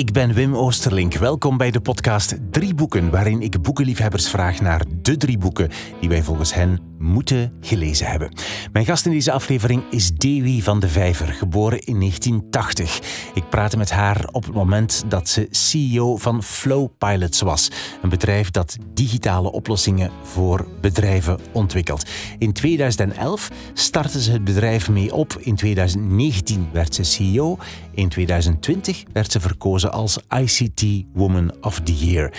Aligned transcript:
Ik 0.00 0.12
ben 0.12 0.32
Wim 0.32 0.56
Oosterlink. 0.56 1.14
Welkom 1.14 1.56
bij 1.56 1.70
de 1.70 1.80
podcast 1.80 2.36
Drie 2.50 2.74
Boeken, 2.74 3.10
waarin 3.10 3.40
ik 3.40 3.62
boekenliefhebbers 3.62 4.28
vraag 4.30 4.60
naar 4.60 4.82
de 5.10 5.16
drie 5.16 5.38
boeken 5.38 5.70
die 6.00 6.08
wij 6.08 6.22
volgens 6.22 6.54
hen 6.54 6.80
moeten 6.98 7.52
gelezen 7.60 8.06
hebben. 8.06 8.32
Mijn 8.72 8.86
gast 8.86 9.06
in 9.06 9.12
deze 9.12 9.32
aflevering 9.32 9.82
is 9.90 10.12
Dewi 10.12 10.62
van 10.62 10.80
de 10.80 10.88
Vijver, 10.88 11.26
geboren 11.26 11.80
in 11.80 11.98
1980. 11.98 13.00
Ik 13.34 13.48
praatte 13.48 13.76
met 13.76 13.90
haar 13.90 14.28
op 14.32 14.44
het 14.44 14.54
moment 14.54 15.04
dat 15.08 15.28
ze 15.28 15.46
CEO 15.50 16.16
van 16.16 16.42
Flow 16.42 16.88
Pilots 16.98 17.40
was, 17.40 17.70
een 18.02 18.08
bedrijf 18.08 18.50
dat 18.50 18.76
digitale 18.94 19.52
oplossingen 19.52 20.10
voor 20.22 20.66
bedrijven 20.80 21.38
ontwikkelt. 21.52 22.10
In 22.38 22.52
2011 22.52 23.50
startte 23.74 24.22
ze 24.22 24.32
het 24.32 24.44
bedrijf 24.44 24.88
mee 24.88 25.14
op. 25.14 25.38
In 25.40 25.54
2019 25.54 26.68
werd 26.72 26.94
ze 26.94 27.04
CEO. 27.04 27.58
In 27.94 28.08
2020 28.08 29.02
werd 29.12 29.32
ze 29.32 29.40
verkozen 29.40 29.92
als 29.92 30.18
ICT 30.28 30.84
Woman 31.12 31.52
of 31.60 31.80
the 31.80 31.94
Year. 31.94 32.32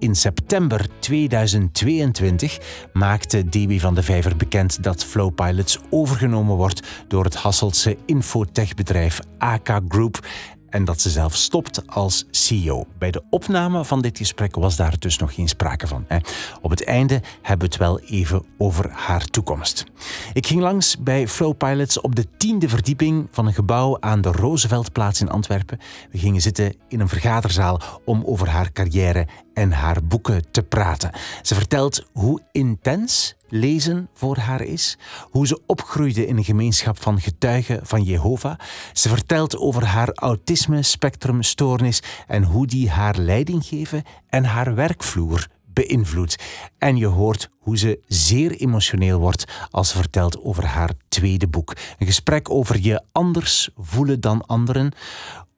In 0.00 0.14
september 0.14 0.86
2022 0.98 2.58
maakte 2.92 3.48
DB 3.48 3.80
van 3.80 3.94
de 3.94 4.02
Vijver 4.02 4.36
bekend 4.36 4.82
dat 4.82 5.04
Flowpilots 5.04 5.78
overgenomen 5.90 6.56
wordt 6.56 7.04
door 7.08 7.24
het 7.24 7.34
Hasseltse 7.34 7.96
infotechbedrijf 8.06 9.20
AK 9.38 9.80
Group 9.88 10.26
en 10.70 10.84
dat 10.84 11.00
ze 11.00 11.10
zelf 11.10 11.34
stopt 11.34 11.86
als 11.86 12.24
CEO. 12.30 12.86
Bij 12.98 13.10
de 13.10 13.22
opname 13.30 13.84
van 13.84 14.00
dit 14.00 14.18
gesprek 14.18 14.54
was 14.54 14.76
daar 14.76 14.98
dus 14.98 15.18
nog 15.18 15.34
geen 15.34 15.48
sprake 15.48 15.86
van. 15.86 16.04
Hè. 16.08 16.16
Op 16.60 16.70
het 16.70 16.84
einde 16.84 17.20
hebben 17.42 17.68
we 17.68 17.72
het 17.72 17.76
wel 17.76 18.00
even 18.00 18.44
over 18.58 18.90
haar 18.90 19.24
toekomst. 19.24 19.84
Ik 20.32 20.46
ging 20.46 20.60
langs 20.60 20.98
bij 20.98 21.28
Flow 21.28 21.56
Pilots 21.56 22.00
op 22.00 22.14
de 22.14 22.26
tiende 22.36 22.68
verdieping 22.68 23.28
van 23.30 23.46
een 23.46 23.54
gebouw 23.54 23.96
aan 24.00 24.20
de 24.20 24.32
Rooseveltplaats 24.32 25.20
in 25.20 25.30
Antwerpen. 25.30 25.78
We 26.10 26.18
gingen 26.18 26.40
zitten 26.40 26.74
in 26.88 27.00
een 27.00 27.08
vergaderzaal 27.08 27.80
om 28.04 28.22
over 28.24 28.48
haar 28.48 28.72
carrière 28.72 29.26
en 29.54 29.72
haar 29.72 30.04
boeken 30.04 30.50
te 30.50 30.62
praten. 30.62 31.10
Ze 31.42 31.54
vertelt 31.54 32.04
hoe 32.12 32.40
intens 32.52 33.34
lezen 33.50 34.08
voor 34.14 34.36
haar 34.36 34.62
is, 34.62 34.98
hoe 35.22 35.46
ze 35.46 35.60
opgroeide 35.66 36.26
in 36.26 36.36
een 36.36 36.44
gemeenschap 36.44 37.02
van 37.02 37.20
getuigen 37.20 37.86
van 37.86 38.02
Jehovah. 38.02 38.58
Ze 38.92 39.08
vertelt 39.08 39.56
over 39.56 39.84
haar 39.84 40.10
autisme-spectrumstoornis 40.14 42.02
en 42.26 42.42
hoe 42.42 42.66
die 42.66 42.90
haar 42.90 43.18
leiding 43.18 43.64
geven 43.64 44.02
en 44.28 44.44
haar 44.44 44.74
werkvloer 44.74 45.46
beïnvloedt. 45.72 46.42
En 46.78 46.96
je 46.96 47.06
hoort 47.06 47.50
hoe 47.58 47.78
ze 47.78 48.00
zeer 48.06 48.50
emotioneel 48.50 49.18
wordt 49.18 49.44
als 49.70 49.88
ze 49.88 49.96
vertelt 49.96 50.40
over 50.40 50.64
haar 50.64 50.90
tweede 51.08 51.48
boek. 51.48 51.76
Een 51.98 52.06
gesprek 52.06 52.50
over 52.50 52.80
je 52.80 53.04
anders 53.12 53.70
voelen 53.76 54.20
dan 54.20 54.46
anderen, 54.46 54.92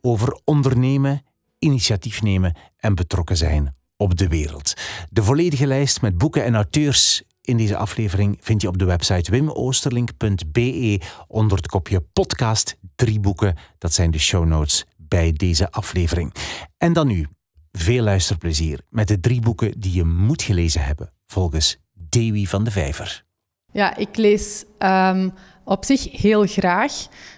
over 0.00 0.40
ondernemen, 0.44 1.22
initiatief 1.58 2.22
nemen 2.22 2.56
en 2.76 2.94
betrokken 2.94 3.36
zijn 3.36 3.74
op 3.96 4.16
de 4.16 4.28
wereld. 4.28 4.74
De 5.10 5.22
volledige 5.22 5.66
lijst 5.66 6.00
met 6.00 6.18
boeken 6.18 6.44
en 6.44 6.54
auteurs 6.54 7.22
in 7.42 7.56
deze 7.56 7.76
aflevering 7.76 8.36
vind 8.40 8.62
je 8.62 8.68
op 8.68 8.78
de 8.78 8.84
website 8.84 9.30
wimoosterlink.be 9.30 11.00
onder 11.28 11.56
het 11.56 11.66
kopje 11.66 12.00
podcast 12.00 12.76
drie 12.96 13.20
boeken. 13.20 13.54
Dat 13.78 13.92
zijn 13.92 14.10
de 14.10 14.18
show 14.18 14.46
notes 14.46 14.84
bij 14.96 15.32
deze 15.32 15.70
aflevering. 15.70 16.34
En 16.78 16.92
dan 16.92 17.06
nu, 17.06 17.26
veel 17.72 18.02
luisterplezier 18.02 18.80
met 18.88 19.08
de 19.08 19.20
drie 19.20 19.40
boeken 19.40 19.80
die 19.80 19.94
je 19.94 20.04
moet 20.04 20.42
gelezen 20.42 20.84
hebben 20.84 21.12
volgens 21.26 21.76
Dewi 21.92 22.46
van 22.46 22.64
de 22.64 22.70
Vijver. 22.70 23.24
Ja, 23.72 23.96
ik 23.96 24.16
lees 24.16 24.64
um, 24.78 25.32
op 25.64 25.84
zich 25.84 26.20
heel 26.20 26.46
graag, 26.46 26.92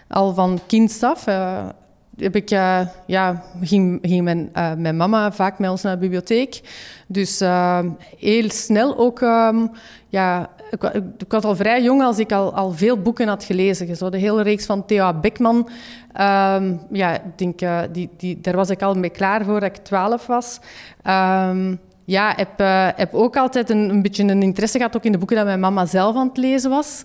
al 0.08 0.34
van 0.34 0.60
kind 0.66 1.02
af. 1.02 1.26
Uh, 1.26 1.68
heb 2.16 2.36
ik, 2.36 2.50
uh, 2.50 2.80
ja, 3.06 3.42
ging, 3.60 3.98
ging 4.02 4.24
mijn, 4.24 4.50
uh, 4.54 4.74
mijn 4.74 4.96
mama 4.96 5.32
vaak 5.32 5.58
met 5.58 5.70
ons 5.70 5.82
naar 5.82 5.94
de 5.94 6.00
bibliotheek. 6.00 6.60
Dus 7.06 7.42
uh, 7.42 7.78
heel 8.18 8.50
snel 8.50 8.98
ook... 8.98 9.20
Um, 9.20 9.70
ja, 10.08 10.50
ik, 10.70 11.24
was 11.28 11.42
al 11.42 11.56
vrij 11.56 11.82
jong 11.82 12.02
als 12.02 12.18
ik 12.18 12.32
al, 12.32 12.54
al 12.54 12.72
veel 12.72 12.98
boeken 12.98 13.28
had 13.28 13.44
gelezen. 13.44 13.96
Zo 13.96 14.10
de 14.10 14.18
hele 14.18 14.42
reeks 14.42 14.66
van 14.66 14.86
Thea 14.86 15.12
Beckman. 15.12 15.56
Um, 15.56 16.80
ja, 16.90 17.18
denk, 17.36 17.60
die, 17.92 18.10
die, 18.16 18.40
daar 18.40 18.56
was 18.56 18.70
ik 18.70 18.82
al 18.82 18.94
mee 18.94 19.10
klaar 19.10 19.44
voor 19.44 19.60
dat 19.60 19.76
ik 19.76 19.84
twaalf 19.84 20.26
was. 20.26 20.60
Um, 21.06 21.78
ja, 22.04 22.34
heb, 22.36 22.50
heb 22.96 23.14
ook 23.14 23.36
altijd 23.36 23.70
een, 23.70 23.88
een 23.88 24.02
beetje 24.02 24.24
een 24.24 24.42
interesse 24.42 24.76
gehad 24.76 24.96
ook 24.96 25.04
in 25.04 25.12
de 25.12 25.18
boeken 25.18 25.36
dat 25.36 25.44
mijn 25.44 25.60
mama 25.60 25.86
zelf 25.86 26.16
aan 26.16 26.28
het 26.28 26.36
lezen 26.36 26.70
was. 26.70 27.04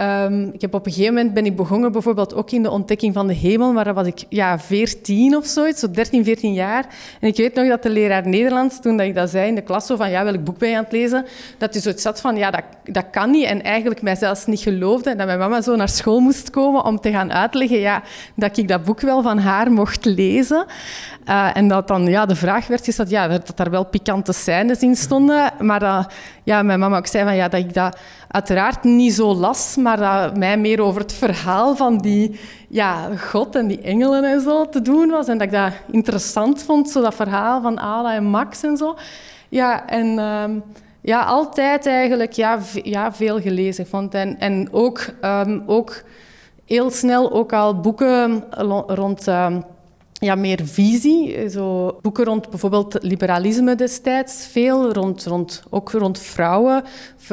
Um, 0.00 0.50
ik 0.52 0.60
heb 0.60 0.74
op 0.74 0.86
een 0.86 0.92
gegeven 0.92 1.14
moment 1.14 1.34
ben 1.34 1.46
ik 1.46 1.56
begonnen 1.56 1.92
bijvoorbeeld 1.92 2.34
ook 2.34 2.50
in 2.50 2.62
de 2.62 2.70
ontdekking 2.70 3.14
van 3.14 3.26
de 3.26 3.34
hemel, 3.34 3.72
maar 3.72 3.84
dat 3.84 3.94
was 3.94 4.06
ik 4.06 4.24
ja, 4.28 4.58
14 4.58 5.36
of 5.36 5.46
zoiets, 5.46 5.80
zo 5.80 5.90
13, 5.90 6.24
14 6.24 6.52
jaar. 6.52 6.86
En 7.20 7.28
ik 7.28 7.36
weet 7.36 7.54
nog 7.54 7.68
dat 7.68 7.82
de 7.82 7.90
leraar 7.90 8.28
Nederlands, 8.28 8.80
toen 8.80 8.96
dat 8.96 9.06
ik 9.06 9.14
dat 9.14 9.30
zei 9.30 9.48
in 9.48 9.54
de 9.54 9.60
klas, 9.60 9.86
zo 9.86 9.96
van 9.96 10.10
ja, 10.10 10.24
welk 10.24 10.44
boek 10.44 10.58
ben 10.58 10.68
je 10.68 10.76
aan 10.76 10.82
het 10.82 10.92
lezen? 10.92 11.26
Dat 11.58 11.72
hij 11.72 11.82
zoiets 11.82 12.02
zat 12.02 12.20
van 12.20 12.36
ja, 12.36 12.50
dat, 12.50 12.62
dat 12.84 13.04
kan 13.10 13.30
niet. 13.30 13.44
En 13.44 13.62
eigenlijk 13.62 14.02
mij 14.02 14.16
zelfs 14.16 14.46
niet 14.46 14.60
geloofde. 14.60 15.10
En 15.10 15.16
dat 15.16 15.26
mijn 15.26 15.38
mama 15.38 15.60
zo 15.60 15.76
naar 15.76 15.88
school 15.88 16.20
moest 16.20 16.50
komen 16.50 16.84
om 16.84 17.00
te 17.00 17.10
gaan 17.10 17.32
uitleggen 17.32 17.78
ja, 17.78 18.02
dat 18.34 18.56
ik 18.56 18.68
dat 18.68 18.84
boek 18.84 19.00
wel 19.00 19.22
van 19.22 19.38
haar 19.38 19.72
mocht 19.72 20.04
lezen. 20.04 20.66
Uh, 21.28 21.56
en 21.56 21.68
dat 21.68 21.88
dan 21.88 22.06
ja, 22.06 22.26
de 22.26 22.36
vraag 22.36 22.66
werd 22.66 22.84
gesteld, 22.84 23.10
ja, 23.10 23.28
dat 23.28 23.52
daar 23.54 23.70
wel 23.70 23.84
pikante 23.84 24.32
scènes 24.32 24.80
in 24.80 24.96
stonden. 24.96 25.52
Maar 25.60 25.80
dat 25.80 26.12
ja, 26.48 26.62
mijn 26.62 26.78
mama 26.78 26.96
ook 26.96 27.06
zei 27.06 27.24
van, 27.24 27.36
ja, 27.36 27.48
dat 27.48 27.60
ik 27.60 27.74
dat 27.74 27.98
uiteraard 28.28 28.84
niet 28.84 29.12
zo 29.12 29.34
las, 29.34 29.76
maar 29.76 29.96
dat 29.96 30.36
mij 30.36 30.58
meer 30.58 30.82
over 30.82 31.00
het 31.00 31.12
verhaal 31.12 31.76
van 31.76 31.98
die 31.98 32.40
ja, 32.68 33.16
God 33.16 33.54
en 33.54 33.66
die 33.66 33.80
engelen 33.80 34.24
en 34.24 34.40
zo 34.40 34.68
te 34.68 34.82
doen 34.82 35.08
was. 35.08 35.28
En 35.28 35.38
dat 35.38 35.46
ik 35.46 35.52
dat 35.52 35.72
interessant 35.90 36.62
vond, 36.62 36.90
zo 36.90 37.02
dat 37.02 37.14
verhaal 37.14 37.62
van 37.62 37.78
Ada 37.78 38.14
en 38.14 38.24
Max 38.24 38.62
en 38.62 38.76
zo. 38.76 38.96
Ja, 39.48 39.86
en 39.86 40.18
um, 40.18 40.62
ja, 41.00 41.22
altijd 41.22 41.86
eigenlijk 41.86 42.32
ja, 42.32 42.58
ja, 42.82 43.12
veel 43.12 43.40
gelezen 43.40 43.86
vond. 43.86 44.14
En, 44.14 44.38
en 44.38 44.68
ook, 44.70 45.06
um, 45.22 45.62
ook 45.66 46.02
heel 46.64 46.90
snel 46.90 47.32
ook 47.32 47.52
al 47.52 47.80
boeken 47.80 48.44
rond... 48.86 49.26
Um, 49.26 49.64
ja, 50.20 50.34
meer 50.34 50.60
visie. 50.64 51.48
Zo 51.50 51.98
boeken 52.02 52.24
rond 52.24 52.50
bijvoorbeeld 52.50 52.98
liberalisme 53.00 53.74
destijds, 53.74 54.46
veel 54.46 54.92
rond, 54.92 55.24
rond, 55.24 55.62
ook 55.70 55.90
rond 55.90 56.18
vrouwen, 56.18 56.84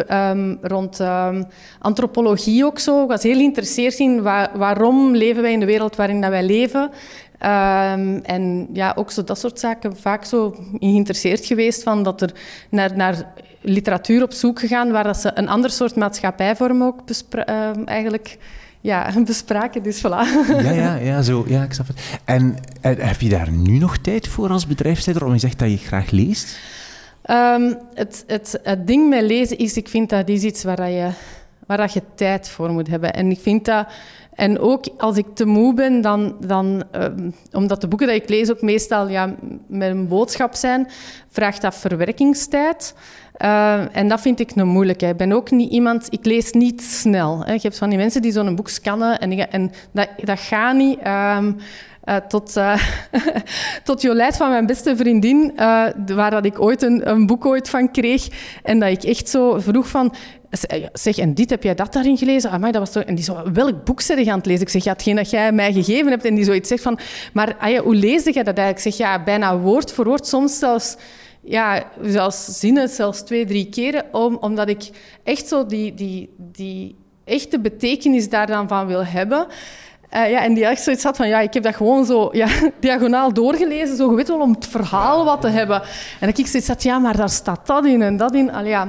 um, 0.10 0.58
rond 0.62 1.00
um, 1.00 1.46
antropologie 1.80 2.66
ook 2.66 2.80
zo. 2.80 3.04
Ik 3.04 3.08
was 3.08 3.24
heel 3.24 3.36
geïnteresseerd 3.36 4.00
in 4.00 4.22
waarom 4.22 5.16
leven 5.16 5.42
wij 5.42 5.52
in 5.52 5.60
de 5.60 5.66
wereld 5.66 5.96
waarin 5.96 6.22
dat 6.22 6.30
wij 6.30 6.44
leven. 6.44 6.82
Um, 6.82 8.20
en 8.24 8.68
ja, 8.74 8.94
ook 8.96 9.12
zo 9.12 9.24
dat 9.24 9.40
soort 9.40 9.60
zaken, 9.60 9.98
vaak 9.98 10.26
zo 10.26 10.56
geïnteresseerd 10.80 11.46
geweest 11.46 11.84
van 11.84 12.04
dat 12.04 12.22
er 12.22 12.34
naar, 12.70 12.96
naar 12.96 13.34
literatuur 13.62 14.24
op 14.24 14.32
zoek 14.32 14.60
gegaan 14.60 14.92
waar 14.92 15.04
dat 15.04 15.18
ze 15.18 15.32
een 15.34 15.50
ander 15.50 15.70
soort 15.70 15.96
maatschappijvorm 15.96 16.84
ook 16.84 17.00
eigenlijk 17.86 18.38
ja, 18.86 19.12
bespraken. 19.26 19.84
Dus 19.84 19.98
voilà. 20.00 20.48
Ja, 20.64 20.72
ja, 20.72 20.96
ja, 20.96 21.22
zo, 21.22 21.46
ja, 21.48 21.64
ik 21.64 21.74
snap 21.74 21.88
het. 21.88 22.20
En, 22.24 22.56
en 22.82 22.98
heb 23.00 23.22
je 23.22 23.30
daar 23.30 23.52
nu 23.52 23.78
nog 23.78 23.98
tijd 23.98 24.28
voor 24.28 24.50
als 24.50 24.68
bedrijfsleider, 24.68 25.26
om 25.26 25.34
je 25.34 25.40
zegt 25.40 25.60
dat 25.60 25.72
je 25.72 25.78
graag 25.78 26.12
leest? 26.12 26.58
Um, 27.30 27.78
het, 27.94 28.24
het, 28.28 28.60
het 28.64 28.88
ding 28.88 29.10
met 29.10 29.22
lezen 29.22 29.58
is, 29.58 29.78
ik 29.78 29.88
vind 29.88 30.10
dat 30.10 30.30
is 30.30 30.44
iets 30.44 30.64
waar 30.64 30.90
je, 30.90 31.10
waar 31.68 31.78
dat 31.78 31.94
je 31.94 32.02
tijd 32.16 32.50
voor 32.50 32.70
moet 32.70 32.88
hebben. 32.88 33.14
En 33.14 33.32
ik 33.32 33.40
vind 33.40 33.66
dat... 33.66 33.88
En 34.34 34.60
ook 34.60 34.86
als 34.98 35.18
ik 35.18 35.26
te 35.34 35.46
moe 35.46 35.74
ben, 35.74 36.02
dan, 36.02 36.36
dan 36.40 36.84
um, 36.92 37.34
omdat 37.52 37.82
de 37.82 37.88
boeken 37.88 38.08
die 38.08 38.16
ik 38.16 38.30
lees 38.30 38.52
ook 38.52 38.62
meestal 38.62 39.08
ja, 39.08 39.36
met 39.68 39.90
een 39.90 40.08
boodschap 40.08 40.54
zijn, 40.54 40.88
vraagt 41.30 41.62
dat 41.62 41.76
verwerkingstijd. 41.76 42.96
Uh, 43.38 43.96
en 43.96 44.08
dat 44.08 44.22
vind 44.22 44.40
ik 44.40 44.52
een 44.56 44.68
moeilijke. 44.68 45.08
Ik 45.08 45.18
ben 45.18 45.32
ook 45.32 45.52
niet 45.52 45.72
iemand... 45.72 46.08
Ik 46.10 46.26
lees 46.26 46.52
niet 46.52 46.82
snel. 46.82 47.46
Hè. 47.46 47.54
Je 47.54 47.60
hebt 47.62 47.78
van 47.78 47.90
die 47.90 47.98
mensen 47.98 48.22
die 48.22 48.32
zo'n 48.32 48.56
boek 48.56 48.70
scannen 48.70 49.20
en, 49.20 49.52
en 49.52 49.72
dat, 49.92 50.10
dat 50.24 50.40
gaat 50.40 50.76
niet... 50.76 51.00
Um, 51.08 51.58
uh, 52.06 52.16
tot, 52.16 52.58
uh, 52.58 52.78
tot 53.84 54.02
Jolijt 54.02 54.38
van 54.38 54.50
mijn 54.50 54.66
beste 54.66 54.96
vriendin, 54.96 55.54
waar 56.06 56.32
dat 56.32 56.46
ik 56.46 56.62
ooit 56.62 56.82
een, 56.82 57.10
een, 57.10 57.26
boek 57.26 57.46
ooit 57.46 57.70
van 57.70 57.92
kreeg. 57.92 58.28
En 58.64 58.80
dat 58.80 58.90
ik 58.90 59.04
echt 59.04 59.30
zo 59.30 59.60
vroeg 59.60 59.88
van... 59.88 60.16
Zeg, 60.94 61.18
en 61.18 61.34
dit, 61.34 61.50
heb 61.50 61.64
jij 61.64 61.76
dat 61.76 61.94
daarin 61.94 62.18
gelezen? 62.18 62.60
Maar 62.60 62.72
dat 62.72 62.82
was 62.82 62.92
zo, 62.92 63.00
en 63.00 63.16
die 63.16 63.24
zo, 63.24 63.52
welk 63.54 63.84
boek 63.84 64.02
zeg 64.02 64.20
je 64.20 64.32
aan 64.32 64.38
het 64.38 64.46
lezen? 64.46 64.62
Ik 64.62 64.70
zeg, 64.70 64.84
ja, 64.84 64.92
hetgeen 64.92 65.16
dat 65.16 65.30
jij 65.30 65.52
mij 65.52 65.74
gegeven 65.74 66.10
hebt. 66.10 66.26
En 66.26 66.36
die 66.36 66.44
zoiets 66.44 66.70
zegt 66.70 66.84
van... 66.84 67.00
Maar 67.34 67.78
hoe 67.84 67.96
lees 67.96 68.24
je 68.24 68.32
dat 68.34 68.58
eigenlijk? 68.58 68.78
Ik 68.78 68.94
zeg, 68.94 68.98
ja, 68.98 69.24
bijna 69.24 69.58
woord 69.58 69.92
voor 69.92 70.06
woord. 70.06 70.28
Soms 70.28 70.60
zelfs 70.60 70.96
ja, 71.46 71.84
zelfs 72.02 72.60
zinnen, 72.60 72.90
zelfs 72.90 73.22
twee, 73.22 73.46
drie 73.46 73.70
keren, 73.70 74.04
om, 74.12 74.38
omdat 74.40 74.70
ik 74.70 74.90
echt 75.24 75.48
zo 75.48 75.66
die, 75.66 75.94
die, 75.94 76.34
die 76.38 76.96
echte 77.24 77.60
betekenis 77.60 78.30
daar 78.30 78.48
dan 78.48 78.68
van 78.68 78.88
wil 78.88 79.06
hebben. 79.06 79.48
Uh, 80.14 80.30
ja, 80.30 80.44
en 80.44 80.54
die 80.54 80.66
echt 80.66 80.82
zoiets 80.82 81.04
had 81.04 81.18
van, 81.18 81.28
ja, 81.28 81.40
ik 81.40 81.54
heb 81.54 81.64
dat 81.64 81.76
gewoon 81.76 82.06
zo 82.06 82.30
ja, 82.32 82.48
diagonaal 82.80 83.34
doorgelezen, 83.34 83.96
zo 83.96 84.16
wel 84.16 84.40
om 84.40 84.52
het 84.52 84.68
verhaal 84.68 85.26
wat 85.26 85.42
te 85.42 85.48
hebben. 85.48 85.82
En 86.20 86.28
dat 86.28 86.38
ik 86.38 86.48
zoiets 86.48 86.68
had, 86.68 86.84
ja, 86.84 87.00
maar 87.00 87.18
daar 87.18 87.30
staat 87.30 87.68
dat 87.68 87.86
in 87.86 88.02
en 88.02 88.18
dat 88.18 88.34
in. 88.34 88.52
Allee, 88.52 88.70
ja. 88.70 88.88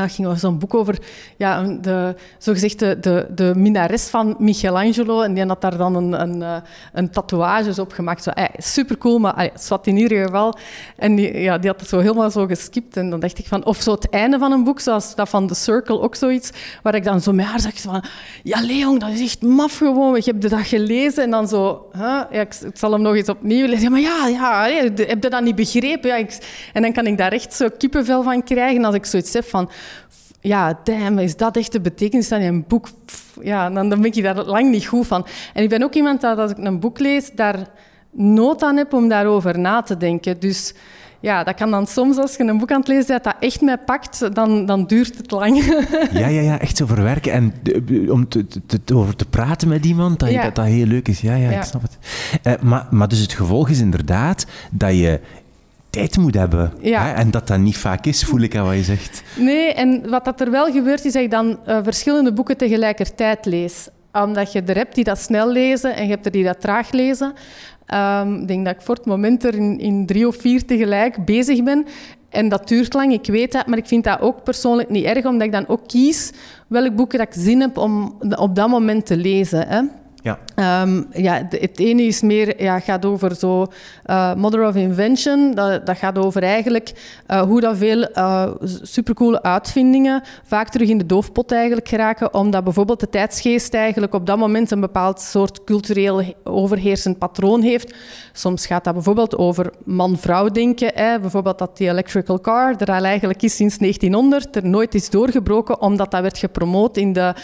Dat 0.00 0.12
ging 0.12 0.26
over 0.26 0.40
zo'n 0.40 0.58
boek 0.58 0.74
over 0.74 0.98
ja, 1.36 1.62
de, 1.62 2.14
zogezegd 2.38 2.78
de, 2.78 2.98
de, 3.00 3.26
de 3.34 3.96
van 3.96 4.36
Michelangelo. 4.38 5.22
En 5.22 5.34
die 5.34 5.46
had 5.46 5.60
daar 5.60 5.76
dan 5.76 5.94
een, 5.94 6.20
een, 6.20 6.42
eh, 6.42 6.56
een 6.92 7.10
tatoeages 7.10 7.78
op 7.78 7.92
gemaakt. 7.92 8.22
Zo, 8.22 8.30
eh, 8.30 8.44
super 8.56 8.98
cool, 8.98 9.18
maar 9.18 9.36
eh, 9.36 9.48
zwart 9.54 9.86
in 9.86 9.96
ieder 9.96 10.26
geval. 10.26 10.58
En 10.96 11.14
die, 11.14 11.40
ja, 11.40 11.58
die 11.58 11.70
had 11.70 11.80
het 11.80 11.88
zo 11.88 11.98
helemaal 11.98 12.30
zo 12.30 12.46
geskipt. 12.46 12.96
En 12.96 13.10
dan 13.10 13.20
dacht 13.20 13.38
ik 13.38 13.46
van... 13.46 13.64
Of 13.64 13.80
zo 13.80 13.92
het 13.92 14.10
einde 14.10 14.38
van 14.38 14.52
een 14.52 14.64
boek, 14.64 14.80
zoals 14.80 15.14
dat 15.14 15.28
van 15.28 15.46
The 15.46 15.54
Circle, 15.54 16.00
ook 16.00 16.14
zoiets. 16.14 16.50
Waar 16.82 16.94
ik 16.94 17.04
dan 17.04 17.20
zo 17.20 17.32
met 17.32 17.46
haar 17.46 17.60
zag 17.60 17.80
van... 17.80 18.04
Ja, 18.42 18.60
Leon, 18.60 18.98
dat 18.98 19.10
is 19.10 19.20
echt 19.20 19.42
maf 19.42 19.76
gewoon. 19.76 20.16
Ik 20.16 20.24
heb 20.24 20.40
dat 20.40 20.60
gelezen. 20.60 21.22
En 21.22 21.30
dan 21.30 21.48
zo... 21.48 21.88
Ja, 21.92 22.30
ik, 22.30 22.52
zal 22.72 22.92
hem 22.92 23.02
nog 23.02 23.14
eens 23.14 23.28
opnieuw 23.28 23.66
lezen. 23.66 23.82
Ja, 23.82 23.90
maar 23.90 24.00
ja, 24.00 24.26
ja 24.26 24.64
heb 25.06 25.22
je 25.22 25.30
dat 25.30 25.42
niet 25.42 25.56
begrepen? 25.56 26.08
Ja, 26.08 26.16
ik, 26.16 26.38
en 26.72 26.82
dan 26.82 26.92
kan 26.92 27.06
ik 27.06 27.18
daar 27.18 27.32
echt 27.32 27.54
zo 27.54 27.68
kippenvel 27.78 28.22
van 28.22 28.42
krijgen 28.42 28.84
als 28.84 28.94
ik 28.94 29.04
zoiets 29.04 29.32
heb 29.32 29.44
van 29.44 29.70
ja, 30.40 30.78
damn, 30.84 31.18
is 31.18 31.36
dat 31.36 31.56
echt 31.56 31.72
de 31.72 31.80
betekenis 31.80 32.28
van 32.28 32.40
een 32.40 32.64
boek? 32.68 32.88
Ja, 33.42 33.70
dan, 33.70 33.88
dan 33.88 34.00
ben 34.00 34.12
ik 34.12 34.22
daar 34.22 34.44
lang 34.44 34.70
niet 34.70 34.86
goed 34.86 35.06
van. 35.06 35.26
En 35.54 35.62
ik 35.62 35.68
ben 35.68 35.82
ook 35.82 35.94
iemand 35.94 36.20
dat 36.20 36.38
als 36.38 36.50
ik 36.50 36.58
een 36.58 36.80
boek 36.80 36.98
lees, 36.98 37.30
daar 37.34 37.66
nood 38.10 38.62
aan 38.62 38.76
heb 38.76 38.92
om 38.92 39.08
daarover 39.08 39.58
na 39.58 39.82
te 39.82 39.96
denken. 39.96 40.40
Dus 40.40 40.74
ja, 41.20 41.44
dat 41.44 41.54
kan 41.54 41.70
dan 41.70 41.86
soms, 41.86 42.16
als 42.16 42.36
je 42.36 42.44
een 42.44 42.58
boek 42.58 42.70
aan 42.70 42.78
het 42.78 42.88
lezen 42.88 43.06
bent, 43.06 43.24
dat 43.24 43.36
echt 43.40 43.60
mij 43.60 43.78
pakt, 43.78 44.34
dan, 44.34 44.66
dan 44.66 44.86
duurt 44.86 45.16
het 45.16 45.30
lang. 45.30 45.64
Ja, 46.12 46.26
ja, 46.26 46.40
ja, 46.40 46.60
echt 46.60 46.76
zo 46.76 46.86
verwerken. 46.86 47.32
En 47.32 47.52
om 48.10 48.28
te, 48.28 48.46
te, 48.66 48.94
over 48.94 49.16
te 49.16 49.24
praten 49.24 49.68
met 49.68 49.84
iemand, 49.84 50.18
dat, 50.18 50.32
dat, 50.32 50.54
dat 50.54 50.64
heel 50.64 50.86
leuk 50.86 51.08
is. 51.08 51.20
Ja, 51.20 51.34
ja, 51.34 51.50
ik 51.50 51.62
snap 51.62 51.82
het. 51.82 51.98
Uh, 52.46 52.52
maar, 52.62 52.86
maar 52.90 53.08
dus 53.08 53.18
het 53.18 53.32
gevolg 53.32 53.68
is 53.68 53.80
inderdaad 53.80 54.46
dat 54.70 54.92
je 54.92 55.20
tijd 55.90 56.16
moet 56.16 56.34
hebben. 56.34 56.72
Hè? 56.80 57.12
En 57.12 57.30
dat 57.30 57.46
dat 57.46 57.58
niet 57.58 57.76
vaak 57.76 58.06
is, 58.06 58.24
voel 58.24 58.40
ik 58.40 58.56
aan 58.56 58.64
wat 58.64 58.74
je 58.74 58.82
zegt. 58.82 59.22
Nee, 59.36 59.72
en 59.72 60.10
wat 60.10 60.24
dat 60.24 60.40
er 60.40 60.50
wel 60.50 60.72
gebeurt, 60.72 61.04
is 61.04 61.12
dat 61.12 61.22
ik 61.22 61.30
dan 61.30 61.58
uh, 61.68 61.78
verschillende 61.82 62.32
boeken 62.32 62.56
tegelijkertijd 62.56 63.46
lees. 63.46 63.88
Omdat 64.12 64.52
je 64.52 64.62
er 64.62 64.76
hebt 64.76 64.94
die 64.94 65.04
dat 65.04 65.18
snel 65.18 65.50
lezen 65.50 65.94
en 65.94 66.04
je 66.04 66.10
hebt 66.10 66.26
er 66.26 66.32
die 66.32 66.44
dat 66.44 66.60
traag 66.60 66.90
lezen. 66.90 67.32
Um, 67.94 68.40
ik 68.40 68.48
denk 68.48 68.64
dat 68.64 68.74
ik 68.74 68.80
voor 68.80 68.94
het 68.94 69.06
moment 69.06 69.44
er 69.44 69.54
in, 69.54 69.78
in 69.78 70.06
drie 70.06 70.26
of 70.26 70.36
vier 70.36 70.64
tegelijk 70.66 71.24
bezig 71.24 71.62
ben. 71.62 71.86
En 72.28 72.48
dat 72.48 72.68
duurt 72.68 72.94
lang, 72.94 73.12
ik 73.12 73.26
weet 73.26 73.52
dat, 73.52 73.66
maar 73.66 73.78
ik 73.78 73.86
vind 73.86 74.04
dat 74.04 74.20
ook 74.20 74.42
persoonlijk 74.42 74.88
niet 74.88 75.04
erg, 75.04 75.24
omdat 75.24 75.46
ik 75.46 75.52
dan 75.52 75.68
ook 75.68 75.86
kies 75.86 76.32
welke 76.66 76.92
boeken 76.92 77.18
dat 77.18 77.26
ik 77.26 77.42
zin 77.42 77.60
heb 77.60 77.76
om 77.76 78.18
op 78.36 78.54
dat 78.54 78.68
moment 78.68 79.06
te 79.06 79.16
lezen. 79.16 79.68
Hè. 79.68 79.82
Ja. 80.28 80.82
Um, 80.82 81.06
ja, 81.12 81.46
het 81.50 81.78
ene 81.78 82.02
is 82.02 82.20
meer, 82.22 82.62
ja, 82.62 82.80
gaat 82.80 83.04
over 83.04 83.34
zo 83.34 83.66
uh, 84.06 84.34
Mother 84.34 84.66
of 84.66 84.74
Invention. 84.74 85.54
Dat, 85.54 85.86
dat 85.86 85.96
gaat 85.96 86.18
over 86.18 86.42
eigenlijk 86.42 86.92
uh, 87.28 87.40
hoe 87.40 87.60
dat 87.60 87.76
veel 87.76 88.08
uh, 88.14 88.50
supercoole 88.82 89.42
uitvindingen 89.42 90.22
vaak 90.44 90.68
terug 90.68 90.88
in 90.88 90.98
de 90.98 91.06
doofpot 91.06 91.52
eigenlijk 91.52 91.88
geraken, 91.88 92.34
omdat 92.34 92.64
bijvoorbeeld 92.64 93.00
de 93.00 93.08
tijdsgeest 93.08 93.74
eigenlijk 93.74 94.14
op 94.14 94.26
dat 94.26 94.38
moment 94.38 94.70
een 94.70 94.80
bepaald 94.80 95.20
soort 95.20 95.64
cultureel 95.64 96.34
overheersend 96.44 97.18
patroon 97.18 97.62
heeft. 97.62 97.94
Soms 98.38 98.66
gaat 98.66 98.84
dat 98.84 98.94
bijvoorbeeld 98.94 99.36
over 99.36 99.72
man-vrouw 99.84 100.48
denken. 100.48 100.90
Hè. 100.94 101.20
Bijvoorbeeld 101.20 101.58
dat 101.58 101.76
die 101.76 101.88
electrical 101.88 102.40
car 102.40 102.74
er 102.76 102.92
al 102.92 103.04
eigenlijk 103.04 103.42
is 103.42 103.56
sinds 103.56 103.78
1900, 103.78 104.56
er 104.56 104.66
nooit 104.66 104.94
is 104.94 105.10
doorgebroken, 105.10 105.80
omdat 105.80 106.10
dat 106.10 106.20
werd 106.22 106.38
gepromoot 106.38 106.96
in 106.96 107.12
de 107.12 107.34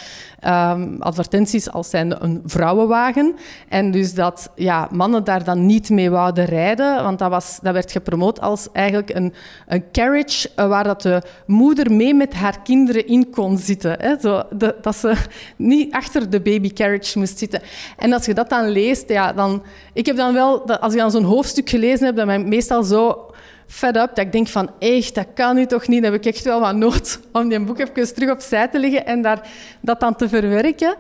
um, 0.46 0.96
advertenties 0.99 1.70
als 1.70 1.91
zijnde 1.91 2.17
een 2.20 2.43
vrouwenwagen. 2.44 3.35
En 3.69 3.91
dus 3.91 4.14
dat 4.14 4.50
ja, 4.55 4.88
mannen 4.91 5.25
daar 5.25 5.44
dan 5.44 5.67
niet 5.67 5.91
mee 5.91 6.11
wouden 6.11 6.44
rijden, 6.44 7.02
want 7.02 7.19
dat, 7.19 7.31
was, 7.31 7.58
dat 7.62 7.73
werd 7.73 7.93
gepromoot 7.93 8.41
als 8.41 8.69
eigenlijk 8.73 9.14
een, 9.14 9.35
een 9.67 9.85
carriage 9.93 10.50
uh, 10.56 10.69
waar 10.69 10.85
dat 10.85 11.02
de 11.02 11.23
moeder 11.46 11.93
mee 11.93 12.14
met 12.14 12.35
haar 12.35 12.62
kinderen 12.62 13.06
in 13.06 13.31
kon 13.31 13.58
zitten. 13.58 13.96
Hè? 14.00 14.20
Zo, 14.20 14.43
de, 14.50 14.76
dat 14.81 14.96
ze 14.96 15.14
niet 15.56 15.93
achter 15.93 16.31
de 16.31 16.41
baby 16.41 16.73
carriage 16.73 17.19
moest 17.19 17.38
zitten. 17.38 17.62
En 17.96 18.12
als 18.12 18.26
je 18.26 18.35
dat 18.35 18.49
dan 18.49 18.69
leest, 18.69 19.08
ja, 19.08 19.32
dan... 19.32 19.62
Ik 19.93 20.06
heb 20.06 20.17
dan 20.17 20.32
wel, 20.35 20.67
als 20.85 20.93
ik 20.93 20.99
dan 20.99 21.11
zo'n 21.11 21.23
hoofdstuk 21.23 21.69
gelezen 21.69 22.07
heb, 22.07 22.17
dan 22.17 22.27
ben 22.27 22.41
ik 22.41 22.47
meestal 22.47 22.83
zo 22.83 23.31
fed 23.67 23.97
up 23.97 24.09
dat 24.15 24.19
ik 24.19 24.33
denk 24.33 24.49
van, 24.49 24.71
echt, 24.79 25.15
dat 25.15 25.27
kan 25.35 25.55
nu 25.55 25.67
toch 25.67 25.89
niet. 25.89 26.03
Dan 26.03 26.13
heb 26.13 26.25
ik 26.25 26.35
echt 26.35 26.45
wel 26.45 26.61
wat 26.61 26.77
nood 26.77 27.21
om 27.33 27.49
die 27.49 27.61
boek 27.61 27.79
even 27.79 28.15
terug 28.15 28.31
opzij 28.31 28.69
te 28.69 28.79
leggen 28.79 29.07
en 29.07 29.23
daar, 29.23 29.49
dat 29.81 30.01
dan 30.01 30.17
te 30.17 30.29
verwerken. 30.29 30.97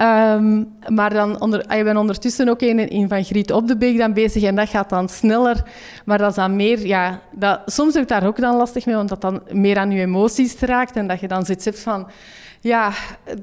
Um, 0.00 0.72
maar 0.88 1.12
dan 1.12 1.40
onder, 1.40 1.64
ah, 1.66 1.76
je 1.76 1.84
bent 1.84 1.98
ondertussen 1.98 2.48
ook 2.48 2.60
een, 2.60 2.88
in 2.88 3.08
van 3.08 3.24
Griet 3.24 3.52
op 3.52 3.68
de 3.68 3.76
Beek 3.76 3.98
dan 3.98 4.12
bezig 4.12 4.42
en 4.42 4.54
dat 4.54 4.68
gaat 4.68 4.90
dan 4.90 5.08
sneller. 5.08 5.62
Maar 6.04 6.18
dat 6.18 6.30
is 6.30 6.36
dan 6.36 6.56
meer, 6.56 6.86
ja, 6.86 7.20
dat, 7.32 7.60
soms 7.66 7.94
heb 7.94 8.02
ik 8.02 8.08
daar 8.08 8.26
ook 8.26 8.40
dan 8.40 8.56
lastig 8.56 8.86
mee, 8.86 8.94
want 8.94 9.08
dat 9.08 9.20
dan 9.20 9.42
meer 9.50 9.78
aan 9.78 9.90
je 9.90 10.00
emoties 10.00 10.58
raakt 10.60 10.96
en 10.96 11.06
dat 11.06 11.20
je 11.20 11.28
dan 11.28 11.44
hebt 11.46 11.80
van, 11.80 12.06
ja, 12.66 12.92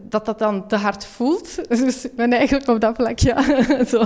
dat 0.10 0.26
dat 0.26 0.40
dan 0.40 0.68
te 0.68 0.76
hard 0.76 1.06
voelt. 1.06 1.56
Dus 1.84 2.06
ik 2.06 2.16
ben 2.16 2.34
eigenlijk 2.34 2.68
op 2.68 2.80
dat 2.80 2.96
vlak, 2.96 3.20
ja. 3.20 3.44
Zo. 3.92 4.06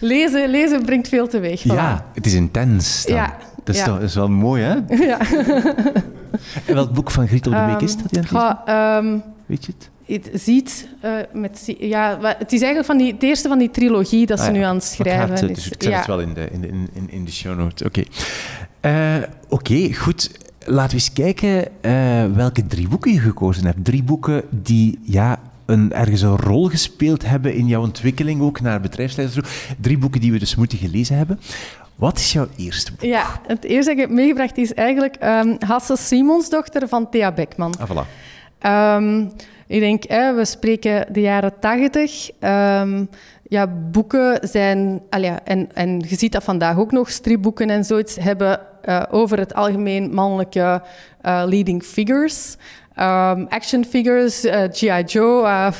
Lezen, 0.00 0.48
lezen 0.48 0.84
brengt 0.84 1.08
veel 1.08 1.28
teweeg. 1.28 1.62
Ja, 1.62 2.06
het 2.14 2.26
is 2.26 2.34
intens. 2.34 3.04
Dan. 3.04 3.16
Ja. 3.16 3.36
Dat 3.64 3.74
is, 3.74 3.82
toch, 3.82 3.94
dat 3.94 4.08
is 4.08 4.14
wel 4.14 4.28
mooi, 4.28 4.62
hè? 4.62 4.74
Ja. 5.06 5.18
en 6.66 6.74
welk 6.74 6.92
boek 6.92 7.10
van 7.10 7.28
Griet 7.28 7.46
op 7.46 7.52
de 7.52 7.64
Beek 7.66 7.80
is 7.80 7.96
dat? 7.96 8.30
Ja, 8.30 8.96
um, 8.98 9.22
Weet 9.46 9.64
je 9.64 9.72
het? 9.78 9.90
Het 10.06 10.42
ziet, 10.42 10.88
uh, 11.04 11.12
met, 11.32 11.74
ja, 11.78 12.18
het 12.20 12.52
is 12.52 12.60
eigenlijk 12.60 12.86
van 12.86 12.96
die, 12.96 13.12
het 13.12 13.22
eerste 13.22 13.48
van 13.48 13.58
die 13.58 13.70
trilogie 13.70 14.26
dat 14.26 14.40
ze 14.40 14.46
ah, 14.46 14.52
nu 14.52 14.60
aan 14.60 14.74
het 14.74 14.84
schrijven 14.84 15.32
is. 15.34 15.40
Dus 15.40 15.66
ik 15.66 15.82
zet 15.82 15.92
ja. 15.92 15.96
het 15.96 16.06
wel 16.06 16.20
in 16.20 16.34
de, 16.34 16.48
in 16.50 16.60
de, 16.60 16.68
in, 16.68 17.10
in 17.10 17.24
de 17.24 17.32
show 17.32 17.58
notes. 17.58 17.86
Oké, 17.86 18.02
okay. 18.80 19.18
uh, 19.18 19.22
okay, 19.48 19.92
goed. 19.92 20.30
Laten 20.68 20.96
we 20.96 21.02
eens 21.02 21.12
kijken 21.12 21.68
uh, 21.82 22.36
welke 22.36 22.66
drie 22.66 22.88
boeken 22.88 23.12
je 23.12 23.20
gekozen 23.20 23.64
hebt. 23.64 23.84
Drie 23.84 24.02
boeken 24.02 24.42
die 24.50 24.98
ja, 25.02 25.40
een, 25.66 25.92
ergens 25.92 26.22
een 26.22 26.36
rol 26.36 26.68
gespeeld 26.68 27.26
hebben 27.26 27.54
in 27.54 27.66
jouw 27.66 27.82
ontwikkeling, 27.82 28.40
ook 28.40 28.60
naar 28.60 28.80
bedrijfsleider. 28.80 29.48
Drie 29.80 29.98
boeken 29.98 30.20
die 30.20 30.32
we 30.32 30.38
dus 30.38 30.54
moeten 30.54 30.78
gelezen 30.78 31.16
hebben. 31.16 31.40
Wat 31.94 32.18
is 32.18 32.32
jouw 32.32 32.46
eerste 32.56 32.90
boek? 32.90 33.00
Ja, 33.00 33.40
het 33.46 33.64
eerste 33.64 33.90
dat 33.90 33.98
ik 33.98 34.06
heb 34.08 34.10
meegebracht 34.10 34.58
is 34.58 34.74
eigenlijk 34.74 35.16
um, 35.24 35.56
Hasse 35.58 35.96
Simons, 35.96 36.48
dochter 36.48 36.88
van 36.88 37.10
Thea 37.10 37.32
Beckman. 37.32 37.74
Ah, 37.78 37.90
voilà. 37.90 38.06
Um, 39.02 39.32
ik 39.66 39.80
denk, 39.80 40.04
hè, 40.04 40.34
we 40.34 40.44
spreken 40.44 41.06
de 41.12 41.20
jaren 41.20 41.52
tachtig. 41.60 42.30
Um, 42.40 43.08
ja, 43.48 43.66
boeken 43.66 44.48
zijn... 44.48 45.02
En, 45.44 45.68
en 45.74 45.98
je 46.08 46.16
ziet 46.16 46.32
dat 46.32 46.44
vandaag 46.44 46.78
ook 46.78 46.92
nog, 46.92 47.10
stripboeken 47.10 47.70
en 47.70 47.84
zoiets, 47.84 48.16
hebben 48.16 48.60
uh, 48.88 49.02
over 49.10 49.38
het 49.38 49.54
algemeen 49.54 50.14
mannelijke 50.14 50.82
uh, 51.22 51.42
leading 51.46 51.82
figures. 51.82 52.56
Um, 52.98 53.46
action 53.48 53.84
figures, 53.84 54.44
eh, 54.44 54.62
G.I. 54.70 55.02
Joe, 55.06 55.72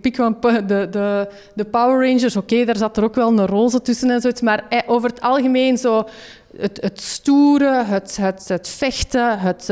pik 0.00 0.16
van 0.16 0.36
de, 0.40 0.88
de, 0.90 1.28
de 1.54 1.64
Power 1.64 2.08
Rangers. 2.08 2.36
Oké, 2.36 2.64
daar 2.64 2.76
zat 2.76 2.96
er 2.96 3.04
ook 3.04 3.14
wel 3.14 3.28
een 3.28 3.46
roze 3.46 3.82
tussen 3.82 4.10
en 4.10 4.20
zoiets. 4.20 4.40
Maar 4.40 4.64
eh, 4.68 4.78
over 4.86 5.08
het 5.10 5.20
algemeen 5.20 5.78
zo 5.78 6.08
het, 6.56 6.80
het 6.80 7.00
stoere, 7.00 7.84
het, 7.84 8.16
het, 8.16 8.48
het 8.48 8.68
vechten, 8.68 9.38
het 9.38 9.68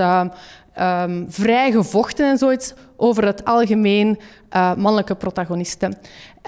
um, 0.80 1.26
vrij 1.28 1.70
gevochten 1.70 2.26
en 2.26 2.38
zoiets. 2.38 2.74
Over 2.96 3.26
het 3.26 3.44
algemeen 3.44 4.18
uh, 4.56 4.74
mannelijke 4.74 5.14
protagonisten. 5.14 5.98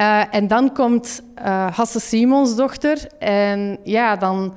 Uh, 0.00 0.34
en 0.34 0.46
dan 0.46 0.72
komt 0.72 1.22
uh, 1.38 1.76
Hasse 1.76 2.00
Simons 2.00 2.56
dochter. 2.56 3.06
En 3.18 3.78
ja, 3.82 4.16
dan 4.16 4.54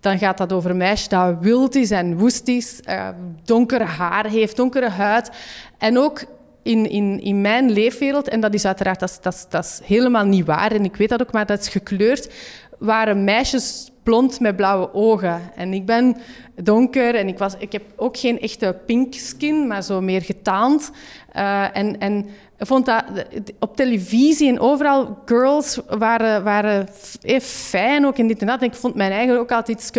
dan 0.00 0.18
gaat 0.18 0.38
dat 0.38 0.52
over 0.52 0.70
een 0.70 0.76
meisje 0.76 1.08
dat 1.08 1.36
wild 1.40 1.74
is 1.74 1.90
en 1.90 2.18
woest 2.18 2.48
is, 2.48 2.80
uh, 2.88 3.08
donkere 3.44 3.84
haar 3.84 4.26
heeft, 4.26 4.56
donkere 4.56 4.88
huid. 4.88 5.30
En 5.78 5.98
ook 5.98 6.24
in, 6.62 6.90
in, 6.90 7.20
in 7.20 7.40
mijn 7.40 7.70
leefwereld, 7.70 8.28
en 8.28 8.40
dat 8.40 8.54
is 8.54 8.64
uiteraard 8.64 9.00
dat 9.00 9.18
dat, 9.22 9.46
dat 9.48 9.80
helemaal 9.84 10.24
niet 10.24 10.46
waar, 10.46 10.72
en 10.72 10.84
ik 10.84 10.96
weet 10.96 11.08
dat 11.08 11.20
ook, 11.20 11.32
maar 11.32 11.46
dat 11.46 11.60
is 11.60 11.68
gekleurd, 11.68 12.32
waren 12.78 13.24
meisjes 13.24 13.89
blond 14.02 14.40
met 14.40 14.56
blauwe 14.56 14.94
ogen. 14.94 15.40
En 15.54 15.72
ik 15.72 15.86
ben 15.86 16.16
donker 16.54 17.14
en 17.14 17.28
ik, 17.28 17.38
was, 17.38 17.54
ik 17.58 17.72
heb 17.72 17.82
ook 17.96 18.16
geen 18.16 18.40
echte 18.40 18.76
pink 18.86 19.14
skin, 19.14 19.66
maar 19.66 19.82
zo 19.82 20.00
meer 20.00 20.22
getaand. 20.22 20.90
Uh, 21.36 21.76
en, 21.76 22.00
en 22.00 22.26
vond 22.58 22.86
dat 22.86 23.04
op 23.58 23.76
televisie 23.76 24.48
en 24.48 24.60
overal 24.60 25.18
girls 25.24 25.80
waren, 25.88 26.44
waren 26.44 26.88
even 27.22 27.48
fijn 27.48 28.06
ook 28.06 28.16
in 28.16 28.26
dit 28.26 28.42
en. 28.42 28.48
En 28.48 28.60
ik 28.60 28.74
vond 28.74 28.94
mijn 28.94 29.12
eigen 29.12 29.38
ook 29.38 29.52
altijd 29.52 29.78
iets 29.78 29.90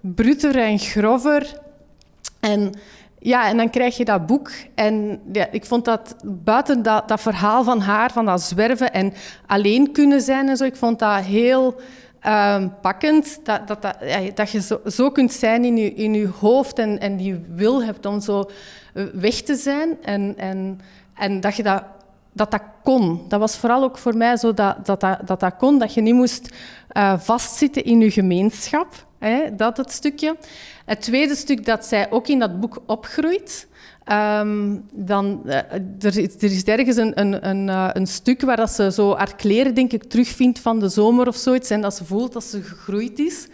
bruter 0.00 0.56
en 0.56 0.78
grover. 0.78 1.60
En 2.40 2.72
ja, 3.18 3.48
en 3.48 3.56
dan 3.56 3.70
krijg 3.70 3.96
je 3.96 4.04
dat 4.04 4.26
boek. 4.26 4.50
En 4.74 5.20
ja, 5.32 5.48
ik 5.50 5.64
vond 5.64 5.84
dat 5.84 6.16
buiten 6.24 6.82
dat, 6.82 7.08
dat 7.08 7.20
verhaal 7.20 7.64
van 7.64 7.80
haar, 7.80 8.12
van 8.12 8.24
dat 8.24 8.42
zwerven 8.42 8.92
en 8.92 9.12
alleen 9.46 9.92
kunnen 9.92 10.20
zijn 10.20 10.48
en 10.48 10.56
zo, 10.56 10.64
ik 10.64 10.76
vond 10.76 10.98
dat 10.98 11.20
heel 11.20 11.80
um, 12.26 12.74
pakkend. 12.80 13.40
Dat, 13.44 13.68
dat, 13.68 13.82
dat, 13.82 13.96
ja, 14.00 14.30
dat 14.34 14.50
je 14.50 14.60
zo, 14.60 14.80
zo, 14.86 15.10
kunt 15.10 15.32
zijn 15.32 15.64
in 15.64 15.76
je, 15.76 15.94
in 15.94 16.14
je 16.14 16.28
hoofd 16.40 16.78
en, 16.78 17.00
en 17.00 17.16
die 17.16 17.44
wil 17.54 17.84
hebt 17.84 18.06
om 18.06 18.20
zo 18.20 18.50
weg 19.12 19.34
te 19.34 19.54
zijn. 19.54 20.02
En, 20.02 20.34
en, 20.36 20.80
en 21.14 21.40
dat 21.40 21.56
je 21.56 21.62
dat 21.62 21.82
dat 22.38 22.50
dat 22.50 22.62
kon. 22.82 23.24
Dat 23.28 23.40
was 23.40 23.56
vooral 23.56 23.82
ook 23.82 23.98
voor 23.98 24.16
mij 24.16 24.36
zo 24.36 24.54
dat 24.54 24.86
dat, 24.86 25.00
dat, 25.00 25.40
dat, 25.40 25.56
kon, 25.56 25.78
dat 25.78 25.94
je 25.94 26.00
niet 26.00 26.14
moest 26.14 26.54
uh, 26.92 27.18
vastzitten 27.18 27.84
in 27.84 28.00
je 28.00 28.10
gemeenschap. 28.10 29.06
Hè, 29.18 29.54
dat 29.56 29.76
het 29.76 29.92
stukje. 29.92 30.36
Het 30.84 31.00
tweede 31.00 31.34
stuk 31.34 31.64
dat 31.64 31.84
zij 31.84 32.10
ook 32.10 32.28
in 32.28 32.38
dat 32.38 32.60
boek 32.60 32.82
opgroeit. 32.86 33.67
Ehm, 34.08 34.76
dan, 34.92 35.42
uh, 35.44 35.54
er, 36.00 36.18
is, 36.18 36.34
er 36.34 36.52
is 36.52 36.64
ergens 36.64 36.96
een, 36.96 37.20
een, 37.20 37.48
een, 37.48 37.68
uh, 37.68 37.88
een, 37.92 38.06
stuk 38.06 38.40
waar 38.40 38.56
dat 38.56 38.70
ze 38.70 38.92
zo 38.92 39.16
haar 39.16 39.36
kleren, 39.36 39.74
denk 39.74 39.92
ik, 39.92 40.04
terugvindt 40.04 40.58
van 40.58 40.78
de 40.78 40.88
zomer 40.88 41.26
of 41.26 41.36
zoiets. 41.36 41.70
En 41.70 41.80
dat 41.80 41.94
ze 41.94 42.04
voelt 42.04 42.32
dat 42.32 42.44
ze 42.44 42.62
gegroeid 42.62 43.18
is. 43.18 43.48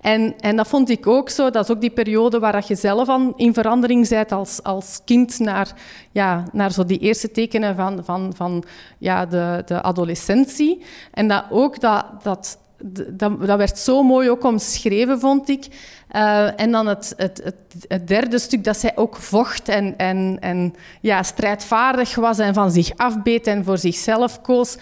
En, 0.00 0.34
en 0.40 0.56
dat 0.56 0.68
vond 0.68 0.90
ik 0.90 1.06
ook 1.06 1.28
zo. 1.28 1.50
Dat 1.50 1.64
is 1.64 1.70
ook 1.70 1.80
die 1.80 1.90
periode 1.90 2.38
waar 2.38 2.52
dat 2.52 2.66
je 2.66 2.74
zelf 2.74 3.08
aan 3.08 3.32
in 3.36 3.54
verandering 3.54 4.08
bent 4.08 4.32
als, 4.32 4.62
als 4.62 5.00
kind 5.04 5.38
naar, 5.38 5.72
ja, 6.12 6.44
naar 6.52 6.72
zo 6.72 6.84
die 6.84 6.98
eerste 6.98 7.30
tekenen 7.30 7.76
van, 7.76 8.04
van, 8.04 8.32
van 8.36 8.64
ja, 8.98 9.26
de, 9.26 9.62
de 9.66 9.82
adolescentie. 9.82 10.82
En 11.12 11.28
dat 11.28 11.44
ook 11.50 11.80
dat, 11.80 12.04
dat 12.22 12.58
dat, 12.82 13.46
dat, 13.46 13.58
werd 13.58 13.78
zo 13.78 14.02
mooi 14.02 14.30
ook 14.30 14.44
omschreven, 14.44 15.20
vond 15.20 15.48
ik. 15.48 15.66
Uh, 16.12 16.60
en 16.60 16.70
dan 16.70 16.86
het, 16.86 17.14
het, 17.16 17.40
het, 17.44 17.84
het, 17.88 18.08
derde 18.08 18.38
stuk, 18.38 18.64
dat 18.64 18.76
zij 18.76 18.92
ook 18.94 19.16
vocht 19.16 19.68
en, 19.68 19.96
en, 19.96 20.36
en 20.40 20.74
ja, 21.00 21.22
strijdvaardig 21.22 22.14
was 22.14 22.38
en 22.38 22.54
van 22.54 22.70
zich 22.70 22.96
afbeet 22.96 23.46
en 23.46 23.64
voor 23.64 23.78
zichzelf 23.78 24.40
koos. 24.40 24.76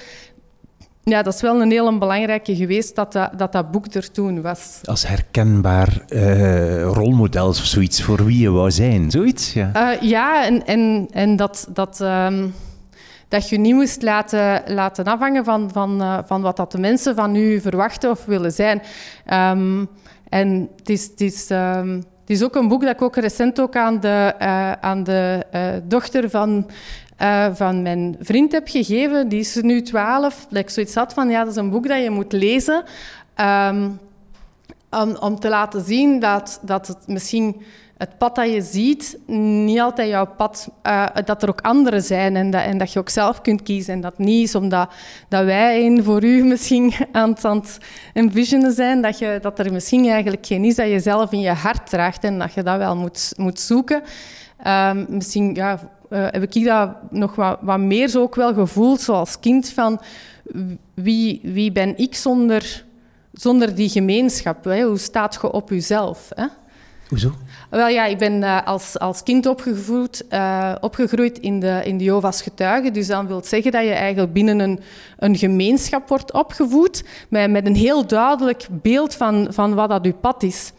Ja, 1.05 1.23
dat 1.23 1.35
is 1.35 1.41
wel 1.41 1.61
een 1.61 1.71
heel 1.71 1.99
belangrijke 1.99 2.57
geweest 2.57 2.95
dat 2.95 3.13
dat, 3.13 3.39
dat, 3.39 3.53
dat 3.53 3.71
boek 3.71 3.95
er 3.95 4.11
toen 4.11 4.43
was. 4.43 4.81
Als 4.85 5.07
herkenbaar 5.07 6.05
uh, 6.09 6.83
rolmodel 6.83 7.49
of 7.49 7.57
zoiets 7.57 8.03
voor 8.03 8.25
wie 8.25 8.39
je 8.39 8.51
wou 8.51 8.71
zijn, 8.71 9.11
zoiets? 9.11 9.53
Ja, 9.53 9.93
uh, 9.95 10.01
ja 10.01 10.47
en, 10.47 10.67
en, 10.67 11.09
en 11.11 11.37
dat... 11.37 11.69
dat 11.73 12.01
um, 12.01 12.55
dat 13.33 13.49
je 13.49 13.59
niet 13.59 13.75
moest 13.75 14.03
laten, 14.03 14.63
laten 14.67 15.05
afhangen 15.05 15.45
van, 15.45 15.71
van, 15.73 16.03
uh, 16.03 16.19
van 16.25 16.43
wat 16.43 16.57
dat 16.57 16.73
de 16.73 16.79
mensen 16.79 17.15
van 17.15 17.35
u 17.35 17.61
verwachten 17.61 18.11
of 18.11 18.25
willen 18.25 18.53
zijn. 18.53 18.83
Um, 19.33 19.89
en 20.29 20.69
het 20.77 20.89
is, 20.89 21.05
het, 21.05 21.21
is, 21.21 21.49
het 21.49 22.27
is 22.27 22.43
ook 22.43 22.55
een 22.55 22.69
boek 22.69 22.83
dat 22.83 22.91
ik 22.91 23.03
ook 23.03 23.17
recent 23.17 23.61
ook 23.61 23.77
aan 23.77 24.01
de, 24.01 24.35
uh, 24.43 24.73
aan 24.73 25.05
de 25.05 25.47
uh, 25.55 25.61
dochter 25.85 26.31
van, 26.31 26.71
van 27.53 27.83
mijn 27.83 28.17
vriend 28.21 28.53
heb 28.53 28.69
gegeven. 28.69 29.29
Die 29.29 29.41
is 29.41 29.55
nu 29.55 29.83
twaalf. 29.83 30.47
Dat 30.49 30.59
ik 30.59 30.71
zoiets 30.71 30.95
had 30.95 31.13
van, 31.13 31.31
ja, 31.31 31.39
dat 31.45 31.53
is 31.53 31.57
een 31.59 31.71
boek 31.71 31.89
dat 31.89 32.03
je 32.03 32.11
moet 32.11 32.33
lezen. 32.33 32.85
Um, 33.41 33.99
om, 34.91 35.17
om 35.21 35.41
te 35.41 35.49
laten 35.49 35.85
zien 35.85 36.21
dat, 36.21 36.61
dat 36.63 36.87
het 36.87 37.07
misschien 37.07 37.63
het 38.03 38.19
pad 38.19 38.35
dat 38.35 38.53
je 38.53 38.63
ziet, 38.63 39.19
niet 39.27 39.81
altijd 39.81 40.09
jouw 40.09 40.27
pad, 40.37 40.69
uh, 40.87 41.07
dat 41.25 41.43
er 41.43 41.49
ook 41.49 41.61
anderen 41.61 42.03
zijn 42.03 42.37
en 42.37 42.51
dat, 42.51 42.63
en 42.63 42.79
dat 42.79 42.93
je 42.93 42.99
ook 42.99 43.09
zelf 43.09 43.41
kunt 43.41 43.63
kiezen. 43.63 43.95
En 43.95 44.01
dat 44.01 44.19
niet 44.19 44.49
is 44.49 44.55
omdat 44.55 44.91
dat 45.29 45.45
wij 45.45 45.87
een 45.87 46.05
voor 46.05 46.25
u 46.25 46.45
misschien 46.53 46.93
aan 47.13 47.31
het, 47.31 47.45
aan 47.45 47.63
het 48.15 48.75
zijn, 48.75 49.03
dat, 49.03 49.19
je, 49.19 49.39
dat 49.43 49.59
er 49.59 49.73
misschien 49.73 50.09
eigenlijk 50.09 50.47
geen 50.47 50.65
is 50.65 50.75
dat 50.75 50.89
je 50.89 51.01
zelf 51.01 51.33
in 51.33 51.41
je 51.41 51.51
hart 51.51 51.91
draagt 51.91 52.25
en 52.25 52.39
dat 52.39 52.55
je 52.55 52.63
dat 52.63 52.77
wel 52.77 52.97
moet, 52.97 53.33
moet 53.37 53.61
zoeken. 53.61 54.03
Um, 54.67 55.07
misschien 55.09 55.55
ja, 55.55 55.79
uh, 56.11 56.27
heb 56.31 56.55
ik 56.55 56.65
dat 56.65 56.91
nog 57.11 57.35
wat, 57.35 57.59
wat 57.61 57.79
meer 57.79 58.09
zo 58.09 58.23
ook 58.23 58.35
wel 58.35 58.55
gevoeld, 58.55 59.01
zoals 59.01 59.41
kind, 59.41 59.69
van 59.69 60.01
wie, 60.95 61.41
wie 61.43 61.73
ben 61.73 61.99
ik 61.99 62.15
zonder, 62.15 62.85
zonder 63.33 63.75
die 63.75 63.89
gemeenschap? 63.89 64.65
Hè? 64.65 64.83
Hoe 64.83 64.99
staat 64.99 65.39
je 65.43 65.53
op 65.53 65.71
jezelf? 65.71 66.29
Hè? 66.35 66.47
Hoezo? 67.13 67.33
Wel 67.71 67.89
ja, 67.89 68.05
ik 68.05 68.19
ben 68.19 68.33
uh, 68.33 68.67
als, 68.67 68.99
als 68.99 69.23
kind 69.23 69.47
opgevoed, 69.47 70.25
uh, 70.31 70.75
opgegroeid 70.81 71.39
in 71.39 71.61
de, 71.61 71.81
in 71.85 71.99
de 71.99 72.05
Jehovah's 72.05 72.43
getuigen. 72.43 72.93
Dus 72.93 73.07
dat 73.07 73.27
wil 73.27 73.45
zeggen 73.45 73.73
dat 73.73 73.83
je 73.83 73.91
eigenlijk 73.91 74.33
binnen 74.33 74.59
een, 74.59 74.81
een 75.19 75.37
gemeenschap 75.37 76.09
wordt 76.09 76.33
opgevoed 76.33 77.05
met, 77.29 77.51
met 77.51 77.67
een 77.67 77.75
heel 77.75 78.07
duidelijk 78.07 78.67
beeld 78.71 79.15
van, 79.15 79.47
van 79.51 79.75
wat 79.75 79.89
dat 79.89 80.05
je 80.05 80.13
pad 80.13 80.43
is. 80.43 80.73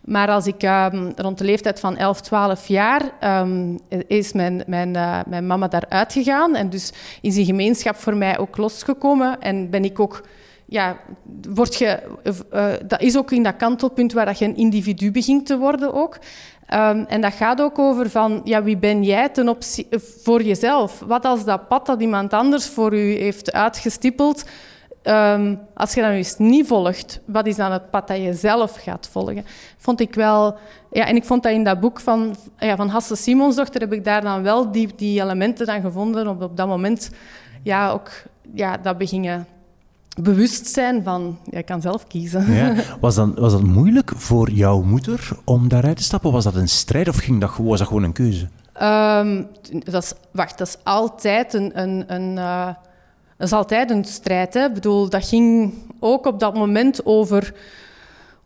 Maar 0.00 0.28
als 0.28 0.46
ik 0.46 0.62
um, 0.62 1.12
rond 1.16 1.38
de 1.38 1.44
leeftijd 1.44 1.80
van 1.80 1.96
11, 1.96 2.20
12 2.20 2.68
jaar 2.68 3.02
um, 3.40 3.78
is 4.06 4.32
mijn, 4.32 4.62
mijn, 4.66 4.94
uh, 4.94 5.20
mijn 5.26 5.46
mama 5.46 5.68
daaruit 5.68 6.12
gegaan. 6.12 6.54
En 6.54 6.70
dus 6.70 6.92
is 7.20 7.34
die 7.34 7.44
gemeenschap 7.44 7.96
voor 7.96 8.16
mij 8.16 8.38
ook 8.38 8.56
losgekomen. 8.56 9.40
En 9.40 9.70
ben 9.70 9.84
ik 9.84 10.00
ook 10.00 10.22
ja, 10.66 10.96
word 11.54 11.74
je, 11.74 12.02
uh, 12.52 12.72
dat 12.86 13.00
is 13.00 13.16
ook 13.16 13.30
in 13.30 13.42
dat 13.42 13.56
kantelpunt 13.56 14.12
waar 14.12 14.26
dat 14.26 14.38
je 14.38 14.44
een 14.44 14.56
individu 14.56 15.10
begint 15.10 15.46
te 15.46 15.58
worden 15.58 15.94
ook. 15.94 16.18
Um, 16.74 17.04
en 17.08 17.20
dat 17.20 17.32
gaat 17.32 17.60
ook 17.60 17.78
over 17.78 18.10
van, 18.10 18.40
ja, 18.44 18.62
wie 18.62 18.76
ben 18.76 19.02
jij 19.02 19.28
ten 19.28 19.48
opzichte 19.48 19.96
eh, 19.96 20.02
voor 20.22 20.42
jezelf? 20.42 21.00
Wat 21.06 21.24
als 21.24 21.44
dat 21.44 21.68
pad 21.68 21.86
dat 21.86 22.00
iemand 22.00 22.32
anders 22.32 22.66
voor 22.66 22.94
u 22.94 23.12
heeft 23.12 23.52
uitgestippeld, 23.52 24.44
um, 25.02 25.60
als 25.74 25.94
je 25.94 26.00
dat 26.02 26.38
niet 26.38 26.66
volgt, 26.66 27.20
wat 27.24 27.46
is 27.46 27.56
dan 27.56 27.72
het 27.72 27.90
pad 27.90 28.08
dat 28.08 28.16
je 28.16 28.34
zelf 28.34 28.76
gaat 28.76 29.08
volgen? 29.12 29.44
Vond 29.76 30.00
ik 30.00 30.14
wel... 30.14 30.56
Ja, 30.90 31.06
en 31.06 31.16
ik 31.16 31.24
vond 31.24 31.42
dat 31.42 31.52
in 31.52 31.64
dat 31.64 31.80
boek 31.80 32.00
van, 32.00 32.36
ja, 32.58 32.76
van 32.76 32.88
Hasse 32.88 33.16
Simonsdochter 33.16 33.80
heb 33.80 33.92
ik 33.92 34.04
daar 34.04 34.22
dan 34.22 34.42
wel 34.42 34.72
die, 34.72 34.88
die 34.96 35.22
elementen 35.22 35.66
dan 35.66 35.80
gevonden. 35.80 36.28
Op, 36.28 36.42
op 36.42 36.56
dat 36.56 36.66
moment, 36.66 37.10
ja, 37.62 37.90
ook 37.90 38.10
ja, 38.54 38.76
dat 38.76 38.98
begingen 38.98 39.46
bewustzijn 40.22 41.02
van, 41.02 41.38
jij 41.50 41.62
kan 41.62 41.80
zelf 41.80 42.06
kiezen. 42.06 42.52
Ja. 42.52 42.74
Was, 43.00 43.14
dat, 43.14 43.38
was 43.38 43.52
dat 43.52 43.62
moeilijk 43.62 44.12
voor 44.16 44.50
jouw 44.50 44.82
moeder 44.82 45.28
om 45.44 45.68
daaruit 45.68 45.96
te 45.96 46.02
stappen? 46.02 46.32
Was 46.32 46.44
dat 46.44 46.54
een 46.54 46.68
strijd 46.68 47.08
of 47.08 47.16
ging 47.16 47.40
dat, 47.40 47.56
was 47.56 47.78
dat 47.78 47.88
gewoon 47.88 48.02
een 48.02 48.12
keuze? 48.12 48.48
Um, 48.82 49.46
dat 49.84 50.02
is, 50.02 50.12
wacht, 50.30 50.58
dat 50.58 50.66
is 50.66 50.76
altijd 50.82 51.54
een, 51.54 51.80
een, 51.82 52.04
een 52.06 52.36
uh, 52.36 52.68
dat 53.36 53.46
is 53.46 53.52
altijd 53.52 53.90
een 53.90 54.04
strijd. 54.04 54.54
Hè. 54.54 54.64
Ik 54.64 54.74
bedoel, 54.74 55.08
dat 55.08 55.28
ging 55.28 55.74
ook 56.00 56.26
op 56.26 56.40
dat 56.40 56.54
moment 56.54 57.06
over, 57.06 57.54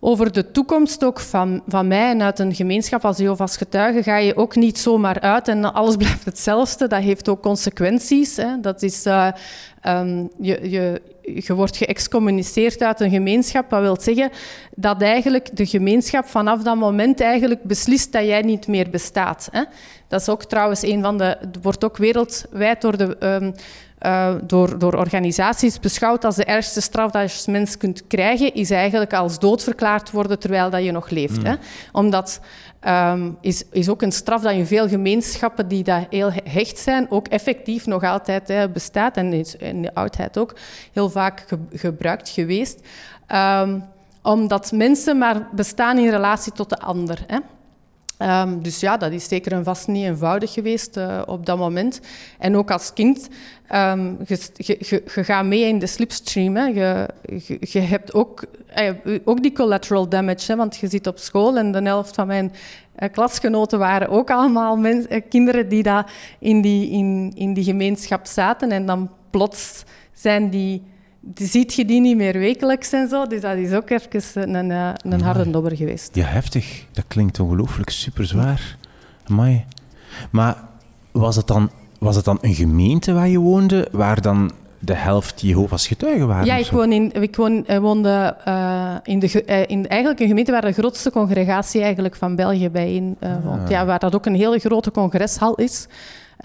over 0.00 0.33
de 0.33 0.50
toekomst 0.50 1.05
ook 1.05 1.21
van, 1.21 1.62
van 1.69 1.89
mij. 1.89 2.11
En 2.11 2.23
uit 2.23 2.39
een 2.39 2.55
gemeenschap 2.55 3.05
als 3.05 3.17
Jehovah's 3.17 3.57
getuige 3.57 4.03
ga 4.03 4.17
je 4.17 4.37
ook 4.37 4.55
niet 4.55 4.79
zomaar 4.79 5.21
uit 5.21 5.49
en 5.49 5.73
alles 5.73 5.97
blijft 6.03 6.25
hetzelfde. 6.25 6.89
Dat 6.89 7.03
heeft 7.03 7.29
ook 7.29 7.43
consequenties. 7.43 8.37
Hè. 8.37 8.61
Dat 8.61 8.83
is, 8.83 9.07
uh, 9.07 9.29
um, 9.87 10.31
je, 10.41 10.71
je, 10.71 11.03
je 11.35 11.55
wordt 11.55 11.77
geëxcommuniceerd 11.77 12.83
uit 12.83 13.01
een 13.01 13.11
gemeenschap. 13.11 13.71
Dat 13.71 13.81
wil 13.81 14.01
zeggen 14.01 14.31
dat 14.75 15.03
eigenlijk 15.03 15.57
de 15.57 15.67
gemeenschap 15.67 16.27
vanaf 16.27 16.63
dat 16.63 16.77
moment 16.77 17.21
eigenlijk 17.21 17.63
beslist 17.63 18.13
dat 18.13 18.25
jij 18.25 18.43
niet 18.43 18.67
meer 18.67 18.91
bestaat. 18.91 19.49
Hè. 19.51 19.63
Dat 20.09 20.21
is 20.21 20.29
ook 20.29 20.45
trouwens 20.45 20.83
een 20.83 21.03
van 21.03 21.19
de... 21.19 21.39
wordt 21.63 21.85
ook 21.85 21.97
wereldwijd 21.97 22.81
door 22.81 22.97
de... 22.97 23.17
Um, 23.21 23.55
uh, 24.07 24.35
door, 24.42 24.78
door 24.78 24.95
organisaties 24.95 25.80
beschouwd 25.80 26.25
als 26.25 26.37
de 26.37 26.45
ergste 26.45 26.80
straf 26.80 27.11
dat 27.11 27.23
je 27.23 27.37
als 27.37 27.47
mens 27.47 27.76
kunt 27.76 28.07
krijgen, 28.07 28.54
is 28.54 28.71
eigenlijk 28.71 29.12
als 29.12 29.38
dood 29.38 29.62
verklaard 29.62 30.11
worden 30.11 30.38
terwijl 30.38 30.71
dat 30.71 30.85
je 30.85 30.92
nog 30.92 31.11
leeft. 31.11 31.38
Mm. 31.38 31.45
Hè? 31.45 31.54
Omdat 31.92 32.40
um, 32.88 33.37
is, 33.40 33.64
is 33.71 33.88
ook 33.88 34.02
een 34.02 34.12
straf 34.12 34.42
dat 34.42 34.52
in 34.52 34.66
veel 34.66 34.88
gemeenschappen 34.88 35.69
die 35.69 35.85
daar 35.85 36.07
heel 36.11 36.30
hecht 36.45 36.78
zijn, 36.78 37.11
ook 37.11 37.28
effectief 37.28 37.87
nog 37.87 38.04
altijd 38.04 38.49
hè, 38.49 38.69
bestaat 38.69 39.16
en 39.16 39.33
is 39.33 39.57
in 39.57 39.83
de 39.83 39.95
oudheid 39.95 40.38
ook 40.38 40.54
heel 40.92 41.11
vaak 41.11 41.45
ge 41.47 41.59
gebruikt 41.73 42.28
geweest. 42.28 42.80
Um, 43.35 43.85
omdat 44.23 44.73
mensen 44.73 45.19
maar 45.19 45.49
bestaan 45.52 45.99
in 45.99 46.11
relatie 46.11 46.52
tot 46.52 46.69
de 46.69 46.78
ander. 46.78 47.19
Hè? 47.26 47.38
Um, 48.23 48.62
dus 48.62 48.81
ja, 48.81 48.97
dat 48.97 49.12
is 49.12 49.29
zeker 49.29 49.53
en 49.53 49.65
vast 49.65 49.89
niet 49.89 50.05
eenvoudig 50.05 50.53
geweest 50.53 50.97
uh, 50.97 51.23
op 51.27 51.47
dat 51.47 51.59
moment. 51.59 52.00
En 52.39 52.57
ook 52.57 52.71
als 52.71 52.93
kind, 52.93 53.29
um, 53.75 54.17
je, 54.57 55.03
gaat 55.05 55.45
mee 55.45 55.65
in 55.65 55.79
de 55.79 55.87
slipstream. 55.87 56.57
Hè. 56.57 56.65
Je, 56.65 57.09
je, 57.61 57.81
hebt 57.81 58.15
ook, 58.15 58.45
uh, 58.79 59.19
ook 59.25 59.43
die 59.43 59.53
collateral 59.53 60.09
damage, 60.09 60.53
hè, 60.53 60.57
want 60.57 60.77
je 60.77 60.89
zit 60.89 61.07
op 61.07 61.19
school 61.19 61.57
en 61.59 61.73
de 61.73 61.83
helft 61.83 62.15
van 62.15 62.27
mijn 62.27 62.53
uh, 62.99 63.09
klasgenoten 63.12 63.79
waren 63.79 64.09
ook 64.09 64.31
allemaal 64.31 64.79
kinderen 65.29 65.69
die 65.69 65.83
daar 65.83 66.12
in 66.39 66.61
die, 66.61 66.91
in, 66.91 67.33
in 67.35 67.55
die 67.55 67.65
gemeenschap 67.65 68.27
zaten. 68.27 68.71
En 68.71 68.87
dan 68.87 69.11
plots 69.31 69.85
zijn 70.12 70.50
die 70.50 70.83
ziet 71.35 71.75
je 71.75 71.85
die 71.85 72.00
niet 72.00 72.17
meer 72.17 72.39
wekelijks 72.39 72.93
en 72.93 73.09
zo. 73.09 73.27
Dus 73.27 73.41
dat 73.41 73.57
is 73.57 73.73
ook 73.73 73.91
even 73.91 74.55
een, 74.55 74.71
eh, 74.71 74.91
een 75.12 75.21
harde 75.21 75.50
dobber 75.50 75.77
geweest. 75.77 76.15
Ja, 76.15 76.25
heftig. 76.25 76.85
Dat 76.93 77.05
klinkt 77.09 77.41
ongelooflijk 77.41 77.91
super 77.91 78.27
zwaar. 78.27 78.77
Amai. 79.25 79.65
Maar 80.31 80.57
was 81.11 81.37
het, 81.37 81.47
dan, 81.47 81.71
was 81.99 82.17
het 82.17 82.25
dan 82.25 82.39
een 82.41 82.55
gemeente 82.55 83.12
waar 83.12 83.29
je 83.29 83.39
woonde, 83.39 83.89
waar 83.93 84.21
dan 84.21 84.50
de 84.79 84.95
helft 84.95 85.41
Jehovah's 85.41 85.87
getuigen 85.87 86.27
waren? 86.27 86.47
Ja, 86.47 86.57
ik, 86.57 86.71
woon 86.71 86.93
in, 86.93 87.12
ik 87.12 87.37
woon, 87.37 87.65
uh, 87.69 87.79
woonde 87.79 88.37
uh, 88.49 88.95
in, 89.03 89.19
de, 89.19 89.45
uh, 89.47 89.61
in 89.67 89.89
eigenlijk 89.89 90.21
een 90.21 90.29
gemeente 90.29 90.53
waar 90.53 90.61
de 90.61 90.73
grootste 90.73 91.11
congregatie 91.11 91.83
eigenlijk 91.83 92.17
van 92.17 92.37
België 92.37 92.71
bijeen 92.71 93.17
woont. 93.45 93.62
Ah. 93.62 93.71
Ja, 93.71 93.87
waar 93.87 93.99
dat 93.99 94.15
ook 94.15 94.27
een 94.27 94.35
hele 94.35 94.59
grote 94.59 94.91
congreshal 94.91 95.55
is. 95.55 95.87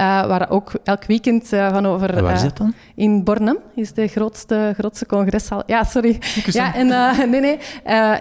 Uh, 0.02 0.28
waar 0.28 0.50
ook 0.50 0.72
elk 0.84 1.06
weekend 1.06 1.54
uh, 1.54 1.74
van 1.74 1.86
over... 1.86 2.24
Waar 2.24 2.34
is 2.34 2.42
dat 2.42 2.52
uh, 2.52 2.58
dan? 2.58 2.74
In 2.96 3.24
Bornem 3.24 3.58
is 3.76 3.94
de 3.94 4.08
grootste, 4.08 4.74
grootste 4.78 5.06
congreshal. 5.06 5.64
Ja, 5.66 5.84
sorry. 5.84 6.20
Ja, 6.46 6.74
en, 6.74 6.88
nee, 7.30 7.42
nee. 7.42 7.58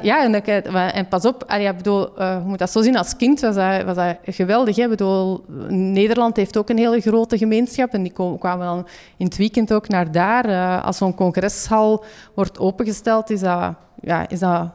ja, 0.02 0.24
en, 0.24 0.44
en, 0.92 1.08
pas 1.08 1.24
op, 1.24 1.44
allee, 1.46 1.68
ik 1.68 1.76
bedoel, 1.76 2.22
je 2.22 2.42
moet 2.44 2.58
dat 2.58 2.70
zo 2.70 2.82
zien, 2.82 2.96
als 2.96 3.16
kind 3.16 3.40
was 3.40 3.54
dat, 3.54 3.82
was 3.84 3.96
dat 3.96 4.16
geweldig. 4.24 4.76
Hè? 4.76 4.82
Ik 4.82 4.88
bedoel, 4.88 5.44
Nederland 5.68 6.36
heeft 6.36 6.56
ook 6.56 6.68
een 6.68 6.78
hele 6.78 7.00
grote 7.00 7.38
gemeenschap 7.38 7.92
en 7.92 8.02
die 8.02 8.12
kwamen 8.38 8.66
dan 8.66 8.86
in 9.16 9.26
het 9.26 9.36
weekend 9.36 9.72
ook 9.72 9.88
naar 9.88 10.12
daar. 10.12 10.80
als 10.82 10.96
zo'n 10.96 11.14
congreshal 11.14 12.04
wordt 12.34 12.58
opengesteld, 12.58 13.30
is 13.30 13.40
dat... 13.40 13.74
Ja, 14.00 14.28
is 14.28 14.38
dat 14.38 14.70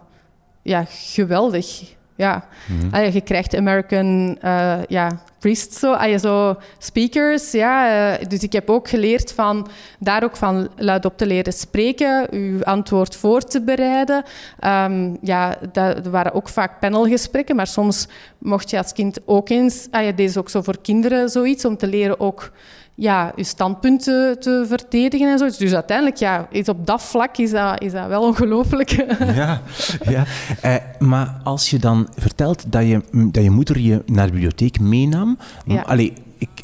ja, 0.61 0.85
geweldig. 0.87 1.97
Ja. 2.19 2.43
Mhm. 2.67 3.11
je 3.11 3.21
krijgt 3.21 3.55
American 3.55 4.37
uh, 4.43 4.83
ja, 4.87 5.19
priests, 5.39 5.79
zo, 5.79 6.03
je 6.03 6.19
zo 6.19 6.57
speakers. 6.77 7.51
Ja, 7.51 8.11
uh, 8.11 8.27
dus 8.27 8.43
ik 8.43 8.53
heb 8.53 8.69
ook 8.69 8.87
geleerd 8.87 9.31
van 9.31 9.67
daar 9.99 10.23
ook 10.23 10.35
van 10.35 10.69
luidop 10.77 11.17
te 11.17 11.25
leren 11.25 11.53
spreken, 11.53 12.27
uw 12.31 12.63
antwoord 12.63 13.15
voor 13.15 13.41
te 13.41 13.61
bereiden. 13.61 14.23
Um, 14.65 15.17
ja, 15.21 15.57
dat, 15.71 16.05
er 16.05 16.11
waren 16.11 16.33
ook 16.33 16.49
vaak 16.49 16.79
panelgesprekken, 16.79 17.55
maar 17.55 17.67
soms 17.67 18.07
mocht 18.37 18.69
je 18.69 18.77
als 18.77 18.93
kind 18.93 19.19
ook 19.25 19.49
eens... 19.49 19.87
Ah, 19.91 20.05
je 20.05 20.13
deed 20.13 20.37
ook 20.37 20.49
zo 20.49 20.61
voor 20.61 20.81
kinderen 20.81 21.29
zoiets, 21.29 21.65
om 21.65 21.77
te 21.77 21.87
leren 21.87 22.19
ook 22.19 22.51
ja, 22.99 23.31
je 23.35 23.43
standpunten 23.43 24.39
te 24.39 24.65
verdedigen 24.67 25.31
en 25.31 25.37
zo. 25.37 25.45
Dus 25.57 25.73
uiteindelijk, 25.73 26.17
ja, 26.17 26.47
is 26.51 26.69
op 26.69 26.85
dat 26.85 27.01
vlak 27.01 27.37
is 27.37 27.51
dat, 27.51 27.81
is 27.81 27.91
dat 27.91 28.07
wel 28.07 28.21
ongelooflijk. 28.21 28.87
Ja, 29.39 29.61
ja. 30.09 30.23
Eh, 30.61 30.75
maar 30.99 31.39
als 31.43 31.69
je 31.69 31.79
dan 31.79 32.07
vertelt 32.15 32.71
dat 32.71 32.87
je, 32.87 33.01
dat 33.11 33.43
je 33.43 33.49
moeder 33.49 33.79
je 33.79 34.01
naar 34.05 34.25
de 34.25 34.31
bibliotheek 34.31 34.79
meenam... 34.79 35.37
Ja. 35.65 35.81
Allee, 35.81 36.13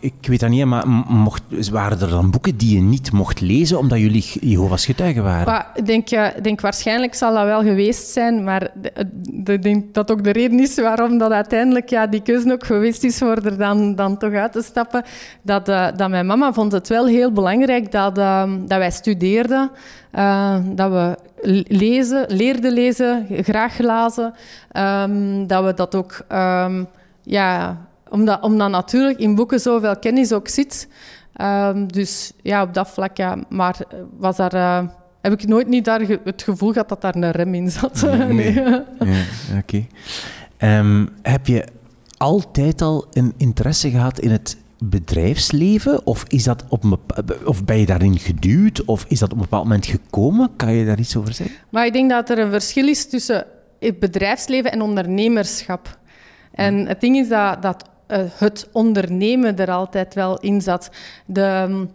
ik, 0.05 0.27
weet 0.27 0.39
dat 0.39 0.49
niet, 0.49 0.65
maar 0.65 0.87
mocht, 1.07 1.69
waren 1.69 2.01
er 2.01 2.09
dan 2.09 2.31
boeken 2.31 2.57
die 2.57 2.75
je 2.75 2.81
niet 2.81 3.11
mocht 3.11 3.41
lezen 3.41 3.77
omdat 3.77 3.99
jullie 3.99 4.25
Jehovah's 4.41 4.85
getuigen 4.85 5.23
waren? 5.23 5.65
ik 5.73 5.85
denk, 5.85 6.09
denk 6.43 6.61
waarschijnlijk 6.61 7.13
zal 7.15 7.33
dat 7.33 7.45
wel 7.45 7.61
geweest 7.61 8.07
zijn, 8.07 8.43
maar 8.43 8.71
ik 9.43 9.63
denk 9.63 9.93
dat 9.93 10.11
ook 10.11 10.23
de 10.23 10.31
reden 10.31 10.59
is 10.59 10.75
waarom 10.75 11.17
dat 11.17 11.31
uiteindelijk 11.31 11.89
ja, 11.89 12.07
die 12.07 12.21
keuze 12.21 12.51
ook 12.51 12.65
geweest 12.65 13.03
is 13.03 13.17
voor 13.17 13.37
er 13.43 13.57
dan, 13.57 13.95
dan 13.95 14.17
toch 14.17 14.33
uit 14.33 14.51
te 14.51 14.61
stappen. 14.61 15.03
Dat, 15.41 15.69
uh, 15.69 15.87
dat 15.95 16.09
mijn 16.09 16.25
mama 16.25 16.53
vond 16.53 16.71
het 16.71 16.87
wel 16.87 17.05
heel 17.05 17.31
belangrijk 17.31 17.91
dat, 17.91 18.17
uh, 18.17 18.51
dat 18.65 18.77
wij 18.77 18.91
studeerden, 18.91 19.71
eh, 20.11 20.57
dat 20.65 20.91
we 20.91 21.17
lezen, 21.67 22.25
leerden 22.27 22.71
lezen, 22.71 23.27
graag 23.29 23.79
lazen, 23.79 24.33
um, 24.73 25.47
dat 25.47 25.63
we 25.63 25.73
dat 25.73 25.95
ook... 25.95 26.25
Um, 26.31 26.87
ja, 27.25 27.77
omdat, 28.15 28.41
omdat 28.41 28.69
natuurlijk 28.69 29.19
in 29.19 29.35
boeken 29.35 29.59
zoveel 29.59 29.99
kennis 29.99 30.33
ook 30.33 30.47
zit. 30.47 30.87
Um, 31.41 31.91
dus 31.91 32.31
ja, 32.41 32.63
op 32.63 32.73
dat 32.73 32.89
vlak, 32.89 33.17
ja. 33.17 33.37
Maar 33.49 33.77
was 34.17 34.35
daar, 34.35 34.53
uh, 34.53 34.87
heb 35.21 35.33
ik 35.33 35.47
nooit 35.47 35.67
niet 35.67 35.85
daar 35.85 36.01
het 36.23 36.43
gevoel 36.43 36.71
gehad 36.71 36.89
dat 36.89 37.01
daar 37.01 37.15
een 37.15 37.31
rem 37.31 37.53
in 37.53 37.71
zat. 37.71 38.01
Nee, 38.01 38.33
nee. 38.33 38.53
ja, 38.53 38.85
Oké. 39.57 39.85
Okay. 40.59 40.79
Um, 40.79 41.09
heb 41.21 41.47
je 41.47 41.65
altijd 42.17 42.81
al 42.81 43.05
een 43.11 43.33
interesse 43.37 43.89
gehad 43.89 44.19
in 44.19 44.31
het 44.31 44.57
bedrijfsleven? 44.79 46.05
Of, 46.05 46.23
is 46.27 46.43
dat 46.43 46.63
op 46.69 46.83
een 46.83 46.99
of 47.45 47.65
ben 47.65 47.77
je 47.77 47.85
daarin 47.85 48.19
geduwd? 48.19 48.85
Of 48.85 49.05
is 49.07 49.19
dat 49.19 49.31
op 49.31 49.35
een 49.35 49.43
bepaald 49.43 49.63
moment 49.63 49.85
gekomen? 49.85 50.49
Kan 50.55 50.73
je 50.73 50.85
daar 50.85 50.99
iets 50.99 51.15
over 51.15 51.33
zeggen? 51.33 51.55
Maar 51.69 51.85
ik 51.85 51.93
denk 51.93 52.09
dat 52.09 52.29
er 52.29 52.39
een 52.39 52.51
verschil 52.51 52.87
is 52.87 53.09
tussen 53.09 53.45
het 53.79 53.99
bedrijfsleven 53.99 54.71
en 54.71 54.81
ondernemerschap. 54.81 55.99
En 56.51 56.87
het 56.87 57.01
ding 57.01 57.17
is 57.17 57.27
dat, 57.27 57.61
dat 57.61 57.89
het 58.13 58.69
ondernemen 58.71 59.57
er 59.57 59.71
altijd 59.71 60.13
wel 60.13 60.39
in 60.39 60.61
zat. 60.61 60.89
De, 61.25 61.87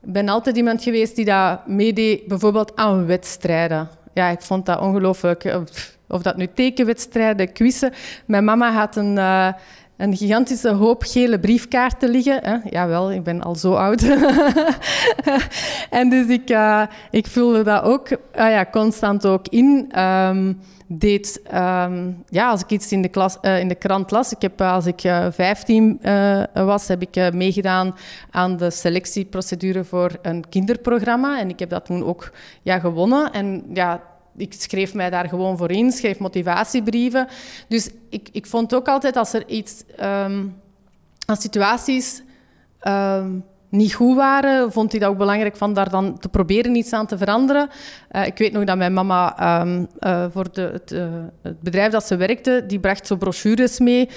ben 0.00 0.28
altijd 0.28 0.56
iemand 0.56 0.82
geweest 0.82 1.16
die 1.16 1.24
dat 1.24 1.66
meedeed, 1.66 2.26
bijvoorbeeld 2.26 2.76
aan 2.76 3.06
wedstrijden. 3.06 3.88
Ja, 4.14 4.28
ik 4.28 4.40
vond 4.40 4.66
dat 4.66 4.80
ongelooflijk. 4.80 5.44
Eh, 5.44 5.60
of 6.08 6.22
dat 6.22 6.36
nu 6.36 6.48
tekenwedstrijden, 6.54 7.52
quizzen. 7.52 7.92
Mijn 8.26 8.44
mama 8.44 8.72
had 8.72 8.96
een, 8.96 9.16
uh, 9.16 9.52
een 9.96 10.16
gigantische 10.16 10.70
hoop 10.70 11.02
gele 11.02 11.40
briefkaarten 11.40 12.08
liggen. 12.08 12.44
Hè? 12.44 12.56
Jawel, 12.70 13.12
ik 13.12 13.22
ben 13.22 13.42
al 13.42 13.54
zo 13.54 13.74
oud. 13.74 14.02
en 15.90 16.10
dus 16.10 16.26
ik, 16.26 16.50
uh, 16.50 16.82
ik 17.10 17.26
vulde 17.26 17.62
dat 17.62 17.82
ook 17.82 18.10
uh, 18.10 18.16
ja, 18.32 18.66
constant 18.70 19.26
ook 19.26 19.48
in. 19.48 20.00
Um, 20.00 20.60
deed, 20.88 21.40
um, 21.54 22.24
ja, 22.28 22.50
als 22.50 22.60
ik 22.62 22.70
iets 22.70 22.92
in 22.92 23.02
de, 23.02 23.08
klas, 23.08 23.38
uh, 23.42 23.60
in 23.60 23.68
de 23.68 23.74
krant 23.74 24.10
las, 24.10 24.32
ik 24.32 24.42
heb, 24.42 24.60
als 24.60 24.86
ik 24.86 25.04
uh, 25.04 25.26
15 25.30 25.98
uh, 26.02 26.42
was, 26.52 26.88
heb 26.88 27.02
ik 27.02 27.32
meegedaan 27.32 27.94
aan 28.30 28.56
de 28.56 28.70
selectieprocedure 28.70 29.84
voor 29.84 30.10
een 30.22 30.48
kinderprogramma. 30.48 31.38
En 31.40 31.48
ik 31.48 31.58
heb 31.58 31.70
dat 31.70 31.84
toen 31.84 32.04
ook 32.04 32.32
ja, 32.62 32.78
gewonnen. 32.78 33.32
En 33.32 33.64
ja, 33.72 34.00
ik 34.36 34.52
schreef 34.58 34.94
mij 34.94 35.10
daar 35.10 35.28
gewoon 35.28 35.56
voor 35.56 35.70
in, 35.70 35.92
schreef 35.92 36.18
motivatiebrieven. 36.18 37.28
Dus 37.68 37.90
ik, 38.08 38.28
ik 38.32 38.46
vond 38.46 38.74
ook 38.74 38.88
altijd 38.88 39.16
als 39.16 39.32
er 39.32 39.48
iets, 39.48 39.82
um, 40.00 40.60
als 41.26 41.40
situaties 41.40 42.22
um, 42.82 43.44
niet 43.68 43.94
goed 43.94 44.16
waren, 44.16 44.72
vond 44.72 44.90
hij 44.90 45.00
dat 45.00 45.10
ook 45.10 45.18
belangrijk 45.18 45.56
van 45.56 45.74
daar 45.74 45.90
dan 45.90 46.18
te 46.18 46.28
proberen 46.28 46.74
iets 46.74 46.92
aan 46.92 47.06
te 47.06 47.18
veranderen. 47.18 47.68
Uh, 48.10 48.26
ik 48.26 48.38
weet 48.38 48.52
nog 48.52 48.64
dat 48.64 48.76
mijn 48.76 48.92
mama 48.92 49.60
um, 49.60 49.86
uh, 50.00 50.24
voor 50.30 50.52
de, 50.52 50.70
het, 50.72 50.92
uh, 50.92 51.06
het, 51.42 51.60
bedrijf 51.60 51.92
dat 51.92 52.06
ze 52.06 52.16
werkte, 52.16 52.64
die 52.66 52.80
bracht 52.80 53.06
zo 53.06 53.16
brochures 53.16 53.78
mee 53.78 54.08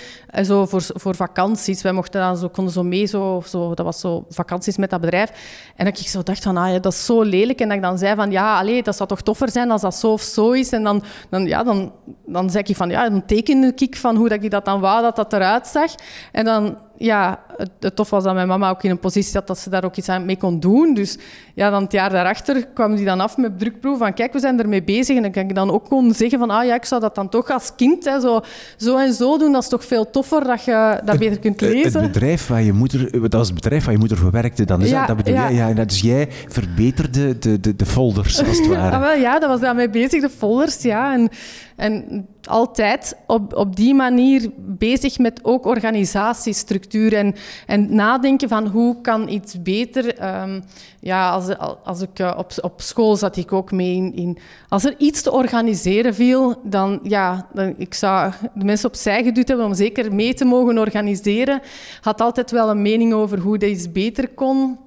zo 0.43 0.65
voor, 0.65 0.81
voor 0.85 1.15
vakanties. 1.15 1.81
Wij 1.81 1.91
mochten 1.91 2.21
dan 2.21 2.37
zo, 2.37 2.49
konden 2.49 2.73
zo 2.73 2.83
mee, 2.83 3.05
zo, 3.05 3.43
zo, 3.45 3.73
dat 3.73 3.85
was 3.85 3.99
zo 3.99 4.25
vakanties 4.29 4.77
met 4.77 4.89
dat 4.89 5.01
bedrijf. 5.01 5.31
En 5.75 5.85
dat 5.85 5.99
ik 5.99 6.07
zo 6.07 6.23
dacht 6.23 6.43
van, 6.43 6.57
ah, 6.57 6.71
ja, 6.71 6.79
dat 6.79 6.93
is 6.93 7.05
zo 7.05 7.21
lelijk. 7.21 7.59
En 7.59 7.67
dat 7.67 7.77
ik 7.77 7.83
dan 7.83 7.97
zei 7.97 8.15
van, 8.15 8.31
ja, 8.31 8.57
allee, 8.59 8.83
dat 8.83 8.95
zou 8.95 9.09
toch 9.09 9.21
toffer 9.21 9.51
zijn 9.51 9.71
als 9.71 9.81
dat 9.81 9.95
zo 9.95 10.11
of 10.11 10.21
zo 10.21 10.51
is. 10.51 10.71
En 10.71 10.83
dan, 10.83 11.03
dan, 11.29 11.45
ja, 11.45 11.63
dan, 11.63 11.91
dan 12.25 12.49
zei 12.49 12.63
ik 12.67 12.75
van, 12.75 12.89
ja, 12.89 13.09
dan 13.09 13.25
tekende 13.25 13.73
ik 13.75 13.95
van 13.95 14.15
hoe 14.15 14.29
dat 14.29 14.43
ik 14.43 14.51
dat 14.51 14.65
dan 14.65 14.79
wou, 14.79 15.01
dat 15.01 15.15
dat 15.15 15.33
eruit 15.33 15.67
zag. 15.67 15.95
En 16.31 16.45
dan 16.45 16.77
ja, 16.99 17.39
het, 17.57 17.69
het, 17.79 17.95
tof 17.95 18.09
was 18.09 18.23
dat 18.23 18.33
mijn 18.33 18.47
mama 18.47 18.69
ook 18.69 18.83
in 18.83 18.89
een 18.89 18.99
positie 18.99 19.31
zat 19.31 19.47
dat 19.47 19.59
ze 19.59 19.69
daar 19.69 19.85
ook 19.85 19.95
iets 19.95 20.09
aan 20.09 20.25
mee 20.25 20.37
kon 20.37 20.59
doen. 20.59 20.93
Dus 20.93 21.17
ja, 21.53 21.69
dan 21.69 21.83
het 21.83 21.91
jaar 21.91 22.09
daarachter 22.09 22.67
kwam 22.73 22.95
die 22.95 23.05
dan 23.05 23.19
af 23.19 23.37
met 23.37 23.59
drukproef 23.59 23.97
van 23.97 24.13
kijk, 24.13 24.33
we 24.33 24.39
zijn 24.39 24.59
ermee 24.59 24.83
bezig. 24.83 25.15
En 25.15 25.21
dan 25.21 25.31
kan 25.31 25.43
ik 25.43 25.55
dan 25.55 25.71
ook 25.71 25.85
kon 25.85 26.13
zeggen 26.13 26.39
van 26.39 26.49
ah 26.49 26.65
ja, 26.65 26.75
ik 26.75 26.85
zou 26.85 27.01
dat 27.01 27.15
dan 27.15 27.29
toch 27.29 27.49
als 27.49 27.75
kind 27.75 28.05
hè, 28.05 28.19
zo, 28.19 28.41
zo 28.77 28.97
en 28.97 29.13
zo 29.13 29.37
doen. 29.37 29.51
Dat 29.51 29.63
is 29.63 29.69
toch 29.69 29.85
veel 29.85 30.09
toffer 30.09 30.43
dat 30.43 30.63
je 30.63 31.01
dat 31.05 31.19
beter 31.19 31.39
kunt 31.39 31.61
lezen. 31.61 32.01
Het 32.01 32.11
bedrijf 32.11 32.47
waar 32.47 32.61
je 32.61 32.73
moeder, 32.73 33.21
dat 33.21 33.33
was 33.33 33.47
het 33.47 33.55
bedrijf 33.55 33.83
waar 33.83 33.93
je 33.93 33.99
moeder 33.99 34.17
voor 34.17 34.31
werkte 34.31 34.65
dan, 34.65 34.81
is 34.81 34.89
ja, 34.89 35.05
dat, 35.05 35.17
bedoel 35.17 35.33
ja. 35.33 35.47
Ja, 35.47 35.73
dus 35.73 36.01
jij 36.01 36.27
verbeterde 36.47 37.39
de, 37.39 37.59
de, 37.59 37.75
de 37.75 37.85
folders, 37.85 38.45
als 38.45 38.57
het 38.57 38.67
ware. 38.67 38.91
ja, 38.91 38.99
wel, 39.07 39.15
ja, 39.15 39.39
dat 39.39 39.49
was 39.49 39.59
daarmee 39.59 39.89
bezig, 39.89 40.21
de 40.21 40.29
folders, 40.29 40.81
ja. 40.81 41.13
En, 41.13 41.29
en 41.75 42.27
altijd 42.43 43.15
op, 43.27 43.55
op 43.55 43.75
die 43.75 43.93
manier 43.93 44.49
bezig 44.57 45.17
met 45.17 45.39
ook 45.43 45.65
organisatiestructuur 45.65 46.88
en, 46.93 47.35
en 47.65 47.95
nadenken 47.95 48.49
van 48.49 48.67
hoe 48.67 49.01
kan 49.01 49.29
iets 49.29 49.61
beter. 49.61 50.41
Um, 50.41 50.63
ja, 50.99 51.29
als, 51.29 51.57
als 51.83 52.01
ik 52.01 52.19
uh, 52.19 52.33
op, 52.37 52.51
op 52.61 52.81
school 52.81 53.15
zat 53.15 53.37
ik 53.37 53.53
ook 53.53 53.71
mee 53.71 53.95
in, 53.95 54.15
in, 54.15 54.37
Als 54.69 54.85
er 54.85 54.95
iets 54.97 55.21
te 55.21 55.31
organiseren 55.31 56.13
viel, 56.13 56.61
dan 56.63 56.99
ja, 57.03 57.47
dan, 57.53 57.73
ik 57.77 57.93
zou 57.93 58.31
de 58.53 58.65
mensen 58.65 58.89
opzij 58.89 59.23
geduwd 59.23 59.47
hebben 59.47 59.65
om 59.65 59.73
zeker 59.73 60.13
mee 60.13 60.33
te 60.33 60.45
mogen 60.45 60.77
organiseren. 60.77 61.61
Had 62.01 62.21
altijd 62.21 62.51
wel 62.51 62.69
een 62.69 62.81
mening 62.81 63.13
over 63.13 63.39
hoe 63.39 63.57
dat 63.57 63.69
iets 63.69 63.91
beter 63.91 64.29
kon. 64.29 64.77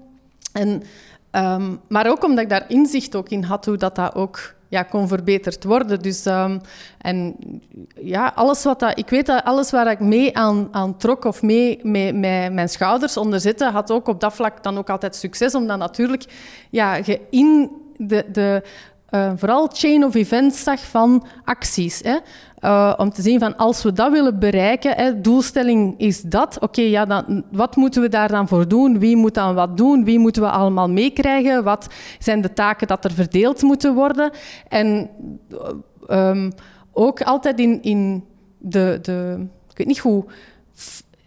En, 0.53 0.83
um, 1.33 1.81
maar 1.88 2.11
ook 2.11 2.25
omdat 2.25 2.45
ik 2.45 2.51
daar 2.51 2.65
inzicht 2.69 3.17
ook 3.17 3.29
in 3.29 3.43
had 3.43 3.65
hoe 3.65 3.77
dat, 3.77 3.95
dat 3.95 4.15
ook 4.15 4.55
ja, 4.72 4.82
kon 4.82 5.08
verbeterd 5.08 5.64
worden. 5.64 6.02
Dus, 6.02 6.26
um, 6.26 6.61
en 6.98 7.37
ja, 7.94 8.32
alles 8.35 8.64
wat 8.64 8.80
dat, 8.80 8.98
ik 8.98 9.08
weet 9.08 9.26
dat 9.26 9.44
alles 9.44 9.70
waar 9.70 9.90
ik 9.90 10.00
mee 10.00 10.37
aan, 10.37 10.68
aan 10.70 10.96
trok 10.96 11.24
of 11.24 11.42
mee 11.42 11.80
mijn 12.52 12.68
schouders 12.68 13.16
onder 13.16 13.40
zitten, 13.40 13.72
had 13.72 13.90
ook 13.90 14.08
op 14.08 14.20
dat 14.20 14.35
vlak 14.35 14.62
dan 14.62 14.78
ook 14.78 14.90
altijd 14.90 15.16
succes, 15.16 15.54
omdat 15.54 15.78
natuurlijk 15.78 16.24
ja, 16.70 16.94
je 16.94 17.20
in 17.30 17.70
de, 17.96 18.24
de 18.32 18.62
uh, 19.11 19.32
vooral 19.37 19.68
chain 19.72 20.04
of 20.04 20.14
events 20.14 20.62
zag 20.62 20.80
van 20.80 21.26
acties. 21.44 22.00
Hè. 22.02 22.18
Uh, 22.64 22.94
om 22.96 23.11
te 23.11 23.22
zien 23.22 23.38
van 23.38 23.57
als 23.57 23.83
we 23.83 23.92
dat 23.92 24.12
willen 24.12 24.38
bereiken, 24.38 24.94
hè, 24.94 25.20
doelstelling 25.20 25.94
is 25.98 26.20
dat. 26.20 26.59
Oké, 26.61 26.81
ja, 26.81 27.05
dan, 27.05 27.44
wat 27.51 27.77
moeten 27.77 28.03
we 28.03 28.09
daar 28.09 28.29
dan 28.29 28.48
voor 28.48 28.68
doen? 28.68 28.98
Wie 28.98 29.16
moet 29.16 29.35
dan 29.35 29.55
wat 29.55 29.77
doen? 29.77 30.05
Wie 30.05 30.18
moeten 30.18 30.42
we 30.42 30.48
allemaal 30.48 30.90
meekrijgen? 30.90 31.64
Wat 31.64 31.87
zijn 32.18 32.40
de 32.40 32.53
taken 32.53 32.87
dat 32.87 33.05
er 33.05 33.12
verdeeld 33.12 33.62
moeten 33.62 33.94
worden? 33.94 34.31
En 34.68 35.11
um, 36.09 36.53
ook 36.92 37.22
altijd 37.22 37.61
in, 37.61 37.83
in 37.83 38.25
de, 38.59 38.98
de, 39.03 39.46
ik 39.70 39.77
weet 39.77 39.87
niet 39.87 39.98
hoe, 39.98 40.25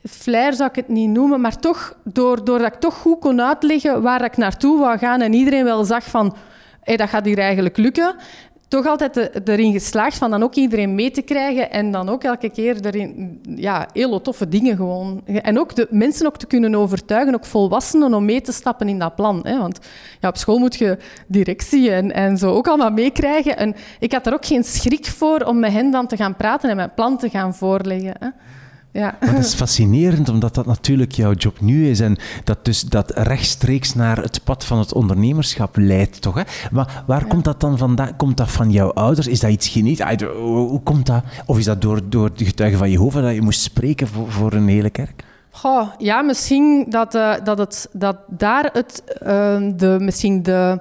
flair 0.09 0.53
zou 0.53 0.69
ik 0.69 0.75
het 0.75 0.87
niet 0.87 1.09
noemen, 1.09 1.41
maar 1.41 1.59
toch, 1.59 1.97
doordat 2.03 2.61
ik 2.61 2.79
toch 2.79 2.95
goed 2.95 3.19
kon 3.19 3.41
uitleggen 3.41 4.01
waar 4.01 4.23
ik 4.23 4.37
naartoe 4.37 4.79
wou 4.79 4.97
gaan 4.97 5.21
en 5.21 5.33
iedereen 5.33 5.63
wel 5.63 5.83
zag 5.83 6.03
van 6.03 6.35
hey, 6.81 6.97
dat 6.97 7.09
gaat 7.09 7.25
hier 7.25 7.37
eigenlijk 7.37 7.77
lukken. 7.77 8.15
Toch 8.67 8.85
altijd 8.85 9.47
erin 9.49 9.71
geslaagd 9.71 10.17
van 10.17 10.29
dan 10.31 10.43
ook 10.43 10.55
iedereen 10.55 10.95
mee 10.95 11.11
te 11.11 11.21
krijgen 11.21 11.71
en 11.71 11.91
dan 11.91 12.09
ook 12.09 12.23
elke 12.23 12.49
keer 12.49 12.85
erin, 12.85 13.39
ja, 13.55 13.87
hele 13.93 14.21
toffe 14.21 14.47
dingen 14.47 14.75
gewoon. 14.75 15.21
En 15.25 15.59
ook 15.59 15.75
de 15.75 15.87
mensen 15.89 16.25
ook 16.25 16.37
te 16.37 16.45
kunnen 16.45 16.75
overtuigen, 16.75 17.33
ook 17.33 17.45
volwassenen, 17.45 18.13
om 18.13 18.25
mee 18.25 18.41
te 18.41 18.51
stappen 18.51 18.89
in 18.89 18.99
dat 18.99 19.15
plan. 19.15 19.39
Hè? 19.43 19.57
Want 19.57 19.79
ja, 20.19 20.29
op 20.29 20.37
school 20.37 20.57
moet 20.57 20.75
je 20.75 20.97
directie 21.27 21.91
en, 21.91 22.11
en 22.11 22.37
zo 22.37 22.53
ook 22.53 22.67
allemaal 22.67 22.91
meekrijgen. 22.91 23.57
En 23.57 23.75
ik 23.99 24.11
had 24.11 24.27
er 24.27 24.33
ook 24.33 24.45
geen 24.45 24.63
schrik 24.63 25.05
voor 25.05 25.39
om 25.39 25.59
met 25.59 25.71
hen 25.71 25.91
dan 25.91 26.07
te 26.07 26.15
gaan 26.15 26.35
praten 26.35 26.69
en 26.69 26.75
mijn 26.75 26.93
plan 26.93 27.17
te 27.17 27.29
gaan 27.29 27.55
voorleggen. 27.55 28.13
Hè? 28.19 28.27
Ja. 28.95 29.17
Maar 29.19 29.35
dat 29.35 29.43
is 29.43 29.53
fascinerend, 29.53 30.29
omdat 30.29 30.55
dat 30.55 30.65
natuurlijk 30.65 31.11
jouw 31.11 31.33
job 31.33 31.61
nu 31.61 31.89
is 31.89 31.99
en 31.99 32.17
dat 32.43 32.65
dus 32.65 32.81
dat 32.81 33.11
rechtstreeks 33.15 33.93
naar 33.93 34.17
het 34.17 34.43
pad 34.43 34.65
van 34.65 34.79
het 34.79 34.93
ondernemerschap 34.93 35.77
leidt, 35.77 36.21
toch? 36.21 36.35
Hè? 36.35 36.41
Maar 36.71 37.03
waar 37.07 37.25
komt 37.25 37.43
dat 37.43 37.59
dan 37.59 37.77
vandaan? 37.77 38.15
Komt 38.15 38.37
dat 38.37 38.51
van 38.51 38.71
jouw 38.71 38.93
ouders? 38.93 39.27
Is 39.27 39.39
dat 39.39 39.51
iets 39.51 39.67
genetisch? 39.67 40.27
Hoe 40.37 40.81
komt 40.83 41.05
dat? 41.05 41.23
Of 41.45 41.57
is 41.57 41.65
dat 41.65 41.81
door, 41.81 41.99
door 42.09 42.31
de 42.35 42.45
getuigen 42.45 42.79
van 42.79 42.91
Jehovah 42.91 43.23
dat 43.23 43.33
je 43.33 43.41
moest 43.41 43.61
spreken 43.61 44.07
voor, 44.07 44.31
voor 44.31 44.53
een 44.53 44.67
hele 44.67 44.89
kerk? 44.89 45.23
Goh, 45.49 45.87
ja, 45.97 46.21
misschien 46.21 46.85
dat, 46.89 47.15
uh, 47.15 47.33
dat, 47.43 47.57
het, 47.57 47.89
dat 47.91 48.17
daar 48.27 48.69
het, 48.73 49.03
uh, 49.23 49.71
de, 49.75 49.97
misschien 49.99 50.43
de, 50.43 50.79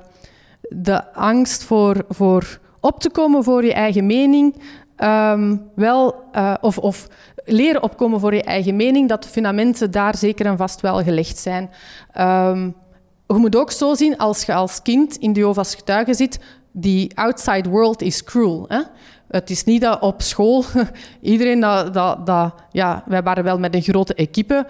de 0.68 1.14
angst 1.14 1.64
voor, 1.64 2.04
voor 2.08 2.58
op 2.80 3.00
te 3.00 3.10
komen 3.10 3.44
voor 3.44 3.64
je 3.64 3.74
eigen 3.74 4.06
mening, 4.06 4.54
um, 4.98 5.62
wel, 5.74 6.23
uh, 6.36 6.54
of, 6.60 6.78
of 6.78 7.06
leren 7.44 7.82
opkomen 7.82 8.20
voor 8.20 8.34
je 8.34 8.42
eigen 8.42 8.76
mening, 8.76 9.08
dat 9.08 9.22
de 9.22 9.28
fundamenten 9.28 9.90
daar 9.90 10.16
zeker 10.16 10.46
en 10.46 10.56
vast 10.56 10.80
wel 10.80 11.02
gelegd 11.02 11.38
zijn. 11.38 11.70
Um, 12.18 12.74
je 13.26 13.34
moet 13.34 13.56
ook 13.56 13.70
zo 13.70 13.94
zien, 13.94 14.18
als 14.18 14.44
je 14.44 14.54
als 14.54 14.82
kind 14.82 15.16
in 15.16 15.32
de 15.32 15.40
Jehovah's 15.40 15.74
getuigen 15.74 16.14
zit, 16.14 16.38
die 16.72 17.18
outside 17.18 17.68
world 17.68 18.02
is 18.02 18.24
cruel. 18.24 18.64
Hè? 18.68 18.80
Het 19.28 19.50
is 19.50 19.64
niet 19.64 19.80
dat 19.80 20.00
op 20.00 20.22
school 20.22 20.64
iedereen 21.20 21.60
dat, 21.60 21.94
dat, 21.94 22.26
dat, 22.26 22.54
Ja, 22.70 23.02
wij 23.06 23.22
waren 23.22 23.44
wel 23.44 23.58
met 23.58 23.74
een 23.74 23.82
grote 23.82 24.14
equipe, 24.14 24.66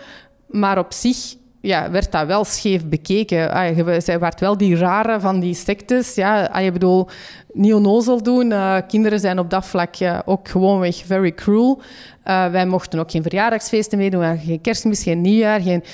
maar 0.46 0.78
op 0.78 0.92
zich 0.92 1.36
ja, 1.60 1.90
werd 1.90 2.12
dat 2.12 2.26
wel 2.26 2.44
scheef 2.44 2.88
bekeken. 2.88 3.50
Ah, 3.50 3.98
zij 3.98 4.18
werd 4.18 4.40
wel 4.40 4.56
die 4.56 4.76
rare 4.76 5.20
van 5.20 5.40
die 5.40 5.54
sectes. 5.54 6.14
Ja, 6.14 6.44
ah, 6.44 6.64
je 6.64 6.72
bedoel, 6.72 7.08
niet 7.54 7.74
onnozel 7.74 8.22
doen. 8.22 8.50
Uh, 8.50 8.76
kinderen 8.88 9.20
zijn 9.20 9.38
op 9.38 9.50
dat 9.50 9.66
vlak 9.66 9.94
ook 10.24 10.48
gewoonweg 10.48 11.02
very 11.06 11.32
cruel. 11.32 11.80
Uh, 12.26 12.50
wij 12.50 12.66
mochten 12.66 12.98
ook 12.98 13.10
geen 13.10 13.22
verjaardagsfeesten 13.22 13.98
meedoen, 13.98 14.38
geen 14.38 14.60
kerstmis, 14.60 15.02
geen 15.02 15.20
nieuwjaar. 15.20 15.60
Geen, 15.60 15.84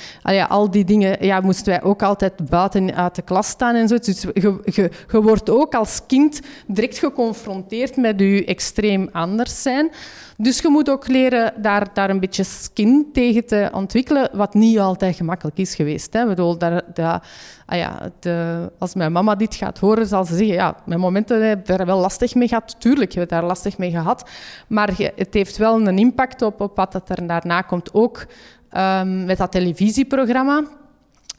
al 0.49 0.70
die 0.70 0.85
dingen 0.85 1.25
ja, 1.25 1.40
moesten 1.40 1.66
wij 1.66 1.83
ook 1.83 2.03
altijd 2.03 2.49
buiten 2.49 2.94
uit 2.94 3.14
de 3.14 3.23
klas 3.23 3.49
staan 3.49 3.75
en 3.75 3.88
zo. 3.88 3.99
Dus 3.99 4.25
je, 4.35 4.90
wordt 5.11 5.51
ook 5.51 5.75
als 5.75 6.01
kind 6.07 6.40
direct 6.66 6.99
geconfronteerd 6.99 7.96
met 7.96 8.20
je 8.20 8.44
extreem 8.44 9.09
anders 9.12 9.62
zijn. 9.62 9.90
Dus 10.37 10.61
je 10.61 10.68
moet 10.68 10.90
ook 10.90 11.09
leren 11.09 11.53
daar, 11.62 11.87
daar 11.94 12.11
een 12.11 12.20
beetje 12.20 12.44
skin 12.44 13.09
tegen 13.12 13.46
te 13.46 13.70
ontwikkelen, 13.73 14.31
wat 14.33 14.55
niet 14.55 14.79
altijd 14.79 15.16
gemakkelijk 15.16 15.59
is 15.59 15.75
geweest. 15.75 16.12
Hè. 16.12 16.27
Bedoel, 16.27 16.59
daar, 16.59 16.83
daar, 16.94 17.23
ah 17.70 17.78
ja, 17.78 18.11
de, 18.20 18.70
als 18.78 18.94
mijn 18.94 19.12
mama 19.12 19.35
dit 19.35 19.54
gaat 19.54 19.78
horen, 19.78 20.06
zal 20.06 20.24
ze 20.24 20.37
zeggen, 20.37 20.54
ja, 20.54 20.76
mijn 20.85 21.00
momenten 21.00 21.48
heb 21.48 21.66
daar 21.66 21.87
wel 21.87 21.98
lastig 21.98 22.35
mee 22.35 22.48
gehad. 22.48 22.76
Tuurlijk 22.78 23.12
heb 23.12 23.22
ik 23.22 23.28
daar 23.28 23.44
lastig 23.44 23.78
mee 23.78 23.90
gehad. 23.90 24.30
Maar 24.66 24.90
het 25.16 25.35
heeft 25.35 25.56
wel 25.56 25.87
een 25.87 25.98
impact 25.98 26.42
op, 26.42 26.61
op 26.61 26.76
wat 26.76 27.11
er 27.11 27.26
daarna 27.26 27.61
komt. 27.62 27.94
Ook 27.94 28.26
um, 28.72 29.24
met 29.24 29.38
dat 29.38 29.52
televisieprogramma. 29.52 30.64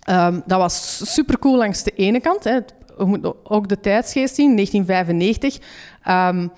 Um, 0.10 0.44
dat 0.46 0.60
was 0.60 1.02
supercool 1.14 1.58
langs 1.58 1.84
de 1.84 1.92
ene 1.92 2.20
kant. 2.20 2.44
Hè. 2.44 2.60
We 2.98 3.06
moeten 3.06 3.36
ook 3.44 3.68
de 3.68 3.80
tijdsgeest 3.80 4.36
zien, 4.36 4.56
1995. 4.56 5.58
Um, 6.10 6.52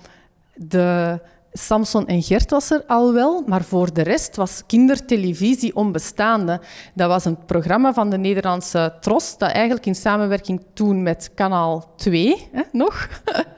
de 0.54 1.20
Samson 1.58 2.06
en 2.06 2.22
Gert 2.22 2.50
was 2.50 2.70
er 2.70 2.84
al 2.86 3.12
wel, 3.12 3.42
maar 3.46 3.64
voor 3.64 3.92
de 3.92 4.02
rest 4.02 4.36
was 4.36 4.62
kindertelevisie 4.66 5.76
onbestaande. 5.76 6.60
Dat 6.94 7.08
was 7.08 7.24
een 7.24 7.44
programma 7.44 7.92
van 7.92 8.10
de 8.10 8.18
Nederlandse 8.18 8.94
Tros, 9.00 9.38
dat 9.38 9.50
eigenlijk 9.50 9.86
in 9.86 9.94
samenwerking 9.94 10.64
toen 10.72 11.02
met 11.02 11.30
Kanaal 11.34 11.92
2, 11.96 12.48
hè, 12.52 12.62
nog, 12.72 13.08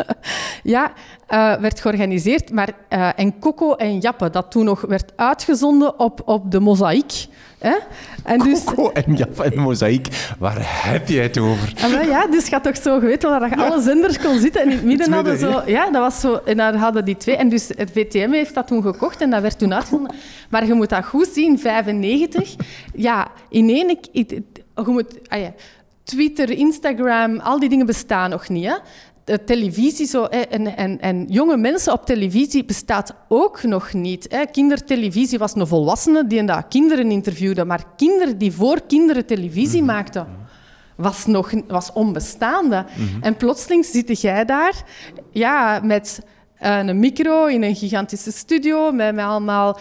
ja, 0.63 0.93
uh, 1.31 1.55
werd 1.55 1.81
georganiseerd. 1.81 2.53
Maar, 2.53 2.71
uh, 2.91 3.09
en 3.17 3.39
Coco 3.39 3.75
en 3.75 3.99
Jappe, 3.99 4.31
dat 4.31 4.51
toen 4.51 4.65
nog 4.65 4.81
werd 4.81 5.13
uitgezonden 5.17 5.99
op, 5.99 6.23
op 6.25 6.51
de 6.51 6.61
Mozaïek. 6.61 7.27
Hè? 7.59 7.77
En 8.25 8.39
dus, 8.39 8.65
Coco 8.65 8.91
en 8.91 9.15
Jappe 9.15 9.45
en 9.45 9.59
Mozaïek, 9.59 10.35
waar 10.39 10.57
heb 10.59 11.09
je 11.09 11.21
het 11.21 11.39
over? 11.39 11.73
En 11.77 12.09
ja, 12.09 12.27
dus 12.27 12.45
je 12.45 12.51
had 12.51 12.63
toch 12.65 12.77
zo 12.77 12.99
geweten 12.99 13.31
waar 13.31 13.49
je 13.49 13.57
alle 13.57 13.81
zenders 13.81 14.19
kon 14.19 14.39
zitten 14.39 14.61
en 14.61 14.71
in 14.71 14.77
het 14.77 14.85
midden, 14.85 15.13
hadden 15.13 15.39
zo... 15.39 15.63
Ja, 15.67 15.91
dat 15.91 16.03
was 16.03 16.21
zo... 16.21 16.41
En 16.45 16.57
daar 16.57 16.77
hadden 16.77 17.05
die 17.05 17.17
twee. 17.17 17.37
En 17.37 17.49
dus 17.49 17.69
het 17.77 17.91
VTM 17.91 18.31
heeft 18.31 18.55
dat 18.55 18.67
toen 18.67 18.83
gekocht 18.83 19.21
en 19.21 19.31
dat 19.31 19.43
werd 19.43 19.59
toen 19.59 19.75
uitgezonden. 19.75 20.15
Maar 20.51 20.67
je 20.67 20.75
moet 20.75 20.89
dat 20.89 21.05
goed 21.05 21.29
zien, 21.33 21.59
95. 21.59 22.55
Ja, 22.95 23.29
in 23.49 23.69
één... 23.69 23.99
Je 24.13 24.43
moet... 24.85 25.29
Ah 25.29 25.41
ja, 25.41 25.53
Twitter, 26.05 26.51
Instagram, 26.51 27.41
al 27.41 27.59
die 27.59 27.69
dingen 27.69 27.87
bestaan 27.87 28.31
nog 28.31 28.49
niet. 28.49 28.65
Hè? 28.65 28.75
De 29.27 29.45
televisie 29.45 30.07
zo, 30.07 30.25
en, 30.25 30.77
en, 30.77 31.01
en, 31.01 31.27
jonge 31.29 31.57
mensen 31.57 31.93
op 31.93 32.07
televisie 32.07 32.65
bestaat 32.65 33.15
ook 33.29 33.63
nog 33.63 33.93
niet. 33.93 34.27
Hè. 34.31 34.45
Kindertelevisie 34.45 35.39
was 35.39 35.55
een 35.55 35.67
volwassene 35.67 36.27
die 36.27 36.45
kinderen 36.69 37.11
interviewde, 37.11 37.65
maar 37.65 37.85
kinderen 37.97 38.39
die 38.39 38.53
voor 38.53 38.81
kinderen 38.87 39.27
televisie 39.27 39.81
mm 39.81 39.87
maakten, 39.87 40.27
was, 40.97 41.27
nog, 41.27 41.53
was 41.69 41.93
onbestaande. 41.93 42.85
Mhm. 42.97 43.23
En 43.23 43.37
plotseling 43.37 43.85
zit 43.85 44.21
jij 44.21 44.45
daar 44.45 44.85
ja, 45.31 45.81
met 45.83 46.21
een 46.59 46.99
micro 46.99 47.47
in 47.47 47.63
een 47.63 47.75
gigantische 47.75 48.33
studio 48.33 48.93
met, 48.93 49.15
met 49.15 49.25
allemaal... 49.25 49.79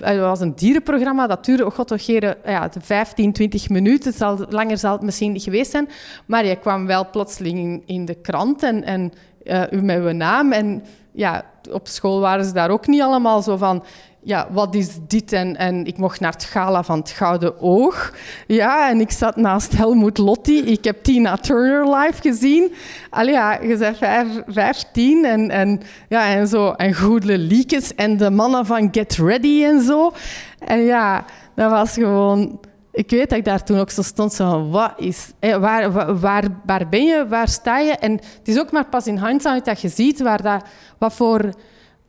Het 0.00 0.18
was 0.18 0.40
een 0.40 0.54
dierenprogramma, 0.54 1.26
dat 1.26 1.44
duurde, 1.44 1.66
oh 1.66 1.74
god, 1.74 1.88
toch 1.88 2.00
ja, 2.00 2.70
15, 2.80 3.32
20 3.32 3.68
minuten. 3.68 4.12
Zal, 4.12 4.46
langer 4.48 4.78
zal 4.78 4.92
het 4.92 5.02
misschien 5.02 5.32
niet 5.32 5.42
geweest 5.42 5.70
zijn. 5.70 5.88
Maar 6.26 6.46
je 6.46 6.56
kwam 6.56 6.86
wel 6.86 7.10
plotseling 7.10 7.58
in, 7.58 7.82
in 7.86 8.04
de 8.04 8.14
krant 8.14 8.62
en, 8.62 8.84
en 8.84 9.12
uh, 9.44 9.82
met 9.82 9.98
uw 9.98 10.10
naam. 10.10 10.52
En 10.52 10.82
ja, 11.18 11.42
op 11.70 11.86
school 11.86 12.20
waren 12.20 12.44
ze 12.44 12.52
daar 12.52 12.70
ook 12.70 12.86
niet 12.86 13.02
allemaal 13.02 13.42
zo 13.42 13.56
van 13.56 13.84
ja, 14.20 14.46
wat 14.50 14.74
is 14.74 14.98
dit? 15.08 15.32
En, 15.32 15.56
en 15.56 15.86
ik 15.86 15.98
mocht 15.98 16.20
naar 16.20 16.32
het 16.32 16.44
gala 16.44 16.82
van 16.82 16.98
het 16.98 17.10
Gouden 17.10 17.60
Oog. 17.60 18.12
Ja, 18.46 18.90
en 18.90 19.00
ik 19.00 19.10
zat 19.10 19.36
naast 19.36 19.76
Helmut 19.76 20.18
Lotti. 20.18 20.58
Ik 20.58 20.84
heb 20.84 21.02
Tina 21.02 21.36
Turner 21.36 21.96
live 21.96 22.20
gezien. 22.20 22.72
Allee, 23.10 23.32
ja, 23.32 23.60
je 23.60 23.76
bent 23.76 23.96
vijf, 23.96 24.26
vijftien 24.46 25.24
en, 25.24 25.50
en, 25.50 25.80
ja, 26.08 26.28
en 26.34 26.48
zo. 26.48 26.70
En 26.70 26.94
Goedele 26.94 27.38
Liekes 27.38 27.94
en 27.94 28.16
de 28.16 28.30
mannen 28.30 28.66
van 28.66 28.88
Get 28.92 29.16
Ready 29.16 29.64
en 29.64 29.82
zo. 29.82 30.12
En 30.58 30.78
ja, 30.78 31.24
dat 31.54 31.70
was 31.70 31.92
gewoon... 31.92 32.60
Ik 32.98 33.10
weet 33.10 33.28
dat 33.28 33.38
ik 33.38 33.44
daar 33.44 33.64
toen 33.64 33.78
ook 33.78 33.90
zo 33.90 34.02
stond, 34.02 34.32
zo 34.32 34.68
wat 34.68 34.92
is... 34.96 35.32
waar, 35.40 35.92
waar, 36.20 36.44
waar 36.66 36.88
ben 36.88 37.04
je? 37.04 37.26
Waar 37.28 37.48
sta 37.48 37.78
je? 37.78 37.92
En 37.92 38.12
het 38.12 38.48
is 38.48 38.58
ook 38.58 38.72
maar 38.72 38.88
pas 38.88 39.06
in 39.06 39.24
hindsight 39.26 39.64
dat 39.64 39.80
je 39.80 39.88
ziet 39.88 40.20
waar 40.20 40.42
dat, 40.42 40.64
wat 40.98 41.12
voor 41.12 41.52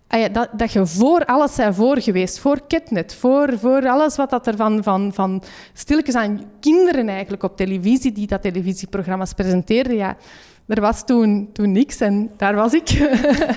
Ah 0.07 0.33
dat, 0.33 0.49
dat 0.53 0.71
je 0.71 0.85
voor 0.85 1.25
alles 1.25 1.55
bent 1.55 1.75
voor 1.75 2.01
geweest, 2.01 2.39
voor 2.39 2.61
Ketnet, 2.67 3.15
voor, 3.15 3.59
voor 3.59 3.87
alles 3.87 4.15
wat 4.15 4.29
dat 4.29 4.47
er 4.47 4.55
van, 4.55 4.83
van, 4.83 5.13
van 5.13 5.43
stilletjes 5.73 6.15
aan 6.15 6.43
kinderen 6.59 7.09
eigenlijk 7.09 7.43
op 7.43 7.57
televisie, 7.57 8.11
die 8.11 8.27
dat 8.27 8.41
televisieprogramma's 8.41 9.33
presenteerden, 9.33 9.95
ja, 9.95 10.15
er 10.69 10.81
was 10.81 11.05
toen, 11.05 11.49
toen 11.53 11.71
niks 11.71 11.99
en 11.99 12.29
daar 12.37 12.55
was 12.55 12.73
ik. 12.73 12.87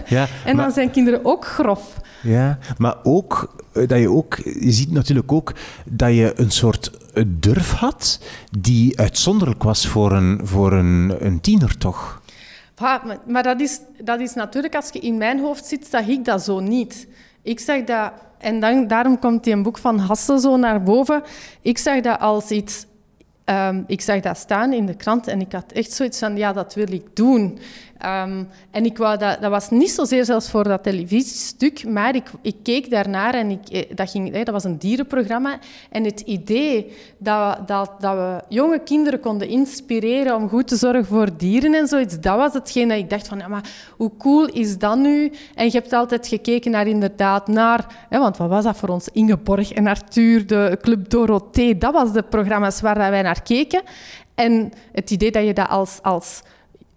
Ja, 0.06 0.26
en 0.44 0.56
dan 0.56 0.72
zijn 0.72 0.90
kinderen 0.90 1.24
ook 1.24 1.44
grof. 1.44 1.96
Ja, 2.22 2.58
maar 2.78 2.96
ook 3.02 3.54
eh, 3.72 3.88
dat 3.88 3.98
je 3.98 4.10
ook, 4.10 4.36
je 4.36 4.72
ziet 4.72 4.90
natuurlijk 4.90 5.32
ook 5.32 5.52
dat 5.84 6.14
je 6.14 6.32
een 6.36 6.50
soort 6.50 6.90
durf 7.26 7.72
had 7.72 8.20
die 8.58 8.98
uitzonderlijk 8.98 9.62
was 9.62 9.86
voor 9.86 10.12
een, 10.12 10.40
voor 10.44 10.72
een, 10.72 11.16
een 11.18 11.40
tiener, 11.40 11.78
toch? 11.78 12.20
maar, 13.26 13.42
dat, 13.42 13.60
is, 13.60 13.80
dat 14.04 14.20
is 14.20 14.34
natuurlijk, 14.34 14.74
als 14.74 14.88
je 14.92 14.98
in 14.98 15.18
mijn 15.18 15.40
hoofd 15.40 15.64
zit, 15.64 15.86
zag 15.90 16.06
ik 16.06 16.24
dat 16.24 16.42
zo 16.42 16.60
niet. 16.60 17.08
Ik 17.42 17.60
zag 17.60 17.84
dat, 17.84 18.12
en 18.38 18.60
dan, 18.60 18.86
daarom 18.86 19.18
komt 19.18 19.44
die 19.44 19.52
een 19.52 19.62
boek 19.62 19.78
van 19.78 19.98
Hasse 19.98 20.40
zo 20.40 20.56
naar 20.56 20.82
boven. 20.82 21.22
Ik 21.60 21.78
zag 21.78 22.00
dat 22.00 22.20
als 22.20 22.50
iets 22.50 22.86
Um, 23.44 23.84
ik 23.86 24.00
zag 24.00 24.20
dat 24.20 24.36
staan 24.36 24.72
in 24.72 24.86
de 24.86 24.94
krant 24.94 25.26
en 25.26 25.40
ik 25.40 25.52
had 25.52 25.72
echt 25.72 25.92
zoiets 25.92 26.18
van, 26.18 26.36
ja, 26.36 26.52
dat 26.52 26.74
wil 26.74 26.92
ik 26.92 27.16
doen. 27.16 27.58
Um, 28.04 28.48
en 28.70 28.84
ik 28.84 28.98
wou 28.98 29.18
dat, 29.18 29.40
dat 29.40 29.50
was 29.50 29.70
niet 29.70 29.90
zozeer 29.90 30.24
zelfs 30.24 30.50
voor 30.50 30.64
dat 30.64 30.82
televisiestuk, 30.82 31.88
maar 31.88 32.14
ik, 32.14 32.30
ik 32.40 32.56
keek 32.62 32.90
daarnaar 32.90 33.34
en 33.34 33.50
ik, 33.50 33.68
eh, 33.68 33.94
dat, 33.94 34.10
ging, 34.10 34.32
dat 34.32 34.48
was 34.48 34.64
een 34.64 34.78
dierenprogramma. 34.78 35.58
En 35.90 36.04
het 36.04 36.20
idee 36.20 36.92
dat, 37.18 37.68
dat, 37.68 37.90
dat 37.98 38.14
we 38.14 38.40
jonge 38.48 38.78
kinderen 38.78 39.20
konden 39.20 39.48
inspireren 39.48 40.36
om 40.36 40.48
goed 40.48 40.68
te 40.68 40.76
zorgen 40.76 41.06
voor 41.06 41.36
dieren 41.36 41.74
en 41.74 41.86
zoiets, 41.86 42.20
dat 42.20 42.36
was 42.36 42.52
hetgeen 42.52 42.88
dat 42.88 42.98
ik 42.98 43.10
dacht 43.10 43.28
van, 43.28 43.38
ja, 43.38 43.48
maar 43.48 43.70
hoe 43.96 44.10
cool 44.18 44.46
is 44.46 44.78
dat 44.78 44.98
nu? 44.98 45.32
En 45.54 45.64
je 45.64 45.72
hebt 45.72 45.92
altijd 45.92 46.26
gekeken 46.28 46.70
naar 46.70 46.86
inderdaad 46.86 47.48
naar, 47.48 48.06
want 48.10 48.36
wat 48.36 48.48
was 48.48 48.64
dat 48.64 48.76
voor 48.76 48.88
ons? 48.88 49.08
Ingeborg 49.12 49.72
en 49.72 49.86
Arthur, 49.86 50.46
de 50.46 50.78
Club 50.80 51.10
Dorothee, 51.10 51.78
dat 51.78 51.92
was 51.92 52.12
de 52.12 52.22
programma's 52.22 52.80
waar 52.80 52.98
wij 52.98 53.22
naar 53.22 53.42
keken. 53.42 53.82
En 54.34 54.72
het 54.92 55.10
idee 55.10 55.30
dat 55.30 55.44
je 55.44 55.52
dat 55.52 55.68
als, 55.68 55.98
als 56.02 56.42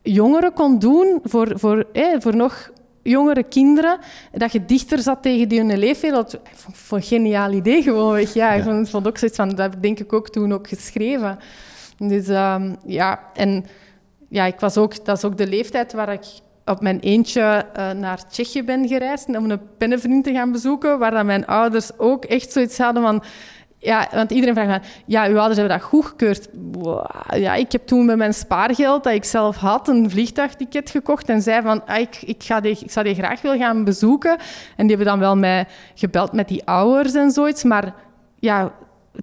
jongeren 0.06 0.54
kon 0.54 0.80
doen, 0.80 1.20
voor, 1.24 1.60
voor, 1.60 1.86
voor 2.20 2.36
nog 2.36 2.72
jongere 3.02 3.44
kinderen, 3.44 4.00
dat 4.32 4.52
je 4.52 4.66
dichter 4.66 5.00
zat 5.00 5.22
tegen 5.22 5.48
die 5.48 5.60
hun 5.60 5.78
leefwereld. 5.78 6.40
Vond 6.54 7.04
een 7.04 7.08
geniaal 7.08 7.52
idee 7.52 7.82
gewoon. 7.82 8.26
Ja, 8.34 8.52
ik 8.52 8.64
vond, 8.64 8.90
vond 8.90 9.08
ook 9.08 9.18
zoiets 9.18 9.38
van, 9.38 9.50
dat 9.50 9.58
heb 9.58 9.74
ik 9.74 9.82
denk 9.82 10.00
ik 10.00 10.14
ook 10.14 10.30
toen 10.30 10.54
ook 10.54 10.68
geschreven. 10.68 11.40
Dus 11.98 12.28
um, 12.28 12.76
ja, 12.86 13.20
en 13.34 13.66
ja, 14.30 14.46
ik 14.46 14.60
was 14.60 14.78
ook, 14.78 15.06
dat 15.06 15.18
is 15.18 15.24
ook 15.24 15.38
de 15.38 15.48
leeftijd 15.48 15.94
waar 15.94 16.14
ik 16.14 16.26
op 16.66 16.82
mijn 16.82 17.00
eentje 17.00 17.66
uh, 17.78 17.92
naar 17.92 18.28
Tsjechië 18.28 18.64
ben 18.64 18.88
gereisd 18.88 19.28
om 19.28 19.52
een 19.52 19.60
pennenvriend 19.78 20.24
te 20.24 20.34
gaan 20.34 20.52
bezoeken, 20.52 21.00
waar 21.00 21.12
dan 21.12 21.26
mijn 21.26 21.46
ouders 21.46 21.98
ook 21.98 22.26
echt 22.26 22.52
zoiets 22.52 22.78
hadden 22.78 23.04
van... 23.04 23.24
Ja, 23.86 24.08
want 24.12 24.32
iedereen 24.32 24.56
vraagt 24.56 24.70
van, 24.70 24.92
ja, 25.06 25.28
uw 25.28 25.38
ouders 25.38 25.60
hebben 25.60 25.78
dat 25.78 25.88
goedgekeurd. 25.88 26.50
Ja, 27.36 27.54
ik 27.56 27.72
heb 27.72 27.88
toen 27.88 28.06
met 28.06 28.18
mijn 28.18 28.34
spaargeld 28.34 29.04
dat 29.04 29.14
ik 29.14 29.24
zelf 29.24 29.56
had 29.56 29.88
een 29.88 30.10
vliegtuigticket 30.10 30.90
gekocht 30.90 31.30
en 31.30 31.42
zei 31.42 31.62
van, 31.62 31.86
ah, 31.86 32.00
ik, 32.00 32.22
ik, 32.22 32.44
ga 32.44 32.60
die, 32.60 32.78
ik 32.80 32.92
zou 32.92 33.06
die 33.06 33.16
graag 33.16 33.42
willen 33.42 33.60
gaan 33.60 33.84
bezoeken. 33.84 34.38
En 34.76 34.88
die 34.88 34.96
hebben 34.96 35.06
dan 35.06 35.20
wel 35.20 35.36
mij 35.36 35.68
gebeld 35.96 36.32
met 36.32 36.48
die 36.48 36.66
ouders 36.66 37.14
en 37.14 37.32
zoiets, 37.32 37.64
maar 37.64 37.94
ja, 38.40 38.72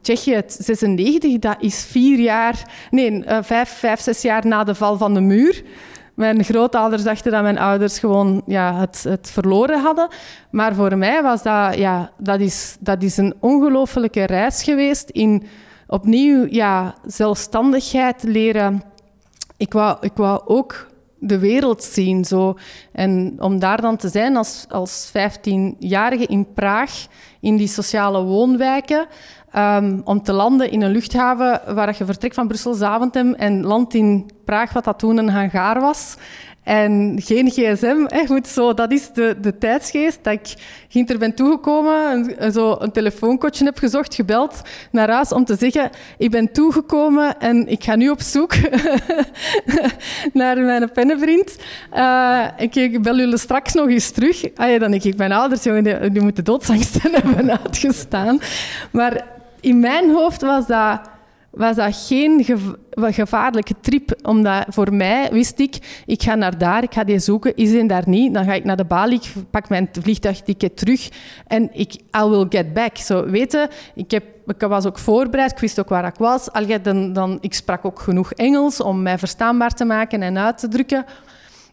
Tsjechië 0.01 0.43
96, 0.47 1.39
dat 1.39 1.57
is 1.61 1.85
vier 1.85 2.19
jaar, 2.19 2.63
nee, 2.91 3.11
uh, 3.11 3.39
vijf, 3.41 3.69
vijf, 3.69 4.01
zes 4.01 4.23
jaar 4.23 4.47
na 4.47 4.65
de 4.65 4.75
val 4.75 4.97
van 4.97 5.15
de 5.15 5.21
muur. 5.21 5.63
Mijn 6.15 6.45
grootouders 6.45 7.03
dachten 7.03 7.33
dat 7.33 7.43
mijn 7.43 7.59
ouders 7.59 7.99
gewoon 7.99 8.43
ja, 8.47 8.75
het, 8.75 9.05
het 9.09 9.31
verloren 9.31 9.81
hadden. 9.81 10.09
Maar 10.51 10.75
voor 10.75 10.99
mij 10.99 11.23
was 11.23 11.43
dat, 11.43 11.77
ja, 11.77 12.11
dat, 12.19 12.41
is, 12.41 12.77
dat 12.81 13.03
is 13.03 13.17
een 13.17 13.35
ongelofelijke 13.41 14.25
reis 14.25 14.63
geweest 14.63 15.11
in 15.11 15.47
opnieuw 15.87 16.47
ja, 16.51 16.95
zelfstandigheid 17.07 18.23
leren. 18.23 18.83
Ik 19.57 19.73
wou, 19.73 19.97
ik 20.01 20.13
wou 20.15 20.43
ook 20.45 20.87
de 21.19 21.39
wereld 21.39 21.83
zien. 21.83 22.25
Zo. 22.25 22.59
En 22.93 23.37
om 23.39 23.59
daar 23.59 23.81
dan 23.81 23.97
te 23.97 24.09
zijn 24.09 24.37
als, 24.37 24.65
als 24.69 25.09
15-jarige 25.09 26.27
in 26.27 26.53
Praag, 26.53 27.07
in 27.41 27.57
die 27.57 27.69
sociale 27.69 28.23
woonwijken, 28.23 29.07
um, 29.57 30.01
om 30.05 30.23
te 30.23 30.33
landen 30.33 30.71
in 30.71 30.83
een 30.83 30.91
luchthaven 30.91 31.75
waar 31.75 31.95
je 31.99 32.05
vertrekt 32.05 32.35
van 32.35 32.49
Brussel-Zaventem 32.49 33.35
en 33.35 33.63
landt 33.63 33.95
in 33.95 34.31
Praag, 34.45 34.73
wat 34.73 34.85
dat 34.85 34.99
toen 34.99 35.17
een 35.17 35.29
hangaar 35.29 35.81
was. 35.81 36.17
En 36.63 37.21
geen 37.23 37.51
gsm, 37.51 38.05
hè, 38.07 38.27
goed 38.27 38.49
zo, 38.49 38.75
dat 38.75 38.93
is 38.93 39.13
de, 39.13 39.37
de 39.41 39.59
tijdsgeest. 39.59 40.19
Dat 40.23 40.33
ik 40.33 40.55
ginter 40.89 41.19
ben 41.19 41.35
toegekomen, 41.35 42.39
en 42.39 42.53
zo 42.53 42.77
een 42.79 42.93
telefoonkotje 42.93 43.65
heb 43.65 43.79
gezocht, 43.79 44.15
gebeld 44.15 44.61
naar 44.91 45.11
huis 45.11 45.33
om 45.33 45.45
te 45.45 45.57
zeggen, 45.59 45.91
ik 46.19 46.31
ben 46.31 46.53
toegekomen 46.53 47.41
en 47.41 47.69
ik 47.69 47.85
ga 47.85 47.97
nu 47.97 48.09
op 48.09 48.21
zoek 48.21 48.55
naar 50.33 50.59
mijn 50.59 50.93
pennenvriend. 50.93 51.57
Uh, 51.95 52.47
ik, 52.57 53.03
bel 53.03 53.17
jullie 53.17 53.39
straks 53.39 53.75
nog 53.75 53.89
eens 53.89 54.11
terug. 54.11 54.55
Ah, 54.55 54.81
dan 54.81 54.91
denk 54.91 55.05
ik, 55.05 55.17
mijn 55.17 55.33
ouders, 55.33 55.63
jongen, 55.63 55.85
die, 55.85 56.11
die 56.11 56.23
moeten 56.23 56.45
doodsangsten 56.45 57.13
hebben 57.15 57.61
uitgestaan. 57.61 58.41
Maar 58.91 59.41
in 59.63 59.81
mijn 59.81 60.11
hoofd 60.11 60.43
was 60.43 60.67
dat, 60.67 61.01
was 61.51 62.07
geen 62.09 62.45
gevaarlijke 62.95 63.75
trip. 63.81 64.15
Omdat 64.23 64.65
voor 64.69 64.95
mij 64.95 65.29
wist 65.31 65.59
ik, 65.59 66.03
ik 66.07 66.23
ga 66.23 66.35
naar 66.35 66.59
daar, 66.59 66.83
ik 66.83 66.93
ga 66.93 67.05
die 67.05 67.19
zoeken. 67.19 67.57
Is 67.57 67.73
hij 67.73 67.87
daar 67.87 68.09
niet? 68.09 68.35
Dan 68.35 68.45
ga 68.45 68.53
ik 68.53 68.65
naar 68.65 68.77
de 68.77 68.85
balie, 68.85 69.19
ik 69.19 69.51
pak 69.51 69.69
mijn 69.69 69.89
vliegtuigticket 70.01 70.77
terug 70.77 71.09
en 71.47 71.69
ik, 71.73 71.95
I 71.95 72.23
will 72.29 72.47
get 72.49 72.73
back. 72.73 72.97
Zo, 72.97 73.31
weten, 73.31 73.69
ik, 73.95 74.11
heb, 74.11 74.25
ik 74.47 74.61
was 74.61 74.87
ook 74.87 74.99
voorbereid, 74.99 75.51
ik 75.51 75.59
wist 75.59 75.81
ook 75.81 75.89
waar 75.89 76.07
ik 76.07 76.19
was. 76.19 76.49
Dan, 76.83 77.13
dan, 77.13 77.39
ik 77.41 77.55
sprak 77.55 77.85
ook 77.85 78.01
genoeg 78.01 78.33
Engels 78.33 78.81
om 78.81 79.03
mij 79.03 79.19
verstaanbaar 79.19 79.75
te 79.75 79.85
maken 79.85 80.23
en 80.23 80.39
uit 80.39 80.59
te 80.59 80.69
drukken. 80.69 81.05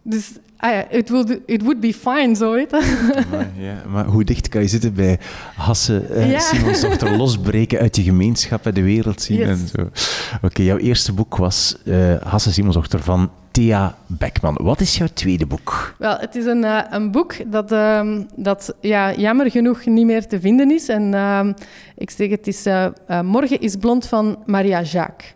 Dus 0.02 0.32
ah 0.60 0.72
ja, 0.72 0.90
it, 0.90 1.10
will 1.10 1.42
it 1.46 1.62
would 1.62 1.80
be 1.80 1.94
fine, 1.94 2.36
zo 2.36 2.52
weet 2.52 2.72
maar, 3.32 3.48
ja, 3.58 3.82
maar 3.88 4.06
hoe 4.06 4.24
dicht 4.24 4.48
kan 4.48 4.62
je 4.62 4.68
zitten 4.68 4.94
bij 4.94 5.20
Hasse, 5.56 6.06
uh, 6.10 6.32
ja. 6.32 6.40
Simons 6.40 6.82
dochter, 6.82 7.18
losbreken 7.18 7.80
uit 7.80 7.96
je 7.96 8.04
gemeenschap 8.04 8.66
en 8.66 8.74
de 8.74 8.84
wereld 8.84 9.22
zien 9.22 9.42
en 9.42 9.58
zo. 9.58 9.90
Oké, 10.42 10.62
jouw 10.62 10.78
eerste 10.78 11.14
boek 11.14 11.36
was 11.36 11.76
uh, 11.84 12.16
Hasse 12.22 12.52
Simons 12.54 12.76
dochter 12.76 13.04
van 13.04 13.30
Thea 13.52 13.96
Beckman. 14.08 14.58
Wat 14.62 14.80
is 14.80 14.98
jouw 14.98 15.08
tweede 15.14 15.46
boek? 15.46 15.96
Wel, 15.98 16.18
het 16.18 16.36
is 16.36 16.46
een, 16.46 16.64
uh, 16.64 16.82
een 16.90 17.12
boek 17.12 17.52
dat, 17.52 17.72
uh, 17.72 18.18
dat 18.36 18.76
ja, 18.82 19.14
jammer 19.14 19.52
genoeg 19.52 19.86
niet 19.86 20.06
meer 20.06 20.28
te 20.28 20.40
vinden 20.40 20.72
is. 20.72 20.90
En 20.90 21.14
uh, 21.14 21.48
ik 21.96 22.10
zeg, 22.10 22.30
het 22.30 22.48
is 22.48 22.68
Morgen 23.24 23.60
is 23.60 23.76
blond 23.76 24.08
van 24.08 24.38
Maria 24.46 24.82
Jacques. 24.82 25.34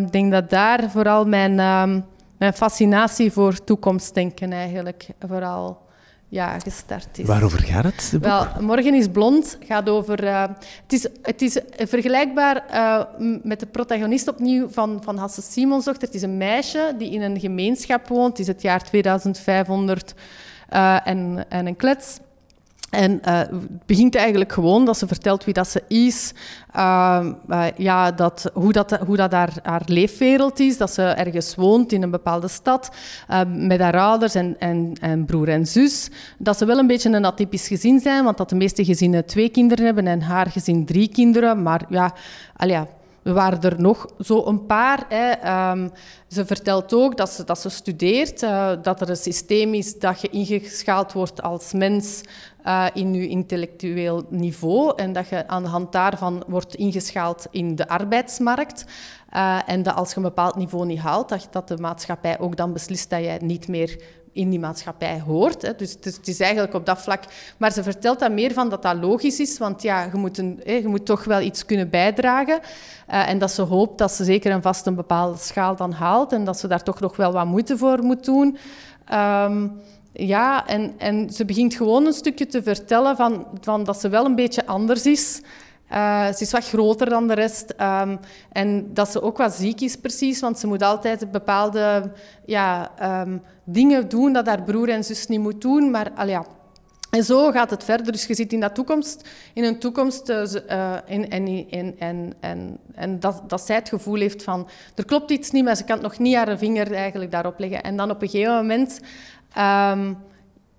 Ik 0.00 0.12
denk 0.12 0.32
dat 0.32 0.50
daar 0.50 0.90
vooral 0.90 1.24
mijn 1.24 1.58
ehm, 1.58 2.00
mijn 2.38 2.52
fascinatie 2.52 3.32
voor 3.32 3.64
toekomstdenken 3.64 4.52
eigenlijk 4.52 5.06
vooral 5.26 5.84
ja, 6.28 6.58
gestart 6.58 7.18
is. 7.18 7.26
Waarover 7.26 7.62
gaat 7.62 7.84
het? 7.84 8.16
Wel, 8.20 8.46
Morgen 8.60 8.94
is 8.94 9.08
blond 9.08 9.58
gaat 9.66 9.88
over. 9.88 10.24
Uh, 10.24 10.44
het, 10.82 10.92
is, 10.92 11.06
het 11.22 11.42
is 11.42 11.60
vergelijkbaar 11.76 12.64
uh, 12.70 13.02
met 13.42 13.60
de 13.60 13.66
protagonist 13.66 14.28
opnieuw 14.28 14.68
van, 14.68 15.00
van 15.04 15.16
Hasse 15.16 15.42
Simonsdochter. 15.42 16.06
Het 16.06 16.16
is 16.16 16.22
een 16.22 16.36
meisje 16.36 16.94
die 16.98 17.10
in 17.10 17.22
een 17.22 17.40
gemeenschap 17.40 18.08
woont. 18.08 18.30
Het 18.30 18.38
is 18.38 18.46
het 18.46 18.62
jaar 18.62 18.82
2500 18.82 20.14
uh, 20.72 21.06
en, 21.06 21.44
en 21.48 21.66
een 21.66 21.76
klets. 21.76 22.18
En 22.90 23.18
het 23.22 23.86
begint 23.86 24.14
eigenlijk 24.14 24.52
gewoon 24.52 24.84
dat 24.84 24.98
ze 24.98 25.06
vertelt 25.06 25.44
wie 25.44 25.54
dat 25.54 25.68
ze 25.68 25.82
is, 25.88 26.32
uh, 26.76 27.26
uh, 27.48 27.64
ja, 27.76 28.12
dat, 28.12 28.50
hoe 28.54 28.72
dat, 28.72 28.90
hoe 29.06 29.16
dat 29.16 29.32
haar, 29.32 29.52
haar, 29.62 29.82
leefwereld 29.86 30.60
is, 30.60 30.76
dat 30.76 30.92
ze 30.92 31.02
ergens 31.02 31.54
woont 31.54 31.92
in 31.92 32.02
een 32.02 32.10
bepaalde 32.10 32.48
stad 32.48 32.90
met 33.46 33.80
haar 33.80 33.98
ouders 33.98 34.34
en, 34.34 34.56
en, 34.58 34.92
en, 35.00 35.24
broer 35.24 35.48
en 35.48 35.66
zus. 35.66 36.10
Dat 36.38 36.58
ze 36.58 36.64
wel 36.64 36.78
een 36.78 36.86
beetje 36.86 37.10
een 37.10 37.24
atypisch 37.24 37.68
gezin 37.68 38.00
zijn, 38.00 38.24
want 38.24 38.36
dat 38.36 38.48
de 38.48 38.56
meeste 38.56 38.84
gezinnen 38.84 39.26
twee 39.26 39.48
kinderen 39.48 39.84
hebben 39.84 40.06
en 40.06 40.22
haar 40.22 40.46
gezin 40.46 40.84
drie 40.84 41.08
kinderen. 41.08 41.62
Maar 41.62 41.84
ja, 41.88 42.14
al 42.56 42.68
ja 42.68 42.86
er 43.26 43.32
waren 43.32 43.60
er 43.60 43.80
nog 43.80 44.06
zo 44.20 44.46
een 44.46 44.66
paar. 44.66 45.04
Hè. 45.08 45.70
Um, 45.70 45.90
ze 46.28 46.46
vertelt 46.46 46.94
ook 46.94 47.16
dat 47.16 47.30
ze, 47.30 47.44
dat 47.44 47.58
ze 47.58 47.68
studeert, 47.68 48.42
uh, 48.42 48.72
dat 48.82 49.00
er 49.00 49.10
een 49.10 49.16
systeem 49.16 49.74
is 49.74 49.98
dat 49.98 50.20
je 50.20 50.28
ingeschaald 50.28 51.12
wordt 51.12 51.42
als 51.42 51.72
mens 51.72 52.20
uh, 52.66 52.86
in 52.92 53.14
je 53.14 53.28
intellectueel 53.28 54.26
niveau 54.28 54.92
en 54.96 55.12
dat 55.12 55.28
je 55.28 55.48
aan 55.48 55.62
de 55.62 55.68
hand 55.68 55.92
daarvan 55.92 56.44
wordt 56.46 56.74
ingeschaald 56.74 57.46
in 57.50 57.74
de 57.74 57.88
arbeidsmarkt. 57.88 58.84
Uh, 59.34 59.58
en 59.66 59.82
dat 59.82 59.94
als 59.94 60.10
je 60.10 60.16
een 60.16 60.22
bepaald 60.22 60.56
niveau 60.56 60.86
niet 60.86 60.98
haalt, 60.98 61.48
dat, 61.50 61.68
de 61.68 61.76
maatschappij 61.76 62.38
ook 62.38 62.56
dan 62.56 62.72
beslist 62.72 63.10
dat 63.10 63.20
jij 63.20 63.38
niet 63.42 63.68
meer 63.68 64.02
in 64.32 64.50
die 64.50 64.58
maatschappij 64.58 65.20
hoort. 65.20 65.62
Hè. 65.62 65.74
Dus, 65.74 65.96
het 66.00 66.28
is 66.28 66.40
eigenlijk 66.40 66.74
op 66.74 66.86
dat 66.86 67.02
vlak... 67.02 67.22
Maar 67.56 67.72
ze 67.72 67.82
vertelt 67.82 68.18
dat 68.18 68.32
meer 68.32 68.52
van 68.52 68.68
dat 68.68 68.82
dat 68.82 68.96
logisch 68.96 69.40
is, 69.40 69.58
want 69.58 69.82
ja, 69.82 70.02
je, 70.02 70.18
moet 70.18 70.38
een, 70.38 70.60
hè, 70.64 70.72
je 70.72 70.88
moet 70.88 71.06
toch 71.06 71.24
wel 71.24 71.40
iets 71.40 71.64
kunnen 71.64 71.90
bijdragen. 71.90 72.60
Uh, 73.10 73.28
en 73.28 73.38
dat 73.38 73.50
ze 73.50 73.62
hoopt 73.62 73.98
dat 73.98 74.12
ze 74.12 74.24
zeker 74.24 74.52
en 74.52 74.62
vast 74.62 74.86
een 74.86 74.94
bepaalde 74.94 75.38
schaal 75.38 75.76
dan 75.76 75.92
haalt 75.92 76.32
en 76.32 76.44
dat 76.44 76.58
ze 76.58 76.68
daar 76.68 76.82
toch 76.82 77.00
nog 77.00 77.16
wel 77.16 77.32
wat 77.32 77.46
moeite 77.46 77.78
voor 77.78 78.02
moet 78.02 78.24
doen. 78.24 78.58
Um, 79.12 79.80
ja, 80.16 80.66
en, 80.66 80.94
en 80.98 81.30
ze 81.30 81.44
begint 81.44 81.74
gewoon 81.74 82.06
een 82.06 82.12
stukje 82.12 82.46
te 82.46 82.62
vertellen 82.62 83.16
van, 83.16 83.46
van 83.60 83.84
dat 83.84 84.00
ze 84.00 84.08
wel 84.08 84.24
een 84.24 84.34
beetje 84.34 84.66
anders 84.66 85.06
is. 85.06 85.40
Uh, 85.92 86.26
ze 86.26 86.42
is 86.42 86.52
wat 86.52 86.68
groter 86.68 87.08
dan 87.08 87.28
de 87.28 87.34
rest. 87.34 87.74
Um, 87.80 88.18
en 88.52 88.94
dat 88.94 89.10
ze 89.10 89.22
ook 89.22 89.36
wat 89.36 89.54
ziek 89.54 89.80
is, 89.80 89.96
precies. 89.96 90.40
Want 90.40 90.58
ze 90.58 90.66
moet 90.66 90.82
altijd 90.82 91.30
bepaalde 91.30 92.12
ja, 92.46 92.90
um, 93.22 93.42
dingen 93.64 94.08
doen 94.08 94.32
dat 94.32 94.46
haar 94.46 94.62
broer 94.62 94.88
en 94.88 95.04
zus 95.04 95.26
niet 95.26 95.40
moet 95.40 95.60
doen. 95.60 95.90
Maar 95.90 96.10
al 96.16 96.28
ja. 96.28 96.46
En 97.10 97.24
zo 97.24 97.50
gaat 97.50 97.70
het 97.70 97.84
verder. 97.84 98.12
Dus 98.12 98.26
je 98.26 98.34
zit 98.34 98.52
in, 98.52 98.60
dat 98.60 98.74
toekomst, 98.74 99.28
in 99.54 99.64
een 99.64 99.78
toekomst 99.78 100.28
uh, 100.28 100.54
en, 101.06 101.30
en, 101.98 102.34
en, 102.94 103.20
dat, 103.20 103.42
dat 103.46 103.60
zij 103.60 103.76
het 103.76 103.88
gevoel 103.88 104.20
heeft 104.20 104.42
van... 104.42 104.68
Er 104.94 105.04
klopt 105.04 105.30
iets 105.30 105.50
niet, 105.50 105.64
maar 105.64 105.76
ze 105.76 105.84
kan 105.84 106.00
nog 106.00 106.18
niet 106.18 106.34
haar 106.34 106.58
vinger 106.58 106.92
eigenlijk 106.92 107.30
daarop 107.30 107.58
leggen. 107.58 107.82
En 107.82 107.96
dan 107.96 108.10
op 108.10 108.22
een 108.22 108.28
gegeven 108.28 108.54
moment... 108.54 109.00
Um, 109.58 110.16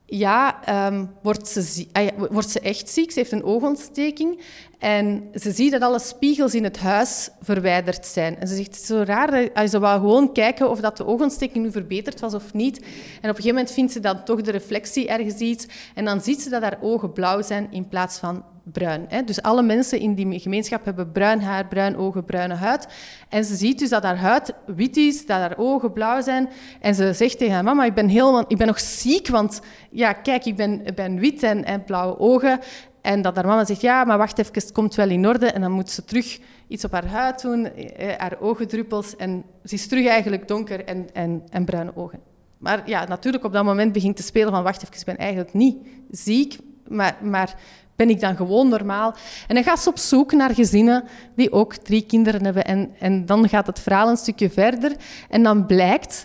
ja, 0.09 0.59
um, 0.87 1.09
wordt, 1.21 1.47
ze, 1.47 1.85
wordt 2.29 2.49
ze 2.49 2.59
echt 2.59 2.89
ziek. 2.89 3.11
Ze 3.11 3.19
heeft 3.19 3.31
een 3.31 3.43
oogontsteking. 3.43 4.41
En 4.79 5.29
ze 5.33 5.51
ziet 5.51 5.71
dat 5.71 5.81
alle 5.81 5.99
spiegels 5.99 6.55
in 6.55 6.63
het 6.63 6.77
huis 6.77 7.29
verwijderd 7.41 8.05
zijn. 8.05 8.39
En 8.39 8.47
ze 8.47 8.55
zegt, 8.55 8.67
het 8.67 8.75
is 8.75 8.85
zo 8.85 9.03
raar. 9.05 9.67
Ze 9.67 9.79
wou 9.79 9.99
gewoon 9.99 10.33
kijken 10.33 10.69
of 10.69 10.79
dat 10.79 10.97
de 10.97 11.05
oogontsteking 11.05 11.65
nu 11.65 11.71
verbeterd 11.71 12.19
was 12.19 12.33
of 12.33 12.53
niet. 12.53 12.77
En 12.77 12.83
op 12.85 12.87
een 13.21 13.27
gegeven 13.27 13.49
moment 13.49 13.71
vindt 13.71 13.91
ze 13.91 13.99
dan 13.99 14.23
toch 14.23 14.41
de 14.41 14.51
reflectie 14.51 15.07
ergens 15.07 15.37
iets. 15.37 15.65
En 15.95 16.05
dan 16.05 16.21
ziet 16.21 16.41
ze 16.41 16.49
dat 16.49 16.61
haar 16.61 16.77
ogen 16.81 17.13
blauw 17.13 17.41
zijn 17.41 17.67
in 17.71 17.87
plaats 17.87 18.17
van 18.17 18.43
bruin. 18.71 19.05
Hè? 19.07 19.23
Dus 19.23 19.41
alle 19.41 19.61
mensen 19.61 19.99
in 19.99 20.13
die 20.13 20.39
gemeenschap 20.39 20.85
hebben 20.85 21.11
bruin 21.11 21.41
haar, 21.41 21.67
bruin 21.67 21.97
ogen, 21.97 22.25
bruine 22.25 22.53
huid. 22.53 22.87
En 23.29 23.43
ze 23.43 23.55
ziet 23.55 23.79
dus 23.79 23.89
dat 23.89 24.03
haar 24.03 24.17
huid 24.17 24.53
wit 24.65 24.97
is, 24.97 25.25
dat 25.25 25.37
haar 25.37 25.57
ogen 25.57 25.93
blauw 25.93 26.21
zijn. 26.21 26.49
En 26.81 26.95
ze 26.95 27.13
zegt 27.13 27.37
tegen 27.37 27.53
haar 27.53 27.63
mama, 27.63 27.85
ik 27.85 27.93
ben, 27.93 28.07
helemaal, 28.07 28.45
ik 28.47 28.57
ben 28.57 28.67
nog 28.67 28.79
ziek, 28.79 29.27
want 29.27 29.61
ja, 29.91 30.13
kijk, 30.13 30.45
ik 30.45 30.55
ben, 30.55 30.83
ben 30.95 31.19
wit 31.19 31.43
en, 31.43 31.65
en 31.65 31.83
blauwe 31.83 32.19
ogen. 32.19 32.59
En 33.01 33.21
dat 33.21 33.35
haar 33.35 33.45
mama 33.45 33.65
zegt, 33.65 33.81
ja, 33.81 34.03
maar 34.03 34.17
wacht 34.17 34.37
even, 34.37 34.53
het 34.53 34.71
komt 34.71 34.95
wel 34.95 35.09
in 35.09 35.27
orde. 35.27 35.45
En 35.45 35.61
dan 35.61 35.71
moet 35.71 35.89
ze 35.89 36.03
terug 36.05 36.39
iets 36.67 36.85
op 36.85 36.91
haar 36.91 37.07
huid 37.07 37.41
doen, 37.41 37.65
eh, 37.65 38.17
haar 38.17 38.39
ogendruppels. 38.39 39.15
En 39.15 39.43
ze 39.63 39.73
is 39.73 39.87
terug 39.87 40.07
eigenlijk 40.07 40.47
donker 40.47 40.85
en, 40.85 41.07
en, 41.13 41.43
en 41.49 41.65
bruine 41.65 41.91
ogen. 41.95 42.19
Maar 42.57 42.89
ja, 42.89 43.05
natuurlijk 43.05 43.43
op 43.43 43.53
dat 43.53 43.63
moment 43.63 43.91
begint 43.91 44.15
te 44.15 44.23
spelen 44.23 44.51
van, 44.51 44.63
wacht 44.63 44.83
even, 44.83 44.99
ik 44.99 45.05
ben 45.05 45.17
eigenlijk 45.17 45.53
niet 45.53 45.77
ziek, 46.11 46.57
maar, 46.87 47.17
maar 47.21 47.55
ben 47.97 48.09
ik 48.09 48.19
dan 48.19 48.35
gewoon 48.35 48.69
normaal? 48.69 49.15
En 49.47 49.55
dan 49.55 49.63
gaat 49.63 49.79
ze 49.79 49.89
op 49.89 49.97
zoek 49.97 50.31
naar 50.31 50.53
gezinnen 50.53 51.03
die 51.35 51.51
ook 51.51 51.75
drie 51.75 52.05
kinderen 52.05 52.43
hebben. 52.43 52.65
En, 52.65 52.89
en 52.99 53.25
dan 53.25 53.49
gaat 53.49 53.67
het 53.67 53.79
verhaal 53.79 54.09
een 54.09 54.17
stukje 54.17 54.49
verder. 54.49 54.91
En 55.29 55.43
dan 55.43 55.65
blijkt, 55.65 56.23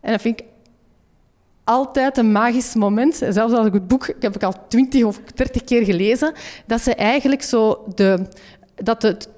en 0.00 0.12
dat 0.12 0.20
vind 0.20 0.40
ik 0.40 0.46
altijd 1.64 2.16
een 2.16 2.32
magisch 2.32 2.74
moment. 2.74 3.14
Zelfs 3.28 3.54
als 3.54 3.66
ik 3.66 3.72
het 3.72 3.88
boek, 3.88 4.06
ik 4.08 4.22
heb 4.22 4.34
ik 4.34 4.42
al 4.42 4.66
twintig 4.68 5.04
of 5.04 5.20
dertig 5.34 5.64
keer 5.64 5.84
gelezen, 5.84 6.32
dat 6.66 6.80
ze 6.80 6.94
eigenlijk 6.94 7.42
zo 7.42 7.84
de, 7.94 8.26
dat 8.74 9.02
het 9.02 9.28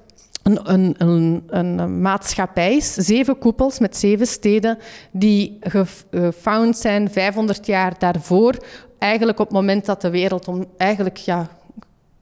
een, 0.43 0.59
een, 0.71 0.95
een, 0.97 1.43
een, 1.47 2.01
maatschappij 2.01 2.75
is, 2.75 2.93
zeven 2.93 3.37
koepels 3.37 3.79
met 3.79 3.97
zeven 3.97 4.27
steden, 4.27 4.77
die 5.11 5.57
gefound 5.61 6.77
zijn 6.77 7.11
500 7.11 7.65
jaar 7.65 7.93
daarvoor. 7.99 8.55
Eigenlijk 8.97 9.39
op 9.39 9.45
het 9.45 9.55
moment 9.55 9.85
dat 9.85 10.01
de 10.01 10.09
wereld 10.09 10.47
om, 10.47 10.65
eigenlijk, 10.77 11.17
ja, 11.17 11.49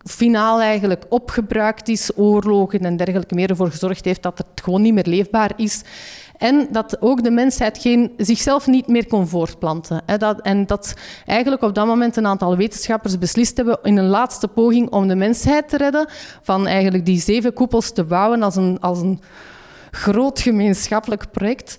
finaal 0.09 0.61
eigenlijk 0.61 1.05
opgebruikt 1.09 1.87
is, 1.87 2.11
oorlogen 2.15 2.79
en 2.79 2.97
dergelijke 2.97 3.35
meer 3.35 3.49
ervoor 3.49 3.71
gezorgd 3.71 4.05
heeft 4.05 4.23
dat 4.23 4.37
het 4.37 4.61
gewoon 4.63 4.81
niet 4.81 4.93
meer 4.93 5.07
leefbaar 5.07 5.51
is. 5.55 5.83
En 6.37 6.67
dat 6.71 7.01
ook 7.01 7.23
de 7.23 7.31
mensheid 7.31 7.77
geen, 7.77 8.13
zichzelf 8.17 8.67
niet 8.67 8.87
meer 8.87 9.07
kon 9.07 9.27
voortplanten. 9.27 10.01
En 10.41 10.65
dat 10.65 10.93
eigenlijk 11.25 11.61
op 11.63 11.75
dat 11.75 11.85
moment 11.85 12.15
een 12.15 12.27
aantal 12.27 12.57
wetenschappers 12.57 13.17
beslist 13.17 13.57
hebben 13.57 13.79
in 13.83 13.97
een 13.97 14.07
laatste 14.07 14.47
poging 14.47 14.89
om 14.89 15.07
de 15.07 15.15
mensheid 15.15 15.69
te 15.69 15.77
redden, 15.77 16.07
van 16.41 16.67
eigenlijk 16.67 17.05
die 17.05 17.19
zeven 17.19 17.53
koepels 17.53 17.91
te 17.91 18.03
bouwen 18.03 18.43
als 18.43 18.55
een, 18.55 18.77
als 18.79 18.99
een 18.99 19.19
groot 19.91 20.39
gemeenschappelijk 20.39 21.31
project. 21.31 21.77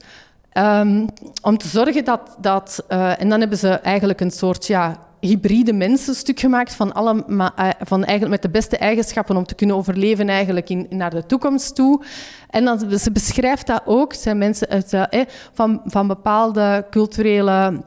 Um, 0.52 1.06
om 1.42 1.58
te 1.58 1.68
zorgen 1.68 2.04
dat... 2.04 2.36
dat 2.40 2.84
uh, 2.88 3.20
en 3.20 3.28
dan 3.28 3.40
hebben 3.40 3.58
ze 3.58 3.68
eigenlijk 3.68 4.20
een 4.20 4.30
soort 4.30 4.66
ja, 4.66 4.98
hybride 5.20 5.72
mensen 5.72 6.14
stuk 6.14 6.40
gemaakt 6.40 6.74
van, 6.74 6.92
alle, 6.92 7.24
eh, 7.56 7.68
van 7.80 8.04
eigenlijk 8.04 8.30
met 8.30 8.42
de 8.42 8.58
beste 8.58 8.76
eigenschappen 8.76 9.36
om 9.36 9.46
te 9.46 9.54
kunnen 9.54 9.76
overleven 9.76 10.28
eigenlijk 10.28 10.68
in, 10.68 10.86
naar 10.90 11.10
de 11.10 11.26
toekomst 11.26 11.74
toe. 11.74 12.04
En 12.50 12.64
dan, 12.64 12.98
ze 12.98 13.12
beschrijft 13.12 13.66
dat 13.66 13.82
ook, 13.84 14.14
zijn 14.14 14.38
mensen 14.38 14.68
uit, 14.68 14.92
eh, 14.92 15.20
van, 15.52 15.80
van 15.84 16.06
bepaalde 16.06 16.86
culturele 16.90 17.82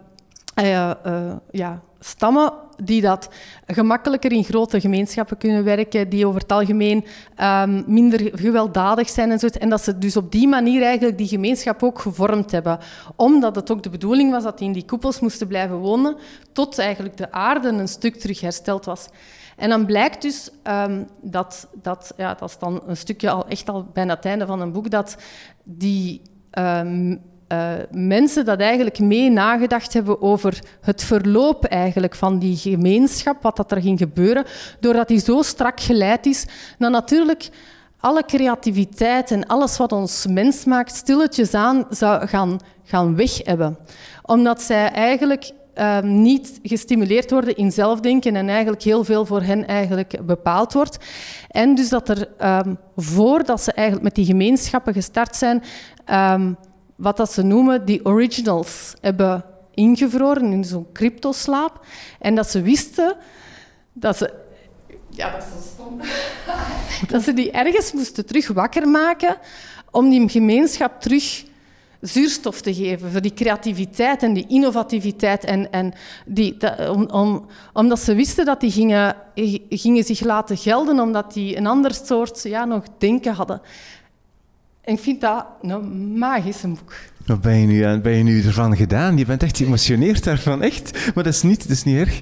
eh, 0.54 0.90
eh, 0.90 1.36
ja, 1.52 1.82
stammen 2.00 2.54
die 2.86 3.02
dat 3.02 3.30
gemakkelijker 3.68 4.32
in 4.32 4.44
grote 4.44 4.80
gemeenschappen 4.80 5.38
kunnen 5.38 5.64
werken, 5.64 6.10
die 6.10 6.28
over 6.28 6.42
het 6.42 6.52
algemeen 6.52 7.06
um, 7.42 7.84
minder 7.88 8.32
gewelddadig 8.34 9.10
zijn 9.10 9.32
en 9.32 9.40
zo. 9.40 9.48
En 9.48 9.70
dat 9.70 9.82
ze 9.82 9.98
dus 9.98 10.18
op 10.18 10.32
die 10.32 10.48
manier 10.48 10.84
eigenlijk 10.84 11.18
die 11.18 11.28
gemeenschap 11.28 11.84
ook 11.84 12.00
gevormd 12.00 12.52
hebben. 12.52 12.80
Omdat 13.16 13.56
het 13.56 13.72
ook 13.72 13.84
de 13.84 13.90
bedoeling 13.90 14.32
was 14.32 14.44
dat 14.44 14.58
die 14.58 14.68
in 14.68 14.74
die 14.74 14.86
koepels 14.86 15.20
moesten 15.20 15.48
blijven 15.48 15.78
wonen, 15.78 16.16
tot 16.52 16.80
eigenlijk 16.80 17.18
de 17.18 17.32
aarde 17.32 17.68
een 17.68 17.88
stuk 17.88 18.16
terug 18.16 18.42
hersteld 18.42 18.86
was. 18.86 19.10
En 19.56 19.70
dan 19.70 19.86
blijkt 19.86 20.22
dus 20.22 20.50
um, 20.64 21.08
dat, 21.22 21.68
dat, 21.82 22.14
ja, 22.18 22.34
dat 22.34 22.50
is 22.50 22.58
dan 22.58 22.82
een 22.88 22.98
stukje 22.98 23.30
al 23.30 23.48
echt 23.48 23.70
al 23.70 23.86
bijna 23.94 24.16
het 24.16 24.26
einde 24.26 24.46
van 24.46 24.62
een 24.62 24.72
boek, 24.72 24.90
dat 24.90 25.18
die 25.64 26.22
um, 26.60 27.22
uh, 27.54 27.72
mensen 27.92 28.46
dat 28.46 28.60
eigenlijk 28.60 29.00
mee 29.00 29.30
nagedacht 29.30 29.94
hebben 29.94 30.22
over 30.22 30.60
het 30.82 31.04
verloop 31.04 31.66
eigenlijk 31.66 32.16
van 32.16 32.40
die 32.40 32.58
gemeenschap, 32.58 33.42
wat 33.42 33.56
dat 33.56 33.72
er 33.72 33.82
ging 33.82 34.00
gebeuren, 34.00 34.46
doordat 34.80 35.08
die 35.08 35.20
zo 35.20 35.42
strak 35.42 35.80
geleid 35.80 36.26
is, 36.26 36.46
dan 36.78 36.92
natuurlijk 36.92 37.50
alle 38.00 38.26
creativiteit 38.26 39.32
en 39.32 39.48
alles 39.48 39.78
wat 39.78 39.92
ons 39.92 40.26
mens 40.28 40.66
maakt, 40.66 40.96
stilletjes 40.96 41.54
aan 41.54 41.86
zou 41.90 42.28
gaan, 42.28 42.60
gaan 42.84 43.16
weg 43.16 43.38
hebben. 43.44 43.78
Omdat 44.22 44.62
zij 44.62 44.92
eigenlijk 44.92 45.52
um, 45.76 46.22
niet 46.22 46.60
gestimuleerd 46.64 47.32
worden 47.32 47.56
in 47.56 47.72
zelfdenken 47.72 48.36
en 48.36 48.50
eigenlijk 48.50 48.84
heel 48.84 49.04
veel 49.04 49.26
voor 49.26 49.42
hen 49.42 49.68
eigenlijk 49.68 50.26
bepaald 50.26 50.74
wordt. 50.74 50.98
En 51.48 51.76
dus 51.76 51.90
dat 51.90 52.10
er, 52.10 52.28
um, 52.66 52.78
voordat 52.96 53.62
ze 53.62 53.72
eigenlijk 53.72 54.06
met 54.06 54.16
die 54.16 54.26
gemeenschappen 54.26 54.94
gestart 54.94 55.36
zijn, 55.36 55.64
um, 56.12 56.58
wat 57.04 57.18
dat 57.18 57.32
ze 57.32 57.42
noemen 57.42 57.86
die 57.86 58.06
originals 58.06 58.94
hebben 59.02 59.46
ingevroren 59.74 60.52
in 60.52 60.64
zo'n 60.64 60.88
cryptoslaap. 60.94 61.86
En 62.20 62.36
dat 62.36 62.50
ze 62.50 62.62
wisten 62.62 63.16
dat 63.94 64.18
ze... 64.18 64.34
Ja, 65.10 65.32
dat 65.32 65.42
is 65.42 65.70
stom. 65.74 66.02
dat 67.12 67.22
ze 67.22 67.34
die 67.34 67.52
ergens 67.52 67.92
moesten 67.92 68.26
terug 68.26 68.48
wakker 68.48 68.88
maken 68.88 69.38
om 69.92 70.10
die 70.10 70.30
gemeenschap 70.30 71.02
terug 71.02 71.46
zuurstof 72.02 72.62
te 72.62 72.74
geven 72.74 73.12
voor 73.12 73.22
die 73.22 73.34
creativiteit 73.34 74.24
en 74.24 74.34
die 74.34 74.46
innovativiteit. 74.48 75.44
En, 75.44 75.72
en 75.72 75.94
die, 76.26 76.58
om, 77.12 77.46
omdat 77.74 78.00
ze 78.00 78.16
wisten 78.16 78.46
dat 78.46 78.60
die 78.60 78.72
gingen, 78.72 79.16
gingen 79.70 80.04
zich 80.04 80.20
laten 80.20 80.58
gelden, 80.58 81.00
omdat 81.00 81.34
die 81.34 81.58
een 81.58 81.68
ander 81.68 81.94
soort 81.94 82.44
ja, 82.44 82.66
nog 82.66 82.84
denken 82.98 83.34
hadden. 83.34 83.62
En 84.84 84.94
ik 84.94 85.00
vind 85.00 85.22
dat 85.22 85.46
een 85.62 86.18
magisch 86.18 86.62
boek. 86.62 86.94
Wat 87.26 87.42
ben 87.42 87.58
je, 87.58 87.68
nu, 87.68 88.02
ben 88.02 88.14
je 88.14 88.24
nu 88.24 88.44
ervan 88.44 88.76
gedaan? 88.76 89.18
Je 89.18 89.26
bent 89.26 89.44
echt 89.44 89.58
geëmotioneerd 89.58 90.24
daarvan, 90.24 90.62
echt? 90.62 91.12
Maar 91.16 91.24
dat 91.24 91.34
is 91.34 91.42
niet, 91.42 91.62
dat 91.62 91.70
is 91.70 91.84
niet 91.84 91.98
erg. 91.98 92.20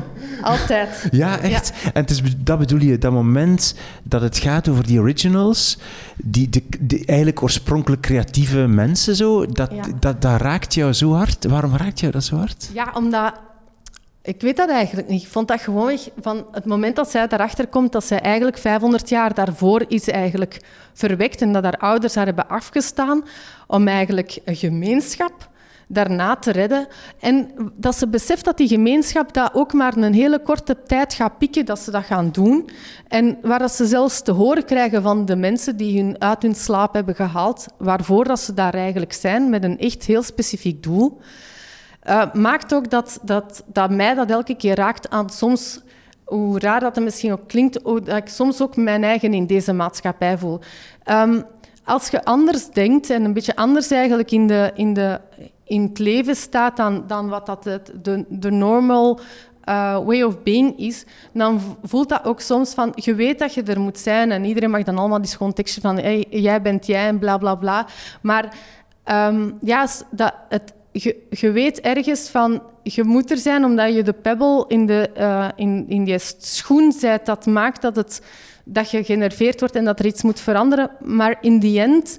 Altijd. 0.42 1.08
Ja, 1.10 1.38
echt. 1.38 1.72
En 1.84 2.00
het 2.00 2.10
is, 2.10 2.22
dat 2.36 2.58
bedoel 2.58 2.80
je, 2.80 2.98
dat 2.98 3.12
moment 3.12 3.74
dat 4.02 4.20
het 4.20 4.38
gaat 4.38 4.68
over 4.68 4.86
die 4.86 5.00
originals, 5.00 5.78
die, 6.16 6.48
de, 6.80 7.02
eigenlijk 7.04 7.42
oorspronkelijk 7.42 8.02
creatieve 8.02 8.66
mensen, 8.66 9.16
zo, 9.16 9.46
dat, 9.46 9.72
dat, 10.00 10.22
dat 10.22 10.40
raakt 10.40 10.74
jou 10.74 10.92
zo 10.92 11.12
hard. 11.12 11.44
Waarom 11.44 11.76
raakt 11.76 12.00
jou 12.00 12.12
dat 12.12 12.24
zo 12.24 12.36
hard? 12.36 12.70
Ja, 12.72 12.92
omdat 12.94 13.32
ik 14.22 14.40
weet 14.40 14.56
dat 14.56 14.68
eigenlijk 14.68 15.08
niet. 15.08 15.22
Ik 15.22 15.28
vond 15.28 15.48
dat 15.48 15.60
gewoon 15.60 15.98
van 16.20 16.46
het 16.52 16.64
moment 16.64 16.96
dat 16.96 17.10
zij 17.10 17.26
daarachter 17.26 17.66
komt 17.66 17.92
dat 17.92 18.04
zij 18.04 18.20
eigenlijk 18.20 18.58
500 18.58 19.08
jaar 19.08 19.34
daarvoor 19.34 19.84
is 19.88 20.08
eigenlijk 20.08 20.60
verwekt 20.92 21.42
en 21.42 21.52
dat 21.52 21.64
haar 21.64 21.78
ouders 21.78 22.14
haar 22.14 22.26
hebben 22.26 22.48
afgestaan 22.48 23.24
om 23.66 23.88
eigenlijk 23.88 24.38
een 24.44 24.56
gemeenschap 24.56 25.50
daarna 25.86 26.36
te 26.36 26.52
redden. 26.52 26.86
En 27.20 27.50
dat 27.76 27.96
ze 27.96 28.08
beseft 28.08 28.44
dat 28.44 28.56
die 28.56 28.68
gemeenschap 28.68 29.32
dat 29.32 29.54
ook 29.54 29.72
maar 29.72 29.96
een 29.96 30.14
hele 30.14 30.42
korte 30.42 30.82
tijd 30.86 31.14
gaat 31.14 31.38
pikken, 31.38 31.64
dat 31.64 31.78
ze 31.78 31.90
dat 31.90 32.04
gaan 32.04 32.30
doen. 32.30 32.68
En 33.08 33.38
waar 33.42 33.58
dat 33.58 33.72
ze 33.72 33.86
zelfs 33.86 34.22
te 34.22 34.32
horen 34.32 34.64
krijgen 34.64 35.02
van 35.02 35.24
de 35.24 35.36
mensen 35.36 35.76
die 35.76 36.02
hun 36.02 36.20
uit 36.20 36.42
hun 36.42 36.54
slaap 36.54 36.94
hebben 36.94 37.14
gehaald, 37.14 37.66
waarvoor 37.78 38.24
dat 38.24 38.40
ze 38.40 38.54
daar 38.54 38.74
eigenlijk 38.74 39.12
zijn, 39.12 39.50
met 39.50 39.64
een 39.64 39.78
echt 39.78 40.04
heel 40.04 40.22
specifiek 40.22 40.82
doel. 40.82 41.20
Uh, 42.08 42.32
maakt 42.32 42.74
ook 42.74 42.90
dat, 42.90 43.18
dat, 43.22 43.64
dat 43.66 43.90
mij 43.90 44.14
dat 44.14 44.30
elke 44.30 44.56
keer 44.56 44.74
raakt 44.74 45.10
aan 45.10 45.30
soms, 45.30 45.80
hoe 46.24 46.58
raar 46.58 46.80
dat 46.80 46.94
het 46.94 47.04
misschien 47.04 47.32
ook 47.32 47.48
klinkt, 47.48 47.84
dat 47.84 48.16
ik 48.16 48.28
soms 48.28 48.62
ook 48.62 48.76
mijn 48.76 49.04
eigen 49.04 49.34
in 49.34 49.46
deze 49.46 49.72
maatschappij 49.72 50.38
voel. 50.38 50.60
Um, 51.10 51.44
als 51.84 52.08
je 52.08 52.24
anders 52.24 52.70
denkt 52.70 53.10
en 53.10 53.24
een 53.24 53.32
beetje 53.32 53.56
anders 53.56 53.90
eigenlijk 53.90 54.30
in, 54.30 54.46
de, 54.46 54.70
in, 54.74 54.94
de, 54.94 55.20
in 55.64 55.82
het 55.82 55.98
leven 55.98 56.36
staat 56.36 56.76
dan, 56.76 57.04
dan 57.06 57.28
wat 57.28 57.46
dat 57.46 57.62
de, 58.02 58.24
de 58.28 58.50
normal 58.50 59.20
uh, 59.68 59.98
way 60.04 60.22
of 60.22 60.42
being 60.42 60.78
is, 60.78 61.04
dan 61.32 61.60
voelt 61.82 62.08
dat 62.08 62.24
ook 62.24 62.40
soms 62.40 62.74
van, 62.74 62.92
je 62.94 63.14
weet 63.14 63.38
dat 63.38 63.54
je 63.54 63.62
er 63.62 63.80
moet 63.80 63.98
zijn 63.98 64.30
en 64.30 64.44
iedereen 64.44 64.70
mag 64.70 64.82
dan 64.82 64.98
allemaal 64.98 65.20
die 65.20 65.30
schoon 65.30 65.52
tekstje 65.52 65.80
van, 65.80 65.98
hey, 65.98 66.26
jij 66.30 66.62
bent 66.62 66.86
jij 66.86 67.06
en 67.06 67.18
bla 67.18 67.38
bla 67.38 67.54
bla. 67.54 67.86
Maar 68.22 68.54
um, 69.10 69.58
ja, 69.60 69.86
dat, 70.10 70.34
het, 70.48 70.72
je, 70.92 71.50
weet 71.50 71.80
ergens 71.80 72.28
van, 72.28 72.62
je 72.82 73.04
moet 73.04 73.30
er 73.30 73.36
zijn 73.36 73.64
omdat 73.64 73.94
je 73.94 74.02
de 74.02 74.12
pebble 74.12 74.64
in, 74.68 74.86
de, 74.86 75.10
uh, 75.18 75.48
in, 75.56 75.84
in 75.88 76.04
die 76.04 76.18
schoen 76.38 76.92
zet 76.92 77.26
dat 77.26 77.46
maakt 77.46 77.82
dat, 77.82 77.96
het, 77.96 78.22
dat 78.64 78.90
je 78.90 79.04
generveerd 79.04 79.60
wordt 79.60 79.74
en 79.74 79.84
dat 79.84 79.98
er 79.98 80.06
iets 80.06 80.22
moet 80.22 80.40
veranderen. 80.40 80.90
Maar 81.00 81.38
in 81.40 81.58
die 81.58 81.80
end, 81.80 82.18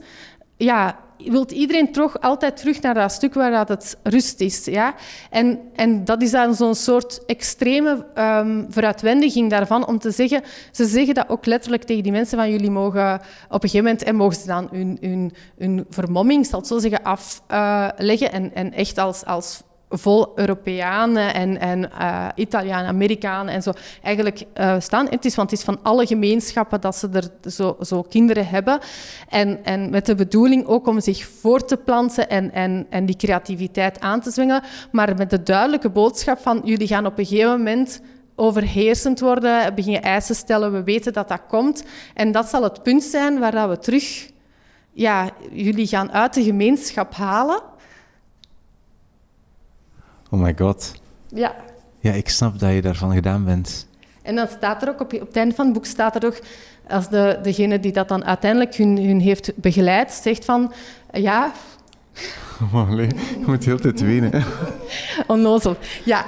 ja, 0.57 0.99
wilt 1.25 1.51
iedereen 1.51 1.91
toch 1.91 2.21
altijd 2.21 2.57
terug 2.57 2.81
naar 2.81 2.93
dat 2.93 3.12
stuk 3.12 3.33
waar 3.33 3.51
dat 3.51 3.67
het 3.69 3.97
rust 4.03 4.41
is. 4.41 4.65
Ja? 4.65 4.95
En, 5.29 5.59
en 5.75 6.05
dat 6.05 6.21
is 6.21 6.31
dan 6.31 6.55
zo'n 6.55 6.75
soort 6.75 7.25
extreme 7.25 8.05
um, 8.15 8.65
vooruitwendiging 8.69 9.49
daarvan 9.49 9.88
om 9.88 9.99
te 9.99 10.12
zeggen... 10.12 10.41
Ze 10.71 10.86
zeggen 10.86 11.13
dat 11.13 11.29
ook 11.29 11.45
letterlijk 11.45 11.83
tegen 11.83 12.03
die 12.03 12.12
mensen 12.12 12.38
van 12.38 12.51
jullie 12.51 12.71
mogen 12.71 13.13
op 13.49 13.63
een 13.63 13.69
gegeven 13.69 13.83
moment... 13.83 14.03
En 14.03 14.15
mogen 14.15 14.36
ze 14.36 14.47
dan 14.47 14.67
hun, 14.71 14.97
hun, 15.01 15.33
hun 15.57 15.86
vermomming, 15.89 16.45
zal 16.45 16.65
zo 16.65 16.79
zeggen, 16.79 17.03
afleggen 17.03 18.31
en, 18.31 18.53
en 18.55 18.73
echt 18.73 18.97
als, 18.97 19.25
als 19.25 19.63
vol 19.97 20.32
Europeanen 20.36 21.34
en, 21.34 21.60
en 21.60 21.89
uh, 22.01 22.27
Italianen, 22.36 22.88
Amerikanen 22.88 23.53
en 23.53 23.62
zo 23.62 23.71
eigenlijk 24.01 24.45
uh, 24.60 24.75
staan. 24.79 25.08
Het 25.10 25.25
is, 25.25 25.36
want 25.36 25.49
het 25.49 25.60
is 25.60 25.65
van 25.65 25.79
alle 25.82 26.06
gemeenschappen 26.06 26.82
dat 26.82 26.95
ze 26.95 27.10
er 27.12 27.51
zo, 27.51 27.77
zo 27.82 28.01
kinderen 28.01 28.47
hebben. 28.47 28.79
En, 29.29 29.63
en 29.63 29.89
met 29.89 30.06
de 30.06 30.15
bedoeling 30.15 30.65
ook 30.65 30.88
om 30.88 30.99
zich 30.99 31.25
voor 31.25 31.65
te 31.65 31.77
planten 31.77 32.29
en, 32.29 32.51
en, 32.51 32.86
en 32.89 33.06
die 33.06 33.15
creativiteit 33.15 33.99
aan 33.99 34.21
te 34.21 34.32
zwingen. 34.32 34.63
Maar 34.91 35.15
met 35.17 35.29
de 35.29 35.43
duidelijke 35.43 35.89
boodschap 35.89 36.39
van 36.39 36.62
jullie 36.63 36.88
gaan 36.88 37.06
op 37.06 37.17
een 37.17 37.25
gegeven 37.25 37.58
moment 37.58 38.01
overheersend 38.36 39.19
worden, 39.19 39.75
beginnen 39.75 40.01
eisen 40.01 40.36
stellen, 40.36 40.71
we 40.71 40.84
weten 40.84 41.13
dat 41.13 41.28
dat 41.28 41.41
komt. 41.47 41.84
En 42.13 42.32
dat 42.32 42.47
zal 42.47 42.63
het 42.63 42.84
punt 42.84 43.03
zijn 43.03 43.39
waar 43.39 43.70
we 43.70 43.80
terug 43.80 44.32
ja, 44.93 45.30
jullie 45.51 45.88
gaan 45.88 46.11
uit 46.11 46.34
de 46.34 46.43
gemeenschap 46.43 47.13
halen 47.13 47.61
Oh 50.34 50.39
my 50.39 50.53
god. 50.57 50.93
Ja. 51.27 51.55
Ja, 51.99 52.11
ik 52.11 52.29
snap 52.29 52.59
dat 52.59 52.73
je 52.73 52.81
daarvan 52.81 53.13
gedaan 53.13 53.45
bent. 53.45 53.88
En 54.21 54.36
dan 54.36 54.47
staat 54.47 54.81
er 54.81 54.89
ook, 54.89 54.99
op, 55.01 55.13
op 55.13 55.27
het 55.27 55.36
einde 55.36 55.55
van 55.55 55.65
het 55.65 55.73
boek 55.73 55.86
staat 55.86 56.15
er 56.15 56.25
ook, 56.25 56.39
als 56.88 57.09
de, 57.09 57.39
degene 57.43 57.79
die 57.79 57.91
dat 57.91 58.07
dan 58.07 58.25
uiteindelijk 58.25 58.75
hun, 58.75 58.97
hun 58.97 59.19
heeft 59.19 59.51
begeleid, 59.55 60.11
zegt 60.11 60.45
van, 60.45 60.73
ja... 61.11 61.51
Oh, 62.73 62.91
je 62.95 63.43
moet 63.45 63.65
heel 63.65 63.79
tijd 63.79 64.01
wenen. 64.01 64.43
Onnozel. 65.27 65.77
Ja, 66.05 66.25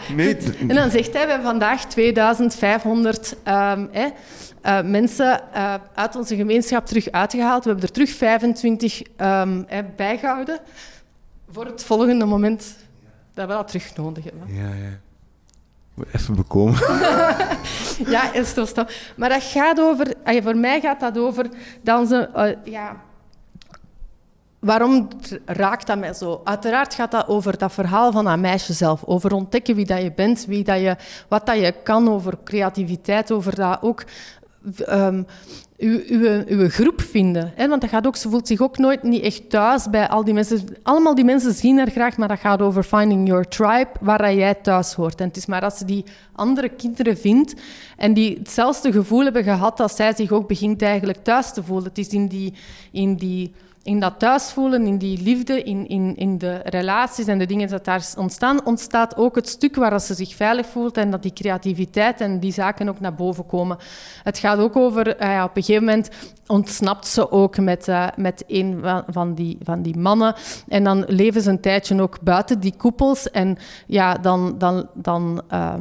En 0.67 0.75
dan 0.75 0.89
zegt 0.89 1.13
hij, 1.13 1.23
we 1.23 1.31
hebben 1.31 1.49
vandaag 1.49 1.85
2500 1.85 3.35
um, 3.47 3.89
uh, 3.93 4.81
mensen 4.81 5.41
uh, 5.55 5.73
uit 5.93 6.15
onze 6.15 6.35
gemeenschap 6.35 6.85
terug 6.85 7.11
uitgehaald. 7.11 7.63
We 7.63 7.69
hebben 7.69 7.87
er 7.87 7.93
terug 7.93 8.09
25 8.09 9.01
um, 9.01 9.07
ehm, 9.67 9.85
bijgehouden 9.95 10.59
voor 11.51 11.65
het 11.65 11.83
volgende 11.83 12.25
moment 12.25 12.75
dat 13.36 13.47
we 13.47 13.53
dat 13.53 13.67
terug 13.67 13.95
nodig 13.95 14.23
hebben. 14.23 14.55
Ja, 14.55 14.67
ja. 14.67 14.99
Even 16.11 16.36
bekomen. 16.36 16.79
ja, 18.13 18.33
is 18.33 18.53
toch 18.53 18.73
Maar 19.15 19.29
dat 19.29 19.43
gaat 19.43 19.79
over... 19.79 20.13
Voor 20.43 20.57
mij 20.57 20.81
gaat 20.81 20.99
dat 20.99 21.17
over 21.17 21.49
dat 21.81 22.07
ze... 22.07 22.29
Uh, 22.36 22.73
ja, 22.73 23.01
waarom 24.59 25.07
raakt 25.45 25.88
dat 25.88 25.97
mij 25.97 26.13
zo? 26.13 26.41
Uiteraard 26.43 26.93
gaat 26.93 27.11
dat 27.11 27.27
over 27.27 27.57
dat 27.57 27.73
verhaal 27.73 28.11
van 28.11 28.25
dat 28.25 28.39
meisje 28.39 28.73
zelf. 28.73 29.03
Over 29.03 29.33
ontdekken 29.33 29.75
wie 29.75 29.86
dat 29.86 30.01
je 30.01 30.11
bent, 30.11 30.45
wie 30.45 30.63
dat 30.63 30.79
je, 30.79 30.95
wat 31.27 31.45
dat 31.45 31.59
je 31.59 31.73
kan, 31.83 32.09
over 32.09 32.38
creativiteit, 32.43 33.31
over 33.31 33.55
dat 33.55 33.77
ook 33.81 34.03
um, 34.89 35.26
uw, 35.78 36.70
groep 36.70 37.01
vinden. 37.01 37.51
Hè? 37.55 37.68
Want 37.68 37.82
dat 37.82 37.89
gaat 37.89 38.07
ook, 38.07 38.16
ze 38.16 38.30
voelt 38.30 38.47
zich 38.47 38.61
ook 38.61 38.78
nooit 38.78 39.03
niet 39.03 39.24
echt 39.24 39.49
thuis 39.49 39.89
bij 39.89 40.07
al 40.07 40.24
die 40.24 40.34
mensen. 40.34 40.61
Allemaal 40.84 41.16
die 41.16 41.26
mensen 41.26 41.53
zien 41.53 41.78
haar 41.78 41.89
graag, 41.89 42.18
maar 42.18 42.28
dat 42.28 42.39
gaat 42.39 42.61
over 42.61 42.84
finding 42.84 43.28
your 43.28 43.47
tribe, 43.47 43.89
waar 43.99 44.34
jij 44.34 44.53
thuis 44.53 44.93
hoort. 44.93 45.20
En 45.20 45.28
het 45.28 45.38
is 45.38 45.45
maar 45.45 45.61
als 45.61 45.78
ze 45.78 45.86
die 45.86 46.03
andere 46.32 46.70
kinderen 46.70 47.18
vindt 47.18 47.53
en 47.97 48.13
die 48.13 48.38
hetzelfde 48.38 48.91
gevoel 48.91 49.24
hebben 49.24 49.43
gehad 49.43 49.80
als 49.80 49.95
zij 49.95 50.13
zich 50.16 50.32
ook 50.32 50.47
begint 50.47 50.82
eigenlijk 50.82 51.24
thuis 51.24 51.53
te 51.53 51.63
voelen. 51.63 51.88
Het 51.88 51.97
is 51.97 52.07
in 52.07 52.28
die, 52.28 52.53
in 52.91 53.16
die 53.16 53.53
in 53.86 53.99
dat 53.99 54.19
thuisvoelen, 54.19 54.86
in 54.86 54.97
die 54.97 55.21
liefde, 55.21 55.63
in, 55.63 55.88
in, 55.88 56.15
in 56.15 56.38
de 56.38 56.61
relaties 56.63 57.27
en 57.27 57.38
de 57.38 57.45
dingen 57.45 57.69
dat 57.69 57.86
daar 57.86 58.13
ontstaan, 58.17 58.65
ontstaat 58.65 59.17
ook 59.17 59.36
het 59.36 59.49
stuk 59.49 59.75
waar 59.75 60.01
ze 60.01 60.13
zich 60.13 60.36
veilig 60.36 60.65
voelt 60.65 60.97
en 60.97 61.11
dat 61.11 61.21
die 61.21 61.33
creativiteit 61.33 62.21
en 62.21 62.39
die 62.39 62.51
zaken 62.51 62.89
ook 62.89 62.99
naar 62.99 63.15
boven 63.15 63.45
komen. 63.45 63.77
Het 64.23 64.38
gaat 64.38 64.59
ook 64.59 64.75
over, 64.75 65.07
uh, 65.07 65.43
op 65.43 65.57
een 65.57 65.63
gegeven 65.63 65.86
moment 65.86 66.09
ontsnapt 66.47 67.07
ze 67.07 67.31
ook 67.31 67.57
met, 67.57 67.88
uh, 67.88 68.07
met 68.15 68.43
een 68.47 68.83
van 69.07 69.33
die, 69.33 69.57
van 69.63 69.81
die 69.81 69.97
mannen 69.97 70.36
en 70.67 70.83
dan 70.83 71.03
leven 71.07 71.41
ze 71.41 71.49
een 71.49 71.61
tijdje 71.61 72.01
ook 72.01 72.21
buiten 72.21 72.59
die 72.59 72.73
koepels 72.77 73.31
en 73.31 73.57
ja, 73.88 74.13
dan, 74.13 74.55
dan, 74.57 74.89
dan 74.93 75.43
Ah 75.49 75.75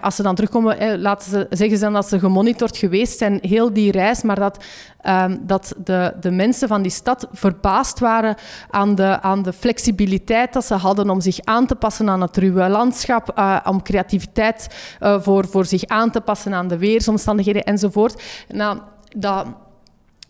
als 0.00 0.16
ze 0.16 0.22
dan 0.22 0.34
terugkomen, 0.34 1.00
laten 1.00 1.30
ze, 1.30 1.46
zeggen 1.50 1.78
ze 1.78 1.90
dat 1.90 2.08
ze 2.08 2.18
gemonitord 2.18 2.76
geweest 2.76 3.18
zijn, 3.18 3.38
heel 3.42 3.72
die 3.72 3.92
reis, 3.92 4.22
maar 4.22 4.38
dat, 4.38 4.64
ehm, 5.00 5.36
dat 5.40 5.74
de, 5.84 6.14
de 6.20 6.30
mensen 6.30 6.68
van 6.68 6.82
die 6.82 6.90
stad 6.90 7.28
verbaasd 7.32 7.98
waren 7.98 8.36
aan 8.70 8.94
de, 8.94 9.20
aan 9.20 9.42
de 9.42 9.52
flexibiliteit 9.52 10.52
dat 10.52 10.64
ze 10.64 10.74
hadden 10.74 11.10
om 11.10 11.20
zich 11.20 11.40
aan 11.40 11.66
te 11.66 11.74
passen 11.74 12.08
aan 12.08 12.20
het 12.20 12.36
ruwe 12.36 12.68
landschap, 12.68 13.38
uh, 13.38 13.56
om 13.64 13.82
creativiteit 13.82 14.96
uh, 15.00 15.20
voor, 15.20 15.46
voor 15.46 15.64
zich 15.64 15.84
aan 15.84 16.10
te 16.10 16.20
passen 16.20 16.54
aan 16.54 16.68
de 16.68 16.78
weersomstandigheden 16.78 17.64
enzovoort. 17.64 18.22
Nou, 18.48 18.78
dat 19.16 19.46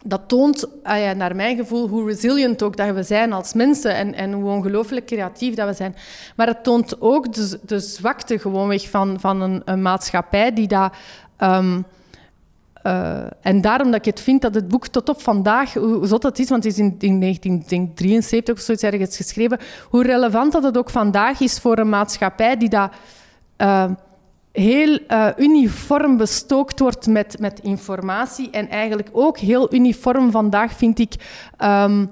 dat 0.05 0.20
toont, 0.26 0.66
ah 0.82 1.11
naar 1.11 1.36
mijn 1.36 1.57
gevoel, 1.57 1.88
hoe 1.88 2.07
resilient 2.07 2.62
ook 2.62 2.76
dat 2.76 2.94
we 2.94 3.03
zijn 3.03 3.32
als 3.32 3.53
mensen 3.53 3.94
en, 3.94 4.14
en 4.14 4.32
hoe 4.32 4.51
ongelooflijk 4.51 5.07
creatief 5.07 5.55
dat 5.55 5.68
we 5.68 5.74
zijn. 5.74 5.96
Maar 6.36 6.46
het 6.46 6.64
toont 6.64 7.01
ook 7.01 7.32
de, 7.32 7.59
de 7.62 7.80
zwakte 7.80 8.38
gewoonweg 8.38 8.90
van, 8.90 9.20
van 9.20 9.40
een, 9.40 9.62
een 9.64 9.82
maatschappij 9.82 10.53
die 10.53 10.68
dat... 10.68 10.92
Um, 11.38 11.84
uh, 12.82 13.24
en 13.40 13.61
daarom 13.61 13.90
dat 13.90 14.01
ik 14.01 14.05
het 14.05 14.20
vind 14.20 14.42
dat 14.42 14.55
het 14.55 14.68
boek 14.68 14.86
tot 14.86 15.09
op 15.09 15.22
vandaag, 15.22 15.74
hoe 15.74 16.07
zot 16.07 16.22
het 16.22 16.38
is, 16.38 16.49
want 16.49 16.64
het 16.64 16.72
is 16.72 16.78
in, 16.78 16.94
in 16.99 17.20
1973 17.20 18.55
of 18.55 18.61
zoiets 18.61 18.82
ergens 18.82 19.16
geschreven, 19.16 19.59
hoe 19.90 20.03
relevant 20.03 20.53
dat 20.53 20.62
het 20.62 20.78
ook 20.78 20.90
vandaag 20.90 21.40
is 21.40 21.59
voor 21.59 21.78
een 21.78 21.88
maatschappij 21.88 22.57
die 22.57 22.68
dat... 22.68 22.90
Uh, 23.59 23.84
heel 24.59 24.98
uh, 25.09 25.28
uniform 25.36 26.16
bestookt 26.16 26.78
wordt 26.80 27.06
met, 27.06 27.38
met 27.38 27.61
informatie 27.61 28.50
en 28.50 28.68
eigenlijk 28.68 29.09
ook 29.12 29.38
heel 29.38 29.74
uniform 29.74 30.30
vandaag, 30.30 30.72
vind 30.72 30.98
ik, 30.98 31.14
um, 31.64 32.11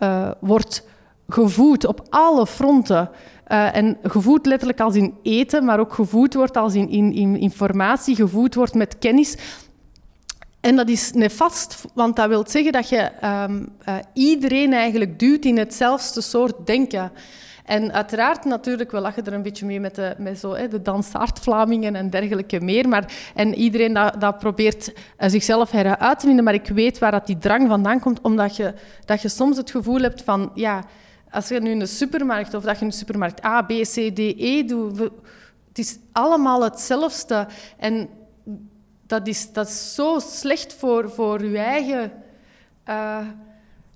uh, 0.00 0.30
wordt 0.40 0.86
gevoed 1.28 1.86
op 1.86 2.06
alle 2.10 2.46
fronten. 2.46 3.10
Uh, 3.48 3.76
en 3.76 3.98
gevoed 4.02 4.46
letterlijk 4.46 4.80
als 4.80 4.94
in 4.94 5.14
eten, 5.22 5.64
maar 5.64 5.80
ook 5.80 5.94
gevoed 5.94 6.34
wordt 6.34 6.56
als 6.56 6.74
in, 6.74 6.88
in, 6.88 7.12
in 7.14 7.36
informatie, 7.36 8.14
gevoed 8.14 8.54
wordt 8.54 8.74
met 8.74 8.98
kennis. 8.98 9.36
En 10.60 10.76
dat 10.76 10.88
is 10.88 11.12
nefast, 11.12 11.84
want 11.94 12.16
dat 12.16 12.28
wil 12.28 12.44
zeggen 12.46 12.72
dat 12.72 12.88
je 12.88 13.10
um, 13.24 13.68
iedereen 14.12 14.72
eigenlijk 14.72 15.18
duwt 15.18 15.44
in 15.44 15.58
hetzelfde 15.58 16.20
soort 16.20 16.66
denken. 16.66 17.12
En 17.66 17.92
uiteraard, 17.92 18.44
natuurlijk, 18.44 18.90
we 18.90 19.00
lachen 19.00 19.24
er 19.24 19.32
een 19.32 19.42
beetje 19.42 19.66
mee 19.66 19.80
met 19.80 19.94
de, 19.94 20.14
met 20.18 20.38
zo, 20.38 20.54
hè, 20.54 20.68
de 20.68 20.82
dansaard-Vlamingen 20.82 21.94
en 21.94 22.10
dergelijke 22.10 22.60
meer. 22.60 22.88
Maar, 22.88 23.12
en 23.34 23.54
iedereen 23.54 23.92
dat, 23.92 24.20
dat 24.20 24.38
probeert 24.38 24.88
uh, 24.88 25.28
zichzelf 25.28 25.70
heruit 25.70 26.18
te 26.18 26.26
vinden. 26.26 26.44
Maar 26.44 26.54
ik 26.54 26.66
weet 26.66 26.98
waar 26.98 27.10
dat 27.10 27.26
die 27.26 27.38
drang 27.38 27.68
vandaan 27.68 28.00
komt, 28.00 28.20
omdat 28.20 28.56
je, 28.56 28.74
dat 29.04 29.22
je 29.22 29.28
soms 29.28 29.56
het 29.56 29.70
gevoel 29.70 30.00
hebt 30.00 30.22
van... 30.22 30.50
Ja, 30.54 30.84
als 31.30 31.48
je 31.48 31.60
nu 31.60 31.70
in 31.70 31.78
de 31.78 31.86
supermarkt, 31.86 32.54
of 32.54 32.62
dat 32.62 32.76
je 32.76 32.82
in 32.82 32.90
de 32.90 32.96
supermarkt 32.96 33.44
A, 33.44 33.62
B, 33.62 33.68
C, 33.68 33.94
D, 34.14 34.18
E 34.18 34.64
doet... 34.64 34.98
Het 35.68 35.78
is 35.78 35.98
allemaal 36.12 36.62
hetzelfde. 36.62 37.46
En 37.78 38.08
dat 39.06 39.26
is, 39.26 39.52
dat 39.52 39.68
is 39.68 39.94
zo 39.94 40.18
slecht 40.18 40.74
voor, 40.74 41.10
voor 41.10 41.44
je 41.44 41.58
eigen... 41.58 42.12
Uh, 42.88 43.18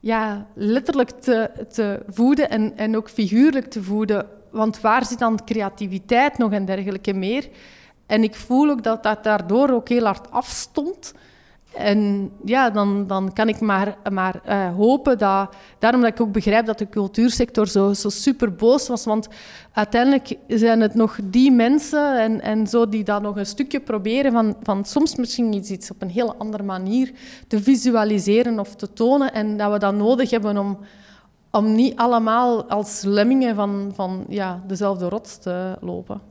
ja, 0.01 0.47
letterlijk 0.55 1.11
te, 1.11 1.51
te 1.69 2.03
voeden 2.09 2.51
en, 2.51 2.77
en 2.77 2.97
ook 2.97 3.11
figuurlijk 3.11 3.67
te 3.71 3.83
voeden. 3.83 4.27
Want 4.51 4.81
waar 4.81 5.05
zit 5.05 5.19
dan 5.19 5.45
creativiteit 5.45 6.39
nog 6.39 6.53
en 6.53 6.65
dergelijke 6.65 7.13
meer? 7.13 7.49
En 8.07 8.23
ik 8.23 8.35
voel 8.35 8.71
ook 8.71 8.83
dat 8.83 9.03
dat 9.03 9.25
daardoor 9.25 9.71
ook 9.71 9.89
heel 9.89 10.05
hard 10.05 10.31
afstond. 10.31 11.15
En 11.75 12.31
ja, 12.45 12.71
dan, 12.71 13.07
dan 13.07 13.33
kan 13.33 13.49
ik 13.49 13.61
maar, 13.61 13.97
maar 14.13 14.41
uh, 14.49 14.75
hopen 14.77 15.19
dat... 15.19 15.55
Daarom 15.79 16.01
dat 16.01 16.11
ik 16.11 16.21
ook 16.21 16.33
begrijp 16.33 16.67
dat 16.67 16.79
de 16.79 16.89
cultuursector 16.89 17.69
zo, 17.69 17.93
zo 17.93 18.09
super 18.09 18.55
boos 18.55 18.89
was. 18.89 19.05
Want 19.05 19.29
uiteindelijk 19.73 20.37
zijn 20.47 20.81
het 20.81 20.95
nog 20.95 21.19
die 21.25 21.53
mensen 21.53 22.21
en, 22.21 22.41
en 22.41 22.67
zo 22.67 22.89
die 22.89 23.05
dat 23.05 23.23
nog 23.23 23.37
een 23.37 23.47
stukje 23.47 23.81
proberen 23.81 24.33
van, 24.33 24.57
van 24.63 24.85
soms 24.85 25.17
misschien 25.17 25.53
iets, 25.53 25.71
iets 25.71 25.91
op 25.91 26.03
een 26.03 26.11
hele 26.11 26.35
andere 26.37 26.63
manier 26.63 27.13
te 27.49 27.63
visualiseren 27.63 28.59
of 28.59 28.77
te 28.77 28.93
tonen. 28.93 29.33
En 29.33 29.57
dat 29.57 29.73
we 29.73 29.79
dat 29.79 29.95
nodig 29.95 30.31
hebben 30.31 30.59
om, 30.59 30.79
om 31.51 31.75
niet 31.75 31.97
allemaal 31.97 32.65
als 32.65 33.03
lemmingen 33.03 33.55
van, 33.55 33.93
van 33.95 34.25
ja, 34.29 34.63
dezelfde 34.67 35.09
rots 35.09 35.39
te 35.39 35.77
lopen. 35.81 36.30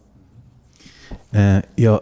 Uh, 1.32 1.57
ja, 1.76 1.99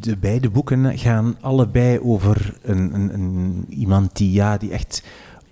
de 0.00 0.16
beide 0.16 0.50
boeken 0.50 0.98
gaan 0.98 1.36
allebei 1.40 2.00
over 2.00 2.54
een, 2.62 2.94
een, 2.94 3.14
een, 3.14 3.66
iemand 3.68 4.16
die, 4.16 4.32
ja, 4.32 4.56
die 4.56 4.70
echt 4.70 5.02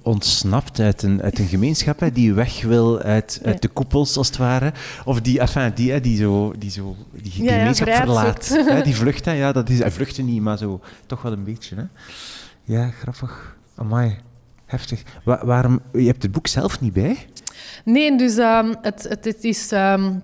ontsnapt 0.02 0.80
uit 0.80 1.02
een, 1.02 1.22
uit 1.22 1.38
een 1.38 1.46
gemeenschap, 1.56 2.00
hè, 2.00 2.12
die 2.12 2.32
weg 2.32 2.62
wil 2.62 3.00
uit, 3.00 3.40
uit 3.44 3.62
de 3.62 3.68
koepels, 3.68 4.16
als 4.16 4.26
het 4.26 4.36
ware. 4.36 4.72
Of 5.04 5.20
die, 5.20 5.40
enfin, 5.40 5.72
die, 5.74 6.00
die 6.00 6.16
zo, 6.16 6.54
die, 6.58 6.70
zo, 6.70 6.96
die, 7.12 7.22
die 7.22 7.32
gemeenschap 7.32 7.88
verlaat. 7.88 8.48
Hè, 8.48 8.82
die 8.82 8.96
vlucht, 9.02 9.24
hè, 9.24 9.32
ja, 9.32 9.52
dat 9.52 9.68
is, 9.68 9.78
hij 9.78 9.90
vluchtte 9.90 10.22
niet, 10.22 10.42
maar 10.42 10.58
zo, 10.58 10.80
toch 11.06 11.22
wel 11.22 11.32
een 11.32 11.44
beetje. 11.44 11.76
Hè. 11.76 11.82
Ja, 12.64 12.90
grappig. 12.90 13.56
Amai, 13.74 14.16
heftig. 14.66 15.02
waarom, 15.24 15.80
je 15.92 16.06
hebt 16.06 16.22
het 16.22 16.32
boek 16.32 16.46
zelf 16.46 16.80
niet 16.80 16.92
bij? 16.92 17.26
Nee, 17.84 18.18
dus 18.18 18.36
um, 18.36 18.74
het, 18.82 19.06
het, 19.08 19.24
het, 19.24 19.44
is... 19.44 19.72
Um, 19.72 20.22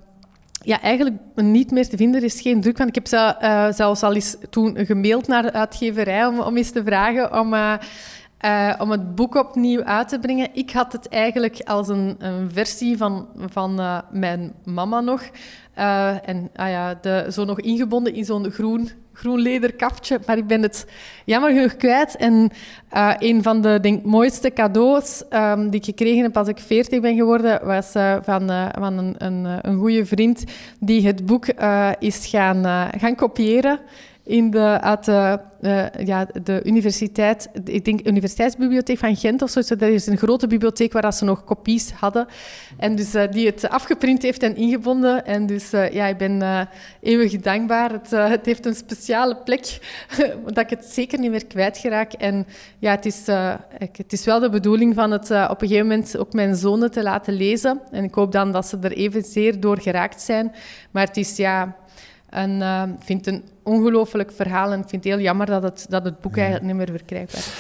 ja, 0.65 0.81
eigenlijk 0.81 1.17
niet 1.35 1.71
meer 1.71 1.89
te 1.89 1.97
vinden. 1.97 2.23
Is 2.23 2.41
geen 2.41 2.61
druk 2.61 2.77
van. 2.77 2.89
Ik 2.89 2.95
heb 2.95 3.07
ze, 3.07 3.37
uh, 3.43 3.73
zelfs 3.73 4.03
al 4.03 4.15
eens 4.15 4.37
toen 4.51 4.87
gemaild 4.87 5.27
naar 5.27 5.43
de 5.43 5.53
uitgeverij 5.53 6.27
om, 6.27 6.41
om 6.41 6.57
eens 6.57 6.71
te 6.71 6.85
vragen 6.85 7.41
om, 7.41 7.55
uh, 7.55 7.75
uh, 8.45 8.75
om 8.79 8.91
het 8.91 9.15
boek 9.15 9.35
opnieuw 9.35 9.83
uit 9.83 10.09
te 10.09 10.19
brengen. 10.19 10.49
Ik 10.53 10.71
had 10.71 10.93
het 10.93 11.09
eigenlijk 11.09 11.61
als 11.65 11.89
een, 11.89 12.17
een 12.19 12.51
versie 12.53 12.97
van, 12.97 13.29
van 13.37 14.03
mijn 14.11 14.53
mama 14.65 15.01
nog. 15.01 15.23
en 15.75 16.51
ah 16.55 16.69
ja, 16.69 16.95
de, 17.01 17.27
zo 17.31 17.45
nog 17.45 17.61
ingebonden 17.61 18.15
in 18.15 18.25
zo'n 18.25 18.51
groen 18.51 18.91
groen 19.15 19.41
lederkaftje, 19.41 20.21
maar 20.27 20.37
ik 20.37 20.47
ben 20.47 20.62
het 20.62 20.87
jammer 21.25 21.53
genoeg 21.53 21.77
kwijt. 21.77 22.17
En 22.17 22.51
uh, 22.93 23.15
een 23.19 23.43
van 23.43 23.61
de 23.61 23.79
denk, 23.81 24.05
mooiste 24.05 24.53
cadeaus 24.53 25.23
um, 25.31 25.71
die 25.71 25.81
ik 25.81 25.85
gekregen 25.85 26.23
heb 26.23 26.37
als 26.37 26.49
ik 26.49 26.59
40 26.59 27.01
ben 27.01 27.17
geworden, 27.17 27.67
was 27.67 27.95
uh, 27.95 28.17
van, 28.23 28.51
uh, 28.51 28.67
van 28.79 28.99
een, 28.99 29.15
een, 29.19 29.59
een 29.61 29.79
goede 29.79 30.07
vriend 30.07 30.45
die 30.81 31.07
het 31.07 31.27
boek 31.27 31.47
is 31.99 32.27
gaan, 32.27 32.91
gaan 32.99 33.15
kopiëren. 33.15 33.81
In 34.27 34.51
de, 34.51 34.81
uit 34.81 35.05
de, 35.05 35.39
uh, 35.61 36.07
ja, 36.07 36.27
de 36.43 36.62
universiteit, 36.64 37.49
ik 37.64 37.85
denk 37.85 38.07
Universiteitsbibliotheek 38.07 38.99
van 38.99 39.16
Gent 39.16 39.43
of 39.43 39.51
zo. 39.51 39.61
Er 39.61 39.83
is 39.83 40.07
een 40.07 40.16
grote 40.16 40.47
bibliotheek 40.47 40.93
waar 40.93 41.12
ze 41.12 41.25
nog 41.25 41.45
kopies 41.45 41.91
hadden. 41.91 42.27
En 42.79 42.97
dus 42.97 43.14
uh, 43.14 43.22
die 43.31 43.47
het 43.47 43.68
afgeprint 43.68 44.22
heeft 44.22 44.43
en 44.43 44.57
ingebonden. 44.57 45.27
En 45.27 45.47
dus 45.47 45.72
uh, 45.72 45.91
ja, 45.91 46.07
ik 46.07 46.16
ben 46.16 46.68
eeuwig 47.01 47.37
dankbaar. 47.37 47.91
Het, 47.93 48.11
het, 48.11 48.47
heeft 48.47 48.66
een 48.66 48.75
speciale 48.75 49.37
plek, 49.37 49.79
dat 50.47 50.59
ik 50.59 50.70
het 50.70 50.85
zeker 50.85 51.18
niet 51.18 51.31
meer 51.31 51.47
kwijtgeraak. 51.47 52.12
En 52.12 52.47
ja, 52.79 52.91
het 52.91 53.07
is, 53.07 53.27
het 53.97 54.12
is 54.12 54.25
wel 54.25 54.41
de 54.41 54.51
bedoeling 54.51 54.95
van 54.95 55.11
het 55.11 55.31
op 55.31 55.62
een 55.62 55.68
gegeven 55.68 55.89
moment 55.89 56.18
ook 56.18 56.33
mijn 56.33 56.55
zonen 56.55 56.91
te 56.91 57.03
laten 57.03 57.35
lezen. 57.35 57.81
En 57.91 58.05
ik 58.05 58.14
hoop 58.14 58.33
dan 58.33 58.53
dat 58.53 58.66
ze 58.66 58.79
er 58.83 58.93
evenzeer 58.93 59.61
door 59.61 59.81
geraakt 59.81 60.20
zijn. 60.20 60.53
Maar 60.91 61.07
het 61.07 61.16
is 61.16 61.37
ja 61.37 61.77
en 62.35 62.51
uh, 62.51 62.82
vind 62.99 63.24
het 63.24 63.35
een 63.35 63.45
ongelooflijk 63.62 64.32
verhaal 64.32 64.72
en 64.72 64.80
ik 64.80 64.89
vind 64.89 65.05
het 65.05 65.12
heel 65.12 65.22
jammer 65.22 65.47
dat 65.47 65.62
het, 65.62 65.87
dat 65.89 66.05
het 66.05 66.20
boek 66.20 66.37
eigenlijk 66.37 66.66
niet 66.66 66.76
meer 66.76 66.97
verkrijgbaar 66.97 67.41
is. 67.41 67.53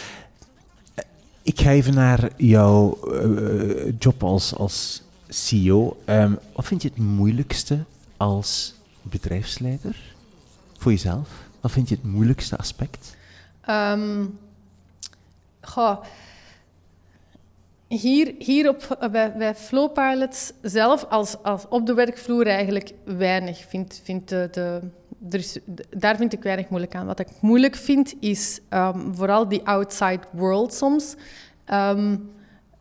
Ik 1.42 1.60
ga 1.60 1.70
even 1.70 1.94
naar 1.94 2.30
jouw 2.36 2.98
uh, 3.12 3.92
job 3.98 4.22
als, 4.22 4.54
als 4.54 5.02
CEO. 5.28 5.96
Um, 6.06 6.38
wat 6.52 6.64
vind 6.66 6.82
je 6.82 6.88
het 6.88 6.98
moeilijkste 6.98 7.78
als 8.16 8.74
bedrijfsleider 9.02 9.96
voor 10.78 10.92
jezelf? 10.92 11.28
Wat 11.60 11.70
vind 11.70 11.88
je 11.88 11.94
het 11.94 12.04
moeilijkste 12.04 12.56
aspect? 12.56 13.16
Um, 13.68 14.38
goh, 15.60 16.04
hier, 17.98 18.34
hier 18.38 18.68
op, 18.68 18.96
eh, 19.00 19.08
bij, 19.08 19.32
bij 19.32 19.54
Flowpilots 19.54 20.52
zelf, 20.62 21.04
als, 21.08 21.42
als 21.42 21.68
op 21.68 21.86
de 21.86 21.94
werkvloer 21.94 22.46
eigenlijk 22.46 22.92
weinig. 23.04 23.64
Vind, 23.68 24.00
vind 24.04 24.28
de, 24.28 24.80
is, 25.30 25.58
daar 25.90 26.16
vind 26.16 26.32
ik 26.32 26.42
weinig 26.42 26.68
moeilijk 26.68 26.94
aan. 26.94 27.06
Wat 27.06 27.18
ik 27.18 27.28
moeilijk 27.40 27.74
vind, 27.74 28.14
is 28.20 28.60
um, 28.70 29.14
vooral 29.14 29.48
die 29.48 29.66
outside 29.66 30.20
world 30.30 30.74
soms. 30.74 31.14
Um, 31.72 32.32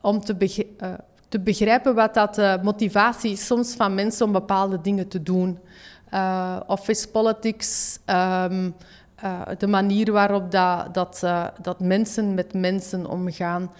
om 0.02 0.20
te, 0.20 0.36
uh, 0.82 0.94
te, 1.30 1.40
begrijpen 1.40 1.96
wat 1.96 2.14
dat 2.14 2.36
de 2.36 2.60
motivatie 2.64 3.32
is 3.32 3.46
soms 3.46 3.76
van 3.76 3.94
mensen 3.94 4.26
om 4.26 4.32
bepaalde 4.32 4.82
dingen 4.82 5.08
te 5.08 5.24
doen. 5.24 5.60
Uh, 6.14 6.60
office 6.68 7.10
politics, 7.10 8.00
uh, 8.10 8.46
de 9.58 9.68
manier 9.68 10.12
waarop 10.12 10.52
dat, 10.52 10.94
dat, 10.94 11.24
dat 11.62 11.80
mensen 11.80 12.34
met 12.34 12.54
mensen 12.54 13.06
omgaan. 13.10 13.72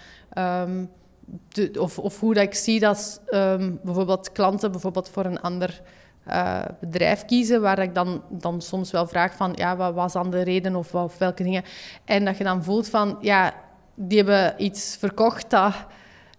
Of, 1.78 1.98
of, 1.98 2.20
hoe 2.20 2.34
dat 2.34 2.42
ik 2.42 2.54
zie 2.54 2.80
dat 2.80 3.20
um, 3.30 3.80
bijvoorbeeld 3.82 4.32
klanten 4.32 4.70
bijvoorbeeld 4.70 5.08
voor 5.08 5.24
een 5.24 5.40
ander 5.40 5.82
uh, 6.28 6.62
bedrijf 6.80 7.24
kiezen, 7.24 7.60
waar 7.60 7.78
ik 7.78 7.94
dan, 7.94 8.22
dan 8.30 8.62
soms 8.62 8.90
wel 8.90 9.06
vraag 9.06 9.34
van, 9.34 9.52
ja, 9.54 9.76
wat 9.76 9.94
was 9.94 10.12
dan 10.12 10.30
de 10.30 10.42
reden 10.42 10.76
of, 10.76 10.94
of 10.94 11.18
welke 11.18 11.42
dingen. 11.42 11.64
En 12.04 12.24
dat 12.24 12.38
je 12.38 12.44
dan 12.44 12.64
voelt 12.64 12.88
van, 12.88 13.16
ja, 13.20 13.54
die 13.94 14.18
hebben 14.18 14.54
iets 14.56 14.96
verkocht 14.98 15.50
dat, 15.50 15.74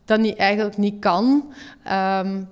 dat 0.06 0.20
niet, 0.20 0.38
eigenlijk 0.38 0.78
niet 0.78 1.00
kan. 1.00 1.54
Um, 1.92 2.50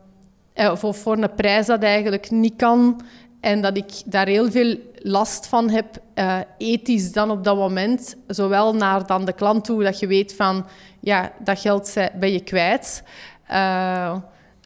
of 0.56 1.02
voor 1.02 1.18
een 1.18 1.36
prijs 1.36 1.66
dat 1.66 1.84
eigenlijk 1.84 2.32
niet 2.32 2.56
kan. 2.56 3.02
En 3.44 3.62
dat 3.62 3.78
ik 3.78 3.92
daar 4.06 4.28
heel 4.28 4.52
veel 4.52 4.78
last 4.96 5.48
van 5.48 5.70
heb, 5.70 5.86
uh, 6.16 6.38
ethisch 6.58 7.12
dan 7.12 7.32
op 7.32 7.44
dat 7.44 7.56
moment. 7.56 8.16
Zowel 8.28 8.76
naar 8.76 9.06
dan 9.06 9.26
de 9.26 9.34
klant 9.34 9.66
toe, 9.66 9.84
dat 9.84 10.00
je 10.00 10.08
weet 10.08 10.36
van, 10.36 10.66
ja, 11.00 11.32
dat 11.40 11.60
geld 11.60 11.94
ben 12.20 12.32
je 12.32 12.40
kwijt. 12.40 13.04
Uh, 13.52 14.16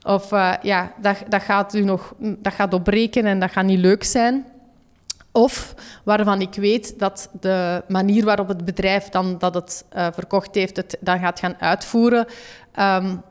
of 0.04 0.32
uh, 0.32 0.54
ja, 0.62 0.94
dat, 1.02 1.18
dat, 1.28 1.42
gaat 1.42 1.74
u 1.74 1.84
nog, 1.84 2.14
dat 2.18 2.54
gaat 2.54 2.74
opbreken 2.74 3.26
en 3.26 3.40
dat 3.40 3.52
gaat 3.52 3.66
niet 3.66 3.80
leuk 3.80 4.04
zijn. 4.04 4.46
Of 5.32 5.76
waarvan 6.04 6.42
ik 6.42 6.54
weet 6.54 7.00
dat 7.00 7.30
de 7.40 7.84
manier 7.88 8.26
waarop 8.26 8.48
het 8.48 8.66
bedrijf 8.66 9.10
dan 9.10 9.38
dat 9.38 9.54
het 9.54 9.86
verkocht 9.90 10.56
heeft, 10.56 10.78
het 10.78 10.98
dan 11.00 11.20
gaat 11.20 11.40
gaan 11.40 11.56
uitvoeren, 11.60 12.26
um, 12.80 13.22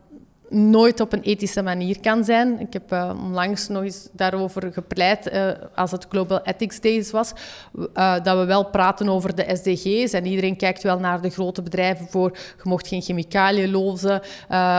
nooit 0.48 1.00
op 1.00 1.12
een 1.12 1.22
ethische 1.22 1.62
manier 1.62 2.00
kan 2.00 2.24
zijn. 2.24 2.60
Ik 2.60 2.72
heb 2.72 2.92
uh, 2.92 3.12
onlangs 3.24 3.68
nog 3.68 3.82
eens 3.82 4.08
daarover 4.12 4.72
gepleit, 4.72 5.32
uh, 5.32 5.50
als 5.74 5.90
het 5.90 6.06
Global 6.08 6.40
Ethics 6.42 6.80
Days 6.80 7.10
was, 7.10 7.32
uh, 7.74 8.14
dat 8.22 8.38
we 8.38 8.44
wel 8.44 8.64
praten 8.64 9.08
over 9.08 9.34
de 9.34 9.56
SDG's. 9.56 10.12
En 10.12 10.26
iedereen 10.26 10.56
kijkt 10.56 10.82
wel 10.82 10.98
naar 10.98 11.20
de 11.20 11.30
grote 11.30 11.62
bedrijven 11.62 12.06
voor, 12.06 12.30
je 12.32 12.62
mocht 12.62 12.88
geen 12.88 13.02
chemicaliën 13.02 13.70
lozen, 13.70 14.22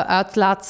uitlaat 0.08 0.68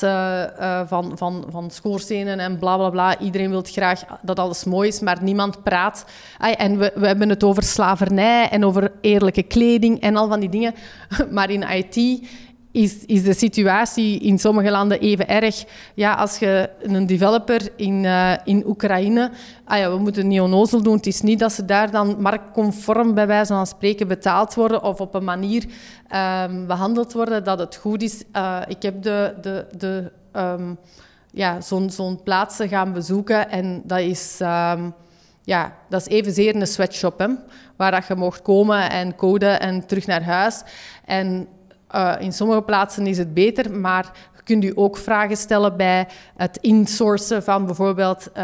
van, 0.88 1.18
van, 1.18 1.46
van 1.50 1.72
schoorstenen 1.72 2.40
en 2.40 2.58
bla 2.60 2.78
bla 2.78 2.90
bla. 2.90 3.20
Iedereen 3.20 3.50
wil 3.50 3.64
graag 3.66 4.04
dat 4.22 4.40
alles 4.40 4.64
mooi 4.64 4.88
is, 4.88 5.00
maar 5.00 5.24
niemand 5.24 5.64
praat. 5.64 6.06
en 6.40 6.78
we, 6.78 6.92
we 6.96 7.08
hebben 7.08 7.30
het 7.30 7.44
over 7.44 7.64
slavernij 7.64 8.50
en 8.50 8.66
over 8.66 8.92
eerlijke 9.02 9.44
kleding 9.44 10.02
en 10.02 10.16
al 10.16 10.28
van 10.28 10.40
die 10.40 10.50
dingen. 10.50 10.74
Maar 11.32 11.50
in 11.50 11.64
IT 11.70 12.28
is, 12.78 13.06
is 13.06 13.24
de 13.24 13.34
situatie 13.34 14.20
in 14.20 14.40
sommige 14.40 14.72
landen 14.72 15.00
even 15.00 15.28
erg. 15.28 15.66
Ja, 15.94 16.14
als 16.14 16.38
je 16.38 16.70
een 16.82 17.06
developer 17.06 17.70
in, 17.76 18.04
uh, 18.04 18.34
in 18.44 18.64
Oekraïne... 18.68 19.32
Ah 19.66 19.78
ja, 19.78 19.92
we 19.92 19.98
moeten 19.98 20.28
niet 20.28 20.42
onnozel 20.42 20.82
doen. 20.82 20.96
Het 20.96 21.06
is 21.06 21.22
niet 21.22 21.40
dat 21.40 21.52
ze 21.52 21.66
daar 21.66 21.92
dan 21.92 22.22
marktconform 22.22 23.14
bij 23.14 23.28
wijze 23.28 23.54
van 23.54 23.68
spreken 23.68 24.08
betaald 24.08 24.54
worden 24.54 24.84
of 24.84 25.00
op 25.00 25.14
een 25.14 25.24
manier 25.24 25.66
um, 26.46 26.68
behandeld 26.68 27.14
worden 27.14 27.44
dat 27.44 27.60
het 27.60 27.76
goed 27.76 28.02
is. 28.02 28.24
Uh, 28.34 28.62
ik 28.68 28.82
heb 28.82 29.02
de... 29.02 29.34
de, 29.42 29.68
de 29.78 30.12
um, 30.34 30.78
ja, 31.32 31.62
zo'n 31.62 31.90
zo'n 31.90 32.24
plaatsen 32.24 32.68
gaan 32.68 32.94
bezoeken 32.94 33.50
en 33.50 33.82
dat 33.86 34.00
is... 34.00 34.40
Um, 34.42 34.94
ja, 35.44 35.74
dat 35.90 36.02
is 36.02 36.08
evenzeer 36.08 36.56
een 36.56 36.68
sweatshop, 36.68 37.20
hè, 37.20 37.28
waar 37.76 37.92
dat 37.92 38.08
je 38.08 38.16
mocht 38.16 38.42
komen 38.42 38.90
en 38.90 39.16
coden 39.16 39.60
en 39.60 39.86
terug 39.86 40.06
naar 40.06 40.24
huis. 40.24 40.64
En 41.06 41.48
uh, 41.96 42.16
in 42.20 42.34
sommige 42.34 42.62
plaatsen 42.62 43.08
is 43.08 43.18
het 43.18 43.34
beter, 43.34 43.72
maar 43.72 44.12
kunt 44.48 44.64
u 44.64 44.72
ook 44.76 44.98
vragen 44.98 45.38
stellen 45.38 45.78
bij 45.78 46.08
het 46.36 46.58
insourcen 46.62 47.44
van 47.44 47.66
bijvoorbeeld 47.66 48.30
uh, 48.38 48.44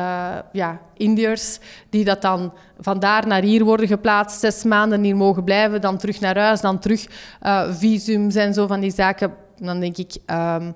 ja, 0.51 0.79
Indiërs, 0.93 1.59
die 1.89 2.05
dat 2.05 2.21
dan 2.21 2.53
vandaar 2.79 3.27
naar 3.27 3.41
hier 3.41 3.63
worden 3.63 3.87
geplaatst, 3.87 4.39
zes 4.39 4.63
maanden 4.63 5.03
hier 5.03 5.15
mogen 5.15 5.43
blijven, 5.43 5.81
dan 5.81 5.97
terug 5.97 6.19
naar 6.19 6.37
huis, 6.37 6.61
dan 6.61 6.79
terug 6.79 7.07
uh, 7.43 7.63
visums 7.69 8.35
en 8.35 8.53
zo 8.53 8.67
van 8.67 8.79
die 8.79 8.91
zaken. 8.91 9.33
Dan 9.57 9.79
denk 9.79 9.97
ik, 9.97 10.15
um, 10.31 10.75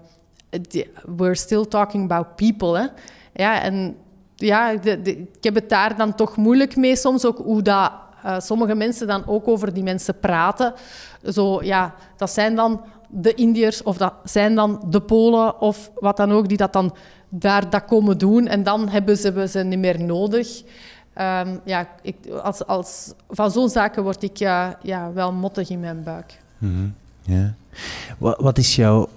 we're 1.17 1.35
still 1.35 1.65
talking 1.65 2.03
about 2.03 2.35
people. 2.35 2.79
Hè? 2.79 2.87
Ja, 3.43 3.61
en 3.61 3.97
ja, 4.35 4.69
ik 5.03 5.27
heb 5.41 5.55
het 5.55 5.69
daar 5.69 5.97
dan 5.97 6.15
toch 6.15 6.35
moeilijk 6.35 6.75
mee 6.75 6.95
soms, 6.95 7.25
ook 7.25 7.37
hoe 7.37 7.61
dat 7.61 7.91
uh, 8.27 8.39
sommige 8.39 8.75
mensen 8.75 9.07
dan 9.07 9.27
ook 9.27 9.47
over 9.47 9.73
die 9.73 9.83
mensen 9.83 10.19
praten. 10.19 10.73
Zo, 11.31 11.63
ja, 11.63 11.93
dat 12.17 12.31
zijn 12.31 12.55
dan 12.55 12.81
de 13.07 13.33
Indiërs 13.33 13.83
of 13.83 13.97
dat 13.97 14.13
zijn 14.23 14.55
dan 14.55 14.83
de 14.89 15.01
Polen 15.01 15.61
of 15.61 15.91
wat 15.95 16.17
dan 16.17 16.31
ook, 16.31 16.47
die 16.47 16.57
dat 16.57 16.73
dan 16.73 16.95
daar 17.29 17.69
dat 17.69 17.85
komen 17.85 18.17
doen. 18.17 18.47
En 18.47 18.63
dan 18.63 18.89
hebben 18.89 19.17
ze 19.17 19.47
ze 19.49 19.59
niet 19.59 19.79
meer 19.79 20.03
nodig. 20.03 20.63
Um, 21.19 21.59
ja, 21.63 21.87
ik, 22.01 22.15
als, 22.43 22.65
als, 22.65 23.13
van 23.29 23.51
zo'n 23.51 23.69
zaken 23.69 24.03
word 24.03 24.23
ik 24.23 24.37
ja, 24.37 24.77
ja, 24.81 25.11
wel 25.13 25.31
mottig 25.31 25.69
in 25.69 25.79
mijn 25.79 26.03
buik. 26.03 26.39
Mm 26.57 26.93
ja. 27.21 27.53
wat, 28.17 28.39
wat 28.39 28.57
is 28.57 28.75
jouw 28.75 29.09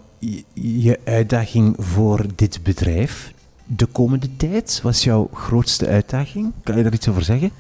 je 0.55 0.99
uitdaging 1.05 1.75
voor 1.79 2.27
dit 2.35 2.63
bedrijf 2.63 3.33
de 3.67 3.87
komende 3.87 4.37
tijd? 4.37 4.81
Wat 4.83 4.93
is 4.93 5.05
jouw 5.05 5.31
grootste 5.33 5.87
uitdaging? 5.87 6.53
Kan 6.63 6.77
je 6.77 6.83
daar 6.83 6.93
iets 6.93 7.09
over 7.09 7.23
zeggen? 7.23 7.51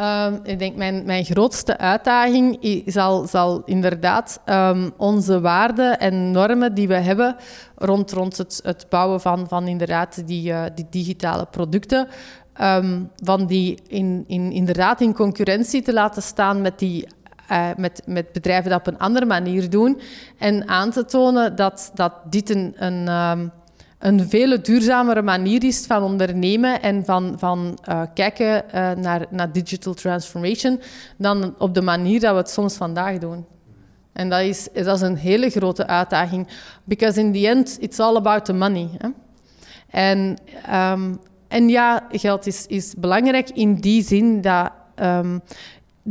Um, 0.00 0.40
ik 0.42 0.58
denk 0.58 0.76
mijn, 0.76 1.04
mijn 1.04 1.24
grootste 1.24 1.78
uitdaging 1.78 2.58
zal, 2.86 3.26
zal 3.26 3.62
inderdaad 3.64 4.40
um, 4.46 4.92
onze 4.96 5.40
waarden 5.40 5.98
en 5.98 6.30
normen 6.30 6.74
die 6.74 6.88
we 6.88 6.94
hebben 6.94 7.36
rond, 7.76 8.12
rond 8.12 8.36
het, 8.36 8.60
het 8.62 8.86
bouwen 8.88 9.20
van, 9.20 9.48
van 9.48 9.68
inderdaad 9.68 10.26
die, 10.26 10.50
uh, 10.50 10.62
die 10.74 10.86
digitale 10.90 11.46
producten, 11.50 12.08
um, 12.60 13.10
van 13.24 13.46
die 13.46 13.78
in, 13.86 14.24
in, 14.26 14.52
inderdaad 14.52 15.00
in 15.00 15.14
concurrentie 15.14 15.82
te 15.82 15.92
laten 15.92 16.22
staan 16.22 16.60
met 16.60 16.78
die 16.78 17.06
uh, 17.50 17.68
met, 17.76 18.02
met 18.06 18.32
bedrijven 18.32 18.70
dat 18.70 18.78
op 18.78 18.86
een 18.86 18.98
andere 18.98 19.26
manier 19.26 19.70
doen. 19.70 20.00
En 20.38 20.68
aan 20.68 20.90
te 20.90 21.04
tonen 21.04 21.56
dat, 21.56 21.90
dat 21.94 22.12
dit 22.30 22.50
een, 22.50 22.74
een 24.02 24.28
veel 24.28 24.62
duurzamere 24.62 25.22
manier 25.22 25.64
is 25.64 25.86
van 25.86 26.02
ondernemen 26.02 26.82
en 26.82 27.04
van, 27.04 27.34
van 27.38 27.78
uh, 27.88 28.02
kijken 28.14 28.64
uh, 28.66 28.90
naar, 28.90 29.26
naar 29.30 29.52
digital 29.52 29.94
transformation 29.94 30.80
dan 31.16 31.54
op 31.58 31.74
de 31.74 31.82
manier 31.82 32.20
dat 32.20 32.32
we 32.32 32.36
het 32.36 32.50
soms 32.50 32.76
vandaag 32.76 33.18
doen. 33.18 33.46
En 34.12 34.28
dat 34.28 34.40
is, 34.40 34.68
dat 34.72 34.96
is 34.96 35.00
een 35.00 35.16
hele 35.16 35.50
grote 35.50 35.86
uitdaging. 35.86 36.48
Because 36.84 37.20
in 37.20 37.32
the 37.32 37.48
end, 37.48 37.76
it's 37.80 37.98
all 37.98 38.16
about 38.16 38.44
the 38.44 38.52
money. 38.52 38.88
Hè? 38.98 39.08
En, 39.90 40.36
um, 40.74 41.20
en 41.48 41.68
ja, 41.68 42.06
geld 42.10 42.46
is, 42.46 42.66
is 42.66 42.94
belangrijk 42.98 43.50
in 43.50 43.74
die 43.74 44.02
zin 44.02 44.40
dat 44.40 44.70
um, 45.02 45.42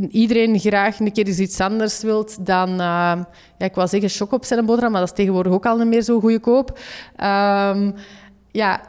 iedereen 0.10 0.60
graag 0.60 1.00
een 1.00 1.12
keer 1.12 1.28
eens 1.28 1.40
iets 1.40 1.60
anders 1.60 2.02
wilt 2.02 2.46
dan... 2.46 2.70
Uh, 2.70 2.78
ja, 2.78 3.66
ik 3.66 3.76
wou 3.76 3.88
zeggen 3.88 4.10
shock 4.10 4.32
op 4.32 4.46
zijn 4.46 4.66
maar 4.66 4.92
dat 4.92 5.04
is 5.04 5.12
tegenwoordig 5.16 5.54
ook 5.54 5.66
al 5.66 5.78
niet 5.78 5.88
meer 5.88 6.02
zo 6.02 6.20
goedkoop. 6.20 6.80
Um, 7.24 7.94
ja, 8.52 8.82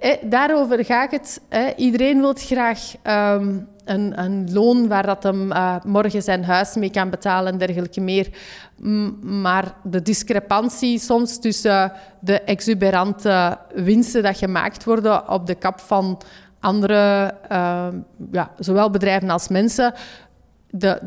eh, 0.00 0.16
daarover 0.22 0.84
gaat 0.84 1.10
het. 1.10 1.40
Iedereen 1.76 2.20
wil 2.20 2.34
graag 2.36 2.94
ehm, 3.02 3.58
een, 3.84 4.20
een, 4.22 4.52
loon 4.52 4.88
waar 4.88 5.06
dat 5.06 5.22
hem 5.22 5.52
uh, 5.52 5.76
morgen 5.84 6.22
zijn 6.22 6.44
huis 6.44 6.74
mee 6.74 6.90
kan 6.90 7.10
betalen 7.10 7.52
en 7.52 7.58
dergelijke 7.58 8.00
meer. 8.00 8.28
maar 9.22 9.74
de 9.82 10.02
discrepantie 10.02 10.98
soms 10.98 11.40
tussen 11.40 11.92
de 12.20 12.40
exuberante 12.40 13.58
winsten 13.74 14.22
dat 14.22 14.38
gemaakt 14.38 14.84
worden 14.84 15.28
op 15.28 15.46
de 15.46 15.54
kap 15.54 15.80
van 15.80 16.18
andere, 16.64 17.34
ehm, 17.48 17.98
ja, 18.32 18.50
zowel 18.58 18.90
bedrijven 18.90 19.30
als 19.30 19.48
mensen, 19.48 19.94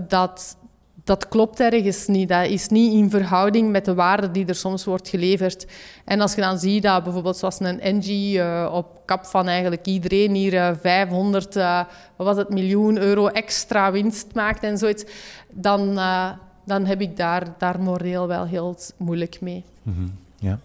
dat, 0.08 0.58
dat 1.04 1.28
klopt 1.28 1.60
ergens 1.60 2.08
niet. 2.08 2.30
Dat 2.30 2.48
is 2.48 2.68
niet 2.68 2.94
in 2.94 3.10
verhouding 3.10 3.72
met 3.72 3.86
de 3.86 3.94
waarde 3.94 4.32
die 4.32 4.46
er 4.46 4.56
soms 4.56 4.86
wordt 4.86 5.10
geleverd. 5.10 5.68
En 6.06 6.22
als 6.22 6.36
je 6.36 6.42
dan 6.42 6.60
ziet 6.60 6.84
dat 6.84 7.04
bijvoorbeeld 7.04 7.38
zoals 7.38 7.60
een 7.60 7.80
Engie 7.80 8.38
uh, 8.38 8.70
op 8.74 9.02
kap 9.06 9.26
van 9.26 9.48
eigenlijk 9.48 9.86
iedereen 9.86 10.34
hier 10.34 10.54
uh, 10.54 10.72
500 10.82 11.56
uh, 11.56 11.84
wat 12.16 12.28
was 12.28 12.38
het, 12.38 12.50
miljoen 12.50 12.98
euro 12.98 13.28
extra 13.28 13.92
winst 13.92 14.34
maakt 14.34 14.64
en 14.64 14.78
zoiets, 14.78 15.06
dan, 15.52 15.96
dan 16.66 16.86
heb 16.86 17.02
ik 17.02 17.18
daar, 17.18 17.44
daar 17.58 17.80
moreel 17.80 18.28
wel 18.28 18.46
heel 18.46 18.76
moeilijk 18.98 19.42
mee. 19.42 19.64
-hmm. 19.84 20.14
Ja. 20.40 20.60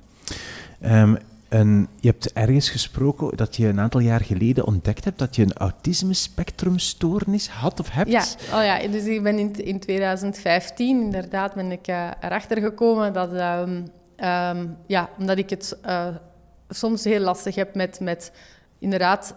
Um, 1.03 1.19
en 1.53 1.89
je 2.01 2.09
hebt 2.09 2.33
ergens 2.33 2.71
gesproken 2.71 3.37
dat 3.37 3.57
je 3.57 3.67
een 3.67 3.81
aantal 3.81 4.01
jaar 4.01 4.21
geleden 4.21 4.67
ontdekt 4.67 5.05
hebt 5.05 5.19
dat 5.19 5.37
je 5.37 5.43
een 5.43 5.53
autisme-spectrumstoornis 5.53 7.49
had 7.49 7.81
of 7.81 7.91
hebt. 7.91 8.11
Ja, 8.11 8.25
oh 8.59 8.65
ja 8.65 8.89
dus 8.89 9.05
ik 9.05 9.23
ben 9.23 9.39
in, 9.39 9.65
in 9.65 9.81
2015 9.81 11.01
inderdaad 11.01 11.55
ben 11.55 11.73
ik 11.73 11.89
uh, 11.89 12.11
erachter 12.21 12.61
gekomen 12.61 13.13
dat, 13.13 13.33
um, 13.33 13.91
um, 14.29 14.77
ja, 14.87 15.09
omdat 15.19 15.39
ik 15.39 15.51
het 15.51 15.79
uh, 15.87 16.07
soms 16.69 17.05
heel 17.05 17.21
lastig 17.21 17.55
heb 17.55 17.75
met, 17.75 18.01
met 18.01 18.33
inderdaad 18.79 19.35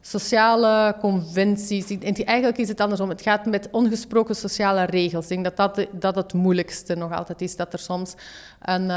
sociale 0.00 0.96
conventies. 1.00 1.98
Eigenlijk 1.98 2.58
is 2.58 2.68
het 2.68 2.80
andersom. 2.80 3.08
Het 3.08 3.22
gaat 3.22 3.46
met 3.46 3.68
ongesproken 3.70 4.36
sociale 4.36 4.84
regels. 4.84 5.22
Ik 5.22 5.42
denk 5.42 5.44
dat 5.44 5.56
dat, 5.56 5.86
dat 5.92 6.14
het 6.14 6.32
moeilijkste 6.32 6.94
nog 6.94 7.12
altijd 7.12 7.40
is. 7.40 7.56
Dat 7.56 7.72
er 7.72 7.78
soms 7.78 8.14
een 8.60 8.90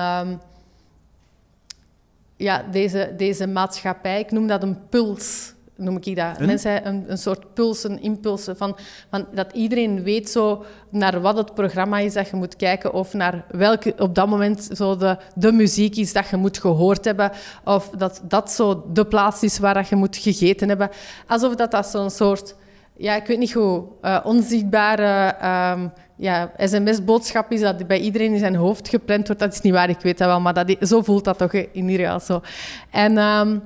ja, 2.41 2.65
deze, 2.71 3.13
deze 3.17 3.47
maatschappij, 3.47 4.19
ik 4.19 4.31
noem 4.31 4.47
dat 4.47 4.63
een 4.63 4.87
puls, 4.89 5.53
noem 5.75 5.97
ik 6.01 6.15
dat. 6.15 6.39
Een? 6.39 6.45
Mensen 6.45 6.87
een, 6.87 7.03
een 7.07 7.17
soort 7.17 7.53
pulsen, 7.53 8.01
impulsen 8.01 8.57
van, 8.57 8.77
van 9.09 9.27
dat 9.33 9.53
iedereen 9.53 10.03
weet 10.03 10.29
zo 10.29 10.65
naar 10.89 11.21
wat 11.21 11.37
het 11.37 11.53
programma 11.53 11.99
is 11.99 12.13
dat 12.13 12.29
je 12.29 12.35
moet 12.35 12.55
kijken 12.55 12.93
of 12.93 13.13
naar 13.13 13.45
welke 13.49 13.93
op 13.97 14.15
dat 14.15 14.27
moment 14.27 14.69
zo 14.73 14.97
de, 14.97 15.17
de 15.35 15.51
muziek 15.51 15.95
is 15.95 16.13
dat 16.13 16.29
je 16.29 16.37
moet 16.37 16.59
gehoord 16.59 17.05
hebben 17.05 17.31
of 17.63 17.89
dat 17.89 18.21
dat 18.23 18.51
zo 18.51 18.85
de 18.93 19.05
plaats 19.05 19.43
is 19.43 19.59
waar 19.59 19.85
je 19.89 19.95
moet 19.95 20.17
gegeten 20.17 20.67
hebben. 20.67 20.89
Alsof 21.27 21.55
dat, 21.55 21.71
dat 21.71 21.87
zo'n 21.87 22.09
soort, 22.09 22.55
ja, 22.97 23.15
ik 23.15 23.25
weet 23.25 23.39
niet 23.39 23.53
hoe, 23.53 23.83
uh, 24.01 24.19
onzichtbare... 24.23 25.35
Um, 25.73 25.91
ja, 26.21 26.51
sms-boodschap 26.57 27.51
is 27.51 27.61
dat 27.61 27.87
bij 27.87 27.99
iedereen 27.99 28.33
in 28.33 28.39
zijn 28.39 28.55
hoofd 28.55 28.89
gepland 28.89 29.27
wordt. 29.27 29.41
Dat 29.41 29.53
is 29.53 29.61
niet 29.61 29.73
waar, 29.73 29.89
ik 29.89 29.99
weet 29.99 30.17
dat 30.17 30.27
wel, 30.27 30.39
maar 30.39 30.53
dat, 30.53 30.75
zo 30.81 31.01
voelt 31.01 31.23
dat 31.23 31.37
toch 31.37 31.53
in 31.53 31.89
ieder 31.89 32.05
geval 32.05 32.19
zo. 32.19 32.41
En 32.89 33.17
um, 33.17 33.61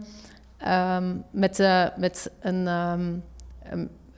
um, 0.67 1.23
met, 1.31 1.59
uh, 1.59 1.85
met 1.97 2.31
een... 2.41 2.67
Um, 2.67 3.23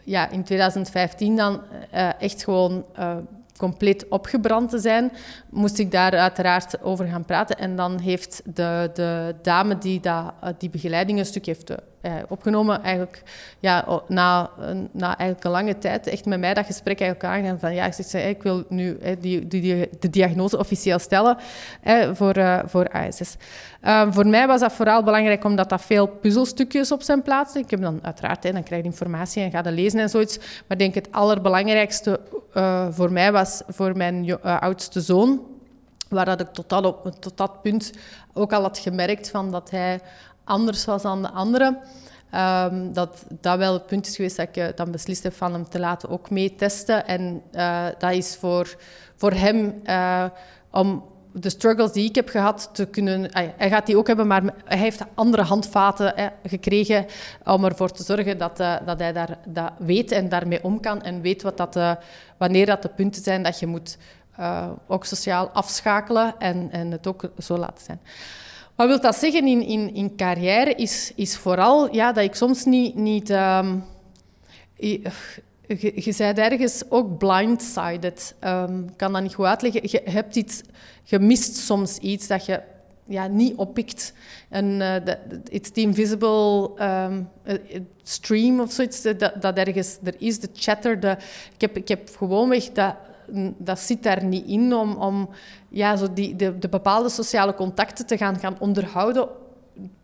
ja, 0.03 0.29
in 0.29 0.43
2015 0.43 1.35
dan 1.35 1.61
uh, 1.93 2.21
echt 2.21 2.43
gewoon 2.43 2.85
uh, 2.99 3.15
compleet 3.57 4.07
opgebrand 4.09 4.69
te 4.69 4.79
zijn, 4.79 5.11
moest 5.49 5.77
ik 5.77 5.91
daar 5.91 6.11
uiteraard 6.11 6.81
over 6.81 7.07
gaan 7.07 7.25
praten. 7.25 7.57
En 7.57 7.75
dan 7.75 7.99
heeft 7.99 8.41
de, 8.45 8.89
de 8.93 9.35
dame 9.41 9.77
die 9.77 9.99
dat, 9.99 10.33
die 10.57 10.69
begeleiding 10.69 11.19
een 11.19 11.25
stuk 11.25 11.45
heeft 11.45 11.71
uh, 12.07 12.13
opgenomen, 12.27 12.83
eigenlijk 12.83 13.23
ja, 13.59 14.01
na, 14.07 14.49
na 14.91 15.07
eigenlijk 15.17 15.43
een 15.43 15.51
lange 15.51 15.77
tijd 15.77 16.07
echt 16.07 16.25
met 16.25 16.39
mij 16.39 16.53
dat 16.53 16.65
gesprek 16.65 16.99
eigenlijk 16.99 17.33
aangaan 17.33 17.59
van 17.59 17.73
ja, 17.73 17.85
ik, 17.85 17.93
zeg, 17.93 18.25
ik 18.25 18.43
wil 18.43 18.63
nu 18.69 18.97
die, 19.19 19.47
die, 19.47 19.89
de 19.99 20.09
diagnose 20.09 20.57
officieel 20.57 20.99
stellen 20.99 21.37
voor, 22.13 22.37
uh, 22.37 22.59
voor 22.65 22.89
ASS. 22.89 23.35
Uh, 23.83 24.07
voor 24.09 24.27
mij 24.27 24.47
was 24.47 24.59
dat 24.59 24.73
vooral 24.73 25.03
belangrijk 25.03 25.43
omdat 25.43 25.69
dat 25.69 25.81
veel 25.81 26.07
puzzelstukjes 26.07 26.91
op 26.91 27.01
zijn 27.01 27.21
plaats. 27.21 27.55
Ik 27.55 27.69
heb 27.69 27.81
dan 27.81 27.99
uiteraard, 28.01 28.43
hè, 28.43 28.51
dan 28.51 28.63
krijg 28.63 28.83
informatie 28.83 29.43
en 29.43 29.51
ga 29.51 29.61
dat 29.61 29.73
lezen 29.73 29.99
en 29.99 30.09
zoiets. 30.09 30.37
Maar 30.37 30.65
ik 30.67 30.79
denk 30.79 30.95
het 30.95 31.11
allerbelangrijkste 31.11 32.19
voor 32.89 33.11
mij 33.11 33.31
was 33.31 33.61
voor 33.67 33.97
mijn 33.97 34.41
oudste 34.41 35.01
zoon, 35.01 35.41
waar 36.09 36.25
dat 36.25 36.39
ik 36.39 36.47
tot 36.47 36.69
dat, 36.69 36.85
op, 36.85 37.11
tot 37.19 37.37
dat 37.37 37.61
punt 37.61 37.91
ook 38.33 38.53
al 38.53 38.61
had 38.61 38.77
gemerkt 38.77 39.29
van 39.29 39.51
dat 39.51 39.69
hij 39.69 39.99
anders 40.47 40.85
was 40.85 41.01
dan 41.01 41.21
de 41.21 41.31
anderen. 41.31 41.77
Um, 42.35 42.93
dat 42.93 43.25
dat 43.41 43.57
wel 43.57 43.73
het 43.73 43.85
punt 43.85 44.07
is 44.07 44.15
geweest 44.15 44.37
dat 44.37 44.47
ik 44.47 44.57
uh, 44.57 44.67
dan 44.75 44.91
beslist 44.91 45.23
heb 45.23 45.33
van 45.33 45.53
hem 45.53 45.69
te 45.69 45.79
laten 45.79 46.09
ook 46.09 46.29
mee 46.29 46.55
testen. 46.55 47.07
En 47.07 47.41
uh, 47.51 47.85
dat 47.97 48.11
is 48.11 48.35
voor, 48.35 48.75
voor 49.15 49.31
hem 49.31 49.81
uh, 49.85 50.23
om 50.71 51.03
de 51.31 51.49
struggles 51.49 51.91
die 51.91 52.09
ik 52.09 52.15
heb 52.15 52.29
gehad 52.29 52.69
te 52.73 52.85
kunnen... 52.85 53.29
hij 53.31 53.69
gaat 53.69 53.85
die 53.85 53.97
ook 53.97 54.07
hebben, 54.07 54.27
maar 54.27 54.43
hij 54.65 54.77
heeft 54.77 55.01
andere 55.13 55.43
handvaten 55.43 56.31
gekregen 56.43 57.05
om 57.43 57.65
ervoor 57.65 57.91
te 57.91 58.03
zorgen 58.03 58.37
dat, 58.37 58.57
dat 58.57 58.99
hij 58.99 59.13
daar, 59.13 59.37
dat 59.47 59.71
weet 59.77 60.11
en 60.11 60.29
daarmee 60.29 60.63
om 60.63 60.79
kan. 60.79 61.01
En 61.01 61.21
weet 61.21 61.41
wat 61.41 61.57
dat, 61.57 61.79
wanneer 62.37 62.65
dat 62.65 62.81
de 62.81 62.89
punten 62.89 63.23
zijn 63.23 63.43
dat 63.43 63.59
je 63.59 63.67
moet 63.67 63.97
ook 64.87 65.05
sociaal 65.05 65.49
afschakelen 65.49 66.33
en, 66.39 66.71
en 66.71 66.91
het 66.91 67.07
ook 67.07 67.31
zo 67.37 67.57
laten 67.57 67.85
zijn. 67.85 67.99
Wat 68.77 68.87
wil 68.87 69.01
dat 69.01 69.15
zeggen 69.15 69.47
in, 69.47 69.61
in, 69.61 69.93
in 69.93 70.15
carrière? 70.15 70.73
Is, 70.73 71.11
is 71.15 71.37
vooral 71.37 71.93
ja, 71.93 72.11
dat 72.11 72.23
ik 72.23 72.35
soms 72.35 72.65
niet... 72.65 72.95
niet 72.95 73.29
um, 73.29 73.83
je, 74.75 75.01
je, 75.95 76.13
bent 76.17 76.37
ergens 76.37 76.83
ook 76.89 77.17
blindsided. 77.17 78.35
Um, 78.43 78.83
ik 78.83 78.97
kan 78.97 79.13
dat 79.13 79.21
niet 79.21 79.33
goed 79.33 79.45
uitleggen. 79.45 79.81
Je 79.83 80.01
hebt 80.03 80.35
iets... 80.35 80.61
Je 81.03 81.19
mist 81.19 81.55
soms 81.55 81.97
iets 81.97 82.27
dat 82.27 82.45
je 82.45 82.61
ja, 83.05 83.27
niet 83.27 83.55
oppikt. 83.55 84.13
En 84.49 84.65
uh, 84.65 84.95
it's 85.49 85.71
the 85.71 85.81
invisible 85.81 86.71
um, 86.81 87.29
stream 88.03 88.59
of 88.59 88.71
zoiets 88.71 89.01
dat, 89.01 89.41
dat 89.41 89.57
ergens 89.57 89.97
er 90.03 90.15
is, 90.17 90.39
de 90.39 90.49
chatter. 90.53 91.17
Ik, 91.53 91.61
heb, 91.61 91.77
ik 91.77 91.87
heb 91.87 92.15
gewoonweg 92.17 92.71
dat 92.71 92.95
dat 93.57 93.79
zit 93.79 94.03
daar 94.03 94.23
niet 94.23 94.45
in 94.45 94.73
om, 94.73 94.95
om 94.95 95.29
ja, 95.69 95.95
zo 95.95 96.07
die, 96.13 96.35
de, 96.35 96.57
de 96.57 96.69
bepaalde 96.69 97.09
sociale 97.09 97.53
contacten 97.53 98.05
te 98.05 98.17
gaan, 98.17 98.39
gaan 98.39 98.55
onderhouden 98.59 99.27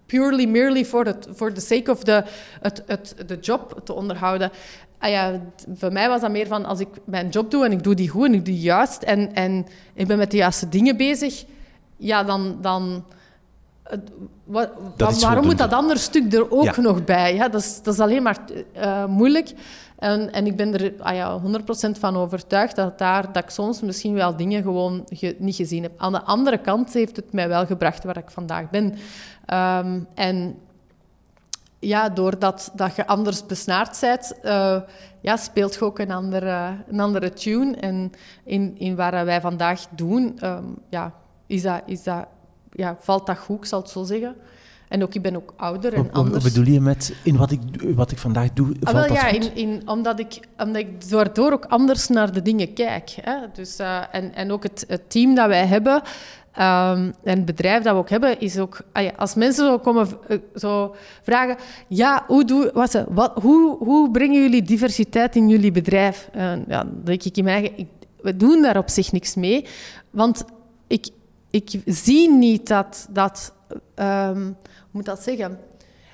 purely, 0.06 0.46
merely 0.46 0.86
for 0.86 1.04
the, 1.04 1.34
for 1.36 1.54
the 1.54 1.62
sake 1.62 1.92
of 1.92 2.04
the, 2.04 2.24
het, 2.62 2.84
het, 2.86 3.16
de 3.26 3.38
job 3.40 3.82
te 3.84 3.94
onderhouden. 3.94 4.52
Ah 4.98 5.10
ja, 5.10 5.42
voor 5.76 5.92
mij 5.92 6.10
was 6.10 6.22
dat 6.22 6.32
meer 6.32 6.48
van, 6.48 6.66
als 6.66 6.80
ik 6.80 6.88
mijn 7.06 7.30
job 7.30 7.52
doe 7.52 7.66
en 7.66 7.72
ik 7.72 7.84
doe 7.84 7.96
die 7.96 8.10
goed 8.10 8.26
en 8.26 8.34
ik 8.34 8.46
doe 8.46 8.60
juist 8.60 9.04
en, 9.04 9.34
en 9.34 9.66
ik 9.94 10.08
ben 10.08 10.18
met 10.18 10.32
de 10.32 10.38
juiste 10.38 10.70
dingen 10.70 10.98
bezig, 10.98 11.46
ja, 11.98 12.24
dan... 12.24 12.58
dan 12.62 13.04
waarom 14.46 15.46
moet 15.46 15.58
dat 15.58 15.74
andere 15.74 16.00
stuk 16.00 16.34
er 16.34 16.52
ook 16.52 16.78
nog 16.78 17.04
bij? 17.04 17.36
Ja, 17.36 17.50
dat, 17.50 17.62
is, 17.62 17.82
dat 17.82 17.94
is 17.94 18.00
alleen 18.00 18.24
maar 18.24 18.38
uh, 18.78 19.06
moeilijk. 19.06 19.54
En, 20.04 20.32
en 20.32 20.46
ik 20.46 20.56
ben 20.56 20.74
er 20.74 20.94
ah 21.00 21.16
ja, 21.16 21.42
100% 21.42 22.00
van 22.00 22.18
overtuigd 22.18 22.76
dat, 22.76 22.98
daar, 22.98 23.32
dat 23.32 23.44
ik 23.44 23.50
soms 23.50 23.82
misschien 23.82 24.14
wel 24.14 24.36
dingen 24.36 24.64
gewoon 24.64 25.08
niet 25.38 25.56
gezien 25.56 25.84
heb. 25.84 25.92
Aan 25.98 26.12
de 26.12 26.22
andere 26.22 26.58
kant 26.58 26.94
heeft 26.94 27.16
het 27.16 27.34
mij 27.34 27.48
wel 27.48 27.66
gebracht 27.66 28.04
waar 28.04 28.18
ik 28.18 28.30
vandaag 28.30 28.70
ben. 28.70 28.84
Um, 29.54 30.08
en 30.14 30.60
ja, 31.80 32.10
doordat 32.10 32.72
dat 32.76 32.96
je 32.96 33.08
anders 33.08 33.46
besnaard 33.46 33.98
bent, 34.02 34.34
uh, 34.44 34.82
ja, 35.22 35.38
speelt 35.38 35.74
je 35.74 35.82
ook 35.82 36.00
een 36.00 36.12
andere, 36.12 36.76
een 36.88 37.00
andere 37.00 37.34
tune. 37.34 37.76
En 37.76 38.12
in, 38.44 38.78
in 38.78 38.96
waar 38.96 39.26
wij 39.26 39.42
vandaag 39.42 39.88
doen, 39.90 40.38
um, 40.44 40.78
ja, 40.90 41.14
is 41.48 41.62
dat, 41.62 41.82
is 41.86 42.04
dat, 42.04 42.26
ja, 42.72 42.96
valt 43.00 43.26
dat 43.26 43.38
goed, 43.38 43.58
ik 43.58 43.66
zal 43.66 43.80
het 43.80 43.90
zo 43.90 44.04
zeggen. 44.04 44.36
En 44.88 45.04
ook, 45.04 45.14
ik 45.14 45.22
ben 45.22 45.36
ook 45.36 45.54
ouder 45.58 45.94
en 45.94 46.12
anders. 46.12 46.44
Wat 46.44 46.54
bedoel 46.54 46.74
je 46.74 46.82
met 46.82 47.16
in 47.24 47.38
wat 47.38 47.52
ik, 47.52 47.60
wat 47.96 48.12
ik 48.12 48.18
vandaag 48.18 48.54
doe? 48.54 48.76
Ah, 48.84 48.94
wel, 48.94 49.14
ja, 49.14 49.28
in, 49.28 49.56
in, 49.56 49.82
omdat, 49.86 50.20
ik, 50.20 50.40
omdat 50.58 50.82
ik 50.82 51.10
daardoor 51.10 51.52
ook 51.52 51.66
anders 51.66 52.08
naar 52.08 52.34
de 52.34 52.42
dingen 52.42 52.74
kijk. 52.74 53.16
Hè? 53.22 53.36
Dus, 53.54 53.80
uh, 53.80 54.02
en, 54.12 54.36
en 54.36 54.52
ook 54.52 54.64
het, 54.64 54.86
het 54.88 55.10
team 55.10 55.36
dat 55.36 55.48
wij 55.48 55.66
hebben... 55.66 56.02
Um, 56.60 57.14
en 57.24 57.38
het 57.38 57.46
bedrijf 57.46 57.84
dat 57.84 57.94
we 57.94 58.00
ook 58.00 58.10
hebben, 58.10 58.40
is 58.40 58.58
ook... 58.58 58.82
Ah 58.92 59.04
ja, 59.04 59.12
als 59.16 59.36
mensen 59.36 59.66
zo 59.66 59.80
komen 59.80 60.08
uh, 60.28 60.38
zo 60.56 60.96
vragen... 61.22 61.56
Ja, 61.88 62.24
hoe, 62.28 62.46
doe, 62.46 62.72
wat 62.74 63.04
wat, 63.10 63.32
hoe, 63.42 63.78
hoe 63.78 64.12
brengen 64.12 64.42
jullie 64.42 64.62
diversiteit 64.62 65.36
in 65.36 65.50
jullie 65.50 65.72
bedrijf? 65.72 66.30
Uh, 66.36 66.42
ja, 66.68 66.84
dan 66.84 67.02
denk 67.04 67.24
ik 67.24 67.38
in 67.38 67.44
mijn 67.44 67.56
eigen... 67.62 67.80
Ik, 67.80 67.88
we 68.22 68.38
doen 68.38 68.62
daar 68.62 68.78
op 68.78 68.90
zich 68.90 69.12
niks 69.12 69.36
mee. 69.36 69.66
Want 70.10 70.44
ik, 70.88 71.08
ik 71.50 71.82
zie 71.86 72.32
niet 72.32 72.68
dat... 72.68 73.08
dat 73.10 73.54
um, 73.96 74.56
moet 74.94 75.06
dat 75.06 75.24
zeggen? 75.24 75.60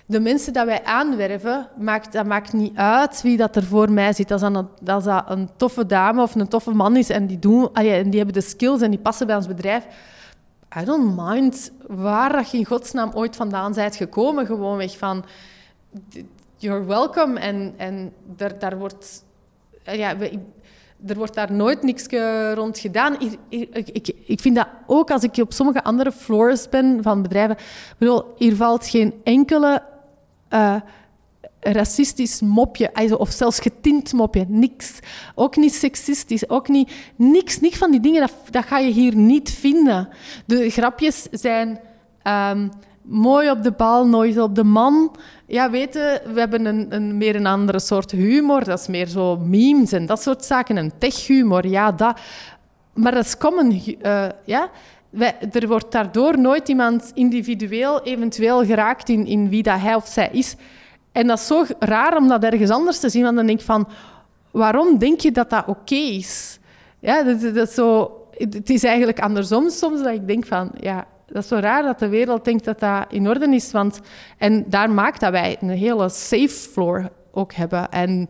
De 0.06 0.20
mensen 0.20 0.54
die 0.54 0.64
wij 0.64 0.84
aanwerven, 0.84 1.68
maakt, 1.78 2.12
dat 2.12 2.26
maakt 2.26 2.54
niet 2.54 2.78
uit 2.78 3.22
wie 3.22 3.38
dat 3.38 3.56
er 3.56 3.64
voor 3.64 3.92
mij 3.92 4.14
zit. 4.14 4.32
Als 4.32 4.42
dat 4.42 4.56
een, 4.56 4.68
dat 4.82 5.24
een 5.28 5.50
toffe 5.56 5.86
dame 5.86 6.22
of 6.22 6.36
een 6.36 6.48
toffe 6.48 6.72
man 6.72 6.96
is 6.96 7.10
en 7.10 7.28
die, 7.28 7.40
doen, 7.40 7.74
en 7.74 8.10
die 8.10 8.18
hebben 8.18 8.42
de 8.42 8.48
skills 8.48 8.82
en 8.82 8.90
die 8.90 9.00
passen 9.00 9.28
bij 9.28 9.36
ons 9.36 9.48
bedrijf, 9.48 9.86
I 10.82 10.86
don't 10.86 11.16
mind 11.16 11.72
waar 11.88 12.32
dat 12.32 12.52
je 12.52 12.58
in 12.58 12.66
godsnaam 12.66 13.12
ooit 13.14 13.36
vandaan 13.36 13.74
bent 13.74 13.96
gekomen. 13.96 14.46
Gewoon 14.46 14.78
weg 14.78 14.98
van, 14.98 15.26
you're 16.58 16.86
welcome. 16.86 17.40
En, 17.40 17.74
en 17.78 18.14
daar, 18.36 18.60
daar 18.60 18.78
wordt... 18.78 19.24
Ja, 19.84 20.16
er 21.08 21.16
wordt 21.16 21.34
daar 21.34 21.52
nooit 21.52 21.84
niks 21.84 22.06
rond 22.54 22.80
gedaan. 22.80 23.16
Hier, 23.50 23.68
ik, 23.72 24.14
ik, 24.26 24.39
vind 24.39 24.56
dat 24.56 24.68
ook 24.86 25.12
als 25.12 25.24
ik 25.24 25.38
op 25.38 25.54
sommige 25.54 25.84
andere 25.84 26.12
floors 26.12 26.70
ben 26.70 27.00
van 27.02 27.22
bedrijven. 27.22 27.58
bedoel, 27.97 28.24
hier 28.38 28.56
valt 28.56 28.88
geen 28.88 29.14
enkele 29.24 29.84
uh, 30.54 30.76
racistisch 31.60 32.41
mopje, 32.41 33.18
of 33.18 33.32
zelfs 33.32 33.60
getint 33.60 34.14
mopje. 34.14 34.45
Niks. 34.47 35.00
Ook 35.36 35.56
niet 35.56 35.74
seksistisch, 35.74 36.50
ook 36.50 36.68
niet... 36.68 36.91
Niks, 37.16 37.60
niks 37.60 37.78
van 37.78 37.91
die 37.91 38.00
dingen, 38.00 38.22
dat, 38.22 38.34
dat 38.50 38.66
ga 38.66 38.78
je 38.78 38.91
hier 38.91 39.16
niet 39.16 39.52
vinden. 39.52 40.10
De 40.45 40.70
grapjes 40.70 41.28
zijn... 41.32 41.80
Ehm, 42.24 42.68
mooi 43.10 43.49
op 43.49 43.64
de 43.64 43.72
bal, 43.72 44.07
nooit 44.07 44.39
op 44.39 44.55
de 44.55 44.64
man. 44.64 45.16
Ja, 45.45 45.70
weten, 45.70 46.22
we 46.34 46.39
hebben 46.39 46.66
een, 46.66 46.86
een, 46.89 47.18
meer 47.18 47.36
een 47.36 47.45
andere 47.45 47.80
soort 47.80 48.12
humor. 48.12 48.64
Dat 48.64 48.80
is 48.80 48.88
meer 48.88 49.07
zo 49.07 49.38
memes 49.38 49.91
en 49.91 50.05
dat 50.05 50.22
soort 50.22 50.45
zaken. 50.45 50.78
Een 50.78 50.91
tech-humor, 50.97 51.68
ja, 51.68 51.91
dat. 51.91 52.20
Maar 52.93 53.12
dat 53.12 53.26
is 53.26 53.38
common, 53.38 53.72
uh, 54.01 54.26
ja. 54.45 54.70
Er 55.51 55.68
wordt 55.68 55.91
daardoor 55.91 56.39
nooit 56.39 56.68
iemand 56.68 57.12
individueel 57.14 58.03
eventueel 58.03 58.66
geraakt 58.66 59.10
in, 59.10 59.26
in 59.26 59.49
wie 59.49 59.64
dat 59.64 59.80
hij 59.80 59.95
of 59.95 60.07
zij 60.07 60.30
is. 60.32 60.55
En 61.12 61.28
dat 61.28 61.39
is 61.39 61.47
zo 61.47 61.66
raar 61.80 62.18
om 62.18 62.28
dat 62.28 62.43
ergens 62.43 62.70
anders 62.70 62.99
te 62.99 63.10
zien. 63.10 63.24
Want 63.24 63.36
dan 63.36 63.45
denk 63.45 63.60
ik 63.60 63.66
van, 63.66 63.88
waarom 64.51 64.97
denk 64.97 65.20
je 65.20 65.32
dat 65.32 65.49
dat 65.49 65.68
oké 65.68 65.95
is? 65.95 66.60
Ja, 66.99 67.24
dat, 67.24 67.41
dat, 67.41 67.68
is 67.68 67.74
zo... 67.74 68.14
Het 68.38 68.70
is 68.70 68.84
eigenlijk 68.84 69.20
andersom 69.20 69.70
soms 69.70 70.03
dat 70.03 70.14
ik 70.14 70.28
denk 70.28 70.45
van, 70.45 70.72
ja, 70.80 71.05
dat 71.34 71.44
is 71.44 71.48
zo 71.48 71.56
raar 71.56 71.84
dat 71.84 72.00
de 72.00 72.10
wereld 72.10 72.46
denkt 72.46 72.66
dat 72.66 72.80
dat 72.80 73.06
in 73.10 73.28
orde 73.28 73.56
is. 73.56 73.72
Want, 73.72 74.02
en 74.38 74.66
daar 74.68 74.92
maakt 74.92 75.20
dat 75.20 75.32
wij 75.32 75.58
een 75.60 75.70
hele 75.70 76.10
safe 76.10 76.50
floor 76.50 77.10
ook 77.32 77.54
hebben. 77.54 77.90
En 77.90 78.30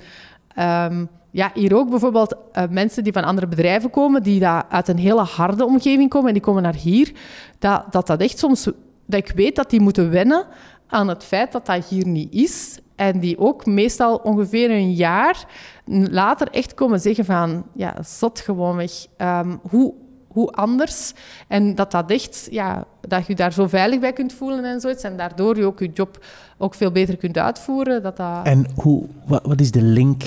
um, 0.91 1.09
ja, 1.31 1.51
hier 1.53 1.75
ook 1.75 1.89
bijvoorbeeld 1.89 2.35
uh, 2.53 2.63
mensen 2.69 3.03
die 3.03 3.13
van 3.13 3.23
andere 3.23 3.47
bedrijven 3.47 3.89
komen, 3.89 4.23
die 4.23 4.39
dat 4.39 4.65
uit 4.69 4.87
een 4.87 4.97
hele 4.97 5.21
harde 5.21 5.65
omgeving 5.65 6.09
komen 6.09 6.27
en 6.27 6.33
die 6.33 6.43
komen 6.43 6.63
naar 6.63 6.75
hier, 6.75 7.11
dat 7.59 7.83
dat, 7.91 8.07
dat 8.07 8.21
echt 8.21 8.39
soms... 8.39 8.69
Dat 9.05 9.19
ik 9.19 9.31
weet 9.35 9.55
dat 9.55 9.69
die 9.69 9.81
moeten 9.81 10.09
wennen 10.09 10.45
aan 10.87 11.07
het 11.07 11.23
feit 11.23 11.51
dat 11.51 11.65
dat 11.65 11.85
hier 11.85 12.07
niet 12.07 12.33
is. 12.33 12.79
En 12.95 13.19
die 13.19 13.37
ook 13.37 13.65
meestal 13.65 14.15
ongeveer 14.15 14.71
een 14.71 14.93
jaar 14.93 15.45
later 15.85 16.47
echt 16.51 16.73
komen 16.73 16.99
zeggen 16.99 17.25
van... 17.25 17.65
Ja, 17.73 17.95
zot 18.03 18.39
gewoonweg. 18.39 18.91
Um, 19.17 19.59
hoe 19.69 19.93
hoe 20.31 20.51
anders. 20.51 21.13
En 21.47 21.75
dat 21.75 21.91
dat 21.91 22.11
echt, 22.11 22.47
ja, 22.51 22.85
dat 23.01 23.27
je 23.27 23.35
daar 23.35 23.53
zo 23.53 23.67
veilig 23.67 23.99
bij 23.99 24.13
kunt 24.13 24.33
voelen 24.33 24.65
en 24.65 24.79
zoiets. 24.79 25.03
En 25.03 25.17
daardoor 25.17 25.57
je 25.57 25.65
ook 25.65 25.79
je 25.79 25.91
job 25.93 26.25
ook 26.57 26.75
veel 26.75 26.91
beter 26.91 27.17
kunt 27.17 27.37
uitvoeren. 27.37 28.03
Dat 28.03 28.17
dat... 28.17 28.39
En 28.43 28.67
hoe, 28.75 29.05
wat, 29.25 29.45
wat 29.45 29.59
is 29.59 29.71
de 29.71 29.81
link 29.81 30.23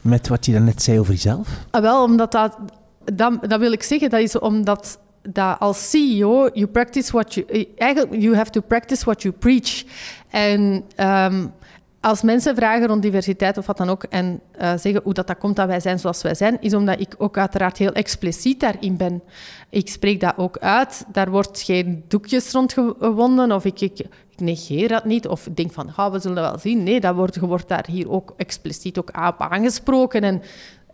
met 0.00 0.28
wat 0.28 0.46
je 0.46 0.58
net 0.58 0.82
zei 0.82 1.00
over 1.00 1.12
jezelf? 1.12 1.48
Ah, 1.70 1.82
wel, 1.82 2.02
omdat 2.04 2.32
dat, 2.32 2.56
dat, 3.04 3.32
dat 3.48 3.60
wil 3.60 3.72
ik 3.72 3.82
zeggen, 3.82 4.10
dat 4.10 4.20
is 4.20 4.38
omdat 4.38 4.98
dat 5.22 5.58
als 5.58 5.90
CEO, 5.90 6.50
you 6.52 6.66
practice 6.66 7.12
what 7.12 7.34
you, 7.34 7.66
eigenlijk, 7.76 8.22
you 8.22 8.36
have 8.36 8.50
to 8.50 8.60
practice 8.60 9.04
what 9.04 9.22
you 9.22 9.34
preach. 9.34 9.84
En 10.30 10.84
um, 10.96 11.52
als 12.00 12.22
mensen 12.22 12.56
vragen 12.56 12.86
rond 12.86 13.02
diversiteit 13.02 13.58
of 13.58 13.66
wat 13.66 13.76
dan 13.76 13.88
ook 13.88 14.04
en 14.04 14.40
uh, 14.60 14.72
zeggen 14.76 15.00
hoe 15.04 15.14
dat, 15.14 15.26
dat 15.26 15.38
komt 15.38 15.56
dat 15.56 15.66
wij 15.66 15.80
zijn 15.80 15.98
zoals 15.98 16.22
wij 16.22 16.34
zijn, 16.34 16.56
is 16.60 16.74
omdat 16.74 17.00
ik 17.00 17.14
ook 17.18 17.38
uiteraard 17.38 17.76
heel 17.76 17.92
expliciet 17.92 18.60
daarin 18.60 18.96
ben. 18.96 19.22
Ik 19.68 19.88
spreek 19.88 20.20
dat 20.20 20.34
ook 20.36 20.58
uit. 20.58 21.04
Daar 21.12 21.30
wordt 21.30 21.60
geen 21.60 22.04
doekjes 22.08 22.52
rond 22.52 22.72
gewonden 22.72 23.52
of 23.52 23.64
ik, 23.64 23.80
ik, 23.80 24.06
negeer 24.36 24.88
dat 24.88 25.04
niet 25.04 25.28
of 25.28 25.48
denk 25.54 25.72
van, 25.72 26.12
we 26.12 26.18
zullen 26.18 26.42
wel 26.42 26.58
zien. 26.58 26.82
Nee, 26.82 27.00
dat 27.00 27.14
wordt, 27.14 27.38
wordt 27.38 27.68
daar 27.68 27.86
hier 27.88 28.10
ook 28.10 28.34
expliciet 28.36 28.98
ook 28.98 29.08
op 29.08 29.36
aangesproken. 29.38 30.22
En, 30.22 30.42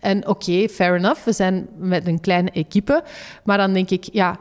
en 0.00 0.28
oké, 0.28 0.68
fair 0.68 0.96
enough, 0.96 1.24
we 1.24 1.32
zijn 1.32 1.68
met 1.76 2.06
een 2.06 2.20
kleine 2.20 2.50
equipe. 2.50 3.02
Maar 3.44 3.58
dan 3.58 3.72
denk 3.72 3.90
ik, 3.90 4.04
ja 4.12 4.38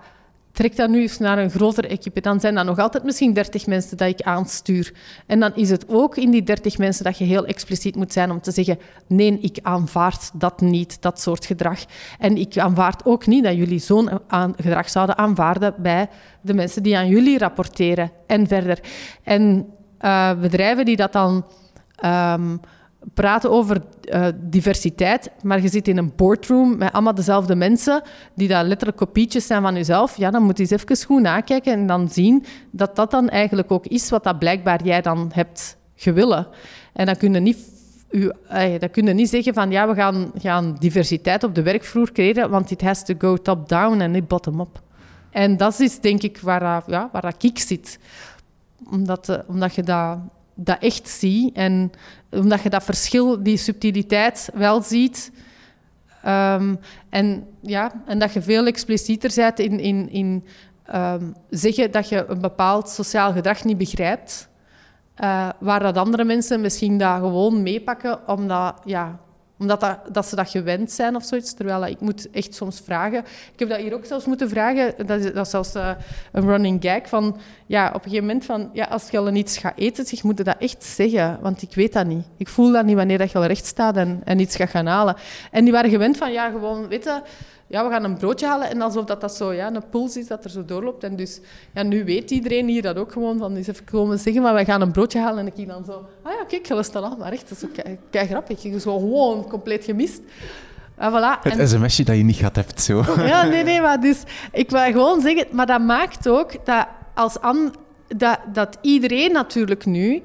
trek 0.56 0.76
dat 0.76 0.90
nu 0.90 1.02
eens 1.02 1.18
naar 1.18 1.38
een 1.38 1.50
groter 1.50 1.86
equipe. 1.86 2.22
Dan 2.22 2.40
zijn 2.40 2.56
dat 2.56 2.66
nog 2.66 2.80
altijd 2.80 3.04
misschien 3.04 3.34
30 3.34 3.66
mensen 3.66 3.98
dat 3.98 4.08
ik 4.08 4.22
aanstuur. 4.22 4.94
En 5.26 5.40
dan 5.40 5.56
is 5.56 5.70
het 5.70 5.86
ook 5.88 6.18
in 6.18 6.32
die 6.32 6.44
30 6.44 6.78
mensen 6.78 7.04
dat 7.04 7.18
je 7.18 7.26
heel 7.26 7.46
expliciet 7.46 7.96
moet 7.96 8.14
zijn 8.14 8.32
om 8.32 8.42
te 8.42 8.52
zeggen: 8.52 8.80
nee, 9.08 9.38
ik 9.40 9.60
aanvaard 9.62 10.32
dat 10.34 10.62
niet, 10.62 11.02
dat 11.02 11.22
soort 11.22 11.46
gedrag. 11.46 11.80
En 12.20 12.38
ik 12.38 12.58
aanvaard 12.58 13.06
ook 13.06 13.26
niet 13.26 13.44
dat 13.44 13.56
jullie 13.56 13.80
zo'n 13.80 14.10
gedrag 14.56 14.90
zouden 14.90 15.18
aanvaarden 15.18 15.74
bij 15.78 16.10
de 16.42 16.54
mensen 16.54 16.84
die 16.84 16.98
aan 16.98 17.08
jullie 17.08 17.38
rapporteren 17.38 18.12
en 18.28 18.48
verder. 18.48 18.80
En 19.24 19.68
uh, 20.02 20.40
bedrijven 20.40 20.86
die 20.86 20.96
dat 20.96 21.14
dan. 21.14 21.46
Um, 22.06 22.60
praten 23.14 23.52
over 23.52 23.82
uh, 24.02 24.28
diversiteit, 24.36 25.32
maar 25.42 25.62
je 25.62 25.68
zit 25.68 25.88
in 25.88 25.98
een 25.98 26.14
boardroom 26.16 26.78
met 26.78 26.92
allemaal 26.94 27.16
dezelfde 27.16 27.56
mensen 27.56 28.02
die 28.36 28.48
daar 28.48 28.64
letterlijk 28.64 28.98
kopietjes 28.98 29.48
zijn 29.48 29.62
van 29.62 29.76
jezelf, 29.76 30.18
ja, 30.18 30.32
dan 30.32 30.44
moet 30.44 30.58
je 30.58 30.64
eens 30.64 30.84
even 30.84 31.06
goed 31.06 31.22
nakijken 31.22 31.74
en 31.74 31.88
dan 31.88 32.10
zien 32.10 32.46
dat 32.72 32.96
dat 32.96 33.12
dan 33.12 33.30
eigenlijk 33.30 33.72
ook 33.72 33.86
is 33.86 34.10
wat 34.10 34.24
dat 34.24 34.40
blijkbaar 34.40 34.84
jij 34.84 35.02
dan 35.02 35.32
hebt 35.34 35.78
gewillen. 35.96 36.48
En 36.94 37.06
dan 37.06 37.16
kun 37.18 37.34
je 37.34 37.40
niet, 37.40 37.58
u, 38.10 38.32
eh, 38.48 38.80
dan 38.94 39.16
niet 39.16 39.30
zeggen 39.30 39.54
van 39.54 39.72
ja, 39.72 39.88
we 39.88 39.96
gaan, 39.96 40.32
gaan 40.38 40.76
diversiteit 40.80 41.44
op 41.44 41.56
de 41.56 41.64
werkvloer 41.64 42.12
creëren, 42.12 42.50
want 42.50 42.72
it 42.72 42.82
has 42.82 43.06
to 43.06 43.14
go 43.18 43.36
top-down 43.36 44.00
en 44.00 44.12
niet 44.12 44.28
bottom-up. 44.28 44.82
En 45.30 45.58
dat 45.58 45.80
is 45.80 46.00
denk 46.00 46.22
ik 46.22 46.40
waar, 46.40 46.84
ja, 46.88 47.10
waar 47.12 47.22
dat 47.22 47.38
kiek 47.38 47.60
zit. 47.60 48.00
Omdat, 48.92 49.30
uh, 49.30 49.38
omdat 49.48 49.76
je 49.76 49.84
dat 49.84 50.18
dat 50.56 50.80
echt 50.80 51.10
zie. 51.10 51.52
En 51.54 51.92
omdat 52.32 52.62
je 52.62 52.70
dat 52.70 52.84
verschil, 52.84 53.44
die 53.44 53.58
subtiliteit 53.58 54.50
wel 54.54 54.82
ziet. 54.82 55.32
Um, 56.26 56.80
en, 57.10 57.48
ja, 57.62 57.92
en 58.06 58.20
dat 58.20 58.34
je 58.34 58.42
veel 58.42 58.66
explicieter 58.66 59.32
bent 59.36 59.60
in, 59.60 59.80
in, 59.80 60.10
in 60.10 60.46
um, 60.96 61.36
zeggen 61.50 61.92
dat 61.92 62.10
je 62.10 62.26
een 62.28 62.42
bepaald 62.42 62.90
sociaal 62.90 63.34
gedrag 63.34 63.64
niet 63.64 63.78
begrijpt. 63.78 64.50
Uh, 65.24 65.50
waar 65.60 65.80
dat 65.80 65.98
andere 65.98 66.24
mensen 66.24 66.62
misschien 66.62 66.98
dat 66.98 67.20
gewoon 67.20 67.64
meepakken, 67.64 68.28
omdat 68.28 68.82
ja, 68.86 69.20
omdat 69.60 69.80
dat, 69.80 70.00
dat, 70.12 70.26
ze 70.26 70.36
dat 70.36 70.50
gewend 70.50 70.92
zijn 70.92 71.16
of 71.16 71.24
zoiets. 71.24 71.54
Terwijl 71.54 71.86
ik 71.86 72.00
moet 72.00 72.30
echt 72.32 72.56
soms 72.56 72.82
vragen. 72.86 73.20
Ik 73.54 73.60
heb 73.60 73.70
dat 73.70 73.80
hier 73.80 73.94
ook 73.94 74.06
zelfs 74.06 74.26
moeten 74.26 74.50
vragen. 74.50 75.06
Dat 75.06 75.20
is, 75.20 75.34
dat 75.34 75.50
zelfs 75.50 75.76
uh, 75.76 75.90
een 76.32 76.48
running 76.48 76.82
gag. 76.82 77.10
Van, 77.10 77.38
ja, 77.66 77.88
op 77.88 77.94
een 77.94 78.02
gegeven 78.02 78.26
moment 78.26 78.46
van... 78.46 78.70
Ja, 78.74 78.86
als 78.86 79.10
je 79.10 79.18
al 79.18 79.34
iets 79.34 79.58
gaat 79.58 79.78
eten, 79.78 80.06
zeg, 80.06 80.24
moet 80.24 80.38
je 80.38 80.44
dat 80.44 80.58
echt 80.60 80.84
zeggen. 80.84 81.38
Want 81.42 81.62
ik 81.62 81.76
weet 81.76 81.94
dat 81.94 82.06
niet. 82.06 82.26
Ik 82.38 82.48
voel 82.48 82.72
dat 82.72 82.86
niet 82.86 82.96
wanneer 82.96 83.18
dat 83.18 83.32
je 83.32 83.38
al 83.38 83.46
recht 83.46 83.66
staat 83.66 83.98
en, 83.98 84.22
en 84.24 84.40
iets 84.40 84.56
gaat 84.56 84.70
gaan 84.70 84.86
halen. 84.86 85.16
En 85.52 85.64
die 85.64 85.74
waren 85.74 85.90
gewend 85.90 86.18
van... 86.18 86.32
Ja, 86.32 86.50
gewoon, 86.50 86.88
weten 86.88 87.24
ja, 87.68 87.86
we 87.86 87.92
gaan 87.92 88.04
een 88.04 88.18
broodje 88.18 88.46
halen. 88.46 88.70
En 88.70 88.82
alsof 88.82 89.06
dat, 89.06 89.22
dat 89.22 89.36
zo 89.36 89.54
ja, 89.54 89.74
een 89.74 89.90
puls 89.90 90.18
is 90.18 90.28
dat 90.28 90.44
er 90.44 90.50
zo 90.50 90.66
doorloopt. 90.66 91.04
En 91.04 91.16
dus 91.16 91.40
ja, 91.74 91.84
nu 91.84 92.04
weet 92.04 92.32
iedereen 92.32 92.68
hier 92.68 92.82
dat 92.82 92.98
ook 92.98 93.12
gewoon. 93.12 93.38
Van, 93.38 93.56
eens 93.56 93.68
even 93.68 93.86
komen 93.86 94.20
zeggen, 94.20 94.42
maar 94.42 94.54
wij 94.54 94.66
gaan 94.66 94.82
een 94.82 94.92
broodje 94.92 95.20
halen. 95.20 95.40
En 95.40 95.52
ik 95.56 95.68
dan 95.68 95.86
zo, 95.86 96.06
ah 96.22 96.32
ja, 96.32 96.44
kijk, 96.48 96.66
je 96.66 96.84
staan 96.84 97.04
al 97.04 97.18
maar 97.18 97.32
echt. 97.32 97.50
Dat 97.50 97.58
is 97.58 97.66
ook 97.66 97.98
kei, 98.10 98.28
grappig. 98.28 98.64
Je 98.64 98.70
is 98.70 98.84
gewoon 98.84 99.48
compleet 99.50 99.86
gemist. 99.86 100.22
En 100.96 101.12
voilà. 101.12 101.42
Het 101.42 101.58
en, 101.58 101.68
sms'je 101.68 102.04
dat 102.04 102.16
je 102.16 102.24
niet 102.24 102.36
gehad 102.36 102.56
hebt, 102.56 102.82
zo. 102.82 103.04
Ja, 103.18 103.44
nee, 103.44 103.64
nee, 103.64 103.82
maar 103.82 104.02
dus... 104.02 104.24
Ik 104.52 104.70
wil 104.70 104.82
gewoon 104.82 105.22
zeggen, 105.22 105.48
maar 105.52 105.66
dat 105.66 105.82
maakt 105.82 106.28
ook 106.28 106.66
dat 106.66 106.88
als 107.14 107.40
an, 107.40 107.76
dat, 108.08 108.40
dat 108.54 108.78
iedereen 108.82 109.32
natuurlijk 109.32 109.86
nu... 109.86 110.22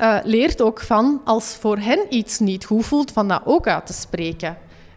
Uh, 0.00 0.18
leert 0.22 0.62
ook 0.62 0.80
van, 0.80 1.20
als 1.24 1.56
voor 1.60 1.78
hen 1.78 1.98
iets 2.10 2.38
niet 2.38 2.64
goed 2.64 2.86
voelt, 2.86 3.10
van 3.10 3.28
dat 3.28 3.40
ook 3.44 3.66
uit 3.66 3.86
te 3.86 3.92
spreken. 3.92 4.56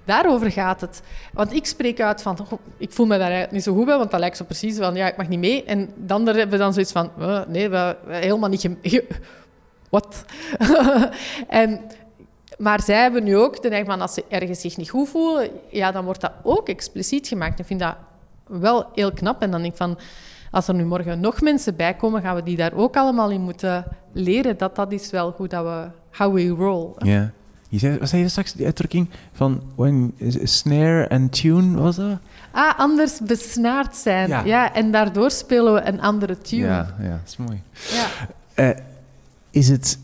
Daarover 0.09 0.51
gaat 0.51 0.81
het. 0.81 1.01
Want 1.33 1.53
ik 1.53 1.65
spreek 1.65 2.01
uit 2.01 2.21
van, 2.21 2.37
ik 2.77 2.91
voel 2.91 3.05
me 3.05 3.17
daar 3.17 3.47
niet 3.51 3.63
zo 3.63 3.73
goed 3.73 3.85
bij, 3.85 3.97
want 3.97 4.11
dat 4.11 4.19
lijkt 4.19 4.37
zo 4.37 4.43
precies 4.43 4.77
van, 4.77 4.95
ja, 4.95 5.07
ik 5.07 5.17
mag 5.17 5.27
niet 5.27 5.39
mee. 5.39 5.63
En 5.63 5.89
dan 5.95 6.25
hebben 6.25 6.49
we 6.49 6.57
dan 6.57 6.73
zoiets 6.73 6.91
van, 6.91 7.11
uh, 7.19 7.41
nee, 7.47 7.69
helemaal 8.07 8.49
niet... 8.49 8.69
Wat? 9.89 10.25
en, 11.47 11.81
maar 12.57 12.81
zij 12.81 13.01
hebben 13.01 13.23
nu 13.23 13.37
ook 13.37 13.61
de 13.61 13.69
neiging 13.69 13.91
van, 13.91 14.01
als 14.01 14.13
ze 14.13 14.23
ergens 14.27 14.61
zich 14.61 14.77
niet 14.77 14.89
goed 14.89 15.09
voelen, 15.09 15.49
ja, 15.69 15.91
dan 15.91 16.05
wordt 16.05 16.21
dat 16.21 16.31
ook 16.43 16.69
expliciet 16.69 17.27
gemaakt. 17.27 17.59
Ik 17.59 17.65
vind 17.65 17.79
dat 17.79 17.95
wel 18.47 18.85
heel 18.93 19.11
knap. 19.11 19.41
En 19.41 19.51
dan 19.51 19.61
denk 19.61 19.73
ik 19.73 19.79
van, 19.79 19.97
als 20.51 20.67
er 20.67 20.73
nu 20.73 20.85
morgen 20.85 21.19
nog 21.19 21.41
mensen 21.41 21.75
bij 21.75 21.93
komen, 21.93 22.21
gaan 22.21 22.35
we 22.35 22.43
die 22.43 22.57
daar 22.57 22.73
ook 22.73 22.95
allemaal 22.95 23.29
in 23.29 23.41
moeten 23.41 23.85
leren. 24.11 24.57
Dat 24.57 24.75
dat 24.75 24.91
is 24.91 25.09
wel 25.09 25.31
goed 25.31 25.49
dat 25.49 25.63
we, 25.63 25.87
how 26.17 26.33
we 26.33 26.47
roll. 26.47 26.91
Ja. 26.97 27.31
Je 27.71 27.79
zei, 27.79 27.97
wat 27.97 28.09
zei 28.09 28.21
je 28.21 28.29
straks, 28.29 28.53
die 28.53 28.65
uitdrukking 28.65 29.09
van 29.33 29.61
when, 29.75 30.13
snare 30.43 31.03
en 31.03 31.29
tune, 31.29 31.81
was 31.81 31.95
dat? 31.95 32.17
Ah, 32.51 32.79
anders 32.79 33.19
besnaard 33.19 33.95
zijn. 33.95 34.45
Ja. 34.45 34.73
en 34.73 34.91
daardoor 34.91 35.31
spelen 35.31 35.73
we 35.73 35.81
een 35.81 36.01
andere 36.01 36.37
tune. 36.37 36.65
Ja, 36.65 36.95
ja 36.99 37.09
dat 37.09 37.19
is 37.25 37.37
mooi. 37.37 37.61
Ja. 37.91 38.07
Uh, 38.55 38.77
is 39.49 39.69
het 39.69 39.99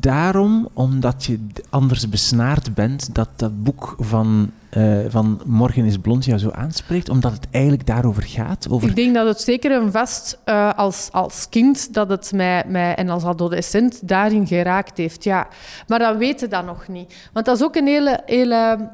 daarom, 0.00 0.68
omdat 0.72 1.24
je 1.24 1.46
anders 1.70 2.08
besnaard 2.08 2.74
bent, 2.74 3.14
dat 3.14 3.28
dat 3.36 3.62
boek 3.62 3.94
van, 3.98 4.50
uh, 4.76 4.98
van 5.08 5.40
Morgen 5.44 5.84
is 5.84 5.98
Blond 5.98 6.24
jou 6.24 6.38
zo 6.38 6.50
aanspreekt? 6.50 7.08
Omdat 7.08 7.32
het 7.32 7.46
eigenlijk 7.50 7.86
daarover 7.86 8.22
gaat? 8.22 8.66
Over... 8.70 8.88
Ik 8.88 8.96
denk 8.96 9.14
dat 9.14 9.26
het 9.26 9.40
zeker 9.40 9.72
een 9.72 9.92
vast 9.92 10.38
uh, 10.44 10.72
als, 10.74 11.08
als 11.12 11.46
kind 11.48 11.94
dat 11.94 12.08
het 12.08 12.32
mij, 12.32 12.64
mij 12.66 12.94
en 12.94 13.08
als 13.08 13.24
adolescent 13.24 14.08
daarin 14.08 14.46
geraakt 14.46 14.96
heeft. 14.96 15.24
Ja. 15.24 15.48
Maar 15.86 15.98
dat 15.98 16.16
weten 16.16 16.50
dan 16.50 16.64
nog 16.64 16.88
niet. 16.88 17.28
Want 17.32 17.46
dat 17.46 17.56
is 17.56 17.64
ook 17.64 17.76
een 17.76 17.86
hele... 17.86 18.22
hele 18.26 18.90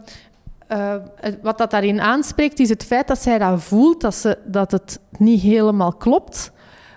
uh, 0.72 0.94
wat 1.42 1.58
dat 1.58 1.70
daarin 1.70 2.00
aanspreekt, 2.00 2.58
is 2.58 2.68
het 2.68 2.84
feit 2.84 3.08
dat 3.08 3.22
zij 3.22 3.38
dat 3.38 3.62
voelt, 3.62 4.00
dat, 4.00 4.14
ze, 4.14 4.38
dat 4.46 4.70
het 4.70 4.98
niet 5.18 5.40
helemaal 5.40 5.92
klopt. 5.92 6.52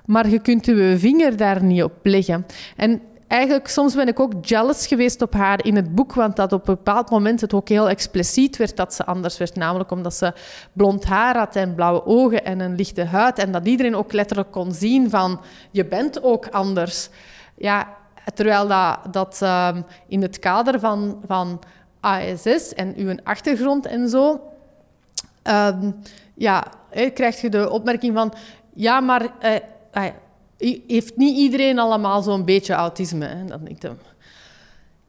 Maar 0.05 0.30
je 0.30 0.39
kunt 0.39 0.65
je 0.65 0.95
vinger 0.97 1.38
daar 1.38 1.63
niet 1.63 1.84
op 1.84 1.93
leggen. 2.03 2.45
En 2.75 3.01
eigenlijk, 3.28 3.67
soms 3.67 3.95
ben 3.95 4.07
ik 4.07 4.19
ook 4.19 4.34
jealous 4.41 4.88
geweest 4.88 5.21
op 5.21 5.34
haar 5.34 5.65
in 5.65 5.75
het 5.75 5.95
boek, 5.95 6.13
want 6.13 6.36
dat 6.36 6.53
op 6.53 6.67
een 6.67 6.75
bepaald 6.75 7.09
moment 7.09 7.41
het 7.41 7.53
ook 7.53 7.69
heel 7.69 7.89
expliciet 7.89 8.57
werd 8.57 8.75
dat 8.75 8.93
ze 8.93 9.05
anders 9.05 9.38
werd. 9.38 9.55
Namelijk 9.55 9.91
omdat 9.91 10.13
ze 10.13 10.34
blond 10.73 11.05
haar 11.05 11.38
had 11.38 11.55
en 11.55 11.75
blauwe 11.75 12.05
ogen 12.05 12.45
en 12.45 12.59
een 12.59 12.75
lichte 12.75 13.03
huid. 13.03 13.39
En 13.39 13.51
dat 13.51 13.67
iedereen 13.67 13.95
ook 13.95 14.11
letterlijk 14.11 14.51
kon 14.51 14.71
zien 14.71 15.09
van, 15.09 15.41
je 15.71 15.86
bent 15.86 16.23
ook 16.23 16.47
anders. 16.47 17.09
Ja, 17.55 17.88
terwijl 18.34 18.67
dat, 18.67 18.99
dat 19.11 19.41
um, 19.41 19.86
in 20.07 20.21
het 20.21 20.39
kader 20.39 20.80
van, 20.80 21.21
van 21.28 21.59
ASS 21.99 22.73
en 22.73 22.93
uw 22.95 23.15
achtergrond 23.23 23.86
en 23.86 24.09
zo... 24.09 24.41
Um, 25.43 25.95
ja, 26.34 26.63
krijg 27.13 27.41
je 27.41 27.49
de 27.49 27.69
opmerking 27.69 28.15
van... 28.15 28.34
Ja, 28.73 28.99
maar... 28.99 29.21
Uh, 29.93 30.05
heeft 30.88 31.18
niet 31.18 31.38
iedereen 31.38 31.80
allemaal 31.80 32.22
zo'n 32.22 32.45
beetje 32.45 32.74
autisme? 32.74 33.26
Hè? 33.26 33.45
Dan 33.45 33.68
ik, 33.68 33.82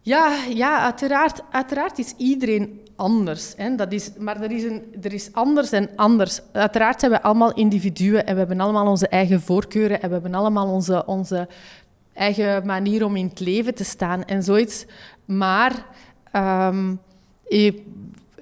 ja, 0.01 0.37
ja 0.55 0.79
uiteraard, 0.79 1.43
uiteraard 1.51 1.99
is 1.99 2.15
iedereen 2.17 2.81
anders. 2.97 3.55
Hè? 3.57 3.75
Dat 3.75 3.93
is, 3.93 4.11
maar 4.19 4.43
er 4.43 4.51
is, 4.51 4.63
een, 4.63 4.83
er 5.03 5.13
is 5.13 5.33
anders 5.33 5.73
en 5.73 5.89
anders. 5.97 6.41
Uiteraard 6.53 7.01
zijn 7.01 7.13
we 7.13 7.23
allemaal 7.23 7.55
individuen 7.55 8.27
en 8.27 8.33
we 8.33 8.39
hebben 8.39 8.61
allemaal 8.61 8.87
onze 8.87 9.09
eigen 9.09 9.41
voorkeuren 9.41 10.03
en 10.03 10.09
we 10.09 10.15
hebben 10.15 10.35
allemaal 10.35 10.69
onze, 10.69 11.07
onze 11.07 11.49
eigen 12.13 12.67
manier 12.67 13.05
om 13.05 13.17
in 13.17 13.27
het 13.27 13.41
leven 13.41 13.75
te 13.75 13.85
staan 13.85 14.25
en 14.25 14.43
zoiets. 14.43 14.87
Maar 15.25 15.87
um, 16.33 17.01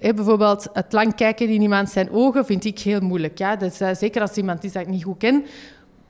bijvoorbeeld 0.01 0.69
het 0.73 0.93
lang 0.93 1.15
kijken 1.15 1.49
in 1.49 1.63
iemand 1.63 1.91
zijn 1.91 2.11
ogen 2.11 2.45
vind 2.45 2.65
ik 2.65 2.79
heel 2.79 3.01
moeilijk. 3.01 3.39
Ja? 3.39 3.57
Dus, 3.57 3.77
zeker 3.93 4.21
als 4.21 4.37
iemand 4.37 4.65
is 4.65 4.73
dat 4.73 4.83
ik 4.83 4.89
niet 4.89 5.05
goed 5.05 5.19
ken 5.19 5.45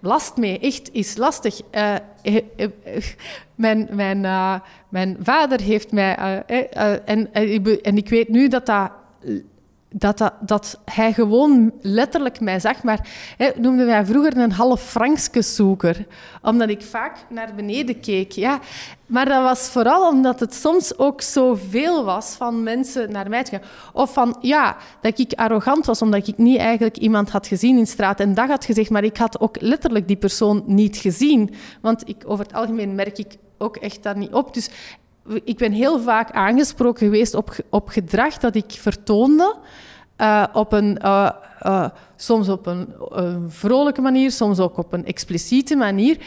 last 0.07 0.37
mee. 0.37 0.59
Echt 0.59 0.89
is 0.93 1.17
lastig. 1.17 1.61
Uh, 1.73 1.95
mijn, 3.55 3.89
mijn, 3.91 4.25
uh, 4.25 4.61
mijn 4.89 5.17
vader 5.23 5.61
heeft 5.61 5.93
mij... 5.93 6.15
En, 7.05 7.33
en 7.83 7.97
ik 7.97 8.09
weet 8.09 8.29
nu 8.29 8.49
dat 8.49 8.67
dat 8.67 8.91
dat, 9.99 10.33
dat, 10.41 10.81
hij 10.85 11.13
gewoon 11.13 11.73
letterlijk 11.81 12.41
mij 12.41 12.61
zag. 12.61 12.83
Maar 12.83 13.09
hij 13.37 13.53
noemde 13.57 13.85
mij 13.85 14.07
vroeger 14.07 14.37
een 14.37 14.53
half 14.53 14.83
Frankske 14.83 15.43
zoeker, 15.43 16.07
omdat 16.43 16.69
ik 16.69 16.83
vaak 16.83 17.17
naar 17.29 17.55
beneden 17.55 18.01
keek. 18.01 18.33
Ja. 18.33 18.59
Maar 19.07 19.25
dat 19.25 19.43
was 19.43 19.61
vooral 19.61 20.09
omdat 20.09 20.41
het 20.41 20.55
soms 20.55 20.99
ook 20.99 21.21
zoveel 21.21 22.05
was 22.05 22.27
van 22.27 22.63
mensen 22.63 23.13
naar 23.13 23.29
mij 23.29 23.45
te 23.45 23.51
gaan. 23.51 23.69
Of 23.93 24.13
van, 24.13 24.37
ja, 24.41 24.77
dat 25.01 25.19
ik 25.19 25.33
arrogant 25.33 25.87
was, 25.87 26.03
omdat 26.03 26.29
ik 26.29 26.39
niet 26.39 26.59
eigenlijk 26.59 26.97
iemand 26.97 27.31
had 27.31 27.47
gezien 27.47 27.79
in 27.79 27.87
straat 27.87 28.21
en 28.21 28.35
dat 28.35 28.49
had 28.49 28.65
gezegd, 28.65 28.91
maar 28.91 29.05
ik 29.05 29.17
had 29.17 29.41
ook 29.41 29.61
letterlijk 29.61 30.07
die 30.07 30.17
persoon 30.17 30.63
niet 30.67 30.97
gezien. 30.97 31.55
Want 31.81 32.09
ik, 32.09 32.23
over 32.27 32.45
het 32.45 32.55
algemeen 32.55 32.95
merk 32.95 33.19
ik 33.19 33.37
ook 33.59 33.77
echt 33.77 34.03
daar 34.03 34.17
niet 34.17 34.33
op. 34.33 34.55
Dus 34.55 34.71
ik 35.45 35.57
ben 35.57 35.73
heel 35.73 36.01
vaak 36.01 36.31
aangesproken 36.31 37.07
geweest 37.07 37.35
op, 37.35 37.57
op 37.69 37.89
gedrag 37.89 38.39
dat 38.39 38.55
ik 38.55 38.71
vertoonde. 38.71 39.57
Uh, 40.21 40.45
op 40.53 40.73
een, 40.73 40.99
uh, 41.03 41.31
uh, 41.63 41.89
soms 42.17 42.49
op 42.49 42.67
een, 42.67 42.95
een, 43.09 43.51
vrolijke 43.51 44.01
manier, 44.01 44.31
soms 44.31 44.59
ook 44.59 44.77
op 44.77 44.93
een 44.93 45.05
expliciete 45.05 45.77
manier. 45.77 46.19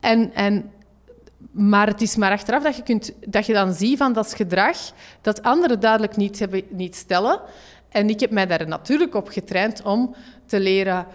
En, 0.00 0.34
en, 0.34 0.70
maar 1.50 1.86
het 1.86 2.00
is 2.00 2.16
maar 2.16 2.30
achteraf 2.30 2.62
dat 2.62 2.76
je, 2.76 2.82
kunt, 2.82 3.12
dat 3.26 3.46
je 3.46 3.52
dan 3.52 3.72
ziet 3.72 3.98
van 3.98 4.12
dat 4.12 4.34
gedrag 4.34 4.76
dat 5.20 5.42
anderen 5.42 5.80
duidelijk 5.80 6.16
niet, 6.16 6.38
hebben, 6.38 6.62
niet 6.68 6.96
stellen. 6.96 7.40
En 7.88 8.08
ik 8.08 8.20
heb 8.20 8.30
mij 8.30 8.46
daar 8.46 8.68
natuurlijk 8.68 9.14
op 9.14 9.28
getraind 9.28 9.82
om 9.82 10.14
te 10.46 10.60
leren... 10.60 11.06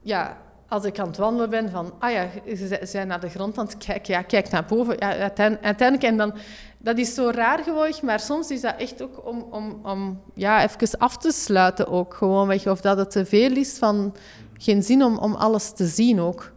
Ja, 0.00 0.36
als 0.68 0.84
ik 0.84 0.98
aan 0.98 1.06
het 1.06 1.16
wandelen 1.16 1.50
ben, 1.50 1.70
van, 1.70 1.92
ah 1.98 2.10
ja, 2.10 2.26
ze 2.56 2.78
zijn 2.82 3.06
naar 3.06 3.20
de 3.20 3.28
grond 3.28 3.58
aan 3.58 3.66
het 3.66 3.76
kijken, 3.76 4.14
ja, 4.14 4.22
kijk 4.22 4.50
naar 4.50 4.64
boven. 4.64 4.96
Ja, 4.98 5.16
uiteindelijk, 5.62 6.02
en 6.02 6.16
dan, 6.16 6.34
dat 6.78 6.98
is 6.98 7.14
zo 7.14 7.30
raar 7.30 7.58
gewoon, 7.58 7.92
maar 8.02 8.20
soms 8.20 8.50
is 8.50 8.60
dat 8.60 8.74
echt 8.78 9.02
ook 9.02 9.26
om, 9.26 9.46
om, 9.50 9.80
om 9.82 10.20
ja, 10.34 10.62
even 10.62 10.98
af 10.98 11.16
te 11.16 11.32
sluiten 11.32 11.88
ook, 11.88 12.14
gewoon, 12.14 12.60
of 12.64 12.80
dat 12.80 12.98
het 12.98 13.10
te 13.10 13.24
veel 13.24 13.56
is 13.56 13.78
van 13.78 14.14
geen 14.58 14.82
zin 14.82 15.04
om, 15.04 15.18
om 15.18 15.34
alles 15.34 15.72
te 15.72 15.86
zien 15.86 16.20
ook. 16.20 16.52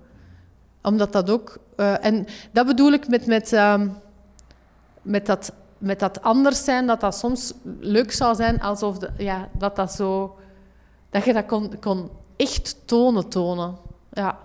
Omdat 0.84 1.12
dat 1.12 1.30
ook... 1.30 1.58
Uh, 1.78 2.06
en 2.06 2.26
dat 2.52 2.66
bedoel 2.66 2.92
ik 2.92 3.08
met, 3.08 3.26
met, 3.26 3.54
uh, 3.54 3.82
met, 5.02 5.26
dat, 5.26 5.54
met 5.78 6.00
dat 6.00 6.22
anders 6.22 6.64
zijn, 6.64 6.88
dat 6.88 7.00
dat 7.00 7.16
soms 7.16 7.54
leuk 7.80 8.12
zou 8.12 8.36
zijn, 8.36 8.62
alsof 8.62 8.98
de, 8.98 9.10
ja, 9.18 9.50
dat 9.58 9.76
dat 9.76 9.92
zo... 9.92 10.36
Dat 11.10 11.24
je 11.24 11.34
dat 11.34 11.46
kon, 11.46 11.80
kon 11.80 12.10
echt 12.36 12.76
tonen, 12.86 13.30
tonen. 13.30 13.76
Ja. 14.12 14.38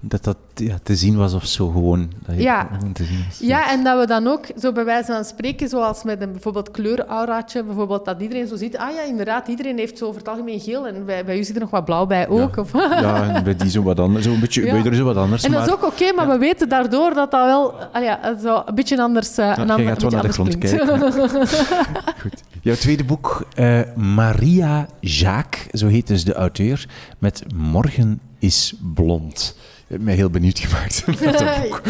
Dat 0.00 0.24
dat 0.24 0.36
ja, 0.54 0.78
te 0.82 0.96
zien 0.96 1.16
was 1.16 1.34
of 1.34 1.46
zo 1.46 1.68
gewoon. 1.68 2.12
Dat 2.26 2.40
ja. 2.40 2.68
te 2.92 3.04
zien 3.04 3.24
was. 3.28 3.38
ja, 3.38 3.70
en 3.70 3.84
dat 3.84 3.98
we 4.00 4.06
dan 4.06 4.26
ook 4.26 4.46
zo 4.60 4.72
bij 4.72 4.84
wijze 4.84 5.12
van 5.12 5.24
spreken, 5.24 5.68
zoals 5.68 6.02
met 6.02 6.20
een 6.20 6.32
bijvoorbeeld 6.32 6.70
kleurauraatje, 6.70 7.64
bijvoorbeeld 7.64 8.04
dat 8.04 8.20
iedereen 8.20 8.46
zo 8.46 8.56
ziet, 8.56 8.76
ah 8.76 8.94
ja, 8.94 9.02
inderdaad, 9.02 9.48
iedereen 9.48 9.78
heeft 9.78 9.98
zo 9.98 10.06
over 10.06 10.18
het 10.18 10.28
algemeen 10.28 10.60
geel 10.60 10.86
en 10.86 11.04
bij, 11.04 11.24
bij 11.24 11.38
u 11.38 11.44
zit 11.44 11.54
er 11.54 11.60
nog 11.60 11.70
wat 11.70 11.84
blauw 11.84 12.06
bij 12.06 12.28
ook. 12.28 12.54
Ja, 12.54 12.62
of? 12.62 12.72
ja 12.72 13.34
en 13.34 13.44
bij 13.44 13.56
die 13.56 13.70
zo 13.70 13.82
wat 13.82 14.00
anders, 14.00 14.24
zo 14.24 14.32
een 14.32 14.40
beetje, 14.40 14.64
ja. 14.64 14.82
bij 14.82 14.94
zo 14.94 15.04
wat 15.04 15.16
anders. 15.16 15.44
En 15.44 15.52
dat 15.52 15.66
is 15.66 15.72
ook 15.72 15.84
oké, 15.84 16.12
maar 16.12 16.28
we 16.28 16.38
weten 16.38 16.68
daardoor 16.68 17.14
dat 17.14 17.30
dat 17.30 17.44
wel 17.44 17.74
ah 17.92 18.02
ja, 18.02 18.36
zo 18.42 18.62
een 18.66 18.74
beetje 18.74 19.02
anders, 19.02 19.38
uh, 19.38 19.46
een 19.56 19.70
ander, 19.70 19.86
gaat 19.86 20.02
wel 20.02 20.10
naar 20.10 20.22
de 20.22 20.32
grond 20.32 20.58
kijken. 20.58 21.12
Goed. 22.22 22.42
Jouw 22.62 22.74
tweede 22.74 23.04
boek, 23.04 23.46
uh, 23.56 23.80
Maria 23.96 24.86
Jacques, 25.00 25.80
zo 25.80 25.86
heet 25.86 26.06
dus 26.06 26.24
de 26.24 26.34
auteur, 26.34 26.88
met 27.18 27.42
Morgen 27.54 28.20
is 28.38 28.74
blond. 28.94 29.56
Je 29.88 29.94
hebt 29.94 30.06
mij 30.06 30.14
heel 30.14 30.30
benieuwd 30.30 30.58
gemaakt 30.58 31.04
boek. 31.06 31.80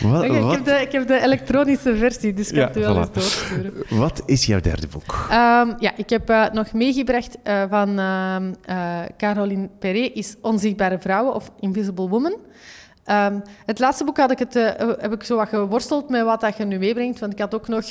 Wat, 0.00 0.24
okay, 0.24 0.36
ik, 0.36 0.50
heb 0.50 0.64
de, 0.64 0.80
ik, 0.80 0.92
heb 0.92 1.06
de, 1.06 1.20
elektronische 1.20 1.96
versie, 1.96 2.34
dus 2.34 2.50
ik 2.50 2.54
kan 2.54 2.62
ja, 2.62 2.66
het 2.66 2.76
wel 2.76 2.94
voilà. 2.94 2.98
eens 2.98 3.12
doorsturen. 3.12 3.72
Wat 3.88 4.22
is 4.26 4.46
jouw 4.46 4.60
derde 4.60 4.86
boek? 4.86 5.26
Um, 5.30 5.76
ja, 5.78 5.96
ik 5.96 6.10
heb 6.10 6.30
uh, 6.30 6.50
nog 6.52 6.72
meegebracht 6.72 7.36
uh, 7.44 7.64
van 7.68 8.00
uh, 8.00 9.02
Caroline 9.16 9.68
Perret, 9.78 10.10
is 10.14 10.36
Onzichtbare 10.40 10.98
Vrouwen 10.98 11.34
of 11.34 11.50
Invisible 11.60 12.08
Woman. 12.08 12.36
Um, 13.10 13.42
het 13.66 13.78
laatste 13.78 14.04
boek 14.04 14.16
had 14.16 14.30
ik 14.30 14.38
het, 14.38 14.56
uh, 14.56 14.70
heb 14.78 15.12
ik 15.12 15.22
zo 15.22 15.36
wat 15.36 15.48
geworsteld 15.48 16.08
met 16.08 16.24
wat 16.24 16.40
dat 16.40 16.56
je 16.56 16.64
nu 16.64 16.78
meebrengt. 16.78 17.18
Want 17.18 17.32
ik 17.32 17.38
had 17.38 17.54
ook 17.54 17.68
nog 17.68 17.84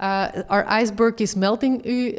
uh, 0.00 0.24
Our 0.46 0.80
Iceberg 0.80 1.14
is 1.14 1.34
Melting 1.34 1.86
u 1.86 2.14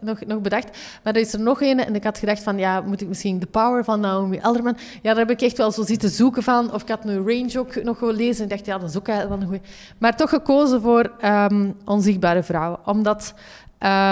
nog, 0.00 0.24
nog 0.26 0.40
bedacht. 0.40 0.78
Maar 1.02 1.14
er 1.14 1.20
is 1.20 1.32
er 1.32 1.40
nog 1.40 1.62
een 1.62 1.84
en 1.84 1.94
ik 1.94 2.04
had 2.04 2.18
gedacht 2.18 2.42
van, 2.42 2.58
ja, 2.58 2.80
moet 2.80 3.00
ik 3.00 3.08
misschien 3.08 3.38
The 3.38 3.46
Power 3.46 3.84
van 3.84 4.00
Naomi 4.00 4.36
Elderman? 4.36 4.76
Ja, 5.02 5.10
daar 5.10 5.26
heb 5.26 5.30
ik 5.30 5.42
echt 5.42 5.56
wel 5.56 5.70
zo 5.70 5.82
zitten 5.82 6.10
zoeken 6.10 6.42
van. 6.42 6.72
Of 6.72 6.82
ik 6.82 6.88
had 6.88 7.04
nu 7.04 7.16
Range 7.16 7.58
ook 7.58 7.82
nog 7.82 7.98
gelezen 7.98 8.24
lezen 8.24 8.42
en 8.42 8.48
dacht, 8.48 8.66
ja, 8.66 8.78
dat 8.78 8.88
is 8.88 8.96
ook 8.96 9.06
wel 9.06 9.30
een 9.30 9.44
goeie. 9.44 9.60
Maar 9.98 10.16
toch 10.16 10.30
gekozen 10.30 10.80
voor 10.80 11.12
um, 11.24 11.76
Onzichtbare 11.84 12.42
Vrouwen. 12.42 12.78
Omdat... 12.84 13.34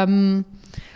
Um, 0.06 0.44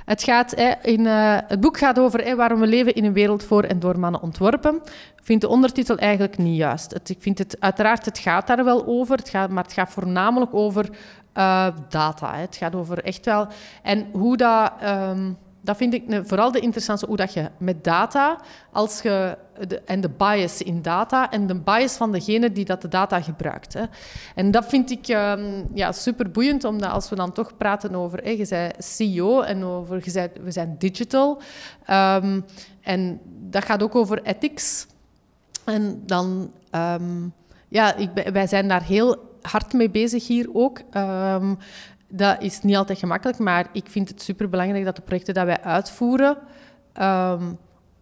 het, 0.07 0.23
gaat, 0.23 0.53
in, 0.83 1.01
uh, 1.01 1.39
het 1.47 1.61
boek 1.61 1.79
gaat 1.79 1.99
over 1.99 2.37
waarom 2.37 2.61
we 2.61 2.67
leven 2.67 2.95
in 2.95 3.05
een 3.05 3.13
wereld 3.13 3.45
voor 3.45 3.63
en 3.63 3.79
door 3.79 3.99
mannen 3.99 4.23
ontworpen. 4.23 4.75
Ik 5.17 5.23
vind 5.23 5.41
de 5.41 5.49
ondertitel 5.49 5.97
eigenlijk 5.97 6.39
niet 6.39 6.57
juist. 6.57 7.01
Ik 7.05 7.17
vind 7.19 7.39
het, 7.39 7.57
uiteraard, 7.61 8.05
het 8.05 8.19
gaat 8.19 8.47
daar 8.47 8.65
wel 8.65 8.87
over, 8.87 9.17
het 9.17 9.29
gaat, 9.29 9.51
maar 9.51 9.65
het 9.65 9.73
gaat 9.73 9.91
voornamelijk 9.91 10.55
over 10.55 10.89
uh, 11.35 11.67
data. 11.89 12.35
Hè. 12.35 12.41
Het 12.41 12.57
gaat 12.57 12.75
over 12.75 13.05
echt 13.05 13.25
wel... 13.25 13.47
En 13.83 14.07
hoe 14.13 14.37
dat... 14.37 14.73
Um, 14.85 15.39
dat 15.61 15.77
vind 15.77 15.95
ik 15.95 16.21
vooral 16.23 16.53
de 16.53 16.61
interessantste, 16.61 17.09
hoe 17.09 17.17
dat 17.17 17.33
je 17.33 17.51
met 17.59 17.85
data, 17.85 18.39
als 18.73 19.03
je, 19.03 19.39
en 19.85 20.01
de 20.01 20.09
bias 20.09 20.63
in 20.63 20.83
data, 20.83 21.31
en 21.31 21.47
de 21.47 21.55
bias 21.55 21.97
van 21.97 22.13
degene 22.13 22.53
die 22.53 22.65
dat 22.65 22.83
de 22.83 22.89
data 22.89 23.21
gebruikt. 23.21 23.73
Hè. 23.73 23.85
En 24.35 24.51
dat 24.51 24.67
vind 24.67 24.91
ik 24.91 25.09
um, 25.09 25.65
ja, 25.75 25.93
super 25.93 26.31
boeiend, 26.31 26.65
omdat 26.65 26.91
als 26.91 27.09
we 27.09 27.17
dan 27.17 27.33
toch 27.33 27.57
praten 27.57 27.95
over, 27.95 28.19
hè, 28.23 28.31
je 28.31 28.71
CEO 28.79 29.41
en 29.41 29.65
over, 29.65 30.01
je 30.05 30.31
we 30.43 30.51
zijn 30.51 30.75
digital, 30.79 31.41
um, 31.91 32.45
en 32.81 33.21
dat 33.25 33.65
gaat 33.65 33.83
ook 33.83 33.95
over 33.95 34.23
ethics. 34.23 34.87
En 35.65 36.03
dan, 36.07 36.53
um, 36.71 37.33
ja, 37.69 37.95
ik, 37.95 38.11
wij 38.33 38.47
zijn 38.47 38.69
daar 38.69 38.83
heel 38.83 39.37
hard 39.43 39.73
mee 39.73 39.91
bezig 39.91 40.27
hier 40.27 40.49
ook. 40.53 40.81
Dat 42.09 42.43
is 42.43 42.61
niet 42.61 42.77
altijd 42.77 42.99
gemakkelijk, 42.99 43.39
maar 43.39 43.67
ik 43.73 43.87
vind 43.89 44.09
het 44.09 44.23
superbelangrijk 44.23 44.85
dat 44.85 44.97
de 44.97 45.03
projecten 45.03 45.35
dat 45.35 45.45
wij 45.45 45.63
uitvoeren 45.63 46.37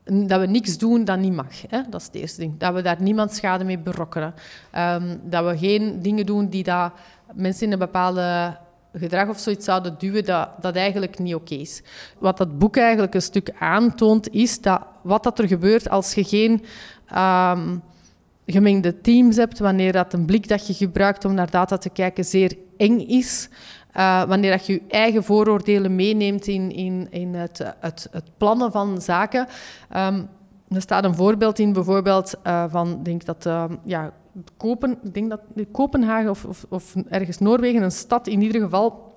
dat 0.05 0.41
we 0.41 0.47
niks 0.47 0.79
doen 0.79 1.05
dat 1.05 1.19
niet 1.19 1.33
mag. 1.33 1.63
Hè? 1.69 1.81
Dat 1.91 2.01
is 2.01 2.07
het 2.07 2.15
eerste 2.15 2.41
ding. 2.41 2.59
Dat 2.59 2.75
we 2.75 2.83
daar 2.83 3.03
niemand 3.03 3.33
schade 3.33 3.65
mee 3.65 3.79
berokkenen. 3.79 4.35
Ehm, 4.71 5.17
dat 5.23 5.45
we 5.45 5.59
geen 5.59 6.03
dingen 6.03 6.27
doen 6.27 6.49
die 6.49 6.63
dat 6.63 6.93
mensen 7.35 7.67
in 7.67 7.73
een 7.73 7.79
bepaalde 7.79 8.57
gedrag 8.93 9.29
of 9.29 9.39
zoiets 9.39 9.65
zouden 9.65 9.95
duwen 9.99 10.25
dat, 10.25 10.49
dat 10.61 10.77
eigenlijk 10.77 11.19
niet 11.19 11.35
oké 11.35 11.55
is. 11.55 11.83
Wat 12.19 12.37
dat 12.37 12.59
boek 12.59 12.77
eigenlijk 12.77 13.15
een 13.15 13.23
stuk 13.23 13.51
aantoont, 13.59 14.29
is 14.29 14.61
dat 14.61 14.83
wat 15.03 15.23
dat 15.23 15.39
er 15.39 15.49
gebeurt 15.49 15.89
als 15.91 16.15
je 16.15 16.25
geen 16.25 16.65
um, 17.17 17.83
gemengde 18.47 19.01
teams 19.01 19.37
hebt, 19.37 19.59
wanneer 19.59 19.93
dat 19.93 20.13
een 20.13 20.27
blik 20.27 20.49
dat 20.49 20.67
je 20.67 20.75
gebruikt 20.75 21.25
om 21.25 21.35
naar 21.35 21.51
data 21.51 21.77
te 21.77 21.91
kijken 21.91 22.25
zeer 22.25 22.57
eng 22.77 22.99
is, 22.99 23.49
uh, 23.97 24.25
wanneer 24.25 24.51
dat 24.51 24.67
je 24.67 24.73
je 24.73 24.83
eigen 24.89 25.25
vooroordelen 25.25 25.95
meeneemt 25.95 26.47
in, 26.47 26.73
in, 26.73 27.07
in 27.11 27.35
het, 27.35 27.75
het, 27.81 28.09
het 28.11 28.25
plannen 28.37 28.73
van 28.73 29.01
zaken. 29.01 29.47
Um, 29.97 30.29
er 30.69 30.81
staat 30.81 31.05
een 31.05 31.15
voorbeeld 31.15 31.59
in, 31.59 31.73
bijvoorbeeld 31.73 32.35
uh, 32.47 32.65
van, 32.69 33.03
denk 33.03 33.25
dat, 33.25 33.47
uh, 33.47 33.65
ja, 33.85 34.13
Kopen, 34.57 34.99
ik 35.03 35.15
denk 35.15 35.31
dat 35.31 35.41
Kopenhagen 35.73 36.31
of, 36.31 36.45
of, 36.45 36.67
of, 36.69 36.95
ergens 37.09 37.39
Noorwegen, 37.39 37.83
een 37.83 37.91
stad 37.91 38.27
in 38.27 38.43
ieder 38.43 38.61
geval, 38.61 39.15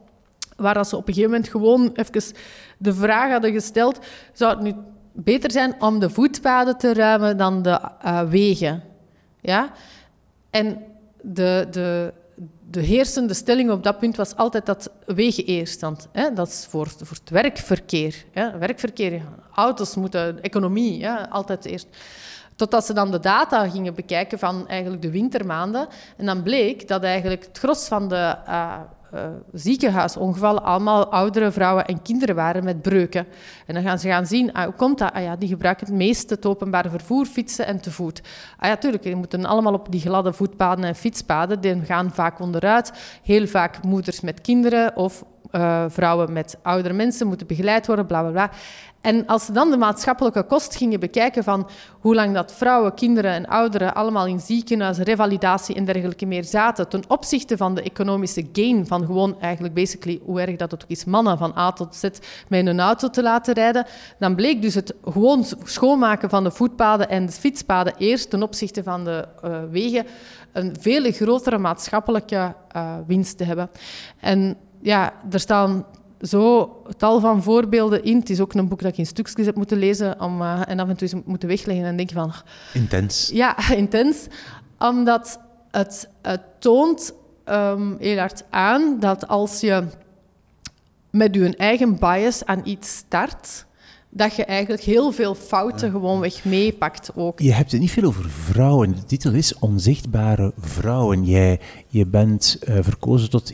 waar 0.55 0.85
ze 0.85 0.95
op 0.95 1.07
een 1.07 1.13
gegeven 1.13 1.31
moment 1.31 1.49
gewoon 1.49 1.91
even 1.93 2.35
de 2.77 2.93
vraag 2.93 3.31
hadden 3.31 3.51
gesteld, 3.51 3.99
zou 4.33 4.51
het 4.53 4.61
nu 4.61 4.73
beter 5.11 5.51
zijn 5.51 5.75
om 5.79 5.99
de 5.99 6.09
voetpaden 6.09 6.77
te 6.77 6.93
ruimen 6.93 7.37
dan 7.37 7.61
de 7.61 7.79
uh, 8.05 8.21
wegen? 8.21 8.83
Ja? 9.41 9.71
En 10.49 10.83
de, 11.21 11.67
de, 11.71 12.13
de 12.69 12.81
heersende 12.81 13.33
stelling 13.33 13.71
op 13.71 13.83
dat 13.83 13.99
punt 13.99 14.15
was 14.15 14.35
altijd 14.35 14.65
dat 14.65 14.91
wegen 15.05 15.45
eerst. 15.45 15.81
Want, 15.81 16.07
hè, 16.11 16.33
dat 16.33 16.47
is 16.47 16.67
voor, 16.69 16.87
voor 16.87 17.17
het 17.19 17.29
werkverkeer. 17.29 18.25
Hè. 18.31 18.57
Werkverkeer, 18.57 19.21
auto's 19.53 19.95
moeten, 19.95 20.41
economie, 20.41 21.05
hè, 21.05 21.29
altijd 21.29 21.65
eerst. 21.65 21.87
Totdat 22.55 22.85
ze 22.85 22.93
dan 22.93 23.11
de 23.11 23.19
data 23.19 23.69
gingen 23.69 23.95
bekijken 23.95 24.39
van 24.39 24.67
eigenlijk 24.67 25.01
de 25.01 25.11
wintermaanden. 25.11 25.87
En 26.17 26.25
dan 26.25 26.43
bleek 26.43 26.87
dat 26.87 27.03
eigenlijk 27.03 27.45
het 27.45 27.57
gros 27.57 27.87
van 27.87 28.07
de 28.07 28.35
uh, 28.47 28.79
uh, 29.17 29.23
ziekenhuisongevallen 29.53 30.63
allemaal 30.63 31.11
oudere 31.11 31.51
vrouwen 31.51 31.85
en 31.85 32.01
kinderen 32.01 32.35
waren 32.35 32.63
met 32.63 32.81
breuken. 32.81 33.27
En 33.65 33.73
dan 33.73 33.83
gaan 33.83 33.99
ze 33.99 34.07
gaan 34.07 34.25
zien, 34.25 34.53
ah, 34.53 34.63
hoe 34.63 34.73
komt 34.73 34.97
dat? 34.97 35.13
Ah 35.13 35.23
ja, 35.23 35.35
die 35.35 35.49
gebruiken 35.49 35.85
het 35.85 35.95
meeste 35.95 36.33
het 36.33 36.45
openbaar 36.45 36.89
vervoer, 36.89 37.25
fietsen 37.25 37.65
en 37.65 37.81
te 37.81 37.91
voet. 37.91 38.21
Ah 38.57 38.69
ja, 38.69 38.77
tuurlijk, 38.77 39.03
die 39.03 39.15
moeten 39.15 39.45
allemaal 39.45 39.73
op 39.73 39.91
die 39.91 40.01
gladde 40.01 40.33
voetpaden 40.33 40.85
en 40.85 40.95
fietspaden. 40.95 41.61
Die 41.61 41.85
gaan 41.85 42.11
vaak 42.11 42.39
onderuit. 42.39 43.19
Heel 43.23 43.47
vaak 43.47 43.83
moeders 43.83 44.21
met 44.21 44.41
kinderen 44.41 44.95
of 44.95 45.23
uh, 45.51 45.85
vrouwen 45.87 46.33
met 46.33 46.57
oudere 46.61 46.93
mensen 46.93 47.27
moeten 47.27 47.47
begeleid 47.47 47.87
worden, 47.87 48.05
bla 48.05 48.21
bla 48.21 48.31
bla. 48.31 48.51
En 49.01 49.25
als 49.25 49.45
ze 49.45 49.51
dan 49.51 49.69
de 49.69 49.77
maatschappelijke 49.77 50.43
kost 50.43 50.75
gingen 50.75 50.99
bekijken 50.99 51.43
van 51.43 51.69
hoe 51.99 52.15
lang 52.15 52.33
dat 52.33 52.53
vrouwen, 52.53 52.93
kinderen 52.93 53.31
en 53.31 53.47
ouderen 53.47 53.93
allemaal 53.93 54.25
in 54.25 54.39
ziekenhuizen, 54.39 55.03
revalidatie 55.03 55.75
en 55.75 55.85
dergelijke 55.85 56.25
meer 56.25 56.43
zaten, 56.43 56.89
ten 56.89 57.03
opzichte 57.07 57.57
van 57.57 57.75
de 57.75 57.81
economische 57.81 58.47
gain 58.53 58.87
van 58.87 59.05
gewoon 59.05 59.41
eigenlijk 59.41 59.73
basically, 59.73 60.19
hoe 60.25 60.41
erg 60.41 60.55
dat 60.55 60.71
het 60.71 60.83
ook 60.83 60.89
is, 60.89 61.05
mannen 61.05 61.37
van 61.37 61.53
A 61.57 61.71
tot 61.71 61.95
Z 61.95 62.03
met 62.47 62.67
een 62.67 62.79
auto 62.79 63.09
te 63.09 63.23
laten 63.23 63.53
rijden, 63.53 63.85
dan 64.19 64.35
bleek 64.35 64.61
dus 64.61 64.75
het 64.75 64.93
gewoon 65.03 65.45
schoonmaken 65.63 66.29
van 66.29 66.43
de 66.43 66.51
voetpaden 66.51 67.09
en 67.09 67.25
de 67.25 67.31
fietspaden 67.31 67.93
eerst 67.97 68.29
ten 68.29 68.43
opzichte 68.43 68.83
van 68.83 69.03
de 69.03 69.27
uh, 69.45 69.57
wegen 69.71 70.05
een 70.53 70.75
veel 70.79 71.11
grotere 71.11 71.57
maatschappelijke 71.57 72.53
uh, 72.75 72.93
winst 73.07 73.37
te 73.37 73.43
hebben. 73.43 73.69
En 74.19 74.57
ja, 74.81 75.13
er 75.31 75.39
staan 75.39 75.85
zo 76.21 76.71
tal 76.97 77.19
van 77.19 77.43
voorbeelden 77.43 78.03
in. 78.03 78.19
Het 78.19 78.29
is 78.29 78.39
ook 78.39 78.53
een 78.53 78.67
boek 78.67 78.81
dat 78.81 78.91
ik 78.91 78.97
in 78.97 79.05
stukjes 79.05 79.45
heb 79.45 79.55
moeten 79.55 79.77
lezen 79.77 80.21
om, 80.21 80.41
uh, 80.41 80.61
en 80.67 80.79
af 80.79 80.89
en 80.89 80.97
toe 80.97 81.07
eens 81.11 81.21
moeten 81.25 81.49
wegleggen 81.49 81.85
en 81.85 81.97
denk 81.97 82.11
van... 82.11 82.33
Intens. 82.73 83.29
Ja, 83.33 83.57
intens. 83.75 84.27
Omdat 84.79 85.39
het, 85.71 86.09
het 86.21 86.41
toont 86.59 87.13
um, 87.45 87.95
heel 87.99 88.17
hard 88.17 88.43
aan 88.49 88.99
dat 88.99 89.27
als 89.27 89.59
je 89.59 89.83
met 91.09 91.35
je 91.35 91.55
eigen 91.55 91.99
bias 91.99 92.45
aan 92.45 92.61
iets 92.63 92.95
start 92.95 93.65
dat 94.09 94.35
je 94.35 94.45
eigenlijk 94.45 94.83
heel 94.83 95.11
veel 95.11 95.35
fouten 95.35 95.91
gewoonweg 95.91 96.45
meepakt 96.45 97.11
ook. 97.15 97.39
Je 97.39 97.53
hebt 97.53 97.71
het 97.71 97.81
niet 97.81 97.91
veel 97.91 98.03
over 98.03 98.29
vrouwen. 98.29 98.95
De 98.95 99.03
titel 99.03 99.33
is 99.33 99.59
Onzichtbare 99.59 100.53
Vrouwen. 100.59 101.25
Jij, 101.25 101.59
je 101.87 102.05
bent 102.05 102.59
uh, 102.67 102.77
verkozen 102.81 103.29
tot 103.29 103.53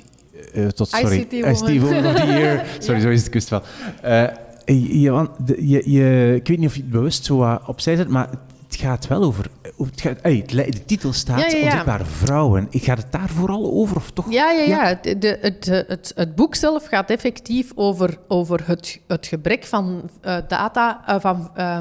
uh, 0.53 0.67
tot, 0.67 0.89
sorry, 0.89 1.19
ICT 1.19 1.81
Woman 1.81 2.05
of 2.05 2.15
the 2.15 2.25
Year. 2.25 2.65
Sorry, 2.79 3.01
zo 3.01 3.09
is 3.09 3.19
het 3.19 3.29
kust 3.29 3.49
wel. 3.49 3.61
Uh, 4.05 4.27
je, 4.65 5.31
je, 5.57 5.91
je, 5.91 6.35
ik 6.35 6.47
weet 6.47 6.57
niet 6.57 6.67
of 6.67 6.75
je 6.75 6.81
het 6.81 6.91
bewust 6.91 7.25
zo 7.25 7.59
opzij 7.65 7.95
zet, 7.95 8.07
maar 8.07 8.29
het 8.67 8.81
gaat 8.81 9.07
wel 9.07 9.23
over... 9.23 9.45
Het 9.77 10.01
gaat, 10.01 10.17
hey, 10.21 10.43
de 10.47 10.85
titel 10.85 11.13
staat 11.13 11.51
ja, 11.51 11.57
ja. 11.57 11.63
Onzichtbare 11.63 12.05
vrouwen. 12.05 12.67
Gaat 12.71 12.97
het 12.97 13.11
daar 13.11 13.29
vooral 13.29 13.71
over, 13.71 13.95
of 13.95 14.11
toch? 14.11 14.31
Ja, 14.31 14.51
ja, 14.51 14.63
ja. 14.63 14.99
De, 15.01 15.17
de, 15.17 15.37
het, 15.41 15.65
het, 15.87 16.11
het 16.15 16.35
boek 16.35 16.55
zelf 16.55 16.85
gaat 16.85 17.09
effectief 17.09 17.71
over, 17.75 18.17
over 18.27 18.61
het, 18.65 18.99
het 19.07 19.27
gebrek 19.27 19.63
van, 19.63 20.09
uh, 20.25 20.37
data, 20.47 21.03
uh, 21.09 21.15
van 21.19 21.51
uh, 21.57 21.79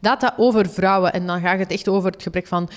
data 0.00 0.34
over 0.36 0.68
vrouwen. 0.68 1.12
En 1.12 1.26
dan 1.26 1.40
gaat 1.40 1.58
het 1.58 1.70
echt 1.70 1.88
over 1.88 2.10
het 2.10 2.22
gebrek 2.22 2.46
van 2.46 2.68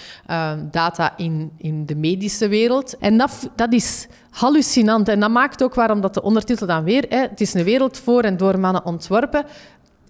data 0.71 1.17
in, 1.17 1.51
in 1.57 1.85
de 1.85 1.95
medische 1.95 2.47
wereld. 2.47 2.97
En 2.97 3.17
dat, 3.17 3.49
dat 3.55 3.73
is 3.73 4.07
hallucinant. 4.32 5.07
En 5.07 5.19
dat 5.19 5.29
maakt 5.29 5.63
ook 5.63 5.75
waarom 5.75 6.01
dat 6.01 6.13
de 6.13 6.21
ondertitel 6.21 6.67
dan 6.67 6.84
weer... 6.84 7.05
Hè, 7.09 7.17
het 7.17 7.41
is 7.41 7.53
een 7.53 7.63
wereld 7.63 7.97
voor 7.97 8.23
en 8.23 8.38
door 8.38 8.59
mannen 8.59 8.86
ontworpen. 8.86 9.45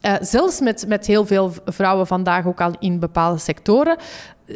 Uh, 0.06 0.14
zelfs 0.22 0.60
met, 0.60 0.86
met 0.88 1.06
heel 1.06 1.26
veel 1.26 1.54
vrouwen 1.66 2.08
vandaag 2.08 2.46
ook 2.46 2.62
al 2.62 2.72
in 2.80 3.00
bepaalde 3.00 3.40
sectoren. 3.40 3.98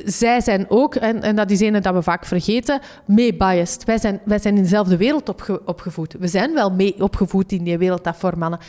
Zij 0.06 0.42
zijn 0.42 0.66
ook, 0.70 0.96
en, 0.96 1.22
en 1.22 1.36
dat 1.36 1.52
is 1.52 1.60
een 1.60 1.82
dat 1.82 1.94
we 1.94 2.02
vaak 2.02 2.26
vergeten, 2.26 2.80
mee 3.06 3.36
biased. 3.36 3.84
Wij 3.84 3.98
zijn, 3.98 4.22
wij 4.24 4.40
zijn 4.40 4.56
in 4.56 4.62
dezelfde 4.62 4.98
wereld 4.98 5.30
opge, 5.30 5.62
opgevoed. 5.66 6.16
We 6.20 6.28
zijn 6.28 6.54
wel 6.54 6.72
mee 6.72 7.02
opgevoed 7.02 7.52
in 7.52 7.64
die 7.64 7.78
wereld 7.78 8.04
dat 8.04 8.18
voor 8.18 8.38
mannen 8.38 8.60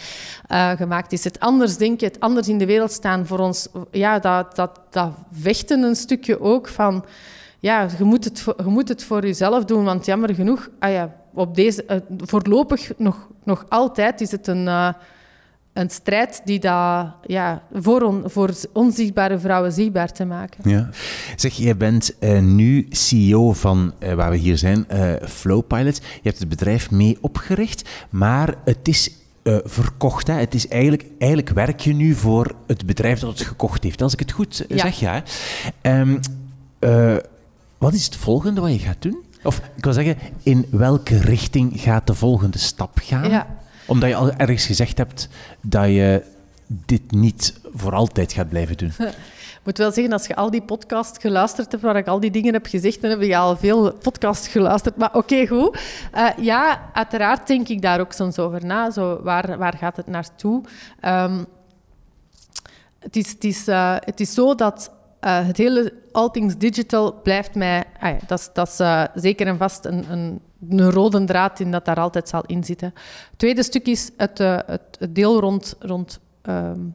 uh, 0.49 0.71
gemaakt 0.71 1.13
is. 1.13 1.25
Het 1.25 1.41
anders 1.41 1.77
denken, 1.77 2.07
het 2.07 2.21
anders 2.21 2.49
in 2.49 2.59
de 2.59 2.67
wereld 2.67 2.93
staan 2.93 3.27
voor 3.27 3.39
ons, 3.39 3.69
ja, 3.91 4.19
dat, 4.19 4.57
dat, 4.57 4.81
dat 4.91 5.11
vechten 5.33 5.83
een 5.83 5.97
stukje 5.97 6.41
ook 6.41 6.69
van 6.69 7.05
ja, 7.59 7.89
je 7.99 8.05
moet, 8.05 8.25
het, 8.25 8.45
je 8.57 8.65
moet 8.65 8.89
het 8.89 9.05
voor 9.05 9.23
jezelf 9.23 9.65
doen, 9.65 9.85
want 9.85 10.07
jammer 10.07 10.35
genoeg, 10.35 10.69
ah 10.79 10.93
ja, 10.93 11.15
op 11.35 11.55
deze, 11.55 11.85
uh, 11.89 11.97
voorlopig 12.19 12.93
nog, 12.97 13.29
nog 13.45 13.65
altijd 13.69 14.21
is 14.21 14.31
het 14.31 14.47
een, 14.47 14.67
uh, 14.67 14.93
een 15.73 15.91
strijd 15.91 16.43
die 16.45 16.59
dat, 16.59 17.07
ja, 17.27 17.63
voor, 17.73 18.03
on, 18.03 18.23
voor 18.27 18.51
onzichtbare 18.73 19.39
vrouwen 19.39 19.73
zichtbaar 19.73 20.13
te 20.13 20.25
maken. 20.25 20.71
Ja. 20.71 20.89
Zeg, 21.37 21.53
jij 21.53 21.77
bent 21.77 22.15
uh, 22.21 22.41
nu 22.41 22.87
CEO 22.91 23.53
van, 23.53 23.93
waar 24.15 24.31
we 24.31 24.37
hier 24.37 24.59
zijn, 24.59 24.87
Flowpilot. 25.23 25.97
Je 25.97 26.21
hebt 26.23 26.39
het 26.39 26.49
bedrijf 26.49 26.91
mee 26.91 27.19
opgericht, 27.21 27.89
maar 28.11 28.55
het 28.65 28.89
is 28.89 29.11
uh, 29.47 29.57
verkocht. 29.65 30.27
Hè. 30.27 30.35
Het 30.35 30.55
is 30.55 30.69
eigenlijk, 30.69 31.05
eigenlijk 31.19 31.51
werk 31.51 31.81
je 31.81 31.93
nu 31.93 32.15
voor 32.15 32.55
het 32.67 32.87
bedrijf 32.87 33.21
dat 33.21 33.39
het 33.39 33.47
gekocht 33.47 33.83
heeft. 33.83 34.03
Als 34.03 34.13
ik 34.13 34.19
het 34.19 34.33
goed 34.33 34.65
ja. 34.69 34.77
zeg, 34.77 35.01
ja. 35.01 35.23
Um, 35.83 36.21
uh, 36.81 37.17
wat 37.79 37.93
is 37.93 38.05
het 38.05 38.17
volgende 38.17 38.61
wat 38.61 38.73
je 38.73 38.79
gaat 38.79 39.03
doen? 39.03 39.25
Of 39.43 39.61
ik 39.77 39.85
wil 39.85 39.93
zeggen, 39.93 40.17
in 40.43 40.67
welke 40.71 41.19
richting 41.19 41.81
gaat 41.81 42.07
de 42.07 42.15
volgende 42.15 42.59
stap 42.59 42.99
gaan? 43.03 43.31
Ja. 43.31 43.47
Omdat 43.87 44.09
je 44.09 44.15
al 44.15 44.33
ergens 44.33 44.67
gezegd 44.67 44.99
hebt 44.99 45.29
dat 45.61 45.87
je 45.87 46.23
dit 46.67 47.11
niet 47.11 47.61
voor 47.75 47.95
altijd 47.95 48.33
gaat 48.33 48.49
blijven 48.49 48.77
doen. 48.77 48.93
Ik 49.67 49.73
moet 49.73 49.81
wel 49.81 49.93
zeggen, 49.93 50.13
als 50.13 50.27
je 50.27 50.37
al 50.37 50.51
die 50.51 50.63
podcasts 50.63 51.19
geluisterd 51.19 51.71
hebt 51.71 51.83
waar 51.83 51.97
ik 51.97 52.07
al 52.07 52.21
die 52.21 52.31
dingen 52.31 52.53
heb 52.53 52.67
gezegd, 52.67 53.01
dan 53.01 53.11
heb 53.11 53.21
je 53.21 53.37
al 53.37 53.57
veel 53.57 53.93
podcasts 53.93 54.49
geluisterd. 54.49 54.97
Maar 54.97 55.15
oké, 55.15 55.47
goed. 55.47 55.79
Uh, 56.15 56.29
ja, 56.39 56.91
uiteraard 56.93 57.47
denk 57.47 57.69
ik 57.69 57.83
daar 57.83 58.01
ook 58.01 58.13
soms 58.13 58.39
over 58.39 58.67
na. 58.67 58.91
Zo, 58.91 59.23
waar, 59.23 59.59
waar 59.59 59.77
gaat 59.79 59.97
het 59.97 60.07
naartoe? 60.07 60.63
Um, 61.05 61.47
het, 62.99 63.17
is, 63.17 63.31
het, 63.31 63.45
is, 63.45 63.69
uh, 63.69 63.97
het 64.01 64.21
is 64.21 64.35
zo 64.35 64.55
dat 64.55 64.91
uh, 65.21 65.47
het 65.47 65.57
hele 65.57 65.93
All 66.13 66.31
Things 66.31 66.57
Digital 66.57 67.21
blijft 67.23 67.55
mij... 67.55 67.85
Ah 68.01 68.11
ja, 68.11 68.19
dat 68.27 68.39
is, 68.39 68.51
dat 68.53 68.69
is 68.69 68.81
uh, 68.81 69.05
zeker 69.15 69.47
en 69.47 69.59
vast 69.59 69.85
een, 69.85 70.05
een, 70.11 70.41
rode 70.91 71.25
draad 71.25 71.61
in 71.61 71.71
dat 71.71 71.85
daar 71.85 72.01
altijd 72.01 72.29
zal 72.29 72.43
inzitten. 72.47 72.93
Het 73.31 73.39
tweede 73.39 73.63
stuk 73.63 73.87
is 73.87 74.11
het, 74.17 74.41
uh, 74.41 74.59
het, 74.67 74.99
deel 75.11 75.41
rond, 75.41 75.77
rond 75.81 76.21
um, 76.43 76.95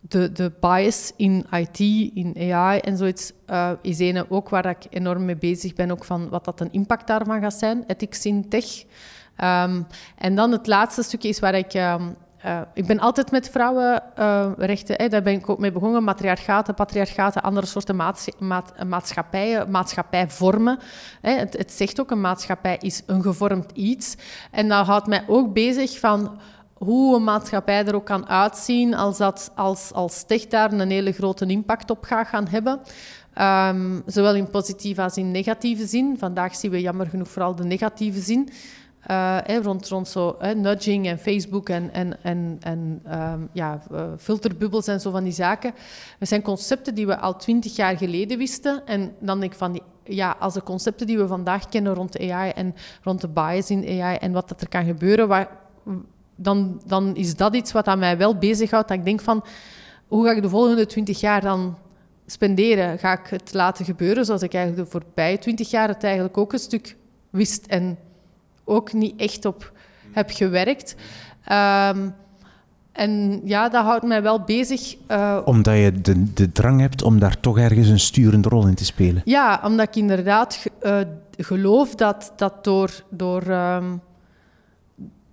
de, 0.00 0.32
de 0.32 0.52
bias 0.60 1.12
in 1.16 1.46
IT, 1.50 1.78
in 2.14 2.52
AI 2.52 2.78
en 2.78 2.96
zoiets. 2.96 3.32
is 3.82 3.98
een 3.98 4.30
ook 4.30 4.48
waar 4.48 4.66
ik 4.66 4.86
enorm 4.90 5.24
mee 5.24 5.36
bezig 5.36 5.74
ben, 5.74 5.90
ook 5.90 6.04
van 6.04 6.28
wat 6.28 6.44
dat 6.44 6.60
een 6.60 6.72
impact 6.72 7.06
daarvan 7.06 7.40
gaat 7.40 7.54
zijn. 7.54 7.84
Ethics 7.86 8.26
in 8.26 8.48
tech. 8.48 8.84
Um, 9.42 9.86
en 10.16 10.34
dan 10.34 10.52
het 10.52 10.66
laatste 10.66 11.02
stukje 11.02 11.28
is 11.28 11.40
waar 11.40 11.54
ik... 11.54 11.74
Um, 11.74 12.16
uh, 12.44 12.60
ik 12.74 12.86
ben 12.86 12.98
altijd 12.98 13.30
met 13.30 13.50
vrouwenrechten, 13.50 15.02
uh, 15.02 15.10
daar 15.10 15.22
ben 15.22 15.32
ik 15.32 15.48
ook 15.48 15.58
mee 15.58 15.72
begonnen. 15.72 16.04
Matriarchaten, 16.04 16.74
patriarchaten, 16.74 17.42
andere 17.42 17.66
soorten 17.66 17.96
maats 17.96 18.28
maat 18.38 18.84
maatschappijen, 18.86 19.70
maatschappijvormen. 19.70 20.78
Hè. 21.20 21.30
Het, 21.30 21.56
het, 21.58 21.72
zegt 21.72 22.00
ook, 22.00 22.10
een 22.10 22.20
maatschappij 22.20 22.76
is 22.80 23.02
een 23.06 23.22
gevormd 23.22 23.70
iets. 23.72 24.16
En 24.50 24.68
dat 24.68 24.86
houdt 24.86 25.06
mij 25.06 25.24
ook 25.26 25.52
bezig 25.52 25.98
van 25.98 26.38
hoe 26.74 27.16
een 27.16 27.24
maatschappij 27.24 27.86
er 27.86 27.94
ook 27.94 28.06
kan 28.06 28.28
uitzien 28.28 28.94
als, 28.94 29.16
dat, 29.16 29.52
als, 29.54 29.92
als 29.92 30.24
tech 30.24 30.46
daar 30.46 30.72
een 30.72 30.90
hele 30.90 31.12
grote 31.12 31.46
impact 31.46 31.90
op 31.90 32.04
gaat 32.04 32.28
gaan 32.28 32.48
hebben. 32.48 32.80
Ehm, 33.34 34.00
zowel 34.06 34.34
in 34.34 34.50
positieve 34.50 35.02
als 35.02 35.16
in 35.16 35.30
negatieve 35.30 35.86
zin. 35.86 36.18
Vandaag 36.18 36.56
zien 36.56 36.70
we 36.70 36.80
jammer 36.80 37.06
genoeg 37.06 37.28
vooral 37.28 37.54
de 37.54 37.64
negatieve 37.64 38.20
zin. 38.20 38.48
Uh, 39.10 39.38
rond, 39.62 39.88
rond 39.88 40.08
zo 40.08 40.36
nudging 40.54 41.06
en 41.06 41.18
Facebook 41.18 41.68
en, 41.68 41.92
en, 41.92 42.16
en, 42.22 42.56
en 42.60 43.00
ehm, 43.04 43.40
ja, 43.52 43.82
filterbubbels 44.18 44.86
en 44.86 45.00
zo 45.00 45.10
van 45.10 45.24
die 45.24 45.32
zaken. 45.32 45.74
Dat 46.18 46.28
zijn 46.28 46.42
concepten 46.42 46.94
die 46.94 47.06
we 47.06 47.18
al 47.18 47.36
twintig 47.36 47.76
jaar 47.76 47.96
geleden 47.96 48.38
wisten. 48.38 48.82
En 48.86 49.14
dan 49.18 49.40
denk 49.40 49.52
ik 49.52 49.58
van, 49.58 49.80
ja, 50.04 50.36
als 50.38 50.54
de 50.54 50.62
concepten 50.62 51.06
die 51.06 51.18
we 51.18 51.26
vandaag 51.26 51.68
kennen 51.68 51.94
rond 51.94 52.18
AI 52.20 52.50
en 52.50 52.74
rond 53.02 53.20
de 53.20 53.28
bias 53.28 53.70
in 53.70 54.02
AI 54.02 54.16
en 54.16 54.32
wat 54.32 54.48
dat 54.48 54.60
er 54.60 54.68
kan 54.68 54.84
gebeuren, 54.84 55.48
dan, 56.36 56.80
dan 56.86 57.16
is 57.16 57.36
dat 57.36 57.54
iets 57.54 57.72
wat 57.72 57.86
aan 57.86 57.98
mij 57.98 58.16
wel 58.16 58.38
bezighoudt. 58.38 58.88
Dat 58.88 58.98
ik 58.98 59.04
denk 59.04 59.20
van, 59.20 59.44
hoe 60.06 60.24
ga 60.24 60.32
ik 60.32 60.42
de 60.42 60.48
volgende 60.48 60.86
twintig 60.86 61.20
jaar 61.20 61.40
dan 61.40 61.76
spenderen? 62.26 62.98
Ga 62.98 63.12
ik 63.12 63.26
het 63.26 63.52
laten 63.52 63.84
gebeuren 63.84 64.24
zoals 64.24 64.42
ik 64.42 64.54
eigenlijk 64.54 64.84
de 64.84 64.90
voorbije 64.90 65.38
twintig 65.38 65.70
jaar 65.70 65.88
het 65.88 66.04
eigenlijk 66.04 66.38
ook 66.38 66.52
een 66.52 66.58
stuk 66.58 66.96
wist 67.30 67.66
en 67.66 67.98
ook 68.64 68.92
niet 68.92 69.20
echt 69.20 69.44
op 69.44 69.72
heb 70.12 70.30
gewerkt. 70.30 70.96
Um, 71.52 72.14
en 72.92 73.40
ja, 73.44 73.68
dat 73.68 73.84
houdt 73.84 74.04
mij 74.04 74.22
wel 74.22 74.40
bezig. 74.40 74.96
Uh, 75.08 75.38
omdat 75.44 75.74
je 75.74 76.00
de, 76.00 76.32
de 76.32 76.52
drang 76.52 76.80
hebt 76.80 77.02
om 77.02 77.18
daar 77.18 77.40
toch 77.40 77.58
ergens 77.58 77.88
een 77.88 78.00
sturende 78.00 78.48
rol 78.48 78.66
in 78.66 78.74
te 78.74 78.84
spelen. 78.84 79.22
Ja, 79.24 79.60
omdat 79.64 79.88
ik 79.88 79.96
inderdaad 79.96 80.66
uh, 80.82 80.98
geloof 81.36 81.94
dat, 81.94 82.32
dat 82.36 82.64
door, 82.64 82.90
door, 83.08 83.46
um, 83.46 84.00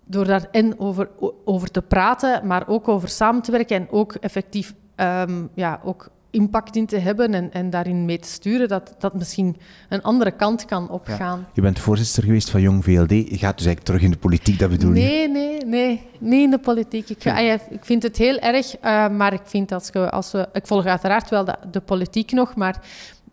door 0.06 0.26
daar 0.26 0.48
en 0.52 0.80
over, 0.80 1.10
over 1.46 1.72
te 1.72 1.82
praten, 1.82 2.48
maar 2.48 2.68
ook 2.68 2.88
over 2.88 3.10
samen 3.10 3.42
te 3.42 3.52
werken 3.52 3.76
en 3.76 3.88
ook 3.92 4.14
effectief 4.14 4.74
um, 4.96 5.50
ja, 5.54 5.80
ook 5.84 6.10
impact 6.32 6.76
in 6.76 6.86
te 6.86 6.98
hebben 6.98 7.34
en, 7.34 7.54
en 7.54 7.70
daarin 7.70 8.06
mee 8.06 8.20
te 8.20 8.28
sturen, 8.28 8.68
dat 8.68 8.96
dat 9.00 9.14
misschien 9.14 9.58
een 9.90 10.02
andere 10.02 10.32
kant 10.32 10.66
kan 10.66 10.90
opgaan. 10.90 11.48
Je 11.54 11.62
bent 11.62 11.80
voorzitter 11.80 12.24
geweest 12.24 12.50
van 12.50 12.62
Jong 12.62 12.84
VLD. 12.84 13.10
Je 13.10 13.38
gaat 13.38 13.58
dus 13.58 13.66
eigenlijk 13.66 13.84
terug 13.84 14.02
in 14.02 14.12
de 14.12 14.18
politiek, 14.18 14.60
dat 14.60 14.70
bedoel 14.70 14.94
je? 14.94 15.02
Nee, 15.02 15.30
nee, 15.30 15.66
nee. 15.66 16.02
Niet 16.20 16.44
in 16.44 16.52
de 16.52 16.60
politiek. 16.60 17.10
Ik, 17.10 17.24
ja. 17.24 17.38
ik 17.70 17.86
vind 17.86 18.04
het 18.04 18.18
heel 18.18 18.40
erg, 18.40 18.76
uh, 18.76 19.10
maar 19.10 19.34
ik 19.34 19.42
vind 19.44 19.72
als, 19.72 19.90
we, 19.90 20.10
als 20.12 20.32
we... 20.32 20.50
Ik 20.54 20.68
volg 20.68 20.86
uiteraard 20.86 21.30
wel 21.30 21.46
de, 21.46 21.56
de 21.72 21.82
politiek 21.82 22.32
nog, 22.32 22.56
maar 22.56 22.82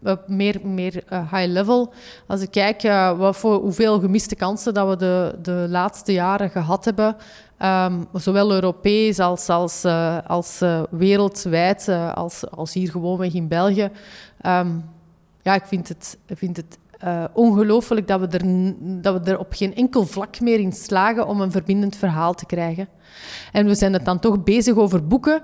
uh, 0.02 0.12
meer, 0.26 0.60
meer 0.62 1.02
uh, 1.12 1.32
high 1.32 1.52
level. 1.52 1.92
Als 2.26 2.40
ik 2.40 2.50
kijk 2.50 2.82
wat 3.16 3.36
voor, 3.36 3.54
hoeveel 3.54 4.00
gemiste 4.00 4.34
kansen 4.34 4.74
dat 4.74 4.88
we 4.88 4.96
de, 4.96 5.38
de 5.42 5.66
laatste 5.68 6.12
jaren 6.12 6.50
gehad 6.50 6.84
hebben, 6.84 7.16
Um, 7.62 8.06
zowel 8.12 8.52
Europees 8.52 9.18
als, 9.18 9.48
als, 9.48 9.84
uh, 9.84 10.18
als 10.26 10.62
wereldwijd, 10.90 11.88
als, 12.14 12.50
als 12.50 12.72
hier 12.74 12.90
gewoonweg 12.90 13.34
in 13.34 13.48
België. 13.48 13.90
Um, 14.46 14.84
ja, 15.42 15.54
ik 15.54 15.64
vind 15.66 15.88
het, 15.88 16.18
vind 16.26 16.56
het 16.56 16.78
ongelooflijk 17.32 18.08
dat 18.08 18.20
we, 18.20 18.26
er, 18.26 18.74
dat 19.02 19.22
we 19.22 19.30
er 19.30 19.38
op 19.38 19.52
geen 19.52 19.74
enkel 19.74 20.06
vlak 20.06 20.40
meer 20.40 20.58
in 20.58 20.72
slagen 20.72 21.26
om 21.26 21.40
een 21.40 21.50
verbindend 21.50 21.96
verhaal 21.96 22.34
te 22.34 22.46
krijgen. 22.46 22.88
En 23.52 23.66
we 23.66 23.74
zijn 23.74 23.92
het 23.92 24.04
dan 24.04 24.18
toch 24.18 24.42
bezig 24.42 24.76
over 24.76 25.06
boeken. 25.06 25.42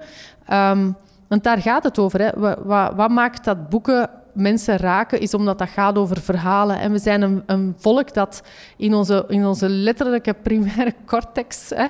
Um, 0.52 0.96
want 1.28 1.44
daar 1.44 1.58
gaat 1.58 1.84
het 1.84 1.98
over. 1.98 2.20
Hè. 2.20 2.30
Wat, 2.64 2.92
wat, 2.94 3.10
maakt 3.10 3.44
dat 3.44 3.68
boeken 3.68 4.10
mensen 4.34 4.76
raken, 4.76 5.20
is 5.20 5.34
omdat 5.34 5.58
dat 5.58 5.68
gaat 5.68 5.98
over 5.98 6.20
verhalen. 6.20 6.78
En 6.78 6.92
we 6.92 6.98
zijn 6.98 7.22
een, 7.22 7.42
een 7.46 7.74
volk 7.76 8.14
dat 8.14 8.42
in 8.76 8.94
onze, 8.94 9.24
in 9.28 9.46
onze 9.46 9.68
letterlijke 9.68 10.34
primaire 10.34 10.94
cortex 11.06 11.70
hè, 11.74 11.86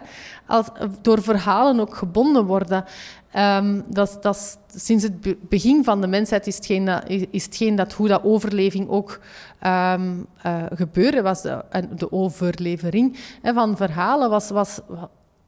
als, 0.47 0.67
door 1.01 1.23
verhalen 1.23 1.81
ook 1.81 1.97
gebonden 1.97 2.45
worden. 2.45 2.85
Um, 3.37 3.85
dat, 3.87 4.19
dat, 4.21 4.59
sinds 4.75 5.05
het 5.05 5.49
begin 5.49 5.85
van 5.85 6.01
de 6.01 6.07
mensheid 6.07 6.47
is 6.47 6.57
hetgeen 6.57 6.85
dat, 6.85 7.03
is 7.31 7.49
dat 7.77 7.93
hoe 7.93 8.09
dat 8.09 8.25
overleving 8.25 8.89
ook 8.89 9.21
um, 9.67 10.27
gebeurde, 10.75 11.23
was 11.23 11.43
de, 11.43 11.65
de 11.97 12.13
overlevering 12.13 13.17
hè, 13.43 13.53
van 13.53 13.77
verhalen 13.77 14.31
was, 14.31 14.49
was 14.49 14.81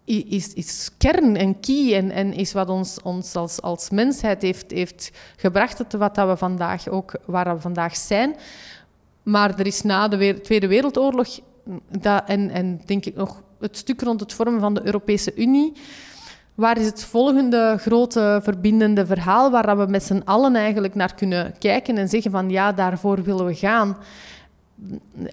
is, 0.06 0.52
is 0.54 0.90
kern 0.98 1.36
en 1.36 1.60
key 1.60 1.94
en, 1.94 2.10
en 2.10 2.32
is 2.32 2.52
wat 2.52 2.68
ons, 2.68 2.98
ons 3.02 3.34
als, 3.34 3.60
als 3.60 3.90
mensheid 3.90 4.42
heeft, 4.42 4.70
heeft 4.70 5.10
gebracht 5.36 5.76
tot 5.76 5.92
wat 5.92 6.14
dat 6.14 6.28
we 6.28 6.36
vandaag 6.36 6.88
ook, 6.88 7.14
waar 7.24 7.54
we 7.54 7.60
vandaag 7.60 7.96
zijn. 7.96 8.36
Maar 9.22 9.58
er 9.58 9.66
is 9.66 9.82
na 9.82 10.08
de 10.08 10.40
Tweede 10.40 10.66
Wereldoorlog, 10.66 11.28
dat, 11.98 12.22
en, 12.26 12.50
en 12.50 12.80
denk 12.84 13.04
ik 13.04 13.16
nog 13.16 13.42
het 13.60 13.76
stuk 13.76 14.00
rond 14.00 14.20
het 14.20 14.32
vormen 14.32 14.60
van 14.60 14.74
de 14.74 14.84
Europese 14.84 15.34
Unie, 15.34 15.72
waar 16.54 16.78
is 16.78 16.86
het 16.86 17.04
volgende 17.04 17.76
grote 17.78 18.40
verbindende 18.42 19.06
verhaal 19.06 19.50
waar 19.50 19.78
we 19.78 19.86
met 19.86 20.02
z'n 20.02 20.22
allen 20.24 20.56
eigenlijk 20.56 20.94
naar 20.94 21.14
kunnen 21.14 21.54
kijken 21.58 21.98
en 21.98 22.08
zeggen 22.08 22.30
van 22.30 22.50
ja, 22.50 22.72
daarvoor 22.72 23.22
willen 23.22 23.46
we 23.46 23.54
gaan 23.54 23.96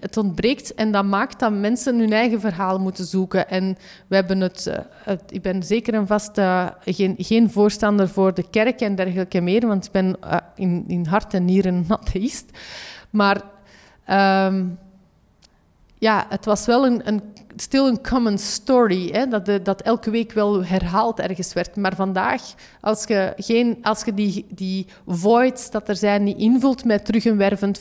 het 0.00 0.16
ontbreekt 0.16 0.74
en 0.74 0.92
dat 0.92 1.04
maakt 1.04 1.40
dat 1.40 1.52
mensen 1.52 1.98
hun 1.98 2.12
eigen 2.12 2.40
verhaal 2.40 2.78
moeten 2.78 3.04
zoeken. 3.04 3.48
En 3.48 3.76
we 4.06 4.14
hebben 4.14 4.40
het, 4.40 4.66
eh, 4.66 5.14
ik 5.28 5.42
ben 5.42 5.62
zeker 5.62 5.94
en 5.94 6.06
vast 6.06 6.38
uh, 6.38 6.66
geen, 6.84 7.14
geen 7.18 7.50
voorstander 7.50 8.08
voor 8.08 8.34
de 8.34 8.50
kerk 8.50 8.80
en 8.80 8.94
dergelijke 8.94 9.40
meer, 9.40 9.66
want 9.66 9.84
ik 9.84 9.92
ben 9.92 10.16
uh, 10.24 10.36
in, 10.54 10.84
in 10.86 11.06
hart 11.06 11.34
en 11.34 11.44
nieren 11.44 11.74
een 11.74 11.84
atheïst. 11.88 12.58
Maar 13.10 13.42
um, 14.46 14.78
ja, 16.04 16.26
het 16.28 16.44
was 16.44 16.66
wel 16.66 16.86
een, 16.86 17.00
een 17.04 17.22
still 17.56 17.86
een 17.86 18.02
common 18.02 18.38
story, 18.38 19.08
hè, 19.12 19.26
dat, 19.26 19.46
de, 19.46 19.62
dat 19.62 19.82
elke 19.82 20.10
week 20.10 20.32
wel 20.32 20.64
herhaald 20.64 21.20
ergens 21.20 21.52
werd. 21.52 21.76
Maar 21.76 21.94
vandaag, 21.94 22.42
als 22.80 23.04
je, 23.04 23.32
geen, 23.36 23.78
als 23.82 24.04
je 24.04 24.14
die, 24.14 24.46
die 24.48 24.86
voids 25.06 25.70
dat 25.70 25.88
er 25.88 25.96
zijn 25.96 26.22
niet 26.24 26.38
invult 26.38 26.84
met 26.84 27.04
terug 27.04 27.24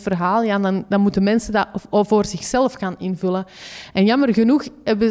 verhaal, 0.01 0.43
ja, 0.43 0.59
dan, 0.59 0.85
dan 0.89 1.01
moeten 1.01 1.23
mensen 1.23 1.53
dat 1.53 1.67
voor 1.89 2.25
zichzelf 2.25 2.73
gaan 2.73 2.95
invullen. 2.97 3.45
En 3.93 4.05
jammer 4.05 4.33
genoeg 4.33 4.63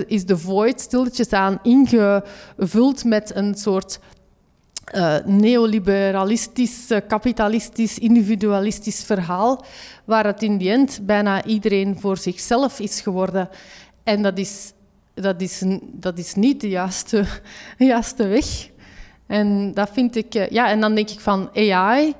is 0.06 0.26
de 0.26 0.38
void 0.38 0.80
stilletjes 0.80 1.32
aan 1.32 1.58
ingevuld 1.62 3.04
met 3.04 3.34
een 3.34 3.54
soort 3.54 3.98
uh, 4.94 5.16
neoliberalistisch, 5.24 6.86
kapitalistisch, 7.08 7.98
individualistisch 7.98 9.04
verhaal, 9.04 9.64
waar 10.04 10.26
het 10.26 10.42
in 10.42 10.58
die 10.58 10.70
end 10.70 11.00
bijna 11.02 11.44
iedereen 11.44 12.00
voor 12.00 12.16
zichzelf 12.16 12.80
is 12.80 13.00
geworden. 13.00 13.48
En 14.02 14.22
dat 14.22 14.38
is, 14.38 14.72
dat 15.14 15.40
is, 15.40 15.62
dat 15.80 16.18
is 16.18 16.34
niet 16.34 16.60
de 16.60 16.68
juiste, 16.68 17.24
weg. 18.16 18.70
En 19.26 19.74
dat 19.74 19.90
vind 19.92 20.16
ik... 20.16 20.34
Eh, 20.34 20.50
ja, 20.50 20.70
en 20.70 20.80
dan 20.80 20.94
denk 20.94 21.10
ik 21.10 21.20
van 21.20 21.50
AI, 21.54 22.14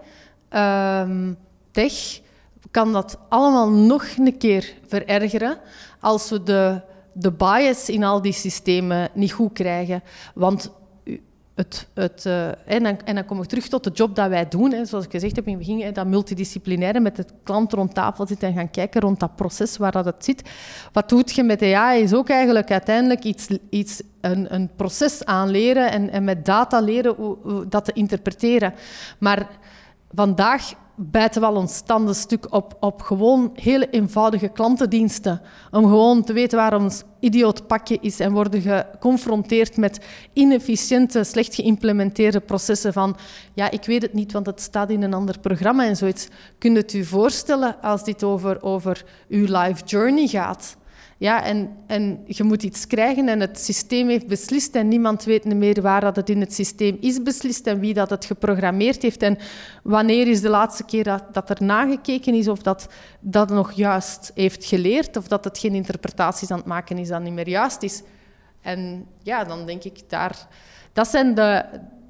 ehm, 0.48 1.32
tech, 1.70 2.20
kan 2.70 2.92
dat 2.92 3.18
allemaal 3.28 3.70
nog 3.70 4.06
een 4.18 4.38
keer 4.38 4.74
verergeren 4.86 5.58
als 6.00 6.30
we 6.30 6.42
de, 6.42 6.80
de 7.12 7.32
bias 7.32 7.88
in 7.88 8.04
al 8.04 8.22
die 8.22 8.32
systemen 8.32 9.08
niet 9.14 9.32
goed 9.32 9.52
krijgen. 9.52 10.02
Want 10.34 10.70
het, 11.54 11.88
het, 11.94 12.24
uh, 12.26 12.46
en, 12.46 12.82
dan, 12.82 13.00
en, 13.04 13.14
dan, 13.14 13.24
kom 13.24 13.42
ik 13.42 13.48
terug 13.48 13.68
tot 13.68 13.84
de 13.84 13.90
job 13.90 14.16
dat 14.16 14.28
wij 14.28 14.48
doen. 14.48 14.72
Hè. 14.72 14.84
Zoals 14.84 15.04
ik 15.04 15.10
gezegd 15.10 15.36
heb 15.36 15.46
in 15.46 15.58
het 15.58 15.66
begin, 15.66 15.92
dat 15.92 16.06
multidisciplinaire 16.06 17.00
met 17.00 17.16
de 17.16 17.24
klant 17.42 17.72
rond 17.72 17.94
tafel 17.94 18.26
zitten 18.26 18.48
en 18.48 18.54
gaan 18.54 18.70
kijken 18.70 19.00
rond 19.00 19.20
dat 19.20 19.36
proces 19.36 19.76
waar 19.76 19.92
dat 19.92 20.04
het 20.04 20.24
zit. 20.24 20.50
Wat 20.92 21.08
doet 21.08 21.32
je 21.34 21.42
met 21.42 21.62
AI 21.62 22.02
is 22.02 22.14
ook 22.14 22.28
eigenlijk 22.28 22.70
uiteindelijk 22.70 23.24
iets, 23.24 23.48
iets, 23.70 24.02
een, 24.20 24.54
een 24.54 24.70
proces 24.76 25.24
aanleren 25.24 25.90
en, 25.90 26.10
en 26.10 26.24
met 26.24 26.44
data 26.44 26.80
leren 26.80 27.14
hoe 27.14 27.68
dat 27.68 27.84
te 27.84 27.92
interpreteren. 27.92 28.74
Maar 29.18 29.48
vandaag 30.14 30.72
bijten 31.10 31.40
we 31.40 31.46
al 31.46 31.56
ons 31.56 31.80
tanden 31.80 32.14
stuk 32.14 32.46
op, 32.54 32.76
op 32.80 33.00
gewoon 33.00 33.50
hele 33.54 33.90
eenvoudige 33.90 34.48
klantendiensten. 34.48 35.40
Om 35.70 35.84
gewoon 35.84 36.24
te 36.24 36.32
weten 36.32 36.58
waar 36.58 36.80
ons 36.80 37.02
idioot 37.20 37.66
pakje 37.66 37.98
is 38.00 38.20
en 38.20 38.32
worden 38.32 38.60
geconfronteerd 38.60 39.76
met 39.76 40.00
inefficiënte, 40.32 41.24
slecht 41.24 41.54
geïmplementeerde 41.54 42.40
processen 42.40 42.92
van 42.92 43.16
ja, 43.54 43.70
ik 43.70 43.84
weet 43.84 44.02
het 44.02 44.12
niet, 44.12 44.32
want 44.32 44.46
het 44.46 44.60
staat 44.60 44.90
in 44.90 45.02
een 45.02 45.14
ander 45.14 45.38
programma 45.38 45.86
en 45.86 45.96
zoiets. 45.96 46.28
Kunt 46.58 46.92
u 46.92 47.04
voorstellen 47.04 47.76
als 47.80 48.04
dit 48.04 48.24
over, 48.24 48.62
over 48.62 49.04
uw 49.28 49.46
life 49.48 49.84
journey 49.84 50.26
gaat? 50.26 50.76
Ja, 51.18 51.44
en, 51.44 51.76
en 51.86 52.22
je 52.26 52.42
moet 52.42 52.62
iets 52.62 52.86
krijgen 52.86 53.28
en 53.28 53.40
het 53.40 53.58
systeem 53.58 54.08
heeft 54.08 54.26
beslist 54.26 54.74
en 54.74 54.88
niemand 54.88 55.24
weet 55.24 55.44
meer 55.44 55.82
waar 55.82 56.00
dat 56.00 56.16
het 56.16 56.30
in 56.30 56.40
het 56.40 56.54
systeem 56.54 56.96
is 57.00 57.22
beslist 57.22 57.66
en 57.66 57.80
wie 57.80 57.94
dat 57.94 58.10
het 58.10 58.24
geprogrammeerd 58.24 59.02
heeft 59.02 59.22
en 59.22 59.38
wanneer 59.82 60.28
is 60.28 60.40
de 60.40 60.48
laatste 60.48 60.84
keer 60.84 61.04
dat, 61.04 61.24
dat 61.32 61.50
er 61.50 61.62
nagekeken 61.62 62.34
is 62.34 62.48
of 62.48 62.62
dat 62.62 62.88
dat 63.20 63.50
nog 63.50 63.72
juist 63.72 64.30
heeft 64.34 64.64
geleerd 64.64 65.16
of 65.16 65.28
dat 65.28 65.44
het 65.44 65.58
geen 65.58 65.74
interpretaties 65.74 66.50
aan 66.50 66.58
het 66.58 66.66
maken 66.66 66.98
is 66.98 67.08
dat 67.08 67.22
niet 67.22 67.32
meer 67.32 67.48
juist 67.48 67.82
is. 67.82 68.02
En 68.60 69.06
ja, 69.22 69.44
dan 69.44 69.66
denk 69.66 69.84
ik, 69.84 69.98
daar, 70.08 70.46
dat 70.92 71.08
zijn 71.08 71.34
de, 71.34 71.64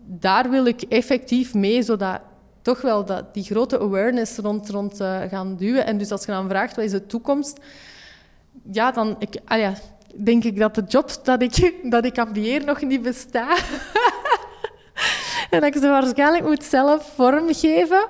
daar 0.04 0.50
wil 0.50 0.66
ik 0.66 0.82
effectief 0.82 1.54
mee, 1.54 1.82
zodat 1.82 2.20
toch 2.62 2.80
wel 2.80 3.04
dat, 3.04 3.34
die 3.34 3.44
grote 3.44 3.80
awareness 3.80 4.36
rond, 4.36 4.70
rond 4.70 5.00
uh, 5.00 5.20
gaan 5.20 5.56
duwen. 5.56 5.86
En 5.86 5.98
dus 5.98 6.10
als 6.10 6.24
je 6.24 6.32
dan 6.32 6.48
vraagt, 6.48 6.76
wat 6.76 6.84
is 6.84 6.90
de 6.90 7.06
toekomst 7.06 7.60
ja, 8.70 8.90
dan... 8.90 9.16
Ik, 9.18 9.36
ah 9.44 9.72
denk 10.14 10.44
ik 10.44 10.58
dat 10.58 10.74
de 10.74 10.84
job 10.88 11.10
dat 11.22 11.42
ik, 11.42 11.74
dat 11.90 12.04
ik 12.04 12.18
ambieer 12.18 12.64
nog 12.64 12.82
niet 12.82 13.02
bestaat. 13.02 13.62
en 15.50 15.60
dat 15.60 15.64
ik 15.64 15.82
ze 15.82 15.88
waarschijnlijk 15.88 16.44
moet 16.44 16.64
zelf 16.64 17.12
vormgeven. 17.14 18.08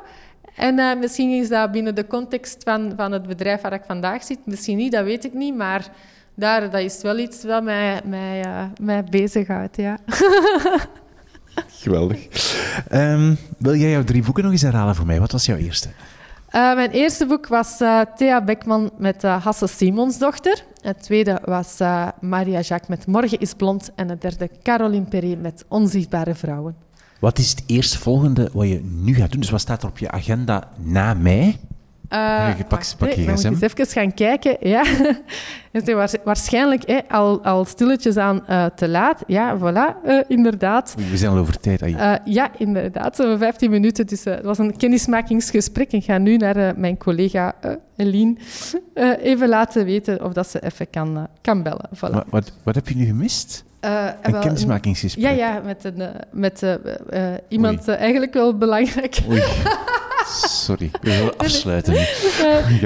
En 0.57 0.79
uh, 0.79 0.99
misschien 0.99 1.31
is 1.31 1.49
dat 1.49 1.73
binnen 1.73 1.95
de 1.95 2.07
context 2.07 2.63
van, 2.63 2.93
van 2.97 3.13
het 3.13 3.27
bedrijf 3.27 3.61
waar 3.61 3.73
ik 3.73 3.83
vandaag 3.87 4.25
zit. 4.25 4.39
Misschien 4.45 4.77
niet, 4.77 4.93
dat 4.93 5.05
weet 5.05 5.25
ik 5.25 5.33
niet. 5.33 5.57
Maar 5.57 5.89
daar, 6.35 6.71
dat 6.71 6.81
is 6.81 7.03
wel 7.03 7.19
iets 7.19 7.45
wat 7.45 7.63
mij, 7.63 8.01
mij, 8.05 8.45
uh, 8.47 8.65
mij 8.81 9.05
bezighoudt, 9.05 9.77
ja. 9.77 9.99
Geweldig. 11.83 12.27
Um, 12.93 13.37
wil 13.59 13.75
jij 13.75 13.91
jouw 13.91 14.05
drie 14.05 14.23
boeken 14.23 14.43
nog 14.43 14.53
eens 14.53 14.63
herhalen 14.63 14.95
voor 14.95 15.07
mij? 15.07 15.21
Wat 15.21 15.33
was 15.33 15.47
jouw 15.47 15.57
eerste? 15.57 15.89
Uh, 16.55 16.75
mijn 16.75 16.91
eerste 16.91 17.27
boek 17.27 17.47
was 17.47 17.81
uh, 17.81 18.01
Thea 18.17 18.45
Beckman 18.45 18.91
met 18.99 19.25
uh, 19.25 19.45
Hasse 19.45 19.67
Simonsdochter. 19.67 20.65
Het 20.81 21.03
tweede 21.03 21.41
was 21.45 21.79
Maria 22.21 22.61
Jacques 22.61 22.89
met 22.89 23.07
Morgen 23.07 23.39
is 23.39 23.55
blond. 23.55 23.91
En 23.95 24.09
het 24.09 24.21
derde 24.21 24.51
Caroline 24.63 25.05
Perry 25.05 25.37
met 25.41 25.65
Onzichtbare 25.69 26.35
vrouwen. 26.35 26.77
Wat 27.21 27.39
is 27.39 27.51
het 27.51 27.63
eerstvolgende 27.67 28.51
wat 28.53 28.69
je 28.69 28.81
nu 28.83 29.15
gaat 29.15 29.31
doen? 29.31 29.41
Dus 29.41 29.51
wat 29.51 29.61
staat 29.61 29.83
er 29.83 29.89
op 29.89 29.99
je 29.99 30.11
agenda 30.11 30.69
na 30.79 31.15
mei? 31.15 31.59
Uh, 32.13 32.59
je 32.59 32.65
pak, 32.65 32.85
pak 32.99 33.09
je 33.09 33.23
gsm. 33.23 33.47
eens 33.49 33.61
even 33.61 33.87
gaan 33.87 34.15
kijken. 34.15 34.57
Ja. 34.61 34.85
is 35.73 36.17
waarschijnlijk 36.25 37.03
al, 37.09 37.45
al 37.45 37.65
stilletjes 37.65 38.17
aan 38.17 38.45
uh, 38.51 38.67
te 38.67 38.89
laat. 38.89 39.23
Ja, 39.27 39.59
voilà, 39.59 40.07
uh, 40.07 40.21
inderdaad. 40.29 40.95
we 41.11 41.17
zijn 41.17 41.33
al 41.33 41.39
over 41.39 41.61
tijd. 41.61 41.81
ja, 42.25 42.51
inderdaad. 42.59 43.17
Zo'n 43.17 43.39
15 43.39 43.71
minuten. 43.71 44.07
Dus, 44.07 44.25
het 44.25 44.45
was 44.45 44.59
een 44.59 44.77
kennismakingsgesprek. 44.77 45.93
Ik 45.93 46.05
ga 46.05 46.19
nu 46.19 46.37
naar 46.37 46.75
mijn 46.77 46.97
collega 46.97 47.55
Eline 47.97 48.37
even 49.23 49.49
laten 49.49 49.85
weten 49.85 50.25
of 50.25 50.33
dat 50.33 50.49
ze 50.49 50.63
even 50.63 50.91
kan, 50.91 51.29
kan 51.41 51.63
bellen. 51.63 51.89
Voilà. 51.97 52.29
Wat, 52.29 52.53
wat 52.63 52.75
heb 52.75 52.89
je 52.89 52.97
nu 52.97 53.05
gemist? 53.07 53.65
Uh, 53.85 54.09
een 54.23 54.41
kennismakingsgesprek? 54.41 55.25
Ja, 55.25 55.31
ja 55.31 55.61
met, 55.65 55.85
een, 55.85 56.03
met 56.31 56.63
uh, 56.63 56.75
iemand 57.49 57.89
eigenlijk 57.89 58.33
wel 58.33 58.59
belangrijk. 58.59 59.19
Sorry, 60.27 60.91
we 61.01 61.11
willen 61.11 61.37
afsluiten. 61.37 61.93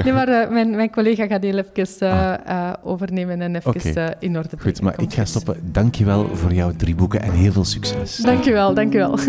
nee, 0.03 0.13
maar 0.17 0.29
uh, 0.29 0.49
mijn, 0.49 0.69
mijn 0.69 0.91
collega 0.91 1.27
gaat 1.27 1.43
heel 1.43 1.57
even 1.57 2.07
uh, 2.47 2.73
overnemen 2.83 3.41
en 3.41 3.55
even 3.55 3.75
okay. 3.75 4.15
in 4.19 4.37
orde 4.37 4.55
brengen. 4.55 4.75
Goed, 4.75 4.81
maar 4.81 5.01
ik 5.01 5.13
ga 5.13 5.25
stoppen. 5.25 5.59
Dankjewel 5.71 6.35
voor 6.35 6.53
jouw 6.53 6.71
drie 6.75 6.95
boeken 6.95 7.21
en 7.21 7.31
heel 7.31 7.51
veel 7.51 7.65
succes. 7.65 8.15
Dankjewel, 8.15 8.73
dankjewel. 8.73 9.19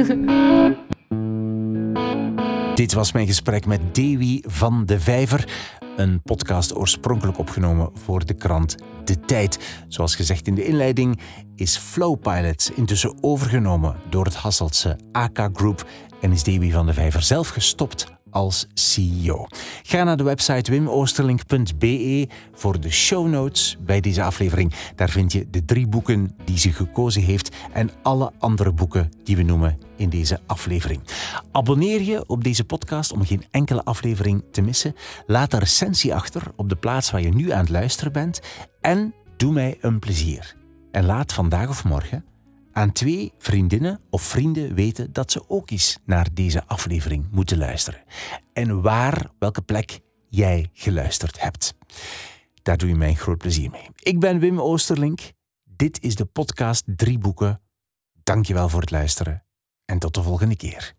Dit 2.75 2.93
was 2.93 3.13
mijn 3.13 3.27
gesprek 3.27 3.67
met 3.67 3.95
Dewi 3.95 4.43
van 4.47 4.87
de 4.87 5.01
Vijver. 5.01 5.49
Een 5.97 6.23
podcast 6.23 6.77
oorspronkelijk 6.77 7.39
opgenomen 7.39 7.91
voor 7.95 8.25
de 8.25 8.35
krant 8.35 8.77
De 9.05 9.21
Tijd. 9.21 9.59
Zoals 9.89 10.15
gezegd 10.15 10.47
in 10.47 10.55
de 10.55 10.65
inleiding 10.65 11.21
is 11.55 11.77
Flowpilot 11.77 12.71
intussen 12.75 13.15
overgenomen 13.21 13.97
door 14.09 14.25
het 14.25 14.35
Hasseltse 14.35 14.99
AK 15.13 15.49
Group 15.53 15.87
en 16.21 16.33
is 16.33 16.43
Dewi 16.43 16.73
van 16.73 16.87
de 16.87 16.95
Vijver 16.95 17.23
zelf 17.23 17.49
gestopt 17.49 18.07
als 18.31 18.67
CEO. 18.75 19.47
Ga 19.83 20.05
naar 20.05 20.17
de 20.17 20.23
website 20.23 20.71
wimoosterlink.be 20.71 22.29
voor 22.53 22.81
de 22.81 22.91
show 22.91 23.29
notes 23.29 23.77
bij 23.81 24.01
deze 24.01 24.23
aflevering. 24.23 24.75
Daar 24.95 25.09
vind 25.09 25.33
je 25.33 25.51
de 25.51 25.65
drie 25.65 25.87
boeken 25.87 26.37
die 26.45 26.59
ze 26.59 26.73
gekozen 26.73 27.23
heeft 27.23 27.57
en 27.73 27.91
alle 28.03 28.33
andere 28.39 28.73
boeken 28.73 29.11
die 29.25 29.37
we 29.37 29.43
noemen 29.43 29.79
in 29.97 30.09
deze 30.09 30.41
aflevering. 30.47 31.01
Abonneer 31.53 32.03
je 32.03 32.29
op 32.29 32.45
deze 32.45 32.65
podcast 32.65 33.13
om 33.13 33.25
geen 33.25 33.45
enkele 33.51 33.85
aflevering 33.85 34.45
te 34.53 34.61
missen. 34.61 34.95
Laat 35.27 35.53
een 35.53 35.59
recensie 35.59 36.15
achter 36.15 36.43
op 36.57 36.69
de 36.69 36.77
plaats 36.77 37.11
waar 37.11 37.23
je 37.23 37.35
nu 37.35 37.51
aan 37.53 37.61
het 37.61 37.69
luisteren 37.69 38.13
bent 38.13 38.41
en 38.81 39.15
doe 39.37 39.53
mij 39.53 39.79
een 39.81 39.99
plezier. 39.99 40.57
En 40.91 41.05
laat 41.05 41.33
vandaag 41.33 41.69
of 41.69 41.85
morgen 41.85 42.25
aan 42.79 42.93
twee 42.93 43.33
vriendinnen 43.39 44.01
of 44.11 44.23
vrienden 44.23 44.75
weten 44.75 45.13
dat 45.13 45.33
ze 45.33 45.49
ook 45.49 45.71
eens 45.71 45.99
naar 46.05 46.29
deze 46.33 46.67
aflevering 46.67 47.27
moeten 47.31 47.59
luisteren. 47.59 48.03
En 48.53 48.83
waar, 48.83 49.31
welke 49.39 49.63
plek 49.63 50.01
jij 50.29 50.71
geluisterd 50.73 51.41
hebt. 51.41 51.75
Daar 52.63 52.77
doe 52.77 52.89
je 52.89 52.95
mij 52.95 53.09
een 53.09 53.17
groot 53.17 53.39
plezier 53.39 53.71
mee. 53.71 53.89
Ik 53.97 54.21
ben 54.21 54.39
Wim 54.39 54.61
Oosterlink. 54.61 55.21
Dit 55.65 56.03
is 56.03 56.15
de 56.15 56.25
podcast 56.25 56.85
Drie 56.87 57.19
Boeken. 57.19 57.61
Dankjewel 58.23 58.69
voor 58.69 58.81
het 58.81 58.91
luisteren 58.91 59.45
en 59.85 59.99
tot 59.99 60.15
de 60.15 60.23
volgende 60.23 60.57
keer. 60.57 60.98